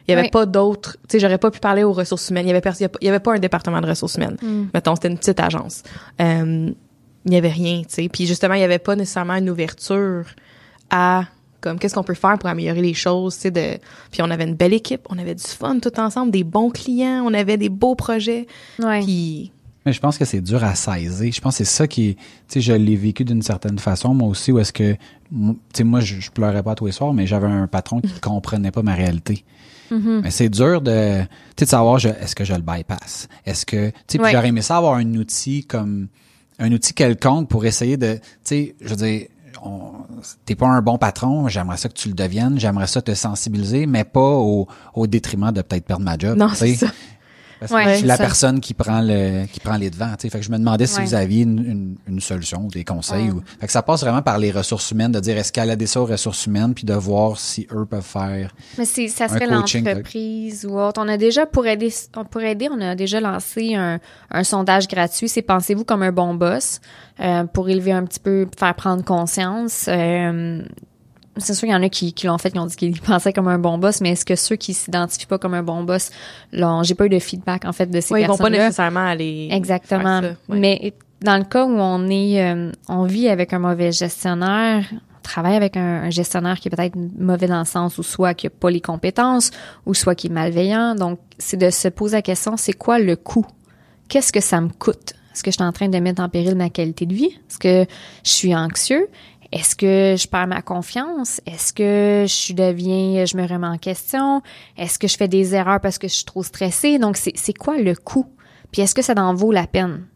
Il 0.08 0.12
y 0.12 0.14
avait 0.14 0.30
pas 0.30 0.46
d'autres, 0.46 0.92
tu 1.02 1.12
sais, 1.12 1.18
j'aurais 1.18 1.38
pas 1.38 1.50
pu 1.50 1.58
parler 1.58 1.82
aux 1.82 1.92
ressources 1.92 2.30
humaines. 2.30 2.46
Il 2.46 2.50
y 2.50 2.54
avait 2.54 2.70
il 3.00 3.06
y 3.06 3.08
avait 3.08 3.20
pas 3.20 3.34
un 3.34 3.38
département 3.38 3.80
de 3.80 3.86
ressources 3.86 4.14
humaines. 4.16 4.36
Mm. 4.40 4.66
Mettons, 4.72 4.94
c'était 4.94 5.08
une 5.08 5.18
petite 5.18 5.40
agence. 5.40 5.82
Euh, 6.20 6.70
il 7.24 7.32
y 7.32 7.36
avait 7.36 7.48
rien, 7.48 7.82
tu 7.82 7.94
sais. 7.94 8.08
Puis 8.08 8.26
justement, 8.26 8.54
il 8.54 8.60
y 8.60 8.64
avait 8.64 8.78
pas 8.78 8.94
nécessairement 8.94 9.34
une 9.34 9.50
ouverture 9.50 10.26
à 10.90 11.24
comme 11.60 11.80
qu'est-ce 11.80 11.94
qu'on 11.94 12.04
peut 12.04 12.14
faire 12.14 12.38
pour 12.38 12.48
améliorer 12.48 12.82
les 12.82 12.94
choses, 12.94 13.34
tu 13.34 13.40
sais 13.40 13.50
de 13.50 13.78
puis 14.12 14.22
on 14.22 14.30
avait 14.30 14.44
une 14.44 14.54
belle 14.54 14.74
équipe, 14.74 15.00
on 15.10 15.18
avait 15.18 15.34
du 15.34 15.42
fun 15.42 15.80
tout 15.80 15.98
ensemble, 15.98 16.30
des 16.30 16.44
bons 16.44 16.70
clients, 16.70 17.24
on 17.26 17.34
avait 17.34 17.56
des 17.56 17.70
beaux 17.70 17.96
projets. 17.96 18.46
Ouais. 18.78 19.00
Puis 19.00 19.50
mais 19.86 19.92
je 19.92 20.00
pense 20.00 20.18
que 20.18 20.24
c'est 20.24 20.40
dur 20.40 20.64
à 20.64 20.74
saisir. 20.74 21.32
Je 21.32 21.40
pense 21.40 21.58
que 21.58 21.64
c'est 21.64 21.72
ça 21.72 21.86
qui, 21.86 22.16
tu 22.16 22.22
sais, 22.48 22.60
je 22.60 22.72
l'ai 22.72 22.96
vécu 22.96 23.24
d'une 23.24 23.40
certaine 23.40 23.78
façon, 23.78 24.14
moi 24.14 24.28
aussi, 24.28 24.50
où 24.50 24.58
est-ce 24.58 24.72
que, 24.72 24.94
tu 24.94 24.98
sais, 25.72 25.84
moi, 25.84 26.00
je, 26.00 26.28
pleurais 26.32 26.64
pas 26.64 26.74
tous 26.74 26.86
les 26.86 26.92
soirs, 26.92 27.14
mais 27.14 27.24
j'avais 27.24 27.46
un 27.46 27.68
patron 27.68 28.00
qui 28.00 28.08
comprenait 28.20 28.72
pas 28.72 28.82
ma 28.82 28.94
réalité. 28.94 29.44
Mm-hmm. 29.90 30.20
Mais 30.22 30.30
c'est 30.30 30.48
dur 30.48 30.80
de, 30.80 31.20
de 31.56 31.64
savoir, 31.64 32.04
est-ce 32.04 32.34
que 32.34 32.44
je 32.44 32.54
le 32.54 32.62
bypass? 32.62 33.28
Est-ce 33.44 33.66
que, 33.66 33.90
tu 34.06 34.18
sais, 34.18 34.32
j'aurais 34.32 34.48
aimé 34.48 34.62
ça 34.62 34.76
avoir 34.78 34.94
un 34.94 35.14
outil 35.14 35.64
comme, 35.64 36.08
un 36.58 36.72
outil 36.72 36.94
quelconque 36.94 37.48
pour 37.48 37.64
essayer 37.64 37.96
de, 37.96 38.14
tu 38.14 38.20
sais, 38.44 38.76
je 38.80 38.88
veux 38.88 38.96
dire, 38.96 39.26
t'es 40.44 40.54
pas 40.54 40.68
un 40.68 40.82
bon 40.82 40.98
patron, 40.98 41.48
j'aimerais 41.48 41.76
ça 41.76 41.88
que 41.88 41.94
tu 41.94 42.08
le 42.08 42.14
deviennes, 42.14 42.58
j'aimerais 42.58 42.86
ça 42.86 43.02
te 43.02 43.14
sensibiliser, 43.14 43.86
mais 43.86 44.04
pas 44.04 44.20
au, 44.20 44.68
au 44.94 45.06
détriment 45.06 45.50
de 45.50 45.62
peut-être 45.62 45.84
perdre 45.84 46.04
ma 46.04 46.16
job. 46.18 46.36
Non, 46.36 46.50
c'est 46.54 46.74
ça. 46.74 46.88
Parce 47.60 47.72
que 47.72 47.90
je 47.90 47.96
suis 47.96 48.06
la 48.06 48.18
personne 48.18 48.60
qui 48.60 48.74
prend 48.74 49.00
le 49.00 49.46
qui 49.46 49.60
prend 49.60 49.76
les 49.76 49.90
devants. 49.90 50.12
Fait 50.18 50.28
que 50.28 50.42
je 50.42 50.50
me 50.50 50.58
demandais 50.58 50.86
si 50.86 51.00
vous 51.00 51.14
aviez 51.14 51.42
une, 51.42 51.96
une, 52.06 52.20
solution 52.20 52.66
ou 52.66 52.68
des 52.68 52.84
conseils. 52.84 53.30
Ou, 53.30 53.42
fait 53.60 53.66
que 53.66 53.72
ça 53.72 53.82
passe 53.82 54.02
vraiment 54.02 54.22
par 54.22 54.38
les 54.38 54.50
ressources 54.50 54.90
humaines, 54.90 55.12
de 55.12 55.20
dire 55.20 55.36
est-ce 55.36 55.52
qu'elle 55.52 55.70
a 55.70 55.76
des 55.76 55.86
ça 55.86 56.00
aux 56.00 56.06
ressources 56.06 56.46
humaines, 56.46 56.74
puis 56.74 56.84
de 56.84 56.94
voir 56.94 57.38
si 57.38 57.66
eux 57.72 57.86
peuvent 57.86 58.02
faire. 58.02 58.54
Mais 58.78 58.84
si 58.84 59.08
ça 59.08 59.28
serait 59.28 59.46
l'entreprise 59.46 60.66
ou 60.66 60.78
autre. 60.78 61.00
On 61.02 61.08
a 61.08 61.16
déjà 61.16 61.46
pour 61.46 61.66
aider, 61.66 61.92
pour 62.30 62.40
aider, 62.40 62.68
on 62.70 62.80
a 62.80 62.94
déjà 62.94 63.20
lancé 63.20 63.74
un, 63.74 64.00
un 64.30 64.44
sondage 64.44 64.88
gratuit. 64.88 65.28
C'est 65.28 65.42
pensez-vous 65.42 65.84
comme 65.84 66.02
un 66.02 66.12
bon 66.12 66.34
boss 66.34 66.80
euh, 67.20 67.44
pour 67.44 67.68
élever 67.68 67.92
un 67.92 68.04
petit 68.04 68.20
peu, 68.20 68.46
faire 68.58 68.74
prendre 68.74 69.04
conscience. 69.04 69.86
Euh, 69.88 70.62
c'est 71.38 71.54
sûr 71.54 71.66
qu'il 71.66 71.74
y 71.74 71.74
en 71.74 71.82
a 71.82 71.88
qui, 71.88 72.12
qui 72.12 72.26
l'ont 72.26 72.38
fait, 72.38 72.50
qui 72.50 72.58
ont 72.58 72.66
dit 72.66 72.76
qu'ils 72.76 73.00
pensaient 73.00 73.32
comme 73.32 73.48
un 73.48 73.58
bon 73.58 73.78
boss, 73.78 74.00
mais 74.00 74.10
est-ce 74.10 74.24
que 74.24 74.36
ceux 74.36 74.56
qui 74.56 74.74
s'identifient 74.74 75.26
pas 75.26 75.38
comme 75.38 75.54
un 75.54 75.62
bon 75.62 75.84
boss, 75.84 76.10
là, 76.52 76.80
j'ai 76.82 76.94
pas 76.94 77.06
eu 77.06 77.10
de 77.10 77.18
feedback 77.18 77.64
en 77.64 77.72
fait 77.72 77.86
de 77.86 78.00
ces 78.00 78.14
oui, 78.14 78.20
personnes. 78.20 78.36
Ils 78.36 78.38
vont 78.38 78.44
pas 78.44 78.64
nécessairement 78.64 79.06
aller. 79.06 79.48
Exactement. 79.50 80.22
Mais 80.48 80.94
dans 81.22 81.36
le 81.36 81.44
cas 81.44 81.64
où 81.64 81.76
on 81.78 82.08
est, 82.08 82.42
euh, 82.42 82.70
on 82.88 83.04
vit 83.04 83.28
avec 83.28 83.52
un 83.52 83.58
mauvais 83.58 83.92
gestionnaire, 83.92 84.84
on 84.92 85.22
travaille 85.22 85.56
avec 85.56 85.76
un, 85.76 86.10
gestionnaire 86.10 86.58
qui 86.60 86.68
est 86.68 86.70
peut-être 86.70 86.96
mauvais 87.18 87.46
dans 87.46 87.58
le 87.58 87.64
sens 87.64 87.98
où 87.98 88.02
soit 88.02 88.34
qui 88.34 88.46
a 88.46 88.50
pas 88.50 88.70
les 88.70 88.80
compétences, 88.80 89.50
ou 89.84 89.94
soit 89.94 90.14
qui 90.14 90.28
est 90.28 90.30
malveillant. 90.30 90.94
Donc, 90.94 91.18
c'est 91.38 91.56
de 91.56 91.70
se 91.70 91.88
poser 91.88 92.16
la 92.16 92.22
question, 92.22 92.56
c'est 92.56 92.72
quoi 92.72 92.98
le 92.98 93.16
coût? 93.16 93.46
Qu'est-ce 94.08 94.32
que 94.32 94.40
ça 94.40 94.60
me 94.60 94.68
coûte? 94.68 95.14
Est-ce 95.32 95.42
que 95.42 95.50
je 95.50 95.56
suis 95.56 95.64
en 95.64 95.72
train 95.72 95.88
de 95.88 95.98
mettre 95.98 96.22
en 96.22 96.30
péril 96.30 96.54
ma 96.54 96.70
qualité 96.70 97.04
de 97.04 97.12
vie? 97.12 97.26
Est-ce 97.50 97.58
que 97.58 97.84
je 98.24 98.30
suis 98.30 98.54
anxieux? 98.54 99.08
Est-ce 99.52 99.76
que 99.76 100.16
je 100.18 100.26
perds 100.26 100.48
ma 100.48 100.62
confiance? 100.62 101.40
Est-ce 101.46 101.72
que 101.72 102.24
je 102.26 102.52
deviens, 102.52 103.24
je 103.24 103.36
me 103.36 103.46
remets 103.46 103.66
en 103.66 103.78
question? 103.78 104.42
Est-ce 104.76 104.98
que 104.98 105.08
je 105.08 105.16
fais 105.16 105.28
des 105.28 105.54
erreurs 105.54 105.80
parce 105.80 105.98
que 105.98 106.08
je 106.08 106.14
suis 106.14 106.24
trop 106.24 106.42
stressée? 106.42 106.98
Donc, 106.98 107.16
c'est 107.16 107.52
quoi 107.52 107.78
le 107.78 107.94
coût? 107.94 108.26
Puis 108.72 108.82
est-ce 108.82 108.94
que 108.94 109.02
ça 109.02 109.14
en 109.16 109.34
vaut 109.34 109.52
la 109.52 109.66
peine? 109.66 110.06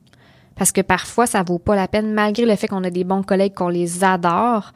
Parce 0.56 0.72
que 0.72 0.80
parfois, 0.80 1.26
ça 1.26 1.42
vaut 1.42 1.58
pas 1.58 1.76
la 1.76 1.88
peine, 1.88 2.12
malgré 2.12 2.44
le 2.44 2.56
fait 2.56 2.68
qu'on 2.68 2.84
a 2.84 2.90
des 2.90 3.04
bons 3.04 3.22
collègues, 3.22 3.54
qu'on 3.54 3.68
les 3.68 4.04
adore. 4.04 4.72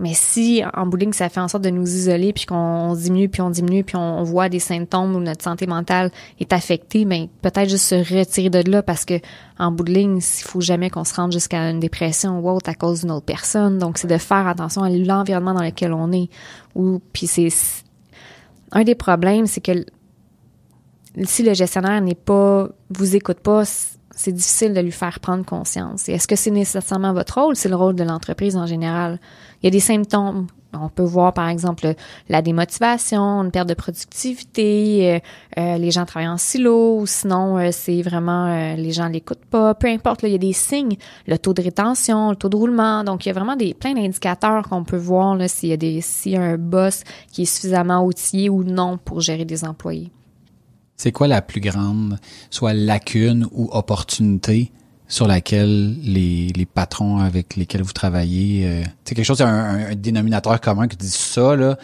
Mais 0.00 0.14
si 0.14 0.62
en 0.74 0.86
bowling, 0.86 1.12
ça 1.12 1.28
fait 1.28 1.40
en 1.40 1.48
sorte 1.48 1.64
de 1.64 1.70
nous 1.70 1.86
isoler, 1.86 2.32
puis 2.32 2.46
qu'on 2.46 2.94
diminue, 2.94 3.28
puis 3.28 3.42
on 3.42 3.50
diminue, 3.50 3.82
puis 3.82 3.96
on, 3.96 4.22
voit 4.22 4.48
des 4.48 4.60
symptômes 4.60 5.16
où 5.16 5.20
notre 5.20 5.42
santé 5.42 5.66
mentale 5.66 6.12
est 6.38 6.52
affectée, 6.52 7.04
ben 7.04 7.26
peut-être 7.42 7.68
juste 7.68 7.86
se 7.86 7.96
retirer 7.96 8.48
de 8.48 8.70
là 8.70 8.82
parce 8.82 9.04
que 9.04 9.14
en 9.58 9.72
bout 9.72 9.88
il 9.88 10.20
faut 10.20 10.60
jamais 10.60 10.88
qu'on 10.88 11.02
se 11.02 11.14
rende 11.14 11.32
jusqu'à 11.32 11.68
une 11.70 11.80
dépression 11.80 12.38
ou 12.38 12.48
autre 12.48 12.70
à 12.70 12.74
cause 12.74 13.00
d'une 13.00 13.10
autre 13.10 13.26
personne. 13.26 13.78
Donc 13.78 13.98
c'est 13.98 14.06
de 14.06 14.18
faire 14.18 14.46
attention 14.46 14.84
à 14.84 14.90
l'environnement 14.90 15.54
dans 15.54 15.64
lequel 15.64 15.92
on 15.92 16.12
est. 16.12 16.30
Ou 16.76 17.00
puis 17.12 17.26
c'est 17.26 17.48
un 18.70 18.84
des 18.84 18.94
problèmes, 18.94 19.46
c'est 19.46 19.60
que 19.60 19.84
si 21.24 21.42
le 21.42 21.54
gestionnaire 21.54 22.00
n'est 22.00 22.14
pas 22.14 22.68
vous 22.90 23.16
écoute 23.16 23.40
pas, 23.40 23.64
c'est 24.18 24.32
difficile 24.32 24.74
de 24.74 24.80
lui 24.80 24.92
faire 24.92 25.20
prendre 25.20 25.44
conscience. 25.44 26.08
Et 26.08 26.12
est-ce 26.12 26.26
que 26.26 26.36
c'est 26.36 26.50
nécessairement 26.50 27.12
votre 27.12 27.40
rôle? 27.40 27.56
C'est 27.56 27.68
le 27.68 27.76
rôle 27.76 27.94
de 27.94 28.04
l'entreprise 28.04 28.56
en 28.56 28.66
général. 28.66 29.18
Il 29.62 29.66
y 29.66 29.68
a 29.68 29.70
des 29.70 29.80
symptômes. 29.80 30.46
On 30.74 30.90
peut 30.90 31.02
voir, 31.02 31.32
par 31.32 31.48
exemple, 31.48 31.94
la 32.28 32.42
démotivation, 32.42 33.42
une 33.42 33.50
perte 33.50 33.68
de 33.68 33.74
productivité, 33.74 35.14
euh, 35.14 35.18
euh, 35.58 35.78
les 35.78 35.90
gens 35.90 36.04
travaillent 36.04 36.28
en 36.28 36.36
silo, 36.36 36.98
ou 37.00 37.06
sinon, 37.06 37.56
euh, 37.56 37.70
c'est 37.72 38.02
vraiment 38.02 38.74
les 38.76 38.92
gens 38.92 39.08
l'écoutent 39.08 39.46
pas. 39.46 39.74
Peu 39.74 39.88
importe, 39.88 40.24
il 40.24 40.30
y 40.30 40.34
a 40.34 40.38
des 40.38 40.52
signes, 40.52 40.96
le 41.26 41.38
taux 41.38 41.54
de 41.54 41.62
rétention, 41.62 42.30
le 42.30 42.36
taux 42.36 42.50
de 42.50 42.56
roulement. 42.56 43.02
Donc, 43.02 43.24
il 43.24 43.30
y 43.30 43.30
a 43.30 43.34
vraiment 43.34 43.56
des 43.56 43.72
plein 43.72 43.94
d'indicateurs 43.94 44.68
qu'on 44.68 44.84
peut 44.84 44.98
voir 44.98 45.38
s'il 45.48 45.70
y 45.70 45.72
a 45.72 46.02
s'il 46.02 46.32
y 46.32 46.36
a 46.36 46.42
un 46.42 46.58
boss 46.58 47.02
qui 47.32 47.42
est 47.42 47.46
suffisamment 47.46 48.04
outillé 48.04 48.50
ou 48.50 48.62
non 48.62 48.98
pour 48.98 49.20
gérer 49.20 49.46
des 49.46 49.64
employés. 49.64 50.12
C'est 50.96 51.12
quoi 51.12 51.28
la 51.28 51.40
plus 51.40 51.60
grande, 51.60 52.18
soit 52.50 52.74
lacune 52.74 53.46
ou 53.52 53.70
opportunité 53.72 54.72
sur 55.08 55.26
laquelle 55.26 55.96
les, 56.02 56.48
les 56.54 56.66
patrons 56.66 57.18
avec 57.18 57.56
lesquels 57.56 57.82
vous 57.82 57.92
travaillez, 57.92 58.66
euh, 58.66 58.82
c'est 59.04 59.14
quelque 59.14 59.24
chose, 59.24 59.40
un, 59.40 59.90
un, 59.90 59.94
dénominateur 59.94 60.60
commun 60.60 60.86
qui 60.86 60.96
dit 60.96 61.10
ça, 61.10 61.56
là, 61.56 61.78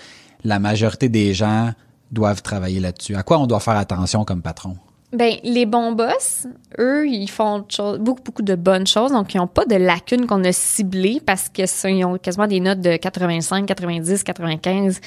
la 0.44 0.58
majorité 0.58 1.08
des 1.08 1.32
gens 1.32 1.72
doivent 2.12 2.42
travailler 2.42 2.80
là-dessus. 2.80 3.16
À 3.16 3.22
quoi 3.22 3.38
on 3.38 3.46
doit 3.46 3.60
faire 3.60 3.76
attention 3.76 4.24
comme 4.24 4.42
patron? 4.42 4.76
Ben, 5.14 5.36
les 5.44 5.64
bons 5.64 5.92
boss, 5.92 6.48
eux, 6.80 7.06
ils 7.06 7.30
font 7.30 7.64
beaucoup, 8.00 8.22
beaucoup 8.24 8.42
de 8.42 8.56
bonnes 8.56 8.86
choses. 8.86 9.12
Donc, 9.12 9.32
ils 9.32 9.38
n'ont 9.38 9.46
pas 9.46 9.64
de 9.64 9.76
lacunes 9.76 10.26
qu'on 10.26 10.42
a 10.42 10.50
ciblées 10.50 11.20
parce 11.24 11.48
qu'ils 11.48 12.04
ont 12.04 12.18
quasiment 12.18 12.48
des 12.48 12.58
notes 12.58 12.80
de 12.80 12.96
85, 12.96 13.64
90, 13.64 14.24
95% 14.24 14.98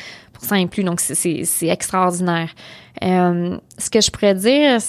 et 0.56 0.68
plus. 0.68 0.86
Donc, 0.86 1.02
c'est 1.02 1.68
extraordinaire. 1.68 2.50
Euh, 3.04 3.58
ce 3.78 3.90
que 3.90 4.00
je 4.00 4.10
pourrais 4.10 4.34
dire 4.34 4.80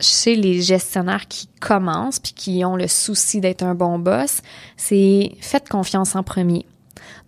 chez 0.00 0.36
les 0.36 0.62
gestionnaires 0.62 1.28
qui 1.28 1.48
commencent 1.60 2.18
puis 2.18 2.32
qui 2.32 2.64
ont 2.64 2.76
le 2.76 2.88
souci 2.88 3.40
d'être 3.40 3.62
un 3.62 3.74
bon 3.74 3.98
boss, 3.98 4.40
c'est 4.76 5.32
faites 5.40 5.68
confiance 5.68 6.16
en 6.16 6.22
premier. 6.22 6.66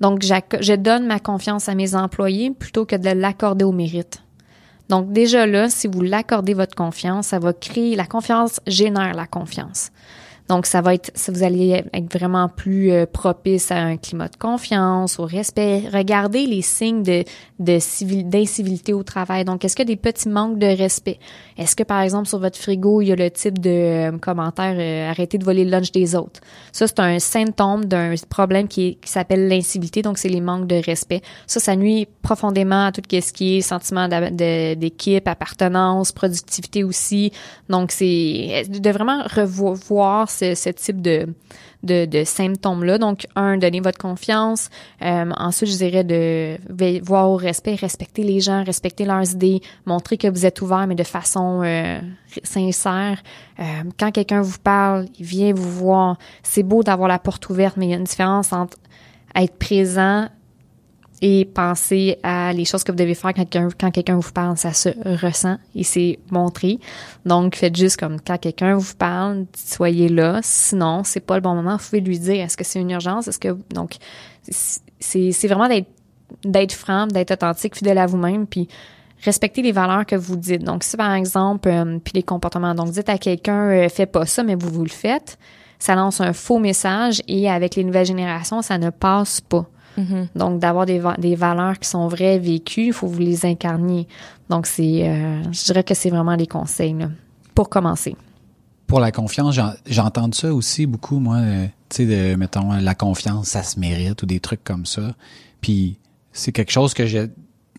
Donc, 0.00 0.22
je 0.22 0.74
donne 0.74 1.06
ma 1.06 1.20
confiance 1.20 1.68
à 1.68 1.74
mes 1.74 1.94
employés 1.94 2.50
plutôt 2.50 2.84
que 2.84 2.96
de 2.96 3.10
l'accorder 3.10 3.64
au 3.64 3.72
mérite. 3.72 4.24
Donc 4.88 5.12
déjà 5.12 5.46
là, 5.46 5.70
si 5.70 5.86
vous 5.86 6.02
l'accordez 6.02 6.54
votre 6.54 6.74
confiance, 6.74 7.28
ça 7.28 7.38
va 7.38 7.52
créer 7.52 7.96
la 7.96 8.06
confiance 8.06 8.60
génère 8.66 9.14
la 9.14 9.26
confiance. 9.26 9.90
Donc, 10.48 10.66
ça 10.66 10.82
va 10.82 10.92
être, 10.92 11.10
vous 11.28 11.42
allez 11.42 11.82
être 11.92 12.12
vraiment 12.12 12.50
plus 12.50 12.92
euh, 12.92 13.06
propice 13.06 13.70
à 13.70 13.76
un 13.76 13.96
climat 13.96 14.28
de 14.28 14.36
confiance, 14.36 15.18
au 15.18 15.24
respect. 15.24 15.84
Regardez 15.90 16.46
les 16.46 16.60
signes 16.60 17.02
de, 17.02 17.24
de 17.60 17.78
d'incivilité 18.22 18.92
au 18.92 19.02
travail. 19.02 19.46
Donc, 19.46 19.64
est-ce 19.64 19.74
qu'il 19.74 19.88
y 19.88 19.92
a 19.92 19.94
des 19.94 20.00
petits 20.00 20.28
manques 20.28 20.58
de 20.58 20.66
respect? 20.66 21.18
Est-ce 21.56 21.74
que, 21.74 21.82
par 21.82 22.02
exemple, 22.02 22.28
sur 22.28 22.38
votre 22.40 22.58
frigo, 22.58 23.00
il 23.00 23.08
y 23.08 23.12
a 23.12 23.16
le 23.16 23.30
type 23.30 23.58
de 23.58 23.70
euh, 23.70 24.18
commentaire 24.18 24.74
euh, 24.78 25.10
arrêtez 25.10 25.38
de 25.38 25.44
voler 25.44 25.64
le 25.64 25.70
lunch 25.70 25.92
des 25.92 26.14
autres? 26.14 26.40
Ça, 26.72 26.86
c'est 26.86 27.00
un 27.00 27.18
symptôme 27.18 27.86
d'un 27.86 28.14
problème 28.28 28.68
qui, 28.68 28.96
qui 28.96 29.10
s'appelle 29.10 29.48
l'incivilité. 29.48 30.02
Donc, 30.02 30.18
c'est 30.18 30.28
les 30.28 30.42
manques 30.42 30.66
de 30.66 30.76
respect. 30.84 31.22
Ça, 31.46 31.58
ça 31.58 31.74
nuit 31.74 32.06
profondément 32.20 32.86
à 32.86 32.92
tout 32.92 33.02
ce 33.10 33.32
qui 33.32 33.56
est 33.56 33.60
sentiment 33.62 34.08
d'équipe, 34.08 35.26
appartenance, 35.26 36.12
productivité 36.12 36.84
aussi. 36.84 37.32
Donc, 37.70 37.92
c'est 37.92 38.64
de 38.68 38.90
vraiment 38.90 39.22
revoir 39.34 40.28
ce, 40.34 40.70
type 40.70 41.00
de, 41.00 41.26
de, 41.82 42.24
symptômes-là. 42.24 42.98
Donc, 42.98 43.26
un, 43.36 43.56
donner 43.56 43.80
votre 43.80 43.98
confiance. 43.98 44.68
Euh, 45.02 45.30
ensuite, 45.36 45.70
je 45.70 45.76
dirais 45.76 46.04
de 46.04 46.58
voir 47.02 47.30
au 47.30 47.36
respect, 47.36 47.74
respecter 47.74 48.22
les 48.22 48.40
gens, 48.40 48.64
respecter 48.64 49.04
leurs 49.04 49.32
idées, 49.32 49.60
montrer 49.86 50.16
que 50.16 50.28
vous 50.28 50.46
êtes 50.46 50.60
ouvert, 50.62 50.86
mais 50.86 50.94
de 50.94 51.04
façon 51.04 51.62
euh, 51.64 52.00
sincère. 52.42 53.22
Euh, 53.58 53.62
quand 53.98 54.10
quelqu'un 54.10 54.42
vous 54.42 54.58
parle, 54.62 55.06
il 55.18 55.24
vient 55.24 55.52
vous 55.52 55.70
voir. 55.70 56.18
C'est 56.42 56.62
beau 56.62 56.82
d'avoir 56.82 57.08
la 57.08 57.18
porte 57.18 57.48
ouverte, 57.48 57.76
mais 57.76 57.86
il 57.86 57.90
y 57.90 57.94
a 57.94 57.98
une 57.98 58.04
différence 58.04 58.52
entre 58.52 58.76
être 59.34 59.56
présent 59.58 60.28
et 61.26 61.46
pensez 61.46 62.18
à 62.22 62.52
les 62.52 62.66
choses 62.66 62.84
que 62.84 62.92
vous 62.92 62.98
devez 62.98 63.14
faire 63.14 63.32
quand 63.32 63.46
quelqu'un, 63.46 63.68
quand 63.80 63.90
quelqu'un 63.90 64.16
vous 64.16 64.30
parle, 64.30 64.58
ça 64.58 64.74
se 64.74 64.90
ressent 65.24 65.56
et 65.74 65.82
c'est 65.82 66.18
montré. 66.30 66.78
Donc, 67.24 67.56
faites 67.56 67.74
juste 67.74 67.98
comme 67.98 68.20
quand 68.20 68.36
quelqu'un 68.36 68.76
vous 68.76 68.94
parle, 68.94 69.46
soyez 69.56 70.10
là. 70.10 70.40
Sinon, 70.42 71.02
c'est 71.02 71.20
pas 71.20 71.36
le 71.36 71.40
bon 71.40 71.54
moment. 71.54 71.78
Vous 71.78 71.84
pouvez 71.84 72.02
lui 72.02 72.18
dire, 72.18 72.44
est-ce 72.44 72.58
que 72.58 72.64
c'est 72.64 72.78
une 72.78 72.90
urgence? 72.90 73.26
Est-ce 73.26 73.38
que, 73.38 73.56
donc, 73.70 73.94
c'est, 74.50 75.32
c'est 75.32 75.48
vraiment 75.48 75.66
d'être, 75.66 75.88
d'être 76.44 76.74
franc, 76.74 77.06
d'être 77.06 77.30
authentique, 77.30 77.74
fidèle 77.74 77.96
à 77.96 78.04
vous-même, 78.04 78.46
puis 78.46 78.68
respecter 79.22 79.62
les 79.62 79.72
valeurs 79.72 80.04
que 80.04 80.16
vous 80.16 80.36
dites. 80.36 80.62
Donc, 80.62 80.84
si 80.84 80.94
par 80.94 81.14
exemple, 81.14 81.70
euh, 81.70 81.98
puis 82.04 82.12
les 82.16 82.22
comportements, 82.22 82.74
donc 82.74 82.90
dites 82.90 83.08
à 83.08 83.16
quelqu'un, 83.16 83.70
euh, 83.70 83.88
fais 83.88 84.04
pas 84.04 84.26
ça, 84.26 84.42
mais 84.42 84.56
vous 84.56 84.68
vous 84.68 84.84
le 84.84 84.90
faites, 84.90 85.38
ça 85.78 85.94
lance 85.94 86.20
un 86.20 86.34
faux 86.34 86.58
message 86.58 87.22
et 87.28 87.50
avec 87.50 87.76
les 87.76 87.84
nouvelles 87.84 88.04
générations, 88.04 88.60
ça 88.60 88.76
ne 88.76 88.90
passe 88.90 89.40
pas. 89.40 89.64
Mm-hmm. 89.98 90.26
Donc, 90.36 90.58
d'avoir 90.58 90.86
des, 90.86 91.02
des 91.18 91.34
valeurs 91.34 91.78
qui 91.78 91.88
sont 91.88 92.08
vraies, 92.08 92.38
vécues, 92.38 92.86
il 92.86 92.92
faut 92.92 93.06
vous 93.06 93.20
les 93.20 93.46
incarner. 93.46 94.06
Donc, 94.50 94.66
c'est, 94.66 95.08
euh, 95.08 95.42
je 95.52 95.64
dirais 95.64 95.84
que 95.84 95.94
c'est 95.94 96.10
vraiment 96.10 96.36
les 96.36 96.46
conseils 96.46 96.94
là, 96.94 97.08
pour 97.54 97.68
commencer. 97.68 98.16
Pour 98.86 99.00
la 99.00 99.12
confiance, 99.12 99.58
j'entends 99.86 100.30
ça 100.32 100.52
aussi 100.52 100.86
beaucoup, 100.86 101.18
moi. 101.18 101.36
Euh, 101.36 101.66
tu 101.88 101.96
sais, 101.96 102.06
de, 102.06 102.36
mettons, 102.36 102.72
la 102.72 102.94
confiance, 102.94 103.48
ça 103.48 103.62
se 103.62 103.78
mérite 103.78 104.22
ou 104.22 104.26
des 104.26 104.40
trucs 104.40 104.62
comme 104.62 104.86
ça. 104.86 105.14
Puis, 105.60 105.98
c'est 106.32 106.52
quelque 106.52 106.72
chose 106.72 106.92
que 106.92 107.06
j'ai 107.06 107.28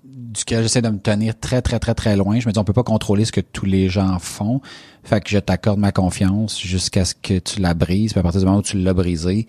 duquel 0.05 0.63
j'essaie 0.63 0.82
de 0.82 0.89
me 0.89 0.99
tenir 0.99 1.39
très, 1.39 1.61
très, 1.61 1.80
très, 1.80 1.93
très 1.93 2.16
loin. 2.16 2.39
Je 2.39 2.47
me 2.47 2.51
dis, 2.51 2.59
on 2.59 2.63
peut 2.63 2.74
pas 2.74 2.84
contrôler 2.84 3.26
ce 3.26 3.32
que 3.32 3.41
tous 3.41 3.66
les 3.66 3.89
gens 3.89 4.20
font. 4.20 4.61
Fait 5.03 5.22
que 5.22 5.30
je 5.30 5.39
t'accorde 5.39 5.80
ma 5.80 5.91
confiance 5.91 6.59
jusqu'à 6.59 7.05
ce 7.05 7.16
que 7.16 7.39
tu 7.39 7.61
la 7.61 7.74
brises. 7.74 8.11
Puis 8.11 8.20
à 8.20 8.24
partir 8.24 8.41
du 8.41 8.45
moment 8.45 8.59
où 8.59 8.63
tu 8.63 8.78
l'as 8.78 8.93
brisée, 8.93 9.47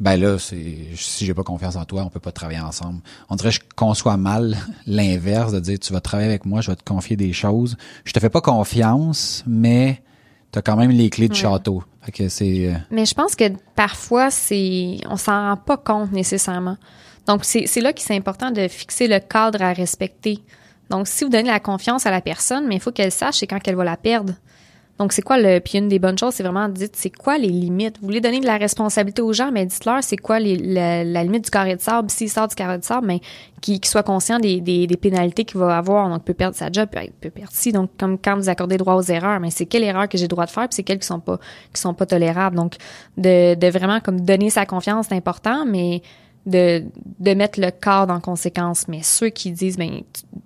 ben 0.00 0.16
là, 0.16 0.38
c'est 0.38 0.76
si 0.96 1.24
j'ai 1.24 1.34
pas 1.34 1.44
confiance 1.44 1.76
en 1.76 1.84
toi, 1.84 2.02
on 2.04 2.08
peut 2.08 2.20
pas 2.20 2.32
travailler 2.32 2.60
ensemble. 2.60 3.00
On 3.28 3.36
dirait 3.36 3.50
que 3.50 3.56
je 3.56 3.60
conçois 3.76 4.16
mal 4.16 4.56
l'inverse 4.86 5.52
de 5.52 5.60
dire 5.60 5.78
tu 5.78 5.92
vas 5.92 6.00
travailler 6.00 6.28
avec 6.28 6.44
moi, 6.44 6.60
je 6.60 6.70
vais 6.70 6.76
te 6.76 6.84
confier 6.84 7.16
des 7.16 7.32
choses. 7.32 7.76
Je 8.04 8.12
te 8.12 8.18
fais 8.18 8.30
pas 8.30 8.40
confiance, 8.40 9.44
mais 9.46 10.02
tu 10.52 10.58
as 10.58 10.62
quand 10.62 10.76
même 10.76 10.90
les 10.90 11.10
clés 11.10 11.28
du 11.28 11.38
château. 11.38 11.84
Fait 12.02 12.28
c'est 12.28 12.68
euh, 12.68 12.74
Mais 12.90 13.06
je 13.06 13.14
pense 13.14 13.34
que 13.36 13.44
parfois 13.76 14.30
c'est 14.30 14.98
on 15.08 15.16
s'en 15.16 15.50
rend 15.50 15.56
pas 15.56 15.76
compte 15.76 16.12
nécessairement. 16.12 16.76
Donc 17.26 17.44
c'est 17.44 17.80
là 17.80 17.92
que 17.92 18.02
c'est 18.02 18.16
important 18.16 18.50
de 18.50 18.68
fixer 18.68 19.06
le 19.06 19.20
cadre 19.20 19.62
à 19.62 19.72
respecter. 19.72 20.40
Donc 20.90 21.08
si 21.08 21.24
vous 21.24 21.30
donnez 21.30 21.50
la 21.50 21.60
confiance 21.60 22.04
à 22.04 22.10
la 22.10 22.20
personne, 22.20 22.66
mais 22.66 22.74
il 22.74 22.80
faut 22.80 22.92
qu'elle 22.92 23.12
sache 23.12 23.36
c'est 23.38 23.46
quand 23.46 23.60
qu'elle 23.60 23.76
va 23.76 23.84
la 23.84 23.96
perdre. 23.96 24.34
Donc, 24.98 25.12
c'est 25.12 25.22
quoi 25.22 25.38
le. 25.38 25.58
Puis 25.58 25.78
une 25.78 25.88
des 25.88 25.98
bonnes 25.98 26.16
choses, 26.16 26.34
c'est 26.34 26.44
vraiment 26.44 26.68
dites 26.68 26.94
c'est 26.94 27.10
quoi 27.10 27.36
les 27.36 27.48
limites? 27.48 27.98
Vous 28.00 28.06
voulez 28.06 28.20
donner 28.20 28.40
de 28.40 28.46
la 28.46 28.56
responsabilité 28.56 29.22
aux 29.22 29.32
gens, 29.32 29.50
mais 29.50 29.66
dites-leur 29.66 30.04
c'est 30.04 30.16
quoi 30.16 30.38
les, 30.38 30.56
la, 30.56 31.24
limite 31.24 31.44
du 31.44 31.50
carré 31.50 31.74
de 31.74 31.80
sable? 31.80 32.10
S'il 32.10 32.30
sort 32.30 32.46
du 32.46 32.54
carré 32.54 32.78
de 32.78 32.84
sable, 32.84 33.06
mais 33.08 33.20
qu'il 33.60 33.84
soit 33.84 34.04
conscient 34.04 34.38
des, 34.38 34.60
des, 34.60 34.86
des 34.86 34.96
pénalités 34.96 35.44
qu'il 35.44 35.58
va 35.58 35.76
avoir. 35.76 36.08
Donc, 36.08 36.24
peut 36.24 36.34
perdre 36.34 36.56
sa 36.56 36.70
job, 36.70 36.88
il 37.02 37.10
peut 37.10 37.30
perdre 37.30 37.50
si. 37.52 37.72
Donc, 37.72 37.90
comme 37.98 38.18
quand 38.18 38.36
vous 38.36 38.48
accordez 38.48 38.76
droit 38.76 38.94
aux 38.94 39.02
erreurs, 39.02 39.40
mais 39.40 39.50
c'est 39.50 39.66
quelle 39.66 39.82
erreur 39.82 40.08
que 40.08 40.16
j'ai 40.16 40.28
droit 40.28 40.46
de 40.46 40.50
faire, 40.50 40.68
puis 40.68 40.76
c'est 40.76 40.84
quelles 40.84 41.00
qui 41.00 41.06
sont 41.06 41.20
pas 41.20 41.38
qui 41.72 41.80
sont 41.80 41.94
pas 41.94 42.06
tolérables. 42.06 42.56
Donc, 42.56 42.74
de, 43.16 43.56
de 43.56 43.66
vraiment 43.66 43.98
comme 43.98 44.20
donner 44.20 44.50
sa 44.50 44.64
confiance, 44.64 45.06
c'est 45.08 45.16
important, 45.16 45.66
mais 45.66 46.02
de, 46.46 46.84
de 47.20 47.34
mettre 47.34 47.60
le 47.60 47.70
cadre 47.70 48.12
en 48.12 48.20
conséquence. 48.20 48.86
Mais 48.88 49.02
ceux 49.02 49.28
qui 49.28 49.52
disent, 49.52 49.78
ben, 49.78 50.02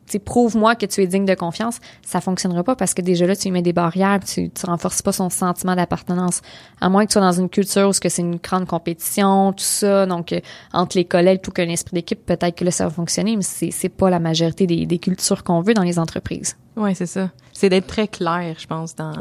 tu 0.08 0.18
prouve-moi 0.18 0.74
que 0.74 0.86
tu 0.86 1.02
es 1.02 1.06
digne 1.06 1.24
de 1.24 1.34
confiance, 1.34 1.78
ça 2.02 2.20
fonctionnera 2.20 2.62
pas 2.64 2.76
parce 2.76 2.94
que 2.94 3.02
déjà 3.02 3.26
là, 3.26 3.36
tu 3.36 3.50
mets 3.50 3.62
des 3.62 3.72
barrières, 3.72 4.20
tu, 4.24 4.50
tu 4.50 4.66
renforces 4.66 5.02
pas 5.02 5.12
son 5.12 5.30
sentiment 5.30 5.76
d'appartenance. 5.76 6.40
À 6.80 6.88
moins 6.88 7.04
que 7.04 7.10
tu 7.10 7.14
sois 7.14 7.22
dans 7.22 7.32
une 7.32 7.48
culture 7.48 7.88
où 7.88 7.92
c'est 7.92 8.18
une 8.18 8.36
grande 8.36 8.66
compétition, 8.66 9.52
tout 9.52 9.64
ça, 9.64 10.06
donc 10.06 10.32
euh, 10.32 10.40
entre 10.72 10.96
les 10.96 11.04
collègues, 11.04 11.40
tout 11.42 11.50
qu'un 11.50 11.68
esprit 11.68 11.94
d'équipe, 11.94 12.24
peut-être 12.24 12.56
que 12.56 12.64
là, 12.64 12.70
ça 12.70 12.84
va 12.84 12.90
fonctionner, 12.90 13.36
mais 13.36 13.42
c'est, 13.42 13.70
c'est 13.70 13.88
pas 13.88 14.10
la 14.10 14.20
majorité 14.20 14.66
des, 14.66 14.86
des 14.86 14.98
cultures 14.98 15.44
qu'on 15.44 15.60
veut 15.60 15.74
dans 15.74 15.82
les 15.82 15.98
entreprises. 15.98 16.56
Oui, 16.76 16.94
c'est 16.94 17.06
ça. 17.06 17.30
C'est 17.52 17.68
d'être 17.68 17.88
très 17.88 18.08
clair, 18.08 18.54
je 18.58 18.66
pense, 18.66 18.94
dans, 18.94 19.12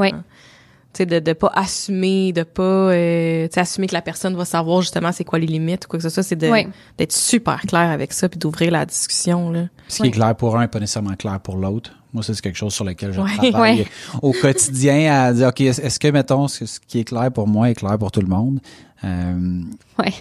de 1.06 1.20
de 1.20 1.34
pas 1.34 1.52
assumer 1.54 2.32
de 2.34 2.44
pas 2.44 2.64
euh, 2.64 3.48
assumer 3.56 3.88
que 3.88 3.94
la 3.94 4.02
personne 4.02 4.36
va 4.36 4.46
savoir 4.46 4.82
justement 4.82 5.12
c'est 5.12 5.24
quoi 5.24 5.40
les 5.40 5.48
limites 5.48 5.86
ou 5.86 5.90
quoi 5.90 6.00
que 6.00 6.04
ce 6.04 6.10
soit. 6.10 6.24
C'est 6.24 6.36
d'être 6.36 7.12
super 7.12 7.62
clair 7.62 7.90
avec 7.90 8.14
ça 8.14 8.30
puis 8.30 8.40
d'ouvrir 8.40 8.72
la 8.72 8.86
discussion 8.86 9.52
là. 9.52 9.68
Ce 9.88 10.02
qui 10.02 10.08
est 10.08 10.12
clair 10.12 10.36
pour 10.36 10.58
un 10.58 10.64
est 10.64 10.68
pas 10.68 10.80
nécessairement 10.80 11.16
clair 11.16 11.40
pour 11.40 11.58
l'autre. 11.58 11.92
Moi 12.14 12.24
c'est 12.24 12.40
quelque 12.40 12.58
chose 12.58 12.74
sur 12.74 12.86
lequel 12.86 13.14
je 13.14 13.22
travaille 13.50 13.86
au 14.22 14.32
quotidien 14.32 15.14
à 15.14 15.34
dire 15.34 15.48
ok 15.50 15.62
est-ce 15.62 16.00
que 16.00 16.08
mettons 16.08 16.48
ce 16.48 16.80
qui 16.88 17.00
est 17.00 17.04
clair 17.04 17.32
pour 17.32 17.48
moi 17.48 17.70
est 17.70 17.76
clair 17.76 17.98
pour 17.98 18.12
tout 18.12 18.22
le 18.22 18.28
monde? 18.28 18.60
Euh, 19.04 19.62
ouais. 20.00 20.14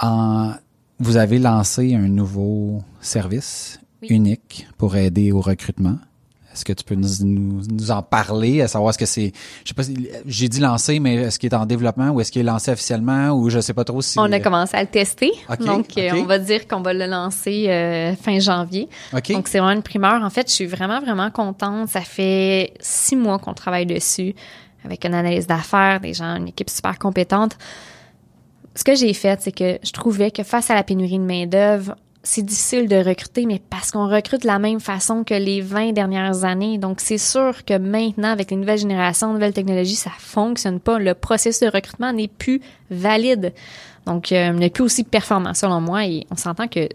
en 0.00 0.52
vous 0.98 1.16
avez 1.16 1.38
lancé 1.38 1.94
un 1.94 2.08
nouveau 2.08 2.82
service 3.00 3.80
unique 4.02 4.66
pour 4.78 4.96
aider 4.96 5.32
au 5.32 5.40
recrutement 5.40 5.98
est-ce 6.56 6.64
que 6.64 6.72
tu 6.72 6.84
peux 6.84 6.94
nous, 6.94 7.08
nous, 7.22 7.90
en 7.90 8.02
parler, 8.02 8.62
à 8.62 8.68
savoir 8.68 8.94
ce 8.94 8.98
que 8.98 9.04
c'est, 9.04 9.32
je 9.62 9.68
sais 9.68 9.74
pas, 9.74 9.82
j'ai 10.26 10.48
dit 10.48 10.60
lancer, 10.60 10.98
mais 11.00 11.16
est-ce 11.16 11.38
qu'il 11.38 11.52
est 11.52 11.56
en 11.56 11.66
développement 11.66 12.10
ou 12.10 12.20
est-ce 12.20 12.32
qu'il 12.32 12.40
est 12.40 12.50
lancé 12.50 12.70
officiellement 12.70 13.30
ou 13.32 13.50
je 13.50 13.60
sais 13.60 13.74
pas 13.74 13.84
trop 13.84 14.00
si. 14.00 14.18
On 14.18 14.32
a 14.32 14.40
commencé 14.40 14.74
à 14.76 14.80
le 14.80 14.88
tester. 14.88 15.32
donc, 15.60 15.98
euh, 15.98 16.10
on 16.14 16.24
va 16.24 16.38
dire 16.38 16.66
qu'on 16.66 16.80
va 16.80 16.94
le 16.94 17.06
lancer 17.06 17.66
euh, 17.68 18.14
fin 18.16 18.38
janvier. 18.40 18.88
Donc, 19.12 19.48
c'est 19.48 19.58
vraiment 19.58 19.72
une 19.76 19.82
primeur. 19.82 20.22
En 20.22 20.30
fait, 20.30 20.48
je 20.48 20.54
suis 20.54 20.66
vraiment, 20.66 21.00
vraiment 21.00 21.30
contente. 21.30 21.90
Ça 21.90 22.00
fait 22.00 22.72
six 22.80 23.16
mois 23.16 23.38
qu'on 23.38 23.54
travaille 23.54 23.86
dessus 23.86 24.34
avec 24.84 25.04
une 25.04 25.14
analyse 25.14 25.46
d'affaires, 25.46 26.00
des 26.00 26.14
gens, 26.14 26.36
une 26.36 26.48
équipe 26.48 26.70
super 26.70 26.98
compétente. 26.98 27.58
Ce 28.74 28.84
que 28.84 28.94
j'ai 28.94 29.12
fait, 29.12 29.40
c'est 29.42 29.52
que 29.52 29.78
je 29.82 29.90
trouvais 29.90 30.30
que 30.30 30.42
face 30.42 30.70
à 30.70 30.74
la 30.74 30.82
pénurie 30.82 31.18
de 31.18 31.24
main-d'œuvre, 31.24 31.96
c'est 32.26 32.42
difficile 32.42 32.88
de 32.88 32.96
recruter, 32.96 33.46
mais 33.46 33.62
parce 33.70 33.92
qu'on 33.92 34.08
recrute 34.08 34.42
de 34.42 34.48
la 34.48 34.58
même 34.58 34.80
façon 34.80 35.22
que 35.22 35.34
les 35.34 35.60
20 35.60 35.92
dernières 35.92 36.42
années. 36.42 36.76
Donc, 36.76 37.00
c'est 37.00 37.18
sûr 37.18 37.64
que 37.64 37.78
maintenant, 37.78 38.30
avec 38.30 38.50
les 38.50 38.56
nouvelles 38.56 38.80
générations, 38.80 39.32
nouvelles 39.32 39.52
technologies, 39.52 39.94
ça 39.94 40.10
fonctionne 40.18 40.80
pas. 40.80 40.98
Le 40.98 41.14
processus 41.14 41.60
de 41.60 41.68
recrutement 41.72 42.12
n'est 42.12 42.26
plus 42.26 42.60
valide. 42.90 43.52
Donc, 44.06 44.32
euh, 44.32 44.52
n'est 44.52 44.70
plus 44.70 44.82
aussi 44.82 45.04
performant, 45.04 45.54
selon 45.54 45.80
moi. 45.80 46.04
Et 46.04 46.26
on 46.32 46.36
s'entend 46.36 46.66
que 46.66 46.88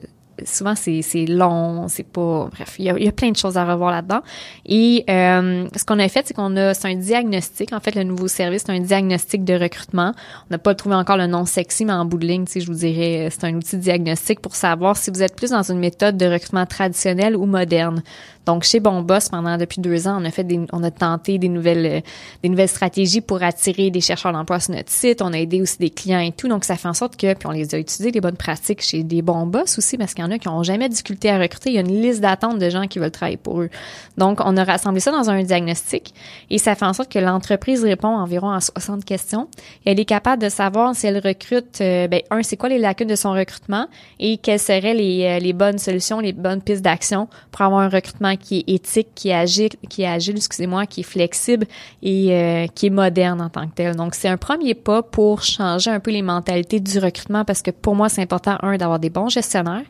souvent 0.46 0.74
c'est 0.76 1.26
long, 1.28 1.88
c'est 1.88 2.06
pas 2.06 2.50
bref, 2.52 2.76
il 2.80 2.86
y 2.86 3.08
a, 3.08 3.12
plein 3.12 3.32
de 3.32 3.38
choses 3.38 3.58
à 3.58 3.66
revoir 3.66 3.92
là-dedans. 3.92 4.22
Et 4.66 5.04
euh, 5.10 5.68
ce 5.76 5.84
qu'on 5.84 6.00
a 6.00 6.08
fait, 6.08 6.26
c'est 6.28 6.34
qu'on 6.34 6.56
a 6.58 6.74
c'est 6.74 6.88
un 6.88 6.96
diagnostic. 6.96 7.74
En 7.74 7.80
fait, 7.80 7.96
le 7.96 8.04
nouveau 8.04 8.28
service, 8.28 8.64
c'est 8.66 8.72
un 8.72 8.80
diagnostic 8.80 9.44
de 9.44 9.54
recrutement. 9.54 10.14
On 10.50 10.52
n'a 10.52 10.58
pas 10.58 10.76
trouvé 10.76 10.96
encore 10.96 11.18
le 11.18 11.28
nom 11.28 11.46
sexy, 11.46 11.86
mais 11.86 11.94
en 11.94 12.06
bout 12.06 12.18
de 12.18 12.28
ligne, 12.28 12.46
tu 12.46 12.54
sais, 12.54 12.60
je 12.62 12.68
vous 12.68 12.80
dirais, 12.80 13.30
c'est 13.32 13.46
un 13.46 13.56
outil 13.56 13.78
diagnostic 13.78 14.40
pour 14.40 14.56
savoir 14.56 14.98
si 14.98 15.12
vous 15.12 15.24
êtes 15.24 15.36
plus 15.36 15.52
dans 15.52 15.64
une 15.64 15.80
méthode 15.80 16.18
de 16.18 16.26
recrutement 16.26 16.66
traditionnelle 16.66 17.36
ou 17.36 17.46
moderne. 17.46 18.02
Donc 18.46 18.64
chez 18.64 18.80
Bon 18.80 19.02
Boss, 19.02 19.30
pendant 19.30 19.58
depuis 19.58 19.82
deux 19.82 20.08
ans, 20.08 20.22
on 20.22 20.26
a 20.26 20.32
on 20.74 20.84
a 20.84 20.92
tenté 20.92 21.38
des 21.38 21.50
nouvelles 21.50 21.86
euh, 21.86 22.02
des 22.42 22.50
nouvelles 22.50 22.70
stratégies 22.70 23.22
pour 23.22 23.44
attirer 23.44 23.92
des 23.92 24.02
chercheurs 24.02 24.34
d'emploi 24.34 24.60
sur 24.60 24.74
notre 24.74 24.90
site. 24.90 25.22
On 25.22 25.34
a 25.34 25.38
aidé 25.38 25.62
aussi 25.62 25.78
des 25.78 25.90
clients 25.90 26.20
et 26.20 26.32
tout. 26.32 26.48
Donc 26.48 26.66
ça 26.66 26.76
fait 26.76 26.88
en 26.88 26.94
sorte 26.94 27.18
que 27.18 27.34
puis 27.34 27.48
on 27.48 27.52
les 27.52 27.76
a 27.76 27.78
utilisés 27.78 28.12
les 28.12 28.22
bonnes 28.22 28.38
pratiques 28.38 28.82
chez 28.82 29.04
des 29.04 29.22
bons 29.22 29.46
boss 29.46 29.78
aussi 29.78 29.98
parce 29.98 30.14
qu'il 30.14 30.24
y 30.24 30.28
en 30.28 30.32
a 30.32 30.40
qui 30.40 30.48
ont 30.48 30.64
jamais 30.64 30.90
difficulté 30.90 31.30
à 31.30 31.38
recruter. 31.38 31.70
Il 31.70 31.76
y 31.76 31.78
a 31.78 31.82
une 31.82 32.02
liste 32.02 32.22
d'attente 32.22 32.58
de 32.58 32.70
gens 32.70 32.88
qui 32.88 33.00
veulent 33.00 33.12
travailler 33.12 33.38
pour 33.38 33.62
eux. 33.62 33.70
Donc 34.18 34.40
on 34.44 34.58
a 34.58 34.64
rassemblé 34.64 35.00
ça 35.00 35.12
dans 35.12 35.30
un 35.30 35.44
diagnostic 35.44 36.14
et 36.50 36.58
ça 36.58 36.76
fait 36.76 36.86
en 36.86 36.94
sorte 36.94 37.12
que 37.12 37.20
l'entreprise 37.20 37.84
répond 37.84 38.10
environ 38.10 38.50
à 38.52 38.60
60 38.60 39.06
questions. 39.06 39.48
Elle 39.86 40.00
est 40.00 40.06
capable 40.06 40.42
de 40.42 40.50
savoir 40.50 40.96
si 40.96 41.06
elle 41.06 41.20
recrute 41.20 41.80
euh, 41.82 42.08
ben 42.08 42.22
un 42.32 42.42
c'est 42.42 42.58
quoi 42.58 42.70
les 42.70 42.80
lacunes 42.80 43.08
de 43.08 43.16
son 43.16 43.34
recrutement 43.34 43.88
et 44.20 44.38
quelles 44.38 44.60
seraient 44.60 44.96
les, 44.96 45.26
euh, 45.26 45.40
les 45.40 45.54
bonnes 45.54 45.78
solutions, 45.78 46.20
les 46.20 46.34
bonnes 46.34 46.62
pistes 46.62 46.82
d'action 46.82 47.28
pour 47.52 47.62
avoir 47.62 47.82
un 47.82 47.90
recrutement 47.90 48.31
qui 48.36 48.60
est 48.60 48.74
éthique, 48.74 49.10
qui 49.16 49.30
est 49.30 49.34
agile, 49.34 49.72
qui 49.90 50.04
est 50.04 50.08
agile, 50.08 50.38
excusez-moi, 50.38 50.86
qui 50.86 51.02
est 51.02 51.04
flexible 51.04 51.66
et 52.02 52.34
euh, 52.34 52.68
qui 52.68 52.88
est 52.88 52.92
moderne 52.92 53.42
en 53.42 53.50
tant 53.50 53.68
que 53.68 53.76
tel. 53.76 53.96
Donc 53.96 54.16
c'est 54.16 54.28
un 54.28 54.38
premier 54.38 54.74
pas 54.74 55.04
pour 55.04 55.44
changer 55.44 55.92
un 55.92 56.00
peu 56.00 56.12
les 56.12 56.22
mentalités 56.22 56.80
du 56.80 57.00
recrutement 57.00 57.46
parce 57.46 57.62
que 57.62 57.72
pour 57.72 57.96
moi 57.96 58.10
c'est 58.10 58.22
important 58.22 58.58
un 58.62 58.78
d'avoir 58.78 59.00
des 59.00 59.10
bons 59.10 59.30
gestionnaires 59.30 59.86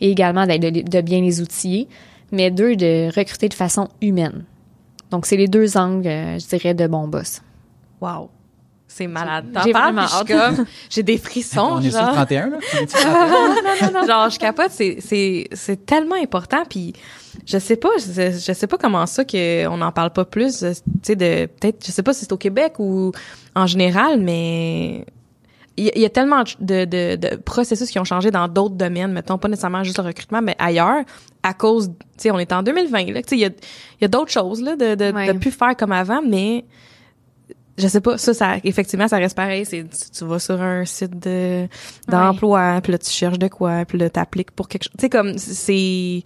et 0.00 0.10
également 0.10 0.46
de, 0.46 0.56
de, 0.56 1.00
bien 1.00 1.20
les 1.20 1.40
outiller, 1.40 1.88
mais 2.32 2.50
deux 2.50 2.76
de 2.76 3.08
recruter 3.14 3.48
de 3.48 3.54
façon 3.54 3.88
humaine. 4.00 4.44
Donc 5.10 5.26
c'est 5.26 5.36
les 5.36 5.48
deux 5.48 5.76
angles, 5.76 6.06
euh, 6.06 6.38
je 6.38 6.46
dirais, 6.46 6.74
de 6.74 6.86
bon 6.86 7.08
boss. 7.08 7.42
Wow. 8.00 8.30
C'est 8.90 9.06
malade. 9.06 9.56
J'ai 9.64 9.72
vraiment 9.72 10.02
hâte. 10.02 10.60
j'ai 10.90 11.04
des 11.04 11.16
frissons. 11.16 11.74
On 11.74 11.80
est 11.80 11.90
sur 11.90 12.00
31, 12.00 12.50
là? 12.50 12.56
non, 13.04 13.92
non, 13.92 14.00
non, 14.00 14.06
Genre, 14.06 14.30
je 14.30 14.38
capote, 14.38 14.70
c'est, 14.70 14.96
c'est, 14.98 15.46
c'est 15.52 15.86
tellement 15.86 16.16
important. 16.16 16.64
Puis, 16.68 16.92
je 17.50 17.58
sais 17.58 17.76
pas, 17.76 17.90
je, 17.98 18.30
je 18.30 18.52
sais 18.52 18.66
pas 18.66 18.78
comment 18.78 19.06
ça 19.06 19.24
qu'on 19.24 19.76
n'en 19.76 19.92
parle 19.92 20.12
pas 20.12 20.24
plus. 20.24 20.58
Tu 20.58 20.66
sais, 21.02 21.16
de, 21.16 21.46
peut-être, 21.46 21.84
je 21.84 21.90
sais 21.90 22.02
pas 22.02 22.12
si 22.12 22.20
c'est 22.20 22.32
au 22.32 22.36
Québec 22.36 22.74
ou 22.78 23.12
en 23.54 23.66
général, 23.66 24.20
mais 24.20 25.04
il 25.76 25.98
y, 25.98 26.04
a 26.04 26.10
tellement 26.10 26.44
de, 26.60 26.84
de, 26.84 27.16
de, 27.16 27.36
processus 27.36 27.90
qui 27.90 27.98
ont 27.98 28.04
changé 28.04 28.30
dans 28.30 28.48
d'autres 28.48 28.74
domaines, 28.74 29.12
mettons, 29.12 29.38
pas 29.38 29.48
nécessairement 29.48 29.82
juste 29.82 29.96
le 29.98 30.04
recrutement, 30.04 30.42
mais 30.42 30.54
ailleurs, 30.58 31.04
à 31.42 31.54
cause, 31.54 31.88
tu 31.88 31.94
sais, 32.18 32.30
on 32.30 32.38
est 32.38 32.52
en 32.52 32.62
2020, 32.62 33.12
là, 33.12 33.22
tu 33.22 33.30
sais, 33.30 33.36
il 33.36 33.40
y 33.40 33.44
a, 33.46 33.50
y 34.00 34.04
a 34.04 34.08
d'autres 34.08 34.30
choses, 34.30 34.60
là, 34.60 34.76
de, 34.76 34.94
de, 34.94 35.32
de 35.32 35.38
plus 35.38 35.52
faire 35.52 35.74
comme 35.76 35.92
avant, 35.92 36.20
mais 36.20 36.66
je 37.78 37.88
sais 37.88 38.02
pas, 38.02 38.18
ça, 38.18 38.34
ça, 38.34 38.56
effectivement, 38.62 39.08
ça 39.08 39.16
reste 39.16 39.36
pareil. 39.36 39.64
C'est, 39.64 39.86
tu, 40.12 40.24
vas 40.26 40.38
sur 40.38 40.60
un 40.60 40.84
site 40.84 41.18
de, 41.18 41.66
d'emploi, 42.08 42.80
puis 42.82 42.92
là, 42.92 42.98
tu 42.98 43.10
cherches 43.10 43.38
de 43.38 43.48
quoi, 43.48 43.86
puis 43.86 43.96
là, 43.96 44.10
t'appliques 44.10 44.50
pour 44.50 44.68
quelque 44.68 44.82
chose. 44.82 44.92
Tu 44.98 45.02
sais, 45.02 45.08
comme, 45.08 45.38
c'est, 45.38 46.22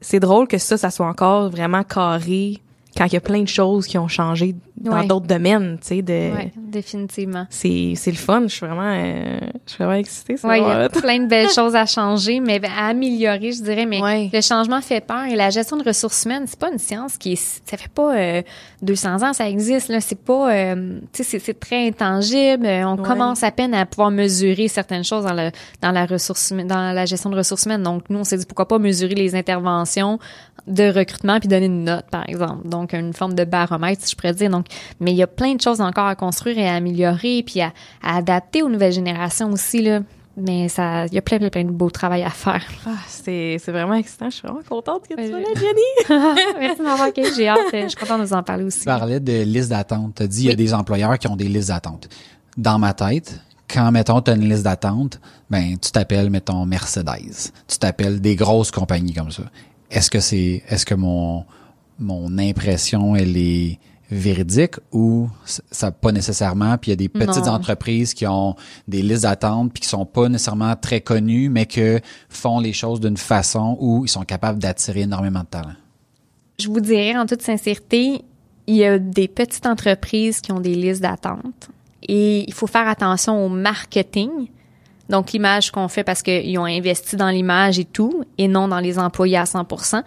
c'est 0.00 0.20
drôle 0.20 0.48
que 0.48 0.58
ça, 0.58 0.76
ça 0.76 0.90
soit 0.90 1.06
encore 1.06 1.50
vraiment 1.50 1.84
carré 1.84 2.60
quand 2.96 3.04
il 3.06 3.12
y 3.12 3.16
a 3.16 3.20
plein 3.20 3.42
de 3.42 3.48
choses 3.48 3.86
qui 3.86 3.98
ont 3.98 4.08
changé 4.08 4.54
dans 4.80 5.04
d'autres 5.04 5.26
domaines, 5.26 5.78
tu 5.80 5.88
sais, 5.88 6.02
de. 6.02 6.30
Oui, 6.36 6.50
définitivement. 6.56 7.46
C'est, 7.50 7.92
c'est 7.96 8.10
le 8.10 8.16
fun. 8.16 8.42
Je 8.42 8.54
suis 8.54 8.66
vraiment, 8.66 8.82
euh, 8.82 9.38
je 9.66 9.72
suis 9.72 9.84
vraiment 9.84 9.98
excitée. 9.98 10.36
Oui, 10.42 10.58
il 10.58 10.66
y 10.66 10.70
a 10.70 10.88
plein 10.88 11.18
de 11.20 11.26
belles 11.26 11.50
choses 11.54 11.76
à 11.76 11.86
changer, 11.86 12.40
mais 12.40 12.60
à 12.64 12.86
améliorer, 12.86 13.52
je 13.52 13.62
dirais. 13.62 13.86
Mais 13.86 14.30
le 14.32 14.40
changement 14.40 14.80
fait 14.80 15.04
peur 15.04 15.24
et 15.24 15.36
la 15.36 15.50
gestion 15.50 15.76
de 15.76 15.84
ressources 15.84 16.24
humaines, 16.24 16.44
c'est 16.46 16.58
pas 16.58 16.70
une 16.70 16.78
science 16.78 17.16
qui 17.18 17.32
est, 17.32 17.60
ça 17.64 17.76
fait 17.76 17.90
pas 17.90 18.16
euh, 18.16 18.42
200 18.82 19.22
ans, 19.22 19.32
ça 19.32 19.48
existe 19.48 19.88
là. 19.88 20.00
C'est 20.00 20.18
pas, 20.18 20.52
euh, 20.52 20.98
tu 21.12 21.24
sais, 21.24 21.38
c'est 21.38 21.60
très 21.60 21.86
intangible. 21.88 22.66
On 22.66 22.96
commence 22.96 23.42
à 23.42 23.50
peine 23.50 23.74
à 23.74 23.84
pouvoir 23.86 24.10
mesurer 24.10 24.68
certaines 24.68 25.04
choses 25.04 25.24
dans 25.24 25.34
le 25.34 25.50
dans 25.82 25.90
la 25.92 26.06
ressource 26.06 26.52
dans 26.52 26.92
la 26.92 27.04
gestion 27.06 27.30
de 27.30 27.36
ressources 27.36 27.66
humaines. 27.66 27.82
Donc 27.82 28.04
nous, 28.08 28.20
on 28.20 28.24
s'est 28.24 28.38
dit 28.38 28.46
pourquoi 28.46 28.66
pas 28.66 28.78
mesurer 28.78 29.14
les 29.14 29.34
interventions 29.34 30.18
de 30.66 30.90
recrutement 30.90 31.38
puis 31.38 31.48
donner 31.48 31.66
une 31.66 31.84
note, 31.84 32.06
par 32.10 32.28
exemple. 32.28 32.68
Donc 32.68 32.92
une 32.92 33.12
forme 33.12 33.34
de 33.34 33.44
baromètre, 33.44 34.02
si 34.02 34.12
je 34.12 34.16
pourrais 34.16 34.34
dire. 34.34 34.50
Donc 34.50 34.66
mais 35.00 35.12
il 35.12 35.16
y 35.16 35.22
a 35.22 35.26
plein 35.26 35.54
de 35.54 35.60
choses 35.60 35.80
encore 35.80 36.06
à 36.06 36.14
construire 36.14 36.58
et 36.58 36.68
à 36.68 36.74
améliorer, 36.74 37.42
puis 37.44 37.60
à, 37.60 37.72
adapter 38.02 38.62
aux 38.62 38.68
nouvelles 38.68 38.92
générations 38.92 39.50
aussi, 39.50 39.82
là. 39.82 40.00
Mais 40.36 40.68
ça, 40.68 41.06
il 41.06 41.12
y 41.12 41.18
a 41.18 41.22
plein, 41.22 41.38
plein, 41.38 41.50
plein 41.50 41.64
de 41.64 41.70
beau 41.70 41.90
travail 41.90 42.22
à 42.22 42.30
faire. 42.30 42.64
Ah, 42.86 42.92
c'est, 43.06 43.56
c'est 43.62 43.72
vraiment 43.72 43.94
excitant. 43.94 44.30
Je 44.30 44.36
suis 44.36 44.48
vraiment 44.48 44.62
contente 44.66 45.06
que 45.06 45.14
tu 45.14 45.28
sois 45.28 45.38
là, 45.38 45.46
Jenny. 45.54 46.08
Merci 46.58 46.78
de 46.78 46.82
m'avoir 46.82 47.08
accueilli. 47.08 47.30
J'ai 47.36 47.48
hâte. 47.48 47.58
Je 47.72 47.88
suis 47.88 47.96
contente 47.96 48.18
de 48.18 48.24
nous 48.24 48.32
en 48.32 48.42
parler 48.42 48.64
aussi. 48.64 48.80
Tu 48.80 48.84
parlais 48.86 49.20
de 49.20 49.42
liste 49.42 49.68
d'attente. 49.68 50.14
Tu 50.14 50.22
as 50.22 50.26
dit, 50.26 50.44
il 50.44 50.48
y 50.48 50.52
a 50.52 50.56
des 50.56 50.72
employeurs 50.72 51.18
qui 51.18 51.28
ont 51.28 51.36
des 51.36 51.48
listes 51.48 51.68
d'attente. 51.68 52.08
Dans 52.56 52.78
ma 52.78 52.94
tête, 52.94 53.40
quand, 53.72 53.90
mettons, 53.92 54.20
tu 54.20 54.30
as 54.30 54.34
une 54.34 54.48
liste 54.48 54.64
d'attente, 54.64 55.20
ben, 55.50 55.76
tu 55.78 55.90
t'appelles, 55.90 56.30
mettons, 56.30 56.64
Mercedes. 56.64 57.52
Tu 57.68 57.78
t'appelles 57.78 58.20
des 58.20 58.36
grosses 58.36 58.70
compagnies 58.70 59.12
comme 59.12 59.30
ça. 59.30 59.42
Est-ce 59.90 60.10
que 60.10 60.20
c'est, 60.20 60.62
est-ce 60.68 60.86
que 60.86 60.94
mon, 60.94 61.44
mon 61.98 62.38
impression, 62.38 63.14
elle 63.14 63.36
est, 63.36 63.78
véridique 64.10 64.74
ou 64.92 65.28
ça 65.44 65.92
pas 65.92 66.10
nécessairement 66.10 66.76
puis 66.78 66.90
il 66.90 66.92
y 66.92 66.94
a 66.94 66.96
des 66.96 67.08
petites 67.08 67.46
entreprises 67.46 68.12
qui 68.12 68.26
ont 68.26 68.56
des 68.88 69.02
listes 69.02 69.22
d'attente 69.22 69.72
puis 69.72 69.82
qui 69.82 69.88
sont 69.88 70.04
pas 70.04 70.28
nécessairement 70.28 70.74
très 70.74 71.00
connues 71.00 71.48
mais 71.48 71.66
que 71.66 72.00
font 72.28 72.58
les 72.58 72.72
choses 72.72 73.00
d'une 73.00 73.16
façon 73.16 73.76
où 73.80 74.04
ils 74.04 74.08
sont 74.08 74.24
capables 74.24 74.58
d'attirer 74.58 75.02
énormément 75.02 75.40
de 75.40 75.46
talent. 75.46 75.74
Je 76.58 76.68
vous 76.68 76.80
dirais 76.80 77.16
en 77.16 77.26
toute 77.26 77.42
sincérité, 77.42 78.22
il 78.66 78.76
y 78.76 78.84
a 78.84 78.98
des 78.98 79.28
petites 79.28 79.66
entreprises 79.66 80.40
qui 80.40 80.52
ont 80.52 80.60
des 80.60 80.74
listes 80.74 81.02
d'attente 81.02 81.70
et 82.08 82.44
il 82.46 82.52
faut 82.52 82.66
faire 82.66 82.88
attention 82.88 83.44
au 83.44 83.48
marketing. 83.48 84.48
Donc 85.08 85.32
l'image 85.32 85.70
qu'on 85.70 85.88
fait 85.88 86.04
parce 86.04 86.22
qu'ils 86.22 86.58
ont 86.58 86.64
investi 86.64 87.16
dans 87.16 87.30
l'image 87.30 87.78
et 87.78 87.84
tout 87.84 88.24
et 88.38 88.48
non 88.48 88.68
dans 88.68 88.80
les 88.80 88.98
employés 88.98 89.36
à 89.36 89.44
100%. 89.44 90.02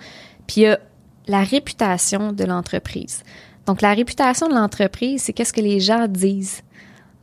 Puis 0.47 0.62
il 0.62 0.64
y 0.64 0.68
a 0.68 0.80
la 1.28 1.43
réputation 1.43 2.34
de 2.34 2.43
l'entreprise. 2.43 3.24
Donc, 3.66 3.82
la 3.82 3.93
réputation 3.93 4.47
de 4.47 4.53
l'entreprise, 4.53 5.24
c'est 5.24 5.34
qu'est-ce 5.34 5.53
que 5.53 5.61
les 5.61 5.80
gens 5.80 6.07
disent. 6.07 6.61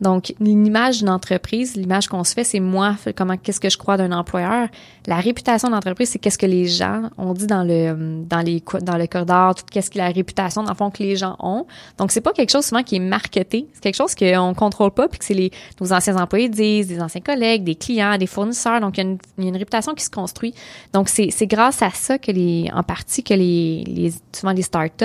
Donc, 0.01 0.35
l'image 0.41 0.99
d'une 0.99 1.09
entreprise, 1.09 1.77
l'image 1.77 2.09
qu'on 2.09 2.25
se 2.25 2.33
fait, 2.33 2.45
c'est 2.45 2.61
moi, 2.61 2.97
comment, 3.17 3.37
qu'est-ce 3.37 3.61
que 3.61 3.69
je 3.69 3.77
crois 3.77 3.97
d'un 3.97 4.13
employeur. 4.13 4.69
La 5.07 5.17
réputation 5.17 5.69
d'entreprise, 5.69 6.11
c'est 6.11 6.19
qu'est-ce 6.19 6.39
que 6.39 6.47
les 6.47 6.67
gens 6.67 7.11
ont 7.19 7.35
dit 7.35 7.47
dans 7.47 7.65
le, 7.65 8.25
dans 8.25 8.41
les, 8.41 8.63
dans 8.83 8.97
le 8.97 9.07
corridor, 9.07 9.55
tout 9.55 9.65
qu'est-ce 9.71 9.91
que 9.91 9.99
la 9.99 10.09
réputation, 10.09 10.63
dans 10.63 10.71
le 10.71 10.77
fond, 10.77 10.91
que 10.91 11.03
les 11.03 11.17
gens 11.17 11.37
ont. 11.41 11.67
Donc, 11.99 12.13
c'est 12.13 12.21
pas 12.21 12.33
quelque 12.33 12.51
chose 12.51 12.65
souvent 12.65 12.83
qui 12.83 12.97
est 12.97 13.01
marketé. 13.01 13.67
C'est 13.75 13.83
quelque 13.83 13.97
chose 13.97 14.15
qu'on 14.15 14.55
contrôle 14.55 14.91
pas 14.93 15.09
puis 15.09 15.19
que 15.19 15.25
c'est 15.25 15.35
les, 15.35 15.51
nos 15.81 15.93
anciens 15.93 16.17
employés 16.17 16.49
disent, 16.49 16.89
des 16.89 17.01
anciens 17.01 17.21
collègues, 17.21 17.65
des 17.65 17.75
clients, 17.75 18.17
des 18.17 18.27
fournisseurs. 18.27 18.81
Donc, 18.81 18.97
il 18.97 19.05
y 19.05 19.07
a 19.07 19.11
une, 19.11 19.19
y 19.39 19.47
a 19.47 19.49
une 19.49 19.57
réputation 19.57 19.95
qui 19.95 20.05
se 20.05 20.11
construit. 20.11 20.55
Donc, 20.93 21.09
c'est, 21.09 21.31
c'est 21.31 21.47
grâce 21.47 21.83
à 21.83 21.91
ça 21.91 22.19
que 22.19 22.33
les, 22.33 22.71
en 22.75 22.83
partie, 22.83 23.23
que 23.23 23.35
les, 23.35 23.85
les 23.87 24.13
souvent 24.33 24.53
les 24.53 24.63
startups, 24.63 25.05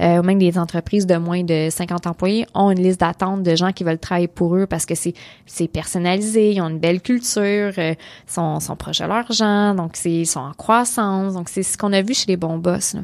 euh, 0.00 0.18
ou 0.18 0.22
même 0.22 0.38
des 0.38 0.58
entreprises 0.58 1.06
de 1.06 1.16
moins 1.16 1.42
de 1.42 1.68
50 1.70 2.06
employés 2.06 2.46
ont 2.54 2.70
une 2.70 2.82
liste 2.82 3.00
d'attente 3.00 3.42
de 3.42 3.56
gens 3.56 3.72
qui 3.72 3.84
veulent 3.84 3.98
travailler 3.98 4.27
pour 4.28 4.56
eux 4.56 4.66
parce 4.66 4.86
que 4.86 4.94
c'est 4.94 5.14
c'est 5.46 5.68
personnalisé, 5.68 6.52
ils 6.52 6.60
ont 6.60 6.68
une 6.68 6.78
belle 6.78 7.00
culture, 7.00 7.72
euh, 7.78 7.94
sont 8.26 8.60
sont 8.60 8.76
proches 8.76 9.00
de 9.00 9.06
l'argent, 9.06 9.74
donc 9.74 9.92
c'est 9.94 10.12
ils 10.12 10.26
sont 10.26 10.40
en 10.40 10.52
croissance, 10.52 11.34
donc 11.34 11.48
c'est 11.48 11.62
ce 11.62 11.76
qu'on 11.76 11.92
a 11.92 12.02
vu 12.02 12.14
chez 12.14 12.26
les 12.28 12.36
bons 12.36 12.58
boss. 12.58 12.96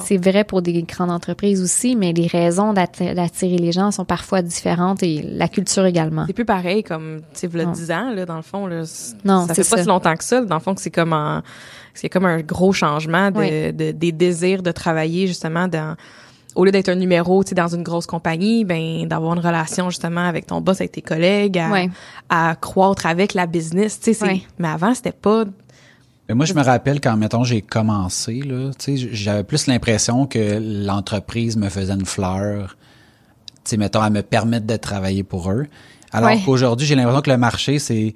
C'est 0.00 0.16
vrai 0.16 0.44
pour 0.44 0.62
des 0.62 0.82
grandes 0.82 1.10
entreprises 1.10 1.62
aussi, 1.62 1.96
mais 1.96 2.12
les 2.12 2.26
raisons 2.26 2.72
d'attirer 2.72 3.58
les 3.58 3.72
gens 3.72 3.90
sont 3.90 4.04
parfois 4.04 4.42
différentes 4.42 5.02
et 5.02 5.22
la 5.22 5.48
culture 5.48 5.86
également. 5.86 6.24
C'est 6.26 6.32
plus 6.32 6.44
pareil 6.44 6.82
comme, 6.82 7.20
tu 7.32 7.40
sais, 7.40 7.48
le 7.52 7.64
10 7.66 7.90
ans, 7.90 8.10
là, 8.14 8.26
dans 8.26 8.36
le 8.36 8.42
fond, 8.42 8.66
là. 8.66 8.82
Non, 9.24 9.46
ça 9.46 9.54
fait 9.54 9.68
pas 9.68 9.82
si 9.82 9.88
longtemps 9.88 10.14
que 10.14 10.24
ça. 10.24 10.42
Dans 10.42 10.56
le 10.56 10.60
fond, 10.60 10.74
c'est 10.76 10.90
comme 10.90 11.12
un, 11.12 11.42
c'est 11.94 12.08
comme 12.08 12.26
un 12.26 12.40
gros 12.40 12.72
changement 12.72 13.30
de, 13.30 13.70
de, 13.72 13.90
des 13.92 14.12
désirs 14.12 14.62
de 14.62 14.70
travailler 14.70 15.26
justement 15.26 15.68
dans, 15.68 15.96
au 16.54 16.64
lieu 16.64 16.72
d'être 16.72 16.88
un 16.88 16.94
numéro, 16.94 17.44
tu 17.44 17.50
sais, 17.50 17.54
dans 17.54 17.68
une 17.68 17.82
grosse 17.82 18.06
compagnie, 18.06 18.64
ben 18.64 19.06
d'avoir 19.06 19.34
une 19.34 19.44
relation 19.44 19.90
justement 19.90 20.26
avec 20.26 20.46
ton 20.46 20.60
boss, 20.60 20.80
avec 20.80 20.92
tes 20.92 21.02
collègues, 21.02 21.62
à, 22.28 22.56
croître 22.56 23.06
avec 23.06 23.34
la 23.34 23.46
business, 23.46 24.00
tu 24.00 24.14
sais. 24.14 24.42
Mais 24.58 24.68
avant, 24.68 24.94
c'était 24.94 25.12
pas. 25.12 25.44
Mais 26.28 26.34
moi, 26.34 26.44
je 26.44 26.54
me 26.54 26.62
rappelle 26.62 27.00
quand, 27.00 27.16
mettons, 27.16 27.44
j'ai 27.44 27.62
commencé, 27.62 28.40
là, 28.40 28.70
tu 28.78 28.98
sais, 28.98 29.08
j'avais 29.12 29.44
plus 29.44 29.66
l'impression 29.66 30.26
que 30.26 30.58
l'entreprise 30.86 31.56
me 31.56 31.68
faisait 31.68 31.94
une 31.94 32.04
fleur, 32.04 32.76
tu 33.64 33.70
sais, 33.70 33.76
mettons, 33.76 34.00
à 34.00 34.10
me 34.10 34.22
permettre 34.22 34.66
de 34.66 34.76
travailler 34.76 35.22
pour 35.22 35.50
eux. 35.50 35.66
Alors 36.12 36.30
Ouais. 36.30 36.40
qu'aujourd'hui, 36.44 36.86
j'ai 36.86 36.94
l'impression 36.94 37.20
que 37.22 37.30
le 37.30 37.36
marché, 37.36 37.78
c'est 37.78 38.14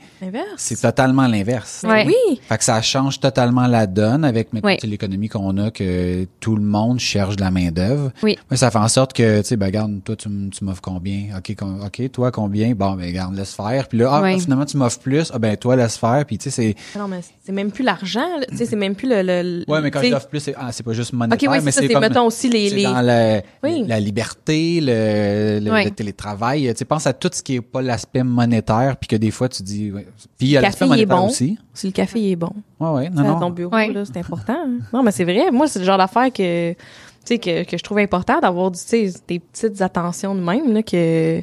c'est 0.56 0.80
totalement 0.80 1.26
l'inverse. 1.26 1.84
Ouais. 1.86 2.04
Oui. 2.06 2.40
Fait 2.48 2.58
que 2.58 2.64
ça 2.64 2.80
change 2.82 3.20
totalement 3.20 3.66
la 3.66 3.86
donne 3.86 4.24
avec 4.24 4.48
Oui. 4.62 4.76
l'économie 4.84 5.28
qu'on 5.28 5.56
a, 5.58 5.70
que 5.70 6.24
tout 6.40 6.56
le 6.56 6.62
monde 6.62 6.98
cherche 6.98 7.36
de 7.36 7.40
la 7.42 7.50
main 7.50 7.70
d'œuvre. 7.70 8.10
Oui. 8.22 8.38
Mais 8.50 8.56
ça 8.56 8.70
fait 8.70 8.78
en 8.78 8.88
sorte 8.88 9.12
que, 9.12 9.40
tu 9.40 9.46
sais, 9.48 9.56
ben 9.56 9.66
regarde, 9.66 10.02
toi 10.04 10.16
tu, 10.16 10.28
m'offres 10.62 10.80
combien? 10.82 11.36
Ok, 11.36 11.54
ok, 11.84 12.10
toi 12.12 12.30
combien? 12.30 12.72
Bon, 12.74 12.92
ben 12.94 13.06
regarde, 13.06 13.34
laisse 13.34 13.54
faire. 13.54 13.88
Puis 13.88 13.98
là, 13.98 14.08
ah, 14.12 14.22
Oui. 14.22 14.40
finalement 14.40 14.64
tu 14.64 14.76
m'offres 14.76 15.00
plus. 15.00 15.30
Ah 15.34 15.38
ben 15.38 15.56
toi 15.56 15.76
laisse 15.76 15.96
faire. 15.96 16.24
Puis 16.26 16.38
tu 16.38 16.50
sais, 16.50 16.74
c'est 16.94 16.98
Non, 16.98 17.08
mais 17.08 17.20
c'est 17.44 17.52
même 17.52 17.70
plus 17.70 17.84
l'argent. 17.84 18.26
Tu 18.50 18.56
sais, 18.56 18.66
c'est 18.66 18.76
même 18.76 18.94
plus 18.94 19.08
le. 19.08 19.22
le- 19.22 19.64
ouais, 19.68 19.80
mais 19.80 19.90
quand 19.90 20.00
tu 20.00 20.06
sais- 20.06 20.10
je 20.10 20.14
t'offre 20.14 20.28
plus, 20.28 20.40
c'est 20.40 20.54
ah, 20.58 20.70
c'est 20.72 20.82
pas 20.82 20.92
juste 20.92 21.12
Ok, 21.12 21.18
monétaire, 21.18 21.50
oui, 21.50 21.58
mais 21.62 21.70
c'est 21.72 21.88
comme 21.88 22.00
mettons 22.00 22.26
aussi 22.26 22.48
les. 22.48 22.82
dans 22.84 23.00
la, 23.02 23.42
Oui. 23.62 23.84
la 23.86 24.00
liberté, 24.00 24.80
le, 24.80 25.60
le, 25.62 25.70
Oui. 25.72 25.84
le 25.84 25.90
télétravail. 25.90 26.68
Tu 26.72 26.78
sais, 26.78 26.84
pense 26.84 27.06
à 27.06 27.12
tout 27.12 27.30
ce 27.32 27.42
qui 27.42 27.56
est 27.56 27.60
pas 27.60 27.81
l'aspect 27.82 28.22
monétaire, 28.22 28.96
puis 28.96 29.08
que 29.08 29.16
des 29.16 29.30
fois 29.30 29.48
tu 29.48 29.62
dis. 29.62 29.90
ouais. 29.92 30.06
Puis 30.38 30.48
il 30.48 30.50
y 30.50 30.56
a 30.56 30.60
Le 30.60 30.66
l'aspect 30.66 30.86
café, 30.86 30.98
il 30.98 31.02
est 31.02 31.06
monétaire 31.06 31.16
bon. 31.26 31.28
aussi. 31.30 31.58
Si 31.74 31.86
le 31.86 31.92
café 31.92 32.30
est 32.30 32.36
bon. 32.36 32.52
Ouais, 32.80 32.90
ouais, 32.90 33.10
non, 33.10 33.22
à 33.22 33.26
non. 33.28 33.40
ton 33.40 33.50
bureau, 33.50 33.74
Ouais. 33.74 33.92
là, 33.92 34.04
c'est 34.04 34.16
important. 34.18 34.56
hein. 34.66 34.78
Non, 34.92 35.02
mais 35.02 35.10
c'est 35.12 35.24
vrai. 35.24 35.50
Moi, 35.50 35.66
c'est 35.68 35.78
le 35.78 35.84
genre 35.84 35.98
d'affaire 35.98 36.32
que, 36.32 36.72
tu 36.72 36.76
sais, 37.24 37.38
que, 37.38 37.64
que 37.64 37.76
je 37.76 37.82
trouve 37.82 37.98
important 37.98 38.40
d'avoir 38.40 38.70
du, 38.70 38.78
tu 38.78 38.86
sais, 38.86 39.12
des 39.28 39.38
petites 39.38 39.80
attentions 39.82 40.34
de 40.34 40.40
même, 40.40 40.72
là, 40.72 40.82
que, 40.82 41.36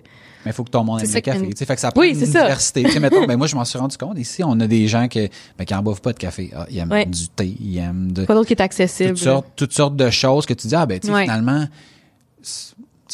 Mais 0.46 0.52
il 0.52 0.54
faut 0.54 0.64
que 0.64 0.70
ton 0.70 0.84
monde 0.84 1.02
aime 1.02 1.12
le 1.14 1.20
café. 1.22 1.48
Tu 1.50 1.58
sais, 1.58 1.66
fait 1.66 1.76
que 1.76 1.82
ça 1.82 1.92
prend 1.92 2.02
Oui, 2.02 2.10
une 2.12 2.26
ça. 2.26 2.42
diversité. 2.42 2.84
Mettons, 3.00 3.26
ben 3.26 3.38
moi, 3.38 3.48
je 3.48 3.56
m'en 3.56 3.66
suis 3.66 3.78
rendu 3.78 3.98
compte. 3.98 4.18
Ici, 4.18 4.42
on 4.44 4.58
a 4.60 4.68
des 4.68 4.88
gens 4.88 5.08
que, 5.08 5.28
ben, 5.58 5.66
qui 5.66 5.74
en 5.76 5.82
boivent 5.84 6.02
pas 6.02 6.14
de 6.14 6.18
café. 6.18 6.50
Ah, 6.56 6.66
ils 6.70 6.78
aiment 6.80 6.92
Ouais. 6.92 7.06
du 7.06 7.28
thé, 7.30 7.56
ils 7.60 7.78
aiment 7.78 8.12
de, 8.12 8.26
quoi 8.26 8.36
d'autre 8.36 8.48
qui 8.48 8.54
est 8.54 8.62
accessible. 8.62 9.10
toutes 9.10 9.18
sortes, 9.20 9.48
toutes 9.56 9.74
sortes 9.74 9.96
de 9.96 10.10
choses 10.10 10.46
que 10.46 10.54
tu 10.54 10.68
dis, 10.68 10.76
ah, 10.76 10.86
ben, 10.86 11.00
tu 11.00 11.08
sais, 11.08 11.14
Ouais. 11.14 11.24
finalement, 11.24 11.66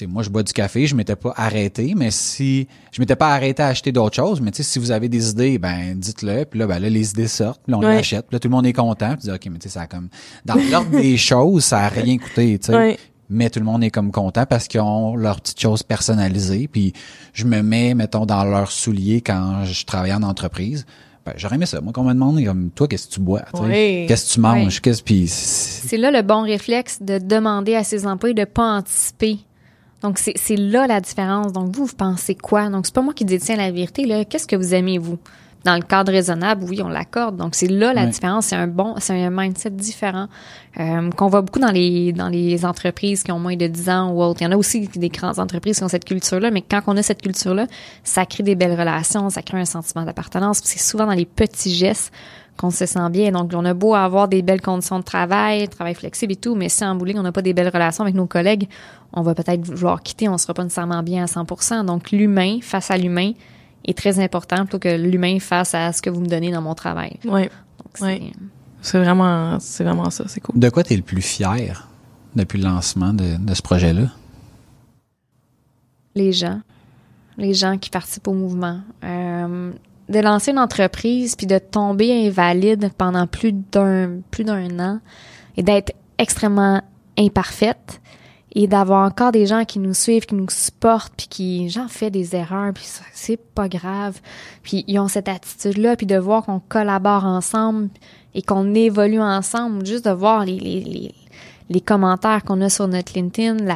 moi, 0.07 0.23
je 0.23 0.29
bois 0.29 0.43
du 0.43 0.51
café, 0.53 0.85
je 0.87 0.95
m'étais 0.95 1.15
pas 1.15 1.33
arrêté, 1.37 1.93
mais 1.95 2.11
si, 2.11 2.67
je 2.91 2.99
m'étais 3.01 3.15
pas 3.15 3.33
arrêté 3.33 3.63
à 3.63 3.67
acheter 3.67 3.91
d'autres 3.91 4.15
choses, 4.15 4.41
mais 4.41 4.51
si 4.53 4.79
vous 4.79 4.91
avez 4.91 5.07
des 5.09 5.29
idées, 5.29 5.57
ben, 5.57 5.95
dites-le, 5.95 6.45
puis 6.45 6.59
là, 6.59 6.67
ben, 6.67 6.79
là, 6.79 6.89
les 6.89 7.09
idées 7.11 7.27
sortent, 7.27 7.61
puis 7.63 7.71
là, 7.71 7.77
on 7.77 7.81
Ouais. 7.81 7.93
les 7.93 7.99
achète, 7.99 8.27
puis 8.27 8.35
là, 8.35 8.39
tout 8.39 8.47
le 8.49 8.55
monde 8.55 8.65
est 8.65 8.73
content, 8.73 9.09
puis 9.11 9.19
tu 9.21 9.27
dis, 9.27 9.31
ok, 9.31 9.45
mais 9.51 9.59
tu 9.59 9.69
sais, 9.69 9.73
ça 9.75 9.81
a 9.81 9.87
comme, 9.87 10.09
dans 10.45 10.55
l'ordre 10.71 10.89
des 10.91 11.15
choses, 11.17 11.63
ça 11.65 11.79
a 11.79 11.87
rien 11.89 12.17
coûté, 12.17 12.59
tu 12.59 12.67
sais. 12.67 12.75
Ouais. 12.75 12.97
Mais 13.29 13.49
tout 13.49 13.57
le 13.59 13.65
monde 13.65 13.83
est 13.83 13.89
comme 13.89 14.11
content 14.11 14.45
parce 14.45 14.67
qu'ils 14.67 14.81
ont 14.81 15.15
leurs 15.15 15.41
petites 15.41 15.59
choses 15.59 15.81
personnalisées. 15.81 16.67
Puis 16.67 16.93
je 17.33 17.45
me 17.45 17.63
mets, 17.63 17.95
mettons, 17.95 18.27
dans 18.27 18.43
leurs 18.43 18.71
souliers 18.71 19.21
quand 19.21 19.65
je 19.65 19.83
travaille 19.83 20.13
en 20.13 20.21
entreprise. 20.21 20.85
Ben, 21.25 21.33
j'aurais 21.35 21.55
aimé 21.55 21.65
ça. 21.65 21.81
Moi, 21.81 21.91
qu'on 21.91 22.03
me 22.03 22.13
demande, 22.13 22.45
comme, 22.45 22.69
toi, 22.69 22.87
qu'est-ce 22.87 23.07
que 23.07 23.13
tu 23.13 23.19
bois? 23.21 23.41
Ouais. 23.55 24.05
Qu'est-ce 24.07 24.27
que 24.29 24.33
tu 24.35 24.39
manges? 24.41 24.79
Qu'est-ce, 24.79 25.01
puis 25.01 25.27
c'est- 25.27 25.87
C'est 25.87 25.97
là 25.97 26.11
le 26.11 26.21
bon 26.21 26.43
réflexe 26.43 27.01
de 27.01 27.17
demander 27.17 27.73
à 27.73 27.83
ses 27.83 28.05
employés 28.05 28.35
de 28.35 28.45
pas 28.45 28.77
anticiper. 28.77 29.39
Donc, 30.01 30.17
c'est 30.19 30.33
c'est 30.35 30.55
là 30.55 30.87
la 30.87 31.01
différence. 31.01 31.51
Donc, 31.51 31.75
vous, 31.75 31.85
vous 31.85 31.95
pensez 31.95 32.35
quoi? 32.35 32.69
Donc, 32.69 32.85
c'est 32.85 32.93
pas 32.95 33.01
moi 33.01 33.13
qui 33.13 33.25
détiens 33.25 33.55
la 33.55 33.71
vérité, 33.71 34.05
là. 34.05 34.25
Qu'est-ce 34.25 34.47
que 34.47 34.55
vous 34.55 34.73
aimez, 34.73 34.97
vous? 34.97 35.17
Dans 35.63 35.75
le 35.75 35.81
cadre 35.81 36.11
raisonnable, 36.11 36.63
oui, 36.69 36.81
on 36.83 36.89
l'accorde. 36.89 37.37
Donc, 37.37 37.55
c'est 37.55 37.67
là 37.67 37.91
la 37.91 38.05
différence. 38.05 38.45
C'est 38.47 38.55
un 38.55 38.67
bon, 38.67 38.93
c'est 38.99 39.19
un 39.19 39.31
mindset 39.31 39.71
différent 39.71 40.27
euh, 40.79 41.09
qu'on 41.09 41.27
voit 41.27 41.41
beaucoup 41.41 41.57
dans 41.57 41.71
les 41.71 42.13
dans 42.13 42.29
les 42.29 42.65
entreprises 42.65 43.23
qui 43.23 43.31
ont 43.31 43.39
moins 43.39 43.55
de 43.55 43.65
10 43.65 43.89
ans 43.89 44.11
ou 44.11 44.21
autres. 44.21 44.41
Il 44.41 44.43
y 44.43 44.47
en 44.47 44.51
a 44.51 44.57
aussi 44.57 44.87
des 44.87 45.09
grandes 45.09 45.39
entreprises 45.39 45.79
qui 45.79 45.83
ont 45.83 45.87
cette 45.87 46.05
culture-là, 46.05 46.51
mais 46.51 46.61
quand 46.61 46.81
on 46.85 46.95
a 46.97 47.01
cette 47.01 47.23
culture-là, 47.23 47.65
ça 48.03 48.27
crée 48.27 48.43
des 48.43 48.53
belles 48.53 48.79
relations, 48.79 49.31
ça 49.31 49.41
crée 49.41 49.59
un 49.59 49.65
sentiment 49.65 50.05
d'appartenance. 50.05 50.61
Puis 50.61 50.69
C'est 50.69 50.87
souvent 50.87 51.07
dans 51.07 51.13
les 51.13 51.25
petits 51.25 51.73
gestes 51.73 52.13
qu'on 52.57 52.69
se 52.71 52.85
sent 52.85 53.09
bien. 53.09 53.31
Donc, 53.31 53.51
on 53.53 53.65
a 53.65 53.73
beau 53.73 53.93
avoir 53.95 54.27
des 54.27 54.41
belles 54.41 54.61
conditions 54.61 54.99
de 54.99 55.03
travail, 55.03 55.67
travail 55.67 55.93
flexible 55.93 56.33
et 56.33 56.37
tout, 56.37 56.55
mais 56.55 56.69
si 56.69 56.83
en 56.85 56.95
ligne, 57.03 57.19
on 57.19 57.23
n'a 57.23 57.31
pas 57.31 57.41
des 57.41 57.53
belles 57.53 57.69
relations 57.69 58.03
avec 58.03 58.15
nos 58.15 58.27
collègues, 58.27 58.69
on 59.13 59.21
va 59.21 59.35
peut-être 59.35 59.65
vouloir 59.65 60.01
quitter, 60.01 60.29
on 60.29 60.37
sera 60.37 60.53
pas 60.53 60.63
nécessairement 60.63 61.03
bien 61.03 61.23
à 61.23 61.27
100% 61.27 61.85
Donc, 61.85 62.11
l'humain 62.11 62.59
face 62.61 62.91
à 62.91 62.97
l'humain 62.97 63.31
est 63.87 63.97
très 63.97 64.19
important 64.23 64.57
plutôt 64.65 64.79
que 64.79 64.95
l'humain 64.95 65.39
face 65.39 65.73
à 65.75 65.91
ce 65.91 66.01
que 66.01 66.09
vous 66.09 66.21
me 66.21 66.27
donnez 66.27 66.51
dans 66.51 66.61
mon 66.61 66.75
travail. 66.75 67.17
Ouais. 67.25 67.43
Donc, 67.43 67.91
c'est- 67.95 68.03
Ouais. 68.05 68.31
C'est 68.81 68.99
vraiment, 68.99 69.57
c'est 69.59 69.83
vraiment 69.83 70.09
ça. 70.11 70.25
C'est 70.27 70.39
cool. 70.41 70.59
de 70.59 70.69
quoi 70.69 70.83
tu 70.83 70.93
es 70.93 70.97
le 70.97 71.01
plus 71.01 71.21
fier 71.21 71.87
depuis 72.35 72.59
le 72.59 72.65
lancement 72.65 73.13
de, 73.13 73.35
de 73.37 73.53
ce 73.53 73.61
projet-là? 73.63 74.09
les 76.15 76.31
gens, 76.31 76.61
les 77.37 77.53
gens 77.53 77.77
qui 77.77 77.89
participent 77.89 78.27
au 78.27 78.33
mouvement. 78.33 78.79
Euh, 79.03 79.71
de 80.09 80.19
lancer 80.19 80.51
une 80.51 80.59
entreprise 80.59 81.35
puis 81.35 81.47
de 81.47 81.57
tomber 81.57 82.27
invalide 82.27 82.91
pendant 82.97 83.27
plus 83.27 83.53
d'un 83.53 84.19
plus 84.31 84.43
d'un 84.43 84.79
an 84.79 84.99
et 85.57 85.63
d'être 85.63 85.93
extrêmement 86.17 86.81
imparfaite 87.17 88.01
et 88.57 88.67
d'avoir 88.67 89.05
encore 89.05 89.33
des 89.33 89.45
gens 89.45 89.65
qui 89.65 89.79
nous 89.79 89.93
suivent, 89.93 90.25
qui 90.25 90.35
nous 90.35 90.49
supportent 90.49 91.13
puis 91.17 91.27
qui 91.27 91.69
j'en 91.69 91.87
fais 91.87 92.09
des 92.09 92.35
erreurs 92.35 92.73
puis 92.73 92.85
c'est 93.13 93.37
pas 93.37 93.67
grave. 93.67 94.19
Puis 94.63 94.85
ils 94.87 94.99
ont 94.99 95.07
cette 95.07 95.27
attitude 95.27 95.77
là 95.77 95.95
puis 95.95 96.05
de 96.05 96.17
voir 96.17 96.45
qu'on 96.45 96.59
collabore 96.59 97.25
ensemble 97.25 97.89
et 98.33 98.41
qu'on 98.41 98.73
évolue 98.73 99.21
ensemble, 99.21 99.85
juste 99.85 100.05
de 100.05 100.11
voir 100.11 100.45
les, 100.45 100.59
les 100.59 101.13
les 101.69 101.81
commentaires 101.81 102.43
qu'on 102.43 102.61
a 102.61 102.69
sur 102.69 102.87
notre 102.87 103.13
LinkedIn, 103.15 103.63
la, 103.63 103.75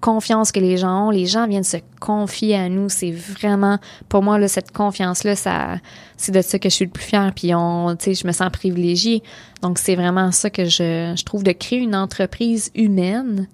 confiance 0.00 0.50
que 0.50 0.60
les 0.60 0.78
gens 0.78 1.08
ont, 1.08 1.10
les 1.10 1.26
gens 1.26 1.46
viennent 1.46 1.62
se 1.62 1.76
confier 2.00 2.56
à 2.56 2.68
nous. 2.70 2.88
C'est 2.88 3.10
vraiment, 3.10 3.78
pour 4.08 4.22
moi, 4.22 4.38
là, 4.38 4.48
cette 4.48 4.72
confiance-là, 4.72 5.36
ça, 5.36 5.76
c'est 6.16 6.32
de 6.32 6.40
ça 6.40 6.58
que 6.58 6.70
je 6.70 6.74
suis 6.74 6.84
le 6.86 6.90
plus 6.90 7.04
fière. 7.04 7.32
Puis 7.34 7.54
on, 7.54 7.94
tu 7.96 8.06
sais, 8.06 8.14
je 8.14 8.26
me 8.26 8.32
sens 8.32 8.50
privilégiée. 8.50 9.22
Donc 9.60 9.78
c'est 9.78 9.94
vraiment 9.94 10.32
ça 10.32 10.48
que 10.48 10.64
je, 10.64 11.12
je 11.16 11.24
trouve 11.24 11.42
de 11.42 11.52
créer 11.52 11.80
une 11.80 11.94
entreprise 11.94 12.70
humaine 12.74 13.46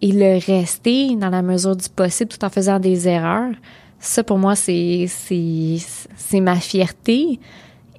et 0.00 0.12
le 0.12 0.38
rester 0.44 1.16
dans 1.16 1.30
la 1.30 1.42
mesure 1.42 1.74
du 1.74 1.88
possible 1.88 2.30
tout 2.30 2.44
en 2.44 2.50
faisant 2.50 2.78
des 2.78 3.08
erreurs. 3.08 3.52
Ça, 3.98 4.22
pour 4.22 4.38
moi, 4.38 4.54
c'est, 4.54 5.06
c'est, 5.08 5.76
c'est 6.16 6.40
ma 6.40 6.56
fierté. 6.56 7.40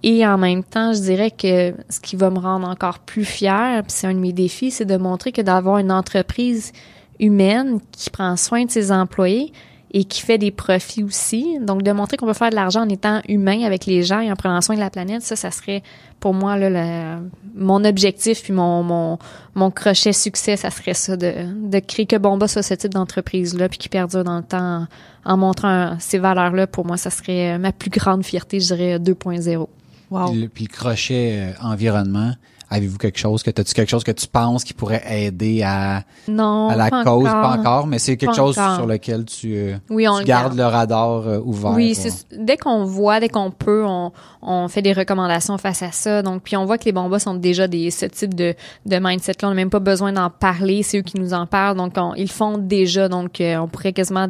Et 0.04 0.26
en 0.26 0.38
même 0.38 0.64
temps, 0.64 0.94
je 0.94 1.00
dirais 1.02 1.32
que 1.32 1.74
ce 1.90 2.00
qui 2.00 2.16
va 2.16 2.30
me 2.32 2.40
rendre 2.40 2.68
encore 2.68 3.00
plus 3.00 3.26
fière, 3.26 3.84
puis 3.84 3.92
c'est 3.92 4.08
un 4.08 4.14
de 4.14 4.20
mes 4.20 4.34
défis, 4.34 4.72
c'est 4.72 4.86
de 4.86 4.98
montrer 4.98 5.32
que 5.32 5.42
d'avoir 5.42 5.78
une 5.78 5.92
entreprise 5.92 6.72
humaine 7.20 7.80
qui 7.92 8.10
prend 8.10 8.36
soin 8.36 8.66
de 8.66 8.72
ses 8.72 8.92
employés 8.92 9.54
et 9.94 10.06
qui 10.06 10.22
fait 10.22 10.38
des 10.38 10.52
profits 10.52 11.04
aussi. 11.04 11.60
Donc, 11.62 11.84
de 11.84 11.92
montrer 11.92 12.18
qu'on 12.18 12.26
peut 12.26 12.34
faire 12.34 12.50
de 12.50 12.56
l'argent 12.56 12.82
en 12.82 12.90
étant 12.90 13.22
humain 13.28 13.62
avec 13.64 13.86
les 13.86 14.02
gens 14.04 14.22
et 14.22 14.32
en 14.32 14.36
prenant 14.36 14.62
soin 14.62 14.76
de 14.76 14.80
la 14.80 14.90
planète, 14.90 15.22
ça, 15.22 15.36
ça 15.36 15.52
serait 15.52 15.84
pour 16.20 16.34
moi 16.34 16.58
là, 16.58 16.70
le- 16.70 17.30
mon 17.56 17.84
objectif 17.84 18.42
puis 18.42 18.54
mon, 18.54 18.84
mon, 18.84 19.20
mon 19.54 19.70
crochet 19.70 20.14
succès, 20.14 20.56
ça 20.56 20.70
serait 20.72 20.94
ça, 20.94 21.18
de, 21.18 21.34
de 21.70 21.80
créer 21.80 22.06
que 22.06 22.16
Bomba 22.16 22.48
soit 22.48 22.64
ce 22.64 22.74
type 22.74 22.94
d'entreprise-là 22.94 23.68
puis 23.70 23.78
qui 23.80 23.90
perdure 23.90 24.24
dans 24.24 24.38
le 24.38 24.44
temps 24.44 24.88
en, 25.26 25.38
montrant 25.38 25.98
ces 26.00 26.18
valeurs-là. 26.20 26.68
Pour 26.68 26.86
moi, 26.86 26.96
ça 26.98 27.10
serait 27.10 27.58
ma 27.60 27.72
plus 27.72 27.90
grande 27.90 28.24
fierté, 28.24 28.60
je 28.62 28.68
dirais 28.74 28.98
2.0. 28.98 29.68
Wow. 30.12 30.32
Puis, 30.32 30.42
le, 30.42 30.48
puis 30.50 30.64
le 30.66 30.74
crochet 30.74 31.40
euh, 31.40 31.54
environnement, 31.62 32.36
avez-vous 32.72 32.98
quelque 32.98 33.20
chose 33.20 33.44
que 33.44 33.52
t'as-tu 33.52 33.74
quelque 33.74 33.90
chose 33.90 34.04
que 34.04 34.12
tu 34.12 34.26
penses 34.28 34.64
qui 34.64 34.74
pourrait 34.74 35.04
aider 35.08 35.62
à, 35.64 36.04
Non, 36.28 36.70
à 36.70 36.76
la 36.76 36.90
pas 36.90 37.04
cause? 37.04 37.28
encore. 37.28 37.42
Pas 37.42 37.58
encore, 37.60 37.88
mais 37.88 38.00
c'est 38.00 38.18
quelque 38.18 38.32
Pas 38.32 38.36
chose 38.38 38.58
encore. 38.58 38.76
sur 38.78 38.88
lequel 38.88 39.26
tu, 39.26 39.54
euh, 39.56 39.76
Oui, 39.90 40.08
on 40.08 40.16
tu 40.16 40.22
le 40.22 40.26
gardes 40.26 40.56
garde. 40.56 40.58
le 40.58 40.66
radar 40.66 41.28
euh, 41.28 41.40
ouvert. 41.44 41.72
Oui, 41.74 41.96
dès 42.36 42.58
qu'on 42.58 42.86
voit, 42.86 43.20
dès 43.20 43.30
qu'on 43.30 43.52
peut, 43.52 43.84
on, 43.86 44.12
on 44.42 44.68
fait 44.68 44.82
des 44.82 44.94
recommandations 44.94 45.58
face 45.60 45.84
à 45.84 45.92
ça. 45.92 46.22
Donc, 46.24 46.42
puis 46.44 46.56
on 46.58 46.66
voit 46.66 46.78
que 46.78 46.86
les 46.86 46.92
bombas 46.92 47.20
sont 47.20 47.36
déjà 47.36 47.68
des 47.68 47.92
ce 47.92 48.06
type 48.06 48.34
de, 48.34 48.56
de 48.86 48.96
mindset-là. 49.00 49.48
On 49.48 49.50
n'a 49.50 49.56
même 49.56 49.70
pas 49.70 49.80
besoin 49.80 50.14
d'en 50.14 50.30
parler, 50.30 50.82
c'est 50.82 51.00
eux 51.00 51.02
qui 51.04 51.20
nous 51.20 51.34
en 51.34 51.46
parlent. 51.46 51.76
Donc, 51.78 51.94
on- 51.98 52.16
ils 52.16 52.32
font 52.32 52.58
déjà. 52.58 53.10
Donc, 53.10 53.42
euh, 53.42 53.58
on 53.58 53.68
pourrait 53.68 53.94
quasiment 53.94 54.28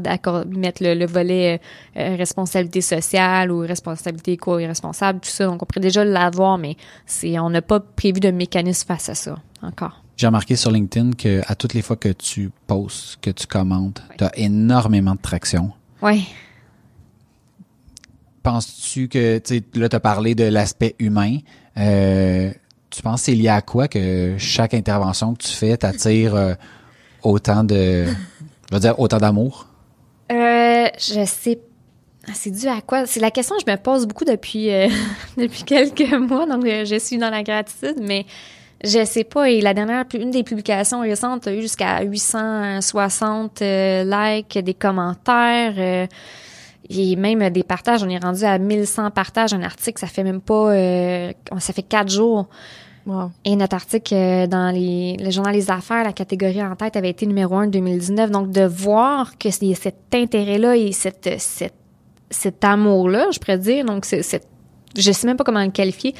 mettre 0.50 0.82
le, 0.84 0.96
le 0.96 1.06
volet 1.06 1.62
euh, 1.98 2.16
responsabilité 2.18 2.82
sociale 2.82 3.52
ou 3.52 3.60
responsabilité 3.60 4.32
éco-responsable, 4.34 5.20
tout 5.20 5.30
ça. 5.30 5.46
Donc, 5.46 5.62
on 5.62 5.66
pourrait 5.66 5.80
déjà 5.82 6.04
l'avoir, 6.04 6.58
mais 6.58 6.76
c'est 7.06 7.38
on 7.40 7.50
n'a 7.52 7.62
pas 7.62 7.80
prévu 7.80 8.20
de 8.20 8.31
mécanisme 8.32 8.88
face 8.88 9.10
à 9.10 9.16
ça 9.16 9.38
encore. 9.62 10.04
J'ai 10.18 10.28
remarqué 10.28 10.56
sur 10.56 10.72
LinkedIn 10.72 11.14
que 11.14 11.42
à 11.48 11.56
toutes 11.56 11.74
les 11.74 11.82
fois 11.82 11.96
que 11.96 12.10
tu 12.10 12.52
postes, 12.68 13.18
que 13.22 13.32
tu 13.32 13.48
commentes, 13.48 14.04
tu 14.18 14.24
as 14.24 14.38
énormément 14.38 15.16
de 15.16 15.22
traction. 15.22 15.72
Oui. 16.02 16.28
Penses-tu 18.44 19.08
que, 19.08 19.38
tu 19.40 19.58
sais, 19.58 19.64
là, 19.76 19.90
tu 19.90 19.96
as 19.96 20.00
parlé 20.00 20.36
de 20.36 20.44
l'aspect 20.44 20.96
humain. 21.00 21.38
Euh, 21.78 22.52
tu 22.90 23.02
penses 23.02 23.22
que 23.22 23.26
c'est 23.26 23.36
lié 23.36 23.50
à 23.50 23.62
quoi 23.62 23.88
que 23.88 24.36
chaque 24.38 24.74
intervention 24.74 25.34
que 25.34 25.44
tu 25.44 25.52
fais 25.52 25.78
t'attire 25.78 26.36
euh, 26.36 26.54
autant 27.24 27.64
de, 27.64 28.06
je 28.06 28.74
veux 28.74 28.80
dire, 28.80 29.00
autant 29.00 29.18
d'amour? 29.18 29.68
Euh, 30.32 30.88
je 30.98 31.26
sais. 31.26 31.60
C'est 32.34 32.52
dû 32.52 32.68
à 32.68 32.82
quoi? 32.82 33.06
C'est 33.08 33.20
la 33.20 33.32
question 33.32 33.56
que 33.56 33.64
je 33.66 33.72
me 33.72 33.78
pose 33.78 34.06
beaucoup 34.06 34.26
depuis, 34.26 34.70
euh, 34.72 34.88
depuis 35.38 35.64
quelques 35.64 36.14
mois. 36.14 36.46
Donc, 36.46 36.66
euh, 36.66 36.86
je 36.86 37.00
suis 37.00 37.18
dans 37.18 37.32
la 37.32 37.44
gratitude, 37.44 37.98
mais 38.00 38.26
je 38.84 39.06
sais 39.06 39.24
pas. 39.24 39.50
Et 39.50 39.62
la 39.62 39.74
dernière, 39.74 40.06
une 40.14 40.32
des 40.32 40.44
publications 40.44 41.02
récentes 41.02 41.48
a 41.48 41.54
eu 41.54 41.62
jusqu'à 41.62 42.02
860 42.02 43.62
euh, 43.62 44.04
likes, 44.04 44.58
des 44.58 44.74
commentaires. 44.74 45.74
euh, 45.78 46.08
et 46.90 47.16
même 47.16 47.50
des 47.52 47.64
partages, 47.64 48.04
on 48.04 48.10
est 48.10 48.18
rendu 48.18 48.44
à 48.44 48.58
1100 48.58 49.12
partages. 49.12 49.54
Un 49.54 49.62
article, 49.62 50.00
ça 50.00 50.08
fait 50.08 50.24
même 50.24 50.42
pas, 50.42 50.74
euh, 50.74 51.32
ça 51.60 51.74
fait 51.74 51.84
quatre 51.84 52.10
jours. 52.10 52.50
Wow. 53.06 53.32
Et 53.46 53.56
notre 53.56 53.76
article 53.76 54.48
dans 54.48 54.72
les, 54.74 55.16
le 55.18 55.32
journal 55.32 55.56
Les 55.56 55.72
Affaires, 55.72 56.04
la 56.04 56.12
catégorie 56.14 56.62
en 56.62 56.76
tête 56.76 56.96
avait 56.98 57.10
été 57.10 57.26
numéro 57.26 57.56
un 57.56 57.66
en 57.66 57.68
2019. 57.68 58.30
Donc, 58.30 58.52
de 58.52 58.64
voir 58.66 59.38
que 59.38 59.50
c'est 59.52 59.74
cet 59.76 60.14
intérêt-là 60.14 60.76
et 60.76 60.92
cette, 60.92 61.40
cette 61.40 61.81
cet 62.32 62.64
amour-là, 62.64 63.28
je 63.32 63.38
pourrais 63.40 63.60
dire. 63.60 63.86
Donc, 63.86 64.06
c'est, 64.06 64.22
je 64.98 65.12
sais 65.12 65.28
même 65.28 65.38
pas 65.38 65.44
comment 65.44 65.64
le 65.64 65.70
qualifier. 65.72 66.16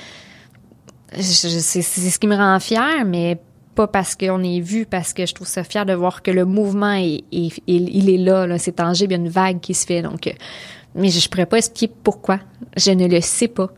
C'est, 1.20 1.82
c'est 1.82 1.82
ce 1.82 2.20
qui 2.20 2.28
me 2.28 2.36
rend 2.36 2.60
fière, 2.60 3.04
mais 3.06 3.38
pas 3.76 3.88
parce 3.88 4.16
qu'on 4.16 4.44
est 4.44 4.62
vu, 4.62 4.86
parce 4.86 5.14
que 5.14 5.26
je 5.26 5.34
trouve 5.34 5.48
ça 5.48 5.64
fier 5.64 5.86
de 5.86 5.94
voir 5.94 6.22
que 6.22 6.32
le 6.32 6.46
mouvement 6.46 6.94
est, 6.94 7.24
est- 7.32 7.62
il, 7.68 7.90
il 7.96 8.10
est 8.10 8.18
là, 8.18 8.48
là, 8.48 8.58
c'est 8.58 8.74
tangible, 8.74 9.14
il 9.14 9.18
y 9.18 9.20
a 9.20 9.24
une 9.24 9.30
vague 9.30 9.60
qui 9.60 9.74
se 9.74 9.86
fait. 9.86 10.02
Donc, 10.02 10.28
euh, 10.28 10.32
mais 10.96 11.10
je, 11.10 11.20
je 11.20 11.30
pourrais 11.30 11.46
pas 11.46 11.58
expliquer 11.58 11.94
pourquoi. 12.04 12.40
Je 12.78 12.92
ne 12.92 13.08
le 13.08 13.20
sais 13.22 13.48
pas. 13.50 13.70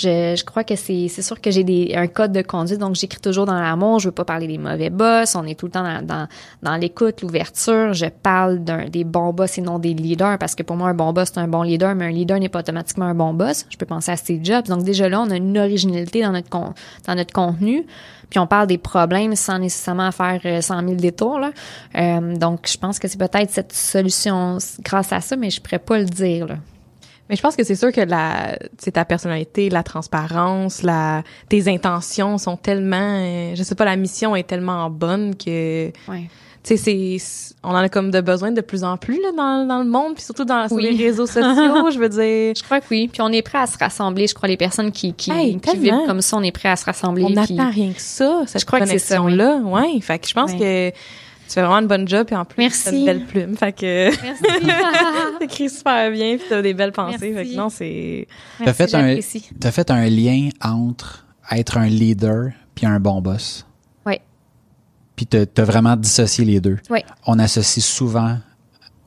Je, 0.00 0.36
je 0.38 0.44
crois 0.44 0.62
que 0.62 0.76
c'est 0.76 1.08
sûr 1.08 1.40
que 1.40 1.50
j'ai 1.50 1.64
des 1.64 1.92
un 1.96 2.06
code 2.06 2.30
de 2.30 2.42
conduite 2.42 2.78
donc 2.78 2.94
j'écris 2.94 3.18
toujours 3.20 3.46
dans 3.46 3.58
l'amour 3.60 3.98
je 3.98 4.06
veux 4.08 4.12
pas 4.12 4.24
parler 4.24 4.46
des 4.46 4.56
mauvais 4.56 4.90
boss 4.90 5.34
on 5.34 5.44
est 5.44 5.58
tout 5.58 5.66
le 5.66 5.72
temps 5.72 5.82
dans 5.82 6.06
dans, 6.06 6.28
dans 6.62 6.76
l'écoute 6.76 7.20
l'ouverture 7.22 7.94
je 7.94 8.06
parle 8.06 8.60
d'un 8.60 8.88
des 8.88 9.02
bons 9.02 9.32
boss 9.32 9.58
et 9.58 9.60
non 9.60 9.80
des 9.80 9.94
leaders 9.94 10.38
parce 10.38 10.54
que 10.54 10.62
pour 10.62 10.76
moi 10.76 10.90
un 10.90 10.94
bon 10.94 11.12
boss 11.12 11.30
c'est 11.34 11.40
un 11.40 11.48
bon 11.48 11.62
leader 11.62 11.96
mais 11.96 12.04
un 12.04 12.10
leader 12.10 12.38
n'est 12.38 12.48
pas 12.48 12.60
automatiquement 12.60 13.06
un 13.06 13.14
bon 13.14 13.34
boss 13.34 13.66
je 13.70 13.76
peux 13.76 13.86
penser 13.86 14.12
à 14.12 14.16
Steve 14.16 14.44
Jobs 14.44 14.66
donc 14.68 14.84
déjà 14.84 15.08
là 15.08 15.20
on 15.20 15.30
a 15.30 15.36
une 15.36 15.58
originalité 15.58 16.22
dans 16.22 16.30
notre 16.30 16.48
con- 16.48 16.74
dans 17.06 17.14
notre 17.16 17.32
contenu 17.32 17.84
puis 18.30 18.38
on 18.38 18.46
parle 18.46 18.68
des 18.68 18.78
problèmes 18.78 19.34
sans 19.34 19.58
nécessairement 19.58 20.12
faire 20.12 20.40
euh, 20.44 20.60
100 20.60 20.80
000 20.82 20.94
détours 20.94 21.40
là. 21.40 21.50
Euh, 21.96 22.36
donc 22.36 22.68
je 22.70 22.76
pense 22.76 23.00
que 23.00 23.08
c'est 23.08 23.18
peut-être 23.18 23.50
cette 23.50 23.72
solution 23.72 24.58
grâce 24.84 25.12
à 25.12 25.20
ça 25.20 25.34
mais 25.34 25.50
je 25.50 25.60
pourrais 25.60 25.80
pas 25.80 25.98
le 25.98 26.04
dire 26.04 26.46
là. 26.46 26.56
Mais 27.28 27.36
je 27.36 27.42
pense 27.42 27.56
que 27.56 27.64
c'est 27.64 27.74
sûr 27.74 27.92
que 27.92 28.00
la, 28.00 28.58
c'est 28.78 28.92
ta 28.92 29.04
personnalité, 29.04 29.68
la 29.68 29.82
transparence, 29.82 30.82
la, 30.82 31.22
tes 31.48 31.68
intentions 31.68 32.38
sont 32.38 32.56
tellement, 32.56 32.96
euh, 33.20 33.54
je 33.54 33.62
sais 33.62 33.74
pas, 33.74 33.84
la 33.84 33.96
mission 33.96 34.34
est 34.34 34.44
tellement 34.46 34.88
bonne 34.90 35.34
que, 35.36 35.88
Ouais. 36.08 36.28
tu 36.64 36.76
sais, 36.76 37.18
c'est, 37.18 37.54
on 37.62 37.70
en 37.70 37.76
a 37.76 37.88
comme 37.88 38.10
de 38.10 38.20
besoin 38.20 38.50
de 38.50 38.60
plus 38.62 38.82
en 38.84 38.96
plus 38.96 39.20
là 39.20 39.28
dans, 39.36 39.66
dans 39.66 39.80
le 39.82 39.88
monde, 39.90 40.14
puis 40.14 40.22
surtout 40.24 40.44
dans 40.44 40.66
sur 40.68 40.78
les 40.78 40.96
réseaux 40.96 41.26
sociaux, 41.26 41.90
je 41.90 41.98
veux 41.98 42.08
dire. 42.08 42.54
Je 42.56 42.62
crois 42.62 42.80
que 42.80 42.86
oui. 42.90 43.08
Puis 43.12 43.20
on 43.20 43.28
est 43.30 43.42
prêt 43.42 43.58
à 43.58 43.66
se 43.66 43.76
rassembler. 43.78 44.26
Je 44.26 44.34
crois 44.34 44.48
les 44.48 44.56
personnes 44.56 44.90
qui, 44.92 45.12
qui, 45.12 45.30
Hey, 45.30 45.58
qui 45.60 45.76
vivent 45.76 46.06
comme 46.06 46.22
ça, 46.22 46.36
on 46.36 46.42
est 46.42 46.52
prêt 46.52 46.68
à 46.70 46.76
se 46.76 46.84
rassembler. 46.86 47.24
On 47.24 47.26
puis- 47.26 47.54
n'attend 47.54 47.70
rien 47.70 47.92
que 47.92 48.00
ça, 48.00 48.42
cette 48.46 48.60
Je 48.62 48.66
crois 48.66 48.80
que 48.80 48.86
c'est 48.86 48.98
ça, 48.98 49.20
oui. 49.22 49.34
Ouais, 49.38 50.00
fait 50.00 50.18
que 50.18 50.26
je 50.28 50.34
pense 50.34 50.52
Ouais. 50.52 50.92
que 50.92 50.98
tu 51.48 51.54
fais 51.54 51.62
vraiment 51.62 51.78
une 51.80 51.86
bonne 51.88 52.06
job, 52.06 52.26
et 52.30 52.36
en 52.36 52.44
plus, 52.44 52.58
Merci. 52.58 52.84
t'as 52.84 52.92
une 52.92 53.04
belle 53.06 53.24
plume, 53.24 53.56
fait 53.56 53.72
que 53.72 54.10
Merci. 54.22 54.42
t'écris 55.40 55.70
super 55.70 56.10
bien, 56.10 56.36
puis 56.36 56.46
t'as 56.48 56.62
des 56.62 56.74
belles 56.74 56.92
pensées, 56.92 57.30
Merci. 57.32 57.48
fait 57.50 57.54
que 57.54 57.56
non, 57.60 57.68
c'est... 57.68 58.28
T'as 58.64 58.72
fait 58.72 58.94
un-. 58.94 59.18
T'as 59.60 59.70
fait 59.72 59.90
un 59.90 60.06
lien 60.08 60.48
entre 60.62 61.26
être 61.50 61.78
un 61.78 61.86
leader 61.86 62.50
puis 62.74 62.86
un 62.86 63.00
bon 63.00 63.20
boss. 63.22 63.66
Oui. 64.06 64.18
Puis 65.16 65.26
t'as 65.26 65.46
t'as 65.46 65.64
vraiment 65.64 65.96
dissocié 65.96 66.44
les 66.44 66.60
deux. 66.60 66.78
Oui. 66.90 67.00
On 67.26 67.38
associe 67.38 67.84
souvent 67.84 68.38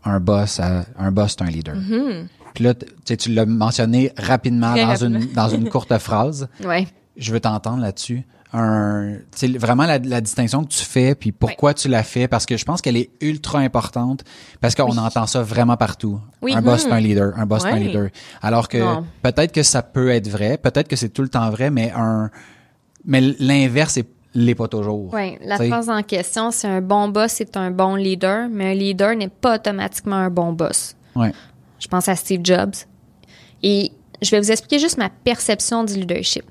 un 0.03 0.19
boss 0.19 0.59
à 0.59 0.85
un 0.97 1.11
boss, 1.11 1.35
c'est 1.37 1.43
un 1.43 1.49
leader. 1.49 1.75
Mhm. 1.75 2.27
Puis 2.53 2.63
là, 2.65 2.73
tu 2.73 2.85
sais, 3.05 3.15
tu 3.17 3.31
l'as 3.31 3.45
mentionné 3.45 4.11
rapidement 4.17 4.71
Très 4.73 4.81
dans 4.81 4.87
rapidement. 4.89 5.19
une 5.19 5.31
dans 5.33 5.49
une 5.49 5.69
courte 5.69 5.97
phrase. 5.99 6.49
Ouais. 6.65 6.87
Je 7.15 7.31
veux 7.31 7.39
t'entendre 7.39 7.81
là-dessus. 7.81 8.23
Un, 8.54 9.14
vraiment 9.60 9.86
la, 9.86 9.97
la 9.97 10.20
distinction 10.20 10.64
que 10.66 10.70
tu 10.74 10.84
fais, 10.84 11.16
puis 11.16 11.32
pourquoi 11.32 11.74
tu 11.74 11.88
la 11.88 12.04
fais, 12.04 12.28
parce 12.28 12.45
que 12.45 12.58
je 12.58 12.66
pense 12.66 12.82
qu'elle 12.82 12.97
est 12.97 13.10
ultra 13.22 13.60
importante, 13.60 14.26
parce 14.60 14.76
qu'on 14.76 14.91
Oui. 14.91 14.99
entend 14.99 15.26
ça 15.26 15.41
vraiment 15.41 15.78
partout. 15.78 16.20
Oui. 16.41 16.54
Un 16.54 16.62
boss, 16.62 16.82
c'est 16.84 16.91
un 16.91 16.97
Mhm. 16.99 17.04
leader. 17.04 17.34
Un 17.38 17.45
boss, 17.45 17.62
c'est 17.62 17.70
un 17.70 17.80
leader. 17.80 18.10
Alors 18.41 18.68
que 18.68 18.78
peut-être 19.22 19.54
que 19.54 19.64
ça 19.64 19.82
peut 19.82 20.10
être 20.10 20.28
vrai, 20.28 20.58
peut-être 20.58 20.89
que 20.89 20.97
c'est 20.97 21.08
tout 21.10 21.22
le 21.22 21.30
temps 21.30 21.49
vrai, 21.49 21.70
mais 21.72 21.93
un, 21.95 22.30
mais 23.06 23.22
l'inverse 23.39 23.95
est- 23.95 24.10
l'est 24.34 24.56
pas 24.56 24.68
toujours. 24.68 25.14
Ouais. 25.14 25.39
La 25.45 25.56
T'sais. 25.56 25.70
phrase 25.70 25.89
en 25.89 26.04
question, 26.04 26.52
c'est 26.52 26.68
un 26.68 26.82
bon 26.82 27.08
boss, 27.08 27.32
c'est 27.32 27.56
un 27.56 27.72
bon 27.72 27.95
leader, 27.95 28.49
mais 28.52 28.72
un 28.72 28.74
leader 28.74 29.16
n'est 29.16 29.30
pas 29.30 29.56
automatiquement 29.56 30.18
un 30.18 30.30
bon 30.30 30.52
boss. 30.52 30.95
Ouais. 31.16 31.32
Je 31.80 31.88
pense 31.88 32.10
à 32.10 32.16
Steve 32.18 32.41
Jobs. 32.43 32.76
Et 33.64 33.91
je 34.22 34.30
vais 34.32 34.39
vous 34.41 34.52
expliquer 34.52 34.78
juste 34.80 34.97
ma 34.97 35.10
perception 35.10 35.84
du 35.86 35.93
leadership. 35.95 36.43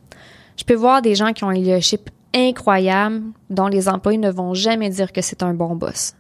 Je 0.61 0.65
peux 0.67 0.75
voir 0.75 1.01
des 1.01 1.15
gens 1.15 1.33
qui 1.33 1.43
ont 1.43 1.49
un 1.49 1.55
leadership 1.55 2.11
incroyable 2.35 3.23
dont 3.49 3.69
les 3.69 3.89
employés 3.89 4.19
ne 4.19 4.31
vont 4.31 4.53
jamais 4.53 4.91
dire 4.91 5.11
que 5.11 5.23
c'est 5.23 5.43
un 5.43 5.55
bon 5.55 5.75
boss. 5.75 6.13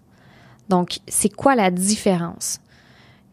Donc, 0.70 1.00
c'est 1.06 1.28
quoi 1.28 1.54
la 1.54 1.70
différence? 1.70 2.58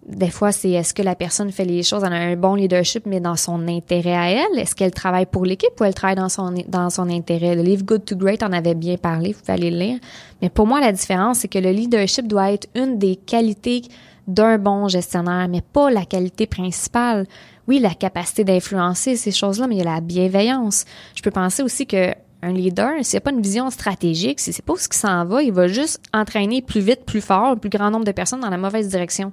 Des 0.06 0.30
fois, 0.30 0.52
c'est 0.52 0.72
est-ce 0.72 0.94
que 0.94 1.02
la 1.02 1.16
personne 1.16 1.50
fait 1.50 1.64
les 1.64 1.82
choses, 1.82 2.04
elle 2.04 2.12
un 2.12 2.36
bon 2.36 2.56
leadership, 2.56 3.06
mais 3.06 3.22
dans 3.22 3.38
son 3.38 3.70
intérêt 3.70 4.16
à 4.16 4.30
elle? 4.32 4.60
Est-ce 4.60 4.76
qu'elle 4.76 4.92
travaille 4.92 5.28
pour 5.28 5.46
l'équipe 5.46 5.80
ou 5.80 5.86
elle 5.86 5.94
travaille 5.94 6.18
dans 6.18 6.28
son, 6.28 6.54
dans 6.68 6.90
son 6.90 7.10
intérêt? 7.10 7.56
Le 7.56 7.62
livre 7.62 7.86
Good 7.86 8.04
to 8.04 8.18
Great 8.18 8.44
en 8.44 8.52
avait 8.52 8.76
bien 8.76 8.98
parlé, 8.98 9.32
vous 9.32 9.40
pouvez 9.40 9.54
aller 9.54 9.72
le 9.72 9.78
lire. 9.78 10.00
Mais 10.42 10.50
pour 10.50 10.68
moi, 10.68 10.82
la 10.82 10.92
différence, 10.92 11.40
c'est 11.40 11.48
que 11.48 11.60
le 11.60 11.72
leadership 11.72 12.28
doit 12.28 12.52
être 12.52 12.68
une 12.76 13.00
des 13.00 13.16
qualités 13.16 13.84
d'un 14.28 14.58
bon 14.58 14.90
gestionnaire, 14.90 15.48
mais 15.48 15.62
pas 15.62 15.90
la 15.90 16.04
qualité 16.04 16.48
principale. 16.48 17.28
Oui, 17.68 17.80
la 17.80 17.94
capacité 17.94 18.44
d'influencer 18.44 19.16
ces 19.18 19.32
choses-là, 19.32 19.68
mais 19.68 19.76
il 19.76 19.80
y 19.80 19.82
a 19.82 19.94
la 19.96 20.02
bienveillance. 20.02 20.86
Je 21.16 21.22
peux 21.22 21.32
penser 21.32 21.64
aussi 21.64 21.86
que 21.86 22.14
un 22.44 22.54
leader, 22.54 22.92
s'il 23.02 23.16
n'y 23.16 23.18
a 23.18 23.22
pas 23.22 23.32
une 23.32 23.42
vision 23.42 23.70
stratégique, 23.72 24.40
si 24.40 24.54
c'est 24.54 24.64
pas 24.64 24.74
où 24.74 24.78
ce 24.78 24.88
qui 24.88 24.98
s'en 24.98 25.26
va, 25.26 25.42
il 25.42 25.52
va 25.52 25.68
juste 25.68 26.00
entraîner 26.14 26.62
plus 26.62 26.82
vite, 26.82 27.04
plus 27.06 27.20
fort, 27.22 27.56
le 27.56 27.60
plus 27.60 27.70
grand 27.70 27.90
nombre 27.90 28.06
de 28.06 28.12
personnes 28.12 28.42
dans 28.42 28.50
la 28.50 28.58
mauvaise 28.58 28.88
direction. 28.88 29.32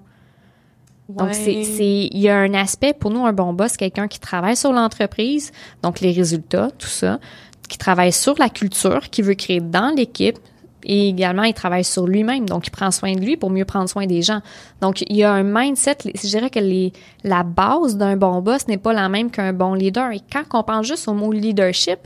Donc, 1.11 1.29
Ouais. 1.29 1.35
c'est, 1.35 2.09
il 2.11 2.19
y 2.19 2.31
a 2.31 2.39
un 2.39 2.55
aspect, 2.55 2.95
pour 2.95 3.11
nous, 3.11 3.27
un 3.27 3.33
bon 3.35 3.53
boss, 3.53 3.77
quelqu'un 3.77 4.09
qui 4.09 4.19
travaille 4.19 4.57
sur 4.57 4.73
l'entreprise, 4.73 5.53
donc 5.83 6.01
les 6.01 6.13
résultats, 6.13 6.71
tout 6.79 6.87
ça, 6.89 7.21
qui 7.69 7.77
travaille 7.77 8.13
sur 8.13 8.39
la 8.39 8.49
culture, 8.49 9.11
qui 9.11 9.21
veut 9.21 9.35
créer 9.35 9.61
dans 9.61 9.95
l'équipe, 9.95 10.39
et 10.85 11.09
également, 11.09 11.45
il 11.45 11.55
travaille 11.55 11.85
sur 11.85 12.07
lui-même, 12.07 12.47
donc 12.47 12.67
il 12.67 12.71
prend 12.71 12.91
soin 12.91 13.15
de 13.15 13.21
lui 13.21 13.37
pour 13.37 13.51
mieux 13.51 13.65
prendre 13.65 13.89
soin 13.89 14.07
des 14.07 14.23
gens. 14.23 14.41
Donc, 14.81 15.03
il 15.09 15.17
y 15.17 15.25
a 15.25 15.33
un 15.33 15.43
mindset, 15.43 15.99
je 16.05 16.29
dirais 16.29 16.51
que 16.51 16.59
les, 16.59 16.93
la 17.23 17.43
base 17.43 17.97
d'un 17.97 18.17
bon 18.17 18.43
boss 18.43 18.69
n'est 18.69 18.79
pas 18.79 18.93
la 18.93 19.09
même 19.09 19.31
qu'un 19.31 19.53
bon 19.53 19.75
leader. 19.75 20.11
Et 20.13 20.21
quand 20.31 20.45
on 20.53 20.63
pense 20.63 20.87
juste 20.87 21.09
au 21.09 21.15
mot 21.15 21.33
leadership, 21.33 22.01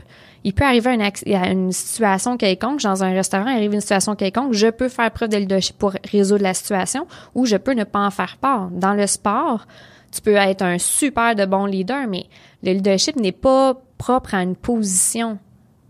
il 0.45 0.53
peut 0.53 0.63
arriver 0.63 0.93
une, 0.93 1.35
à 1.35 1.51
une 1.51 1.73
situation 1.73 2.37
quelconque, 2.37 2.81
dans 2.81 3.03
un 3.03 3.11
restaurant, 3.11 3.47
il 3.47 3.57
arrive 3.57 3.73
une 3.73 3.81
situation 3.81 4.15
quelconque, 4.15 4.53
je 4.53 4.67
peux 4.67 4.87
faire 4.87 5.11
preuve 5.11 5.29
de 5.29 5.37
leadership 5.37 5.77
pour 5.77 5.93
résoudre 6.11 6.43
la 6.43 6.53
situation 6.53 7.05
ou 7.35 7.45
je 7.45 7.57
peux 7.57 7.73
ne 7.73 7.83
pas 7.83 7.99
en 7.99 8.11
faire 8.11 8.37
part. 8.37 8.69
Dans 8.71 8.93
le 8.93 9.05
sport, 9.05 9.67
tu 10.11 10.21
peux 10.21 10.35
être 10.35 10.61
un 10.61 10.77
super 10.77 11.35
de 11.35 11.45
bon 11.45 11.65
leader, 11.65 12.07
mais 12.07 12.27
le 12.63 12.71
leadership 12.71 13.17
n'est 13.17 13.33
pas 13.33 13.75
propre 13.97 14.33
à 14.33 14.41
une 14.41 14.55
position 14.55 15.37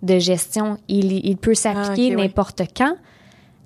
de 0.02 0.20
gestion. 0.20 0.78
Il, 0.88 1.12
il 1.26 1.38
peut 1.38 1.54
s'appliquer 1.56 2.12
Ah, 2.14 2.16
ouais. 2.18 2.24
n'importe 2.24 2.62
quand, 2.76 2.96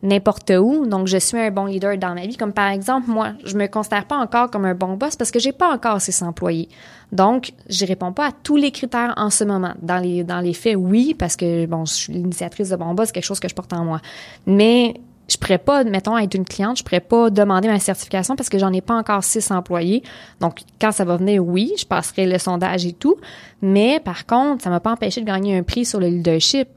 n'importe 0.02 0.52
où. 0.60 0.86
Donc, 0.86 1.08
je 1.08 1.18
suis 1.18 1.38
un 1.40 1.52
bon 1.52 1.66
leader 1.66 1.98
dans 1.98 2.14
ma 2.14 2.26
vie. 2.26 2.36
Comme 2.38 2.54
par 2.54 2.70
exemple, 2.70 3.10
moi, 3.10 3.34
je 3.46 3.56
me 3.56 3.68
considère 3.68 4.06
pas 4.06 4.18
encore 4.18 4.50
comme 4.52 4.66
un 4.66 4.76
bon 4.76 4.96
boss 4.98 5.16
parce 5.16 5.32
que 5.32 5.40
j'ai 5.40 5.52
pas 5.54 5.72
encore 5.74 6.02
ces 6.02 6.24
employés. 6.24 6.70
Donc, 7.12 7.52
je 7.70 7.86
réponds 7.86 8.12
pas 8.12 8.28
à 8.28 8.32
tous 8.32 8.56
les 8.58 8.72
critères 8.72 9.14
en 9.18 9.30
ce 9.30 9.44
moment. 9.44 9.74
Dans 9.82 10.00
les, 10.00 10.24
dans 10.24 10.40
les 10.40 10.54
faits, 10.54 10.76
oui, 10.76 11.16
parce 11.18 11.36
que, 11.36 11.66
bon, 11.68 11.86
je 11.86 11.94
suis 11.94 12.14
l'initiatrice 12.14 12.70
de 12.70 12.76
bon 12.76 12.94
boss, 12.94 13.08
c'est 13.08 13.14
quelque 13.14 13.24
chose 13.26 13.40
que 13.40 13.48
je 13.48 13.56
porte 13.56 13.72
en 13.74 13.86
moi. 13.86 14.00
Mais, 14.48 14.96
je 15.30 15.38
pourrais 15.38 15.58
pas, 15.58 15.84
mettons, 15.84 16.18
être 16.18 16.34
une 16.36 16.46
cliente, 16.46 16.78
je 16.78 16.84
pourrais 16.84 17.00
pas 17.00 17.30
demander 17.30 17.68
ma 17.68 17.80
certification 17.80 18.36
parce 18.36 18.50
que 18.50 18.58
j'en 18.60 18.74
ai 18.74 18.82
pas 18.82 18.96
encore 18.96 19.24
six 19.24 19.50
employés. 19.52 20.04
Donc, 20.42 20.60
quand 20.82 20.92
ça 20.92 21.06
va 21.06 21.16
venir, 21.18 21.44
oui, 21.46 21.74
je 21.78 21.86
passerai 21.86 22.26
le 22.26 22.38
sondage 22.38 22.86
et 22.86 22.94
tout. 22.94 23.16
Mais, 23.62 24.00
par 24.04 24.26
contre, 24.26 24.64
ça 24.64 24.70
m'a 24.70 24.80
pas 24.80 24.92
empêché 24.92 25.22
de 25.22 25.26
gagner 25.26 25.58
un 25.58 25.64
prix 25.64 25.86
sur 25.86 26.00
le 26.00 26.08
leadership. 26.08 26.68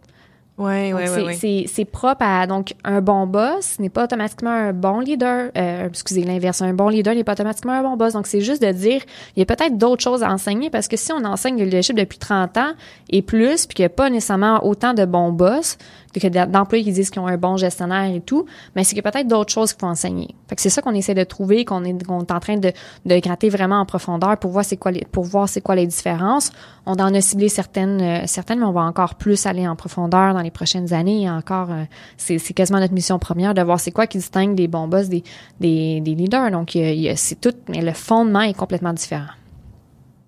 Ouais, 0.59 0.95
ouais. 0.95 1.35
c'est- 1.35 1.65
c'est 1.71 1.85
propre 1.85 2.23
à 2.23 2.47
donc 2.47 2.73
un 2.83 3.03
bon 3.03 3.27
boss 3.27 3.79
n'est 3.79 3.91
pas 3.91 4.05
automatiquement 4.05 4.49
un 4.49 4.73
bon 4.73 5.01
leader. 5.01 5.51
Euh, 5.55 5.87
excusez 5.87 6.23
l'inverse, 6.25 6.63
un 6.63 6.73
bon 6.73 6.89
leader 6.89 7.15
n'est 7.15 7.25
pas 7.25 7.33
automatiquement 7.33 7.75
un 7.75 7.83
bon 7.83 7.99
boss. 7.99 8.15
Donc 8.15 8.27
c'est 8.27 8.41
juste 8.41 8.63
de 8.63 8.73
dire 8.73 9.03
il 9.37 9.41
y 9.41 9.43
a 9.43 9.45
peut-être 9.45 9.77
d'autres 9.77 10.03
choses 10.03 10.23
à 10.23 10.31
enseigner 10.33 10.71
parce 10.71 10.89
que 10.89 10.97
si 10.97 11.13
on 11.13 11.23
enseigne 11.27 11.59
le 11.59 11.65
leadership 11.65 11.95
depuis 11.95 12.17
30 12.19 12.57
ans 12.57 12.71
et 13.11 13.21
plus, 13.21 13.67
puis 13.67 13.75
qu'il 13.75 13.83
n'y 13.83 13.89
a 13.89 13.91
pas 13.91 14.09
nécessairement 14.09 14.65
autant 14.65 14.95
de 14.95 15.05
bons 15.05 15.31
boss 15.31 15.77
que 16.21 16.47
d'employés 16.47 16.85
qui 16.85 16.93
disent 16.93 17.11
qu'ils 17.11 17.21
ont 17.21 17.27
un 17.27 17.37
bon 17.37 17.57
gestionnaire 17.57 18.15
et 18.15 18.21
tout, 18.21 18.47
mais 18.75 18.85
c'est 18.85 18.91
qu'il 18.91 19.05
y 19.05 19.07
a 19.07 19.11
peut-être 19.11 19.29
d'autres 19.29 19.53
choses 19.53 19.73
qu'il 19.73 19.81
faut 19.81 19.87
enseigner. 19.87 20.35
Fait 20.49 20.57
que 20.57 20.63
c'est 20.63 20.71
ça 20.71 20.83
qu'on 20.83 20.95
essaie 20.95 21.15
de 21.15 21.25
trouver, 21.25 21.65
qu'on 21.65 21.85
est, 21.85 22.05
qu'on 22.05 22.21
est 22.21 22.33
en 22.33 22.41
train 22.41 22.57
de, 22.57 22.73
de 23.05 23.19
gratter 23.19 23.49
vraiment 23.49 23.81
en 23.81 23.87
profondeur 23.87 24.37
pour 24.39 24.51
voir 24.51 24.65
c'est 24.65 24.77
quoi 24.77 24.93
les, 24.93 25.05
pour 25.11 25.25
voir 25.25 25.49
c'est 25.49 25.61
quoi 25.61 25.75
les 25.75 25.87
différences. 25.87 26.53
On 26.87 26.93
en 26.95 27.15
a 27.15 27.21
ciblé 27.21 27.49
certaines, 27.49 28.01
euh, 28.01 28.27
certaines, 28.27 28.61
mais 28.61 28.67
on 28.67 28.73
va 28.73 28.83
encore 28.83 29.17
plus 29.17 29.47
aller 29.47 29.67
en 29.67 29.77
profondeur 29.77 30.35
dans 30.35 30.43
les 30.43 30.51
prochaines 30.51 30.93
années. 30.93 31.23
Et 31.23 31.31
encore, 31.31 31.71
euh, 31.71 31.85
c'est, 32.17 32.39
c'est 32.39 32.55
quasiment 32.55 32.81
notre 32.81 32.95
mission 32.95 33.19
première 33.19 33.55
de 33.55 33.63
voir 33.63 33.81
c'est 33.81 33.93
quoi 33.93 34.07
qui 34.07 34.19
distingue 34.19 34.55
des 34.55 34.69
bons 34.69 34.89
boss 34.89 35.09
des, 35.09 35.25
des, 35.61 36.01
des 36.01 36.15
leaders. 36.15 36.51
Donc, 36.51 36.71
c'est 37.17 37.41
tout, 37.41 37.55
mais 37.69 37.83
le 37.83 37.93
fondement 37.93 38.43
est 38.43 38.55
complètement 38.55 38.93
différent. 38.93 39.27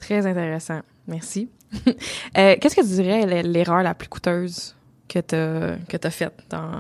Très 0.01 0.27
intéressant. 0.27 0.81
Merci. 1.07 1.49
Euh, 2.37 2.57
Qu'est-ce 2.61 2.77
que 2.77 2.81
tu 2.81 3.03
dirais 3.03 3.43
l'erreur 3.43 3.83
la 3.83 3.95
plus 3.95 4.09
coûteuse? 4.09 4.75
Que 5.09 5.19
tu 5.21 5.35
as, 5.35 5.77
que 5.89 5.97
t'as 5.97 6.11
faite 6.11 6.35
dans, 6.51 6.71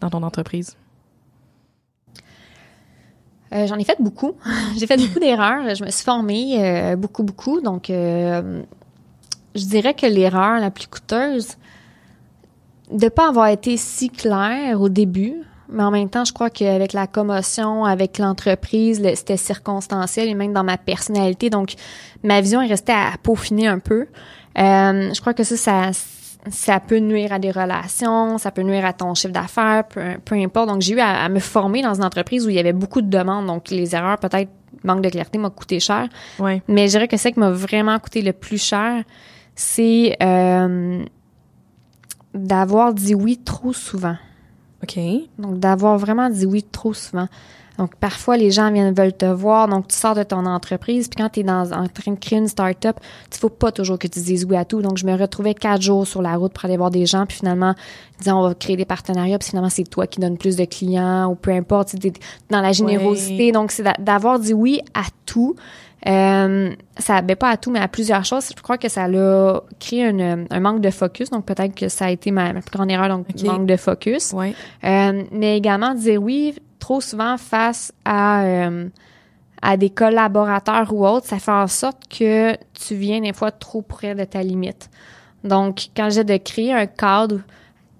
dans 0.00 0.10
ton 0.10 0.22
entreprise? 0.22 0.76
Euh, 3.52 3.66
J'en 3.66 3.76
ai 3.76 3.84
fait 3.84 3.96
beaucoup. 4.00 4.32
J'ai 4.78 4.86
fait 4.86 4.96
beaucoup 4.96 5.20
d'erreurs. 5.20 5.74
Je 5.74 5.84
me 5.84 5.90
suis 5.90 6.04
formée 6.04 6.56
euh, 6.64 6.96
beaucoup, 6.96 7.22
beaucoup. 7.22 7.60
Donc, 7.60 7.90
euh, 7.90 8.62
je 9.54 9.64
dirais 9.64 9.94
que 9.94 10.06
l'erreur 10.06 10.60
la 10.60 10.70
plus 10.70 10.86
coûteuse, 10.88 11.56
de 12.90 13.08
pas 13.08 13.28
avoir 13.28 13.48
été 13.48 13.76
si 13.76 14.10
claire 14.10 14.80
au 14.80 14.88
début 14.88 15.34
mais 15.70 15.82
en 15.82 15.90
même 15.90 16.10
temps, 16.10 16.26
je 16.26 16.32
crois 16.34 16.50
qu'avec 16.50 16.92
la 16.92 17.06
commotion, 17.06 17.86
avec 17.86 18.18
l'entreprise, 18.18 19.00
le- 19.00 19.14
c'était 19.14 19.38
circonstanciel 19.38 20.28
et 20.28 20.34
même 20.34 20.52
dans 20.52 20.62
ma 20.62 20.76
personnalité. 20.76 21.48
Donc, 21.48 21.72
ma 22.22 22.42
vision 22.42 22.60
est 22.60 22.66
restée 22.68 22.92
à 22.92 23.12
peaufiner 23.22 23.66
un 23.66 23.78
peu. 23.78 24.06
Je 24.56 25.18
crois 25.20 25.32
que 25.32 25.42
ça, 25.42 25.56
ça, 25.56 25.90
ça 26.50 26.80
peut 26.80 26.98
nuire 26.98 27.32
à 27.32 27.38
des 27.38 27.50
relations, 27.50 28.38
ça 28.38 28.50
peut 28.50 28.62
nuire 28.62 28.84
à 28.84 28.92
ton 28.92 29.14
chiffre 29.14 29.32
d'affaires, 29.32 29.84
peu, 29.88 30.02
peu 30.24 30.34
importe. 30.34 30.68
Donc, 30.68 30.82
j'ai 30.82 30.94
eu 30.94 31.00
à, 31.00 31.24
à 31.24 31.28
me 31.28 31.40
former 31.40 31.82
dans 31.82 31.94
une 31.94 32.04
entreprise 32.04 32.46
où 32.46 32.50
il 32.50 32.56
y 32.56 32.58
avait 32.58 32.72
beaucoup 32.72 33.02
de 33.02 33.08
demandes. 33.08 33.46
Donc, 33.46 33.70
les 33.70 33.94
erreurs, 33.94 34.18
peut-être, 34.18 34.50
manque 34.82 35.02
de 35.02 35.08
clarté, 35.08 35.38
m'a 35.38 35.50
coûté 35.50 35.80
cher. 35.80 36.08
Ouais. 36.38 36.62
Mais 36.68 36.86
je 36.86 36.92
dirais 36.92 37.08
que 37.08 37.16
c'est 37.16 37.32
qui 37.32 37.40
m'a 37.40 37.50
vraiment 37.50 37.98
coûté 37.98 38.22
le 38.22 38.32
plus 38.32 38.62
cher, 38.62 39.02
c'est 39.54 40.16
euh, 40.22 41.02
d'avoir 42.34 42.92
dit 42.92 43.14
oui 43.14 43.38
trop 43.42 43.72
souvent. 43.72 44.16
OK. 44.82 44.98
Donc, 45.38 45.58
d'avoir 45.58 45.96
vraiment 45.98 46.28
dit 46.28 46.46
oui 46.46 46.62
trop 46.62 46.92
souvent. 46.92 47.28
Donc, 47.78 47.96
parfois, 47.96 48.36
les 48.36 48.50
gens 48.52 48.70
viennent 48.70 48.94
veulent 48.94 49.12
te 49.12 49.24
voir. 49.26 49.66
Donc, 49.66 49.88
tu 49.88 49.96
sors 49.96 50.14
de 50.14 50.22
ton 50.22 50.46
entreprise. 50.46 51.08
Puis 51.08 51.16
quand 51.20 51.28
tu 51.30 51.40
es 51.40 51.42
dans, 51.42 51.72
en 51.72 51.88
train 51.88 52.12
de 52.12 52.18
créer 52.18 52.38
une 52.38 52.46
start-up, 52.46 52.96
il 53.32 53.36
faut 53.38 53.48
pas 53.48 53.72
toujours 53.72 53.98
que 53.98 54.06
tu 54.06 54.20
dises 54.20 54.44
oui 54.48 54.56
à 54.56 54.64
tout. 54.64 54.80
Donc, 54.80 54.96
je 54.96 55.04
me 55.06 55.16
retrouvais 55.16 55.54
quatre 55.54 55.82
jours 55.82 56.06
sur 56.06 56.22
la 56.22 56.36
route 56.36 56.52
pour 56.52 56.64
aller 56.66 56.76
voir 56.76 56.90
des 56.90 57.04
gens. 57.04 57.26
Puis 57.26 57.38
finalement, 57.38 57.74
disant 58.20 58.40
on 58.44 58.48
va 58.48 58.54
créer 58.54 58.76
des 58.76 58.84
partenariats. 58.84 59.38
Puis 59.38 59.48
finalement, 59.48 59.70
c'est 59.70 59.84
toi 59.84 60.06
qui 60.06 60.20
donnes 60.20 60.38
plus 60.38 60.54
de 60.56 60.64
clients 60.66 61.28
ou 61.30 61.34
peu 61.34 61.50
importe. 61.50 61.98
Tu 62.00 62.06
es 62.06 62.12
dans 62.48 62.60
la 62.60 62.70
générosité. 62.72 63.50
Donc, 63.52 63.72
c'est 63.72 63.82
d'a- 63.82 63.96
d'avoir 63.98 64.38
dit 64.38 64.54
oui 64.54 64.80
à 64.94 65.02
tout. 65.26 65.56
Euh, 66.06 66.70
ça, 66.98 67.22
ben 67.22 67.34
pas 67.34 67.48
à 67.48 67.56
tout, 67.56 67.70
mais 67.70 67.80
à 67.80 67.88
plusieurs 67.88 68.24
choses. 68.26 68.50
Je 68.54 68.62
crois 68.62 68.76
que 68.76 68.88
ça 68.90 69.04
a 69.04 69.60
créé 69.80 70.04
un, 70.04 70.44
un 70.50 70.60
manque 70.60 70.80
de 70.82 70.90
focus. 70.90 71.30
Donc, 71.30 71.46
peut-être 71.46 71.74
que 71.74 71.88
ça 71.88 72.04
a 72.06 72.10
été 72.10 72.30
ma, 72.30 72.52
ma 72.52 72.60
plus 72.60 72.70
grande 72.76 72.90
erreur. 72.90 73.08
Donc, 73.08 73.26
manque 73.44 73.66
de 73.66 73.76
focus. 73.76 74.32
Ouais. 74.32 74.54
Euh, 74.84 75.22
mais 75.32 75.56
également 75.56 75.94
dire 75.94 76.22
oui 76.22 76.54
trop 76.84 77.00
souvent 77.00 77.38
face 77.38 77.94
à 78.04 78.42
euh, 78.44 78.88
à 79.62 79.78
des 79.78 79.88
collaborateurs 79.88 80.92
ou 80.92 81.06
autres, 81.06 81.26
ça 81.26 81.38
fait 81.38 81.50
en 81.50 81.66
sorte 81.66 82.02
que 82.10 82.54
tu 82.74 82.94
viens 82.94 83.22
des 83.22 83.32
fois 83.32 83.50
trop 83.50 83.80
près 83.80 84.14
de 84.14 84.24
ta 84.24 84.42
limite. 84.42 84.90
Donc, 85.44 85.86
quand 85.96 86.10
j'ai 86.10 86.24
de 86.24 86.36
créer 86.36 86.74
un 86.74 86.84
cadre 86.84 87.40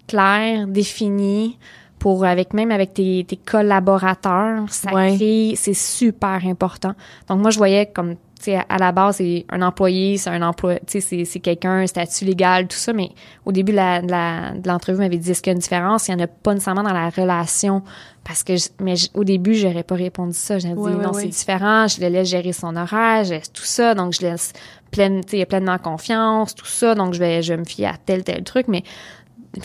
clair, 0.06 0.66
défini, 0.66 1.58
pour 2.04 2.22
avec 2.26 2.52
même 2.52 2.70
avec 2.70 2.92
tes, 2.92 3.24
tes 3.26 3.36
collaborateurs, 3.36 4.64
ça 4.68 4.92
Ouais. 4.92 5.14
crée, 5.16 5.54
c'est 5.56 5.72
super 5.72 6.38
important. 6.44 6.92
Donc 7.28 7.40
moi 7.40 7.50
je 7.50 7.56
voyais 7.56 7.86
comme 7.86 8.16
tu 8.38 8.50
sais 8.50 8.58
à 8.68 8.76
la 8.76 8.92
base 8.92 9.16
c'est 9.16 9.46
un 9.48 9.62
employé, 9.62 10.18
c'est 10.18 10.28
un 10.28 10.42
emploi, 10.42 10.74
tu 10.86 11.00
sais 11.00 11.24
c'est 11.24 11.40
quelqu'un, 11.40 11.78
un 11.78 11.86
statut 11.86 12.26
légal, 12.26 12.66
tout 12.68 12.76
ça, 12.76 12.92
mais 12.92 13.08
au 13.46 13.52
début 13.52 13.72
de 13.72 13.76
la 13.78 14.02
de 14.02 14.68
l'entrevue, 14.68 14.98
m'avait 14.98 15.16
dit 15.16 15.30
est-ce 15.30 15.40
qu'il 15.40 15.50
y 15.50 15.54
a 15.54 15.56
une 15.56 15.60
différence, 15.60 16.08
il 16.08 16.12
y 16.12 16.14
en 16.14 16.18
a 16.20 16.26
pas 16.26 16.52
nécessairement 16.52 16.82
dans 16.82 16.92
la 16.92 17.08
relation. 17.08 17.82
Parce 18.22 18.42
que 18.42 18.56
je- 18.56 18.68
mais 18.80 18.96
je- 18.96 19.08
au 19.14 19.24
début 19.24 19.54
j'aurais 19.54 19.82
pas 19.82 19.94
répondu 19.94 20.34
ça, 20.34 20.58
j'aurais 20.58 20.74
Ouais, 20.74 20.92
dit 20.92 20.98
non 20.98 21.12
c'est 21.14 21.28
différent, 21.28 21.86
je 21.88 22.02
le 22.02 22.08
laisse 22.08 22.28
gérer 22.28 22.52
son 22.52 22.76
horaire, 22.76 23.24
je- 23.24 23.50
tout 23.50 23.64
ça, 23.64 23.94
donc 23.94 24.12
je 24.12 24.20
laisse 24.20 24.52
pleine, 24.90 25.24
tu 25.24 25.38
sais, 25.38 25.46
pleinement 25.46 25.78
confiance, 25.78 26.54
tout 26.54 26.66
ça, 26.66 26.94
donc 26.94 27.14
je 27.14 27.18
vais 27.18 27.40
je 27.42 27.54
vais 27.54 27.60
me 27.60 27.64
fier 27.64 27.86
à 27.86 27.96
tel 27.96 28.24
tel 28.24 28.42
truc, 28.44 28.66
mais 28.68 28.82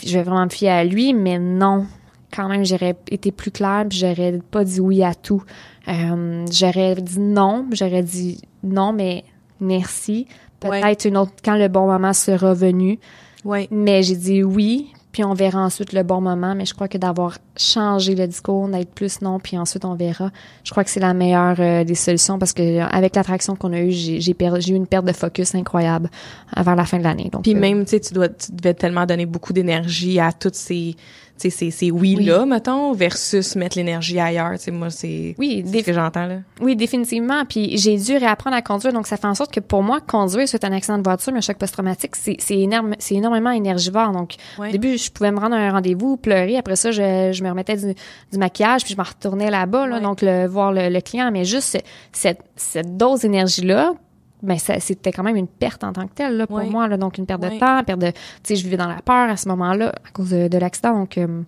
je 0.06 0.14
vais 0.18 0.24
vraiment 0.24 0.45
me 0.45 0.49
fier 0.49 0.70
à 0.72 0.84
lui, 0.86 1.14
mais 1.14 1.38
non. 1.38 1.86
Quand 2.34 2.48
même, 2.48 2.66
j'aurais 2.66 2.96
été 3.10 3.32
plus 3.32 3.52
claire, 3.52 3.86
puis 3.90 3.98
j'aurais 3.98 4.40
pas 4.52 4.64
dit 4.64 4.80
oui 4.80 5.04
à 5.04 5.16
tout. 5.16 5.44
Euh, 5.88 6.46
j'aurais 6.52 6.96
dit 6.96 7.20
non, 7.20 7.66
j'aurais 7.72 8.04
dit 8.04 8.40
non, 8.64 8.94
mais 8.94 9.24
merci. 9.60 10.28
Peut-être 10.60 11.06
une 11.06 11.18
autre 11.18 11.32
quand 11.44 11.56
le 11.56 11.68
bon 11.68 11.88
moment 11.88 12.14
sera 12.14 12.54
venu. 12.54 13.00
Ouais. 13.46 13.68
Mais 13.72 14.04
j'ai 14.04 14.18
dit 14.18 14.44
oui, 14.44 14.92
puis 15.12 15.24
on 15.24 15.34
verra 15.34 15.60
ensuite 15.60 15.94
le 15.94 16.04
bon 16.04 16.22
moment. 16.22 16.54
Mais 16.54 16.66
je 16.66 16.74
crois 16.74 16.88
que 16.88 16.98
d'avoir 16.98 17.38
changé 17.58 18.14
le 18.14 18.28
discours, 18.28 18.68
d'être 18.68 18.94
plus 18.94 19.22
non, 19.22 19.40
puis 19.40 19.58
ensuite 19.58 19.86
on 19.86 19.96
verra. 19.96 20.30
Je 20.64 20.72
crois 20.72 20.84
que 20.84 20.90
c'est 20.90 21.00
la 21.00 21.14
meilleure 21.14 21.56
euh, 21.60 21.84
des 21.84 21.96
solutions 21.96 22.38
parce 22.38 22.54
que 22.54 22.80
avec 22.82 23.16
l'attraction 23.16 23.56
qu'on 23.56 23.74
a 23.74 23.80
eue, 23.80 23.92
j'ai 23.92 24.20
eu 24.22 24.76
une 24.76 24.88
perte 24.88 25.06
de 25.06 25.14
focus 25.14 25.56
incroyable 25.56 26.10
vers 26.56 26.76
la 26.76 26.86
fin 26.86 27.00
de 27.00 27.04
l'année. 27.04 27.30
Donc 27.32 27.44
Puis 27.44 27.56
euh, 27.56 27.60
même, 27.60 27.86
tu 27.86 27.92
sais, 27.92 28.00
tu 28.00 28.14
dois, 28.14 28.30
tu 28.30 28.52
devais 28.52 28.74
tellement 28.74 29.06
donner 29.06 29.26
beaucoup 29.26 29.54
d'énergie 29.54 30.20
à 30.20 30.32
toutes 30.32 30.56
ces, 30.56 30.96
tu 31.40 31.49
sais, 31.52 31.72
ces, 31.72 31.91
oui-là, 31.91 32.45
mettons, 32.45 32.94
versus 32.94 33.56
mettre 33.56 33.78
l'énergie 33.78 34.20
ailleurs. 34.20 34.52
Tu 34.53 34.66
sais, 34.66 34.72
moi, 34.72 34.90
c'est, 34.90 35.36
oui, 35.38 35.64
ce 35.66 35.84
que 35.84 35.94
j'entends, 35.94 36.26
là. 36.26 36.36
Oui, 36.61 36.76
définitivement. 36.76 37.45
Puis 37.45 37.78
j'ai 37.78 37.98
dû 37.98 38.18
réapprendre 38.18 38.56
à 38.56 38.61
conduire, 38.61 38.94
donc 38.94 39.07
ça 39.07 39.18
fait 39.18 39.28
en 39.28 39.36
sorte 39.36 39.52
que 39.53 39.60
pour 39.60 39.82
moi, 39.84 39.99
conduire 40.02 40.48
suite 40.48 40.64
à 40.64 40.68
un 40.68 40.74
accident 40.74 40.98
de 40.98 41.03
voiture, 41.03 41.34
un 41.34 41.41
choc 41.41 41.57
post-traumatique, 41.57 42.16
c'est 42.16 42.36
c'est 42.40 42.57
énorme, 42.60 42.95
c'est 42.99 43.16
énormément 43.16 43.52
énergivore. 43.52 44.11
Donc 44.11 44.36
au 44.60 44.72
début, 44.72 44.98
je 44.98 45.10
pouvais 45.11 45.32
me 45.32 45.40
rendre 45.40 45.56
à 45.56 45.60
un 45.60 45.72
rendez-vous, 45.72 46.18
pleurer. 46.18 46.57
Après 46.57 46.76
ça, 46.76 46.91
je, 46.91 47.32
je 47.34 47.44
me 47.44 47.49
remettais 47.49 47.78
du, 47.78 47.94
du 48.32 48.38
maquillage, 48.38 48.84
puis 48.84 48.94
je 48.94 48.99
me 49.02 49.06
retournais 49.07 49.49
là-bas, 49.49 49.88
là, 49.88 49.99
donc 50.02 50.22
le, 50.22 50.45
voir 50.48 50.72
le, 50.74 50.90
le 50.90 51.02
client. 51.02 51.30
Mais 51.32 51.45
juste 51.45 51.78
ce- 51.78 51.84
cette, 52.11 52.41
cette 52.56 52.98
dose 52.98 53.22
d'énergie-là, 53.22 53.94
ben 54.41 54.57
c'était 54.57 55.11
quand 55.11 55.24
même 55.24 55.36
une 55.36 55.48
perte 55.48 55.84
en 55.84 55.94
tant 55.94 56.07
que 56.07 56.14
telle 56.14 56.38
là, 56.38 56.48
pour 56.48 56.60
moi. 56.72 56.88
Là, 56.88 56.98
donc 56.98 57.18
une 57.18 57.26
perte 57.26 57.41
de 57.41 57.49
temps, 57.60 57.84
perte 57.84 57.99
de, 57.99 58.07
tu 58.11 58.14
sais, 58.44 58.56
je 58.56 58.64
vivais 58.64 58.78
dans 58.78 58.88
la 58.88 59.02
peur 59.02 59.30
à 59.30 59.38
ce 59.38 59.48
moment-là 59.49 59.90
à 60.07 60.11
cause 60.11 60.30
de, 60.30 60.48
de 60.48 60.57
l'accident. 60.57 60.94
Donc 60.94 61.18
euh, 61.18 61.41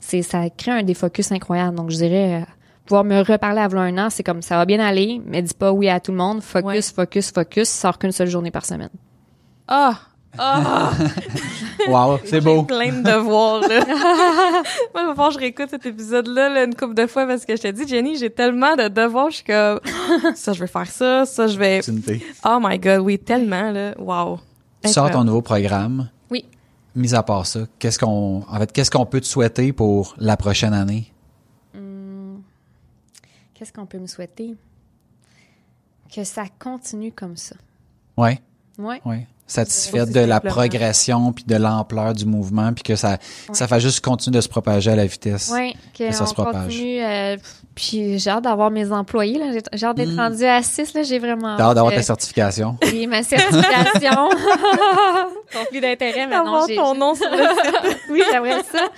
c'est 0.00 0.22
ça 0.22 0.48
crée 0.50 0.70
un 0.72 0.82
défocus 0.82 1.30
incroyable. 1.32 1.76
Donc 1.76 1.90
je 1.90 1.96
dirais. 1.96 2.42
euh, 2.42 2.44
pouvoir 2.86 3.04
me 3.04 3.20
reparler 3.20 3.60
avant 3.60 3.80
un 3.80 3.98
an, 3.98 4.08
c'est 4.08 4.22
comme 4.22 4.40
ça 4.40 4.56
va 4.56 4.64
bien 4.64 4.80
aller, 4.80 5.20
mais 5.26 5.42
dis 5.42 5.52
pas 5.52 5.72
oui 5.72 5.90
à 5.90 6.00
tout 6.00 6.10
le 6.10 6.16
monde. 6.16 6.40
Focus, 6.42 6.90
focus, 6.90 7.30
focus. 7.30 7.68
Sors 7.68 7.98
qu'une 7.98 8.12
seule 8.12 8.28
journée 8.28 8.50
par 8.50 8.64
semaine. 8.64 8.88
Ah! 9.66 9.98
Ah! 10.36 10.92
Wow, 11.88 12.18
c'est 12.24 12.40
beau. 12.40 12.62
plein 12.64 12.92
de 12.92 13.02
devoirs, 13.02 13.60
là. 13.60 13.80
Moi, 13.86 15.02
il 15.02 15.06
va 15.06 15.08
falloir 15.14 15.28
que 15.28 15.34
je 15.34 15.38
réécoute 15.38 15.70
cet 15.70 15.86
épisode-là, 15.86 16.48
là, 16.48 16.64
une 16.64 16.74
couple 16.74 16.94
de 16.94 17.06
fois, 17.06 17.26
parce 17.26 17.44
que 17.46 17.56
je 17.56 17.62
te 17.62 17.68
dis, 17.68 17.86
Jenny, 17.88 18.16
j'ai 18.16 18.30
tellement 18.30 18.76
de 18.76 18.88
devoirs, 18.88 19.30
je 19.30 19.36
suis 19.36 19.44
comme, 19.44 19.80
ça, 20.34 20.52
je 20.52 20.60
vais 20.60 20.66
faire 20.66 20.86
ça, 20.86 21.24
ça, 21.24 21.46
je 21.46 21.58
vais... 21.58 21.80
Oh 22.44 22.58
my 22.60 22.78
god, 22.78 23.00
oui, 23.00 23.18
tellement, 23.18 23.70
là. 23.70 23.94
Wow. 23.98 24.40
Tu 24.82 24.90
sors 24.90 25.10
ton 25.10 25.24
nouveau 25.24 25.42
programme. 25.42 26.10
Oui. 26.30 26.44
Mis 26.94 27.14
à 27.14 27.22
part 27.22 27.46
ça, 27.46 27.60
qu'est-ce 27.78 27.98
qu'on, 27.98 28.44
en 28.48 28.58
fait, 28.58 28.70
qu'est-ce 28.72 28.90
qu'on 28.90 29.06
peut 29.06 29.20
te 29.20 29.26
souhaiter 29.26 29.72
pour 29.72 30.14
la 30.18 30.36
prochaine 30.36 30.74
année? 30.74 31.12
Qu'est-ce 33.54 33.72
qu'on 33.72 33.86
peut 33.86 33.98
me 33.98 34.06
souhaiter? 34.06 34.54
Que 36.14 36.22
ça 36.22 36.44
continue 36.60 37.10
comme 37.12 37.36
ça. 37.36 37.56
Ouais, 38.16 38.40
Ouais. 38.78 39.00
ouais. 39.04 39.26
Satisfaite 39.48 40.12
de 40.12 40.20
la 40.20 40.40
progression 40.40 41.32
puis 41.32 41.42
de 41.44 41.56
l'ampleur 41.56 42.12
du 42.12 42.26
mouvement 42.26 42.72
puis 42.74 42.82
que 42.84 42.96
ça, 42.96 43.16
ça 43.52 43.66
fait 43.66 43.80
juste 43.80 44.04
continuer 44.04 44.36
de 44.36 44.40
se 44.42 44.48
propager 44.48 44.90
à 44.90 44.96
la 44.96 45.06
vitesse. 45.06 45.50
Oui, 45.52 45.74
que 45.98 46.12
ça 46.12 46.26
se 46.26 46.34
propage. 46.34 46.66
continue. 46.66 47.02
euh, 47.02 47.36
puis 47.74 48.18
j'ai 48.18 48.28
hâte 48.30 48.44
d'avoir 48.44 48.70
mes 48.70 48.92
employés. 48.92 49.38
Là. 49.38 49.46
J'ai, 49.52 49.62
j'ai 49.72 49.86
hâte 49.86 49.96
d'être 49.96 50.12
Mm. 50.12 50.18
rendu 50.20 50.44
à 50.44 50.62
6. 50.62 50.92
Là. 50.94 51.02
J'ai 51.02 51.18
vraiment 51.18 51.48
hâte 51.58 51.74
d'avoir 51.74 51.92
euh, 51.92 51.96
ta 51.96 52.02
certification. 52.02 52.76
Oui, 52.92 53.06
ma 53.06 53.22
certification. 53.22 54.28
Conflit 55.52 55.80
d'intérêt, 55.80 56.22
Avoir 56.32 56.66
j'ai, 56.68 56.76
ton 56.76 56.94
nom 56.94 57.14
sur 57.14 57.30
le 57.30 57.36
site. 57.88 57.98
oui, 58.10 58.22
j'aimerais 58.30 58.62
ça. 58.70 58.88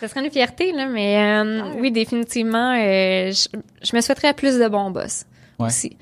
Ça 0.00 0.08
serait 0.08 0.24
une 0.24 0.30
fierté, 0.32 0.72
là, 0.72 0.86
mais 0.86 1.18
euh, 1.44 1.62
oui, 1.78 1.92
définitivement, 1.92 2.72
euh, 2.76 3.30
je, 3.30 3.46
je 3.82 3.96
me 3.96 4.00
souhaiterais 4.00 4.34
plus 4.34 4.58
de 4.58 4.66
bons 4.68 4.90
boss 4.90 5.24
Ouais. 5.58 5.66
aussi. 5.66 5.96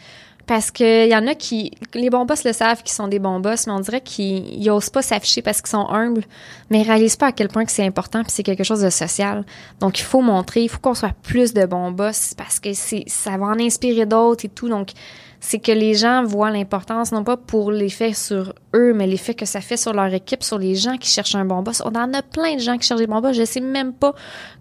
Parce 0.48 0.70
que 0.70 1.04
il 1.04 1.10
y 1.10 1.14
en 1.14 1.26
a 1.26 1.34
qui, 1.34 1.72
les 1.92 2.08
bons 2.08 2.24
boss 2.24 2.42
le 2.42 2.54
savent 2.54 2.82
qu'ils 2.82 2.94
sont 2.94 3.06
des 3.06 3.18
bons 3.18 3.38
boss, 3.38 3.66
mais 3.66 3.72
on 3.74 3.80
dirait 3.80 4.00
qu'ils 4.00 4.58
ils 4.58 4.70
osent 4.70 4.88
pas 4.88 5.02
s'afficher 5.02 5.42
parce 5.42 5.60
qu'ils 5.60 5.68
sont 5.68 5.86
humbles, 5.90 6.24
mais 6.70 6.80
ils 6.80 6.86
réalisent 6.86 7.16
pas 7.16 7.26
à 7.26 7.32
quel 7.32 7.48
point 7.48 7.66
que 7.66 7.70
c'est 7.70 7.84
important 7.84 8.22
puis 8.22 8.32
c'est 8.32 8.42
quelque 8.42 8.64
chose 8.64 8.80
de 8.80 8.88
social. 8.88 9.44
Donc 9.80 10.00
il 10.00 10.04
faut 10.04 10.22
montrer, 10.22 10.62
il 10.62 10.70
faut 10.70 10.78
qu'on 10.78 10.94
soit 10.94 11.12
plus 11.22 11.52
de 11.52 11.66
bons 11.66 11.90
boss 11.90 12.32
parce 12.34 12.60
que 12.60 12.72
c'est, 12.72 13.04
ça 13.08 13.36
va 13.36 13.44
en 13.44 13.60
inspirer 13.60 14.06
d'autres 14.06 14.46
et 14.46 14.48
tout. 14.48 14.70
Donc 14.70 14.92
c'est 15.40 15.60
que 15.60 15.72
les 15.72 15.94
gens 15.94 16.24
voient 16.24 16.50
l'importance, 16.50 17.12
non 17.12 17.22
pas 17.22 17.36
pour 17.36 17.70
l'effet 17.70 18.12
sur 18.12 18.52
eux, 18.74 18.92
mais 18.92 19.06
l'effet 19.06 19.34
que 19.34 19.46
ça 19.46 19.60
fait 19.60 19.76
sur 19.76 19.92
leur 19.92 20.12
équipe, 20.12 20.42
sur 20.42 20.58
les 20.58 20.74
gens 20.74 20.96
qui 20.96 21.08
cherchent 21.08 21.36
un 21.36 21.44
bon 21.44 21.62
boss. 21.62 21.80
On 21.84 21.94
en 21.94 22.12
a 22.12 22.22
plein 22.22 22.56
de 22.56 22.60
gens 22.60 22.76
qui 22.76 22.86
cherchent 22.86 23.00
des 23.00 23.06
bons 23.06 23.20
boss. 23.20 23.36
Je 23.36 23.44
sais 23.44 23.60
même 23.60 23.92
pas 23.92 24.14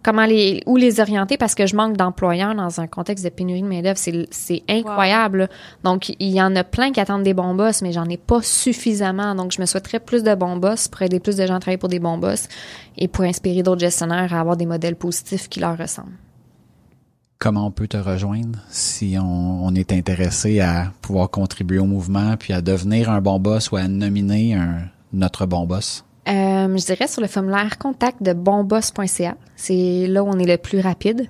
comment 0.03 0.25
les, 0.25 0.61
où 0.67 0.77
les 0.77 0.99
orienter 0.99 1.37
parce 1.37 1.55
que 1.55 1.65
je 1.65 1.75
manque 1.75 1.97
d'employeurs 1.97 2.53
dans 2.53 2.79
un 2.79 2.87
contexte 2.87 3.25
de 3.25 3.29
pénurie 3.29 3.63
de 3.63 3.67
main-d'œuvre. 3.67 3.97
C'est, 3.97 4.27
c'est 4.29 4.63
incroyable. 4.69 5.49
Donc, 5.83 6.09
il 6.19 6.29
y 6.29 6.41
en 6.41 6.55
a 6.55 6.63
plein 6.63 6.91
qui 6.91 6.99
attendent 6.99 7.23
des 7.23 7.33
bons 7.33 7.55
boss, 7.55 7.81
mais 7.81 7.91
j'en 7.91 8.05
ai 8.05 8.17
pas 8.17 8.41
suffisamment. 8.43 9.33
Donc, 9.33 9.51
je 9.51 9.59
me 9.59 9.65
souhaiterais 9.65 9.99
plus 9.99 10.23
de 10.23 10.35
bons 10.35 10.57
boss 10.57 10.87
pour 10.87 11.01
aider 11.01 11.19
plus 11.19 11.37
de 11.37 11.45
gens 11.45 11.55
à 11.55 11.59
travailler 11.59 11.77
pour 11.77 11.89
des 11.89 11.99
bons 11.99 12.19
boss 12.19 12.47
et 12.97 13.07
pour 13.07 13.23
inspirer 13.23 13.63
d'autres 13.63 13.81
gestionnaires 13.81 14.33
à 14.33 14.39
avoir 14.39 14.57
des 14.57 14.67
modèles 14.67 14.95
positifs 14.95 15.49
qui 15.49 15.59
leur 15.59 15.77
ressemblent. 15.77 16.13
Comment 17.39 17.67
on 17.67 17.71
peut 17.71 17.87
te 17.87 17.97
rejoindre 17.97 18.59
si 18.69 19.15
on, 19.19 19.63
on 19.63 19.75
est 19.75 19.91
intéressé 19.91 20.59
à 20.59 20.91
pouvoir 21.01 21.29
contribuer 21.29 21.77
au 21.77 21.85
mouvement 21.85 22.35
puis 22.35 22.51
à 22.51 22.61
devenir 22.61 23.11
un 23.11 23.21
bon 23.21 23.39
boss 23.39 23.69
ou 23.71 23.75
à 23.75 23.87
nominer 23.87 24.55
un, 24.55 24.79
notre 25.13 25.45
bon 25.45 25.67
boss? 25.67 26.03
Euh, 26.27 26.75
je 26.75 26.85
dirais 26.85 27.07
sur 27.07 27.21
le 27.21 27.27
formulaire 27.27 27.77
contact 27.77 28.23
de 28.23 28.33
bonboss.ca. 28.33 29.35
C'est 29.55 30.07
là 30.07 30.23
où 30.23 30.27
on 30.27 30.39
est 30.39 30.47
le 30.47 30.57
plus 30.57 30.79
rapide. 30.79 31.29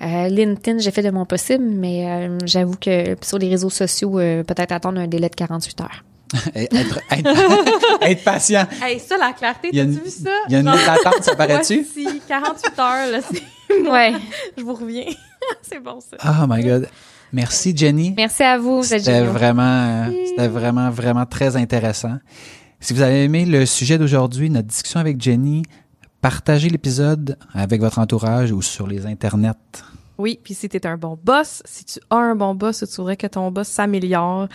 Euh, 0.00 0.28
LinkedIn, 0.28 0.78
j'ai 0.78 0.90
fait 0.90 1.02
de 1.02 1.10
mon 1.10 1.26
possible, 1.26 1.64
mais 1.64 2.10
euh, 2.10 2.38
j'avoue 2.46 2.76
que 2.80 3.14
sur 3.20 3.38
les 3.38 3.48
réseaux 3.48 3.70
sociaux, 3.70 4.18
euh, 4.18 4.42
peut-être 4.42 4.72
attendre 4.72 5.00
un 5.00 5.06
délai 5.06 5.28
de 5.28 5.34
48 5.34 5.80
heures. 5.82 6.04
être, 6.54 6.98
être, 7.10 8.00
être 8.00 8.24
patient. 8.24 8.66
Hey, 8.82 8.98
ça, 8.98 9.18
la 9.18 9.32
clarté, 9.32 9.70
t'as-tu 9.70 9.90
vu 9.90 10.10
ça? 10.10 10.30
Il 10.48 10.54
y 10.54 10.56
a 10.56 10.60
une 10.60 10.64
d'attente, 10.64 11.22
ça 11.22 11.34
paraît-tu? 11.36 11.86
Voici 11.94 12.22
48 12.26 12.78
heures, 12.78 13.12
là, 13.12 13.18
c'est 13.30 13.42
Ouais. 13.90 14.12
je 14.56 14.62
vous 14.62 14.74
reviens. 14.74 15.06
c'est 15.62 15.80
bon, 15.80 16.00
ça. 16.00 16.16
Oh 16.24 16.46
my 16.48 16.62
God. 16.62 16.88
Merci, 17.32 17.74
Jenny. 17.76 18.12
Merci 18.16 18.42
à 18.42 18.58
vous. 18.58 18.82
C'était 18.82 19.22
vraiment, 19.22 20.06
euh, 20.06 20.10
c'était 20.26 20.48
vraiment, 20.48 20.90
vraiment 20.90 21.24
très 21.24 21.56
intéressant. 21.56 22.18
Si 22.80 22.92
vous 22.92 23.00
avez 23.00 23.24
aimé 23.24 23.46
le 23.46 23.64
sujet 23.64 23.96
d'aujourd'hui, 23.96 24.50
notre 24.50 24.68
discussion 24.68 25.00
avec 25.00 25.20
Jenny, 25.20 25.62
partagez 26.20 26.68
l'épisode 26.68 27.38
avec 27.54 27.80
votre 27.80 27.98
entourage 27.98 28.52
ou 28.52 28.60
sur 28.60 28.86
les 28.86 29.06
internets. 29.06 29.54
Oui, 30.18 30.38
puis 30.42 30.54
si 30.54 30.68
t'es 30.68 30.86
un 30.86 30.96
bon 30.96 31.18
boss, 31.22 31.62
si 31.64 31.84
tu 31.84 32.00
as 32.10 32.16
un 32.16 32.34
bon 32.34 32.54
boss 32.54 32.82
ou 32.82 32.86
tu 32.86 32.96
voudrais 32.96 33.16
que 33.16 33.26
ton 33.26 33.50
boss 33.50 33.68
s'améliore, 33.68 34.48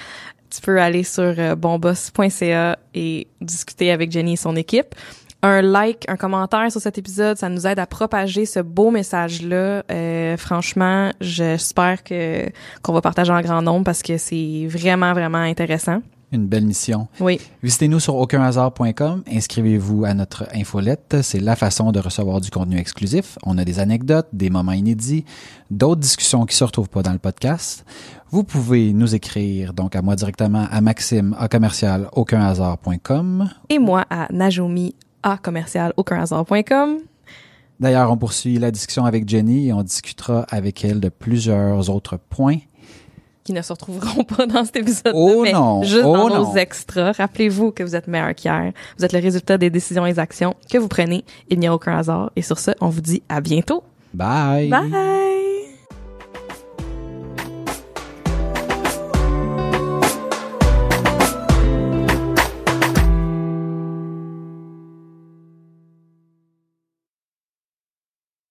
tu 0.49 0.61
peux 0.61 0.79
aller 0.79 1.03
sur 1.03 1.33
euh, 1.37 1.55
bonboss.ca 1.55 2.79
et 2.93 3.27
discuter 3.41 3.91
avec 3.91 4.11
Jenny 4.11 4.33
et 4.33 4.37
son 4.37 4.55
équipe. 4.55 4.95
Un 5.43 5.61
like, 5.61 6.05
un 6.09 6.17
commentaire 6.17 6.71
sur 6.71 6.81
cet 6.81 6.97
épisode, 6.97 7.37
ça 7.37 7.47
nous 7.47 7.67
aide 7.67 7.77
à 7.77 7.85
propager 7.85 8.45
ce 8.45 8.59
beau 8.59 8.89
message-là. 8.89 9.83
Euh, 9.91 10.35
franchement, 10.35 11.11
j'espère 11.21 12.03
que 12.03 12.49
qu'on 12.81 12.93
va 12.93 13.01
partager 13.01 13.31
en 13.31 13.41
grand 13.41 13.61
nombre 13.61 13.83
parce 13.83 14.01
que 14.01 14.17
c'est 14.17 14.65
vraiment, 14.67 15.13
vraiment 15.13 15.37
intéressant. 15.37 16.01
Une 16.33 16.45
belle 16.45 16.65
mission. 16.65 17.07
Oui, 17.21 17.39
Visitez-nous 17.63 18.01
sur 18.01 18.15
aucunhasard.com, 18.15 19.23
inscrivez-vous 19.31 20.03
à 20.03 20.13
notre 20.13 20.45
infolette, 20.53 21.17
c'est 21.21 21.39
la 21.39 21.55
façon 21.55 21.93
de 21.93 21.99
recevoir 21.99 22.41
du 22.41 22.51
contenu 22.51 22.77
exclusif. 22.77 23.37
On 23.45 23.57
a 23.57 23.63
des 23.63 23.79
anecdotes, 23.79 24.27
des 24.33 24.49
moments 24.49 24.73
inédits, 24.73 25.23
d'autres 25.71 26.01
discussions 26.01 26.45
qui 26.45 26.53
se 26.53 26.65
retrouvent 26.65 26.89
pas 26.89 27.01
dans 27.01 27.13
le 27.13 27.17
podcast. 27.17 27.85
Vous 28.29 28.43
pouvez 28.43 28.91
nous 28.91 29.15
écrire 29.15 29.71
donc 29.71 29.95
à 29.95 30.01
moi 30.01 30.17
directement 30.17 30.67
à 30.69 30.81
maxime 30.81 31.33
à 31.39 31.47
commercial 31.47 32.09
aucunhasard.com. 32.11 33.49
et 33.69 33.79
moi 33.79 34.03
à 34.09 34.27
Najomi 34.33 34.95
à 35.27 35.37
commercial 35.37 35.93
aucunhasard.com. 35.97 36.99
D'ailleurs, 37.79 38.11
on 38.11 38.17
poursuit 38.17 38.57
la 38.57 38.71
discussion 38.71 39.05
avec 39.05 39.27
Jenny 39.29 39.67
et 39.67 39.73
on 39.73 39.83
discutera 39.83 40.45
avec 40.49 40.83
elle 40.85 40.99
de 40.99 41.09
plusieurs 41.09 41.89
autres 41.89 42.17
points. 42.17 42.57
qui 43.43 43.53
ne 43.53 43.61
se 43.61 43.71
retrouveront 43.71 44.23
pas 44.23 44.45
dans 44.45 44.65
cet 44.65 44.77
épisode 44.77 45.13
Oh 45.15 45.41
mais 45.43 45.53
non, 45.53 45.83
juste 45.83 46.03
oh 46.05 46.13
dans 46.17 46.29
non. 46.29 46.51
nos 46.51 46.55
extras. 46.57 47.11
Rappelez-vous 47.13 47.71
que 47.71 47.83
vous 47.83 47.95
êtes 47.95 48.07
meilleur 48.07 48.33
qu'hier. 48.35 48.71
Vous 48.97 49.05
êtes 49.05 49.13
le 49.13 49.19
résultat 49.19 49.57
des 49.57 49.69
décisions 49.69 50.05
et 50.05 50.13
des 50.13 50.19
actions 50.19 50.55
que 50.71 50.77
vous 50.77 50.87
prenez. 50.89 51.23
Il 51.49 51.59
n'y 51.59 51.67
a 51.67 51.73
aucun 51.73 51.97
hasard. 51.97 52.31
Et 52.35 52.41
sur 52.41 52.57
ce, 52.59 52.71
on 52.81 52.89
vous 52.89 53.01
dit 53.01 53.21
à 53.29 53.39
bientôt. 53.41 53.83
Bye! 54.13 54.69
Bye! 54.69 55.26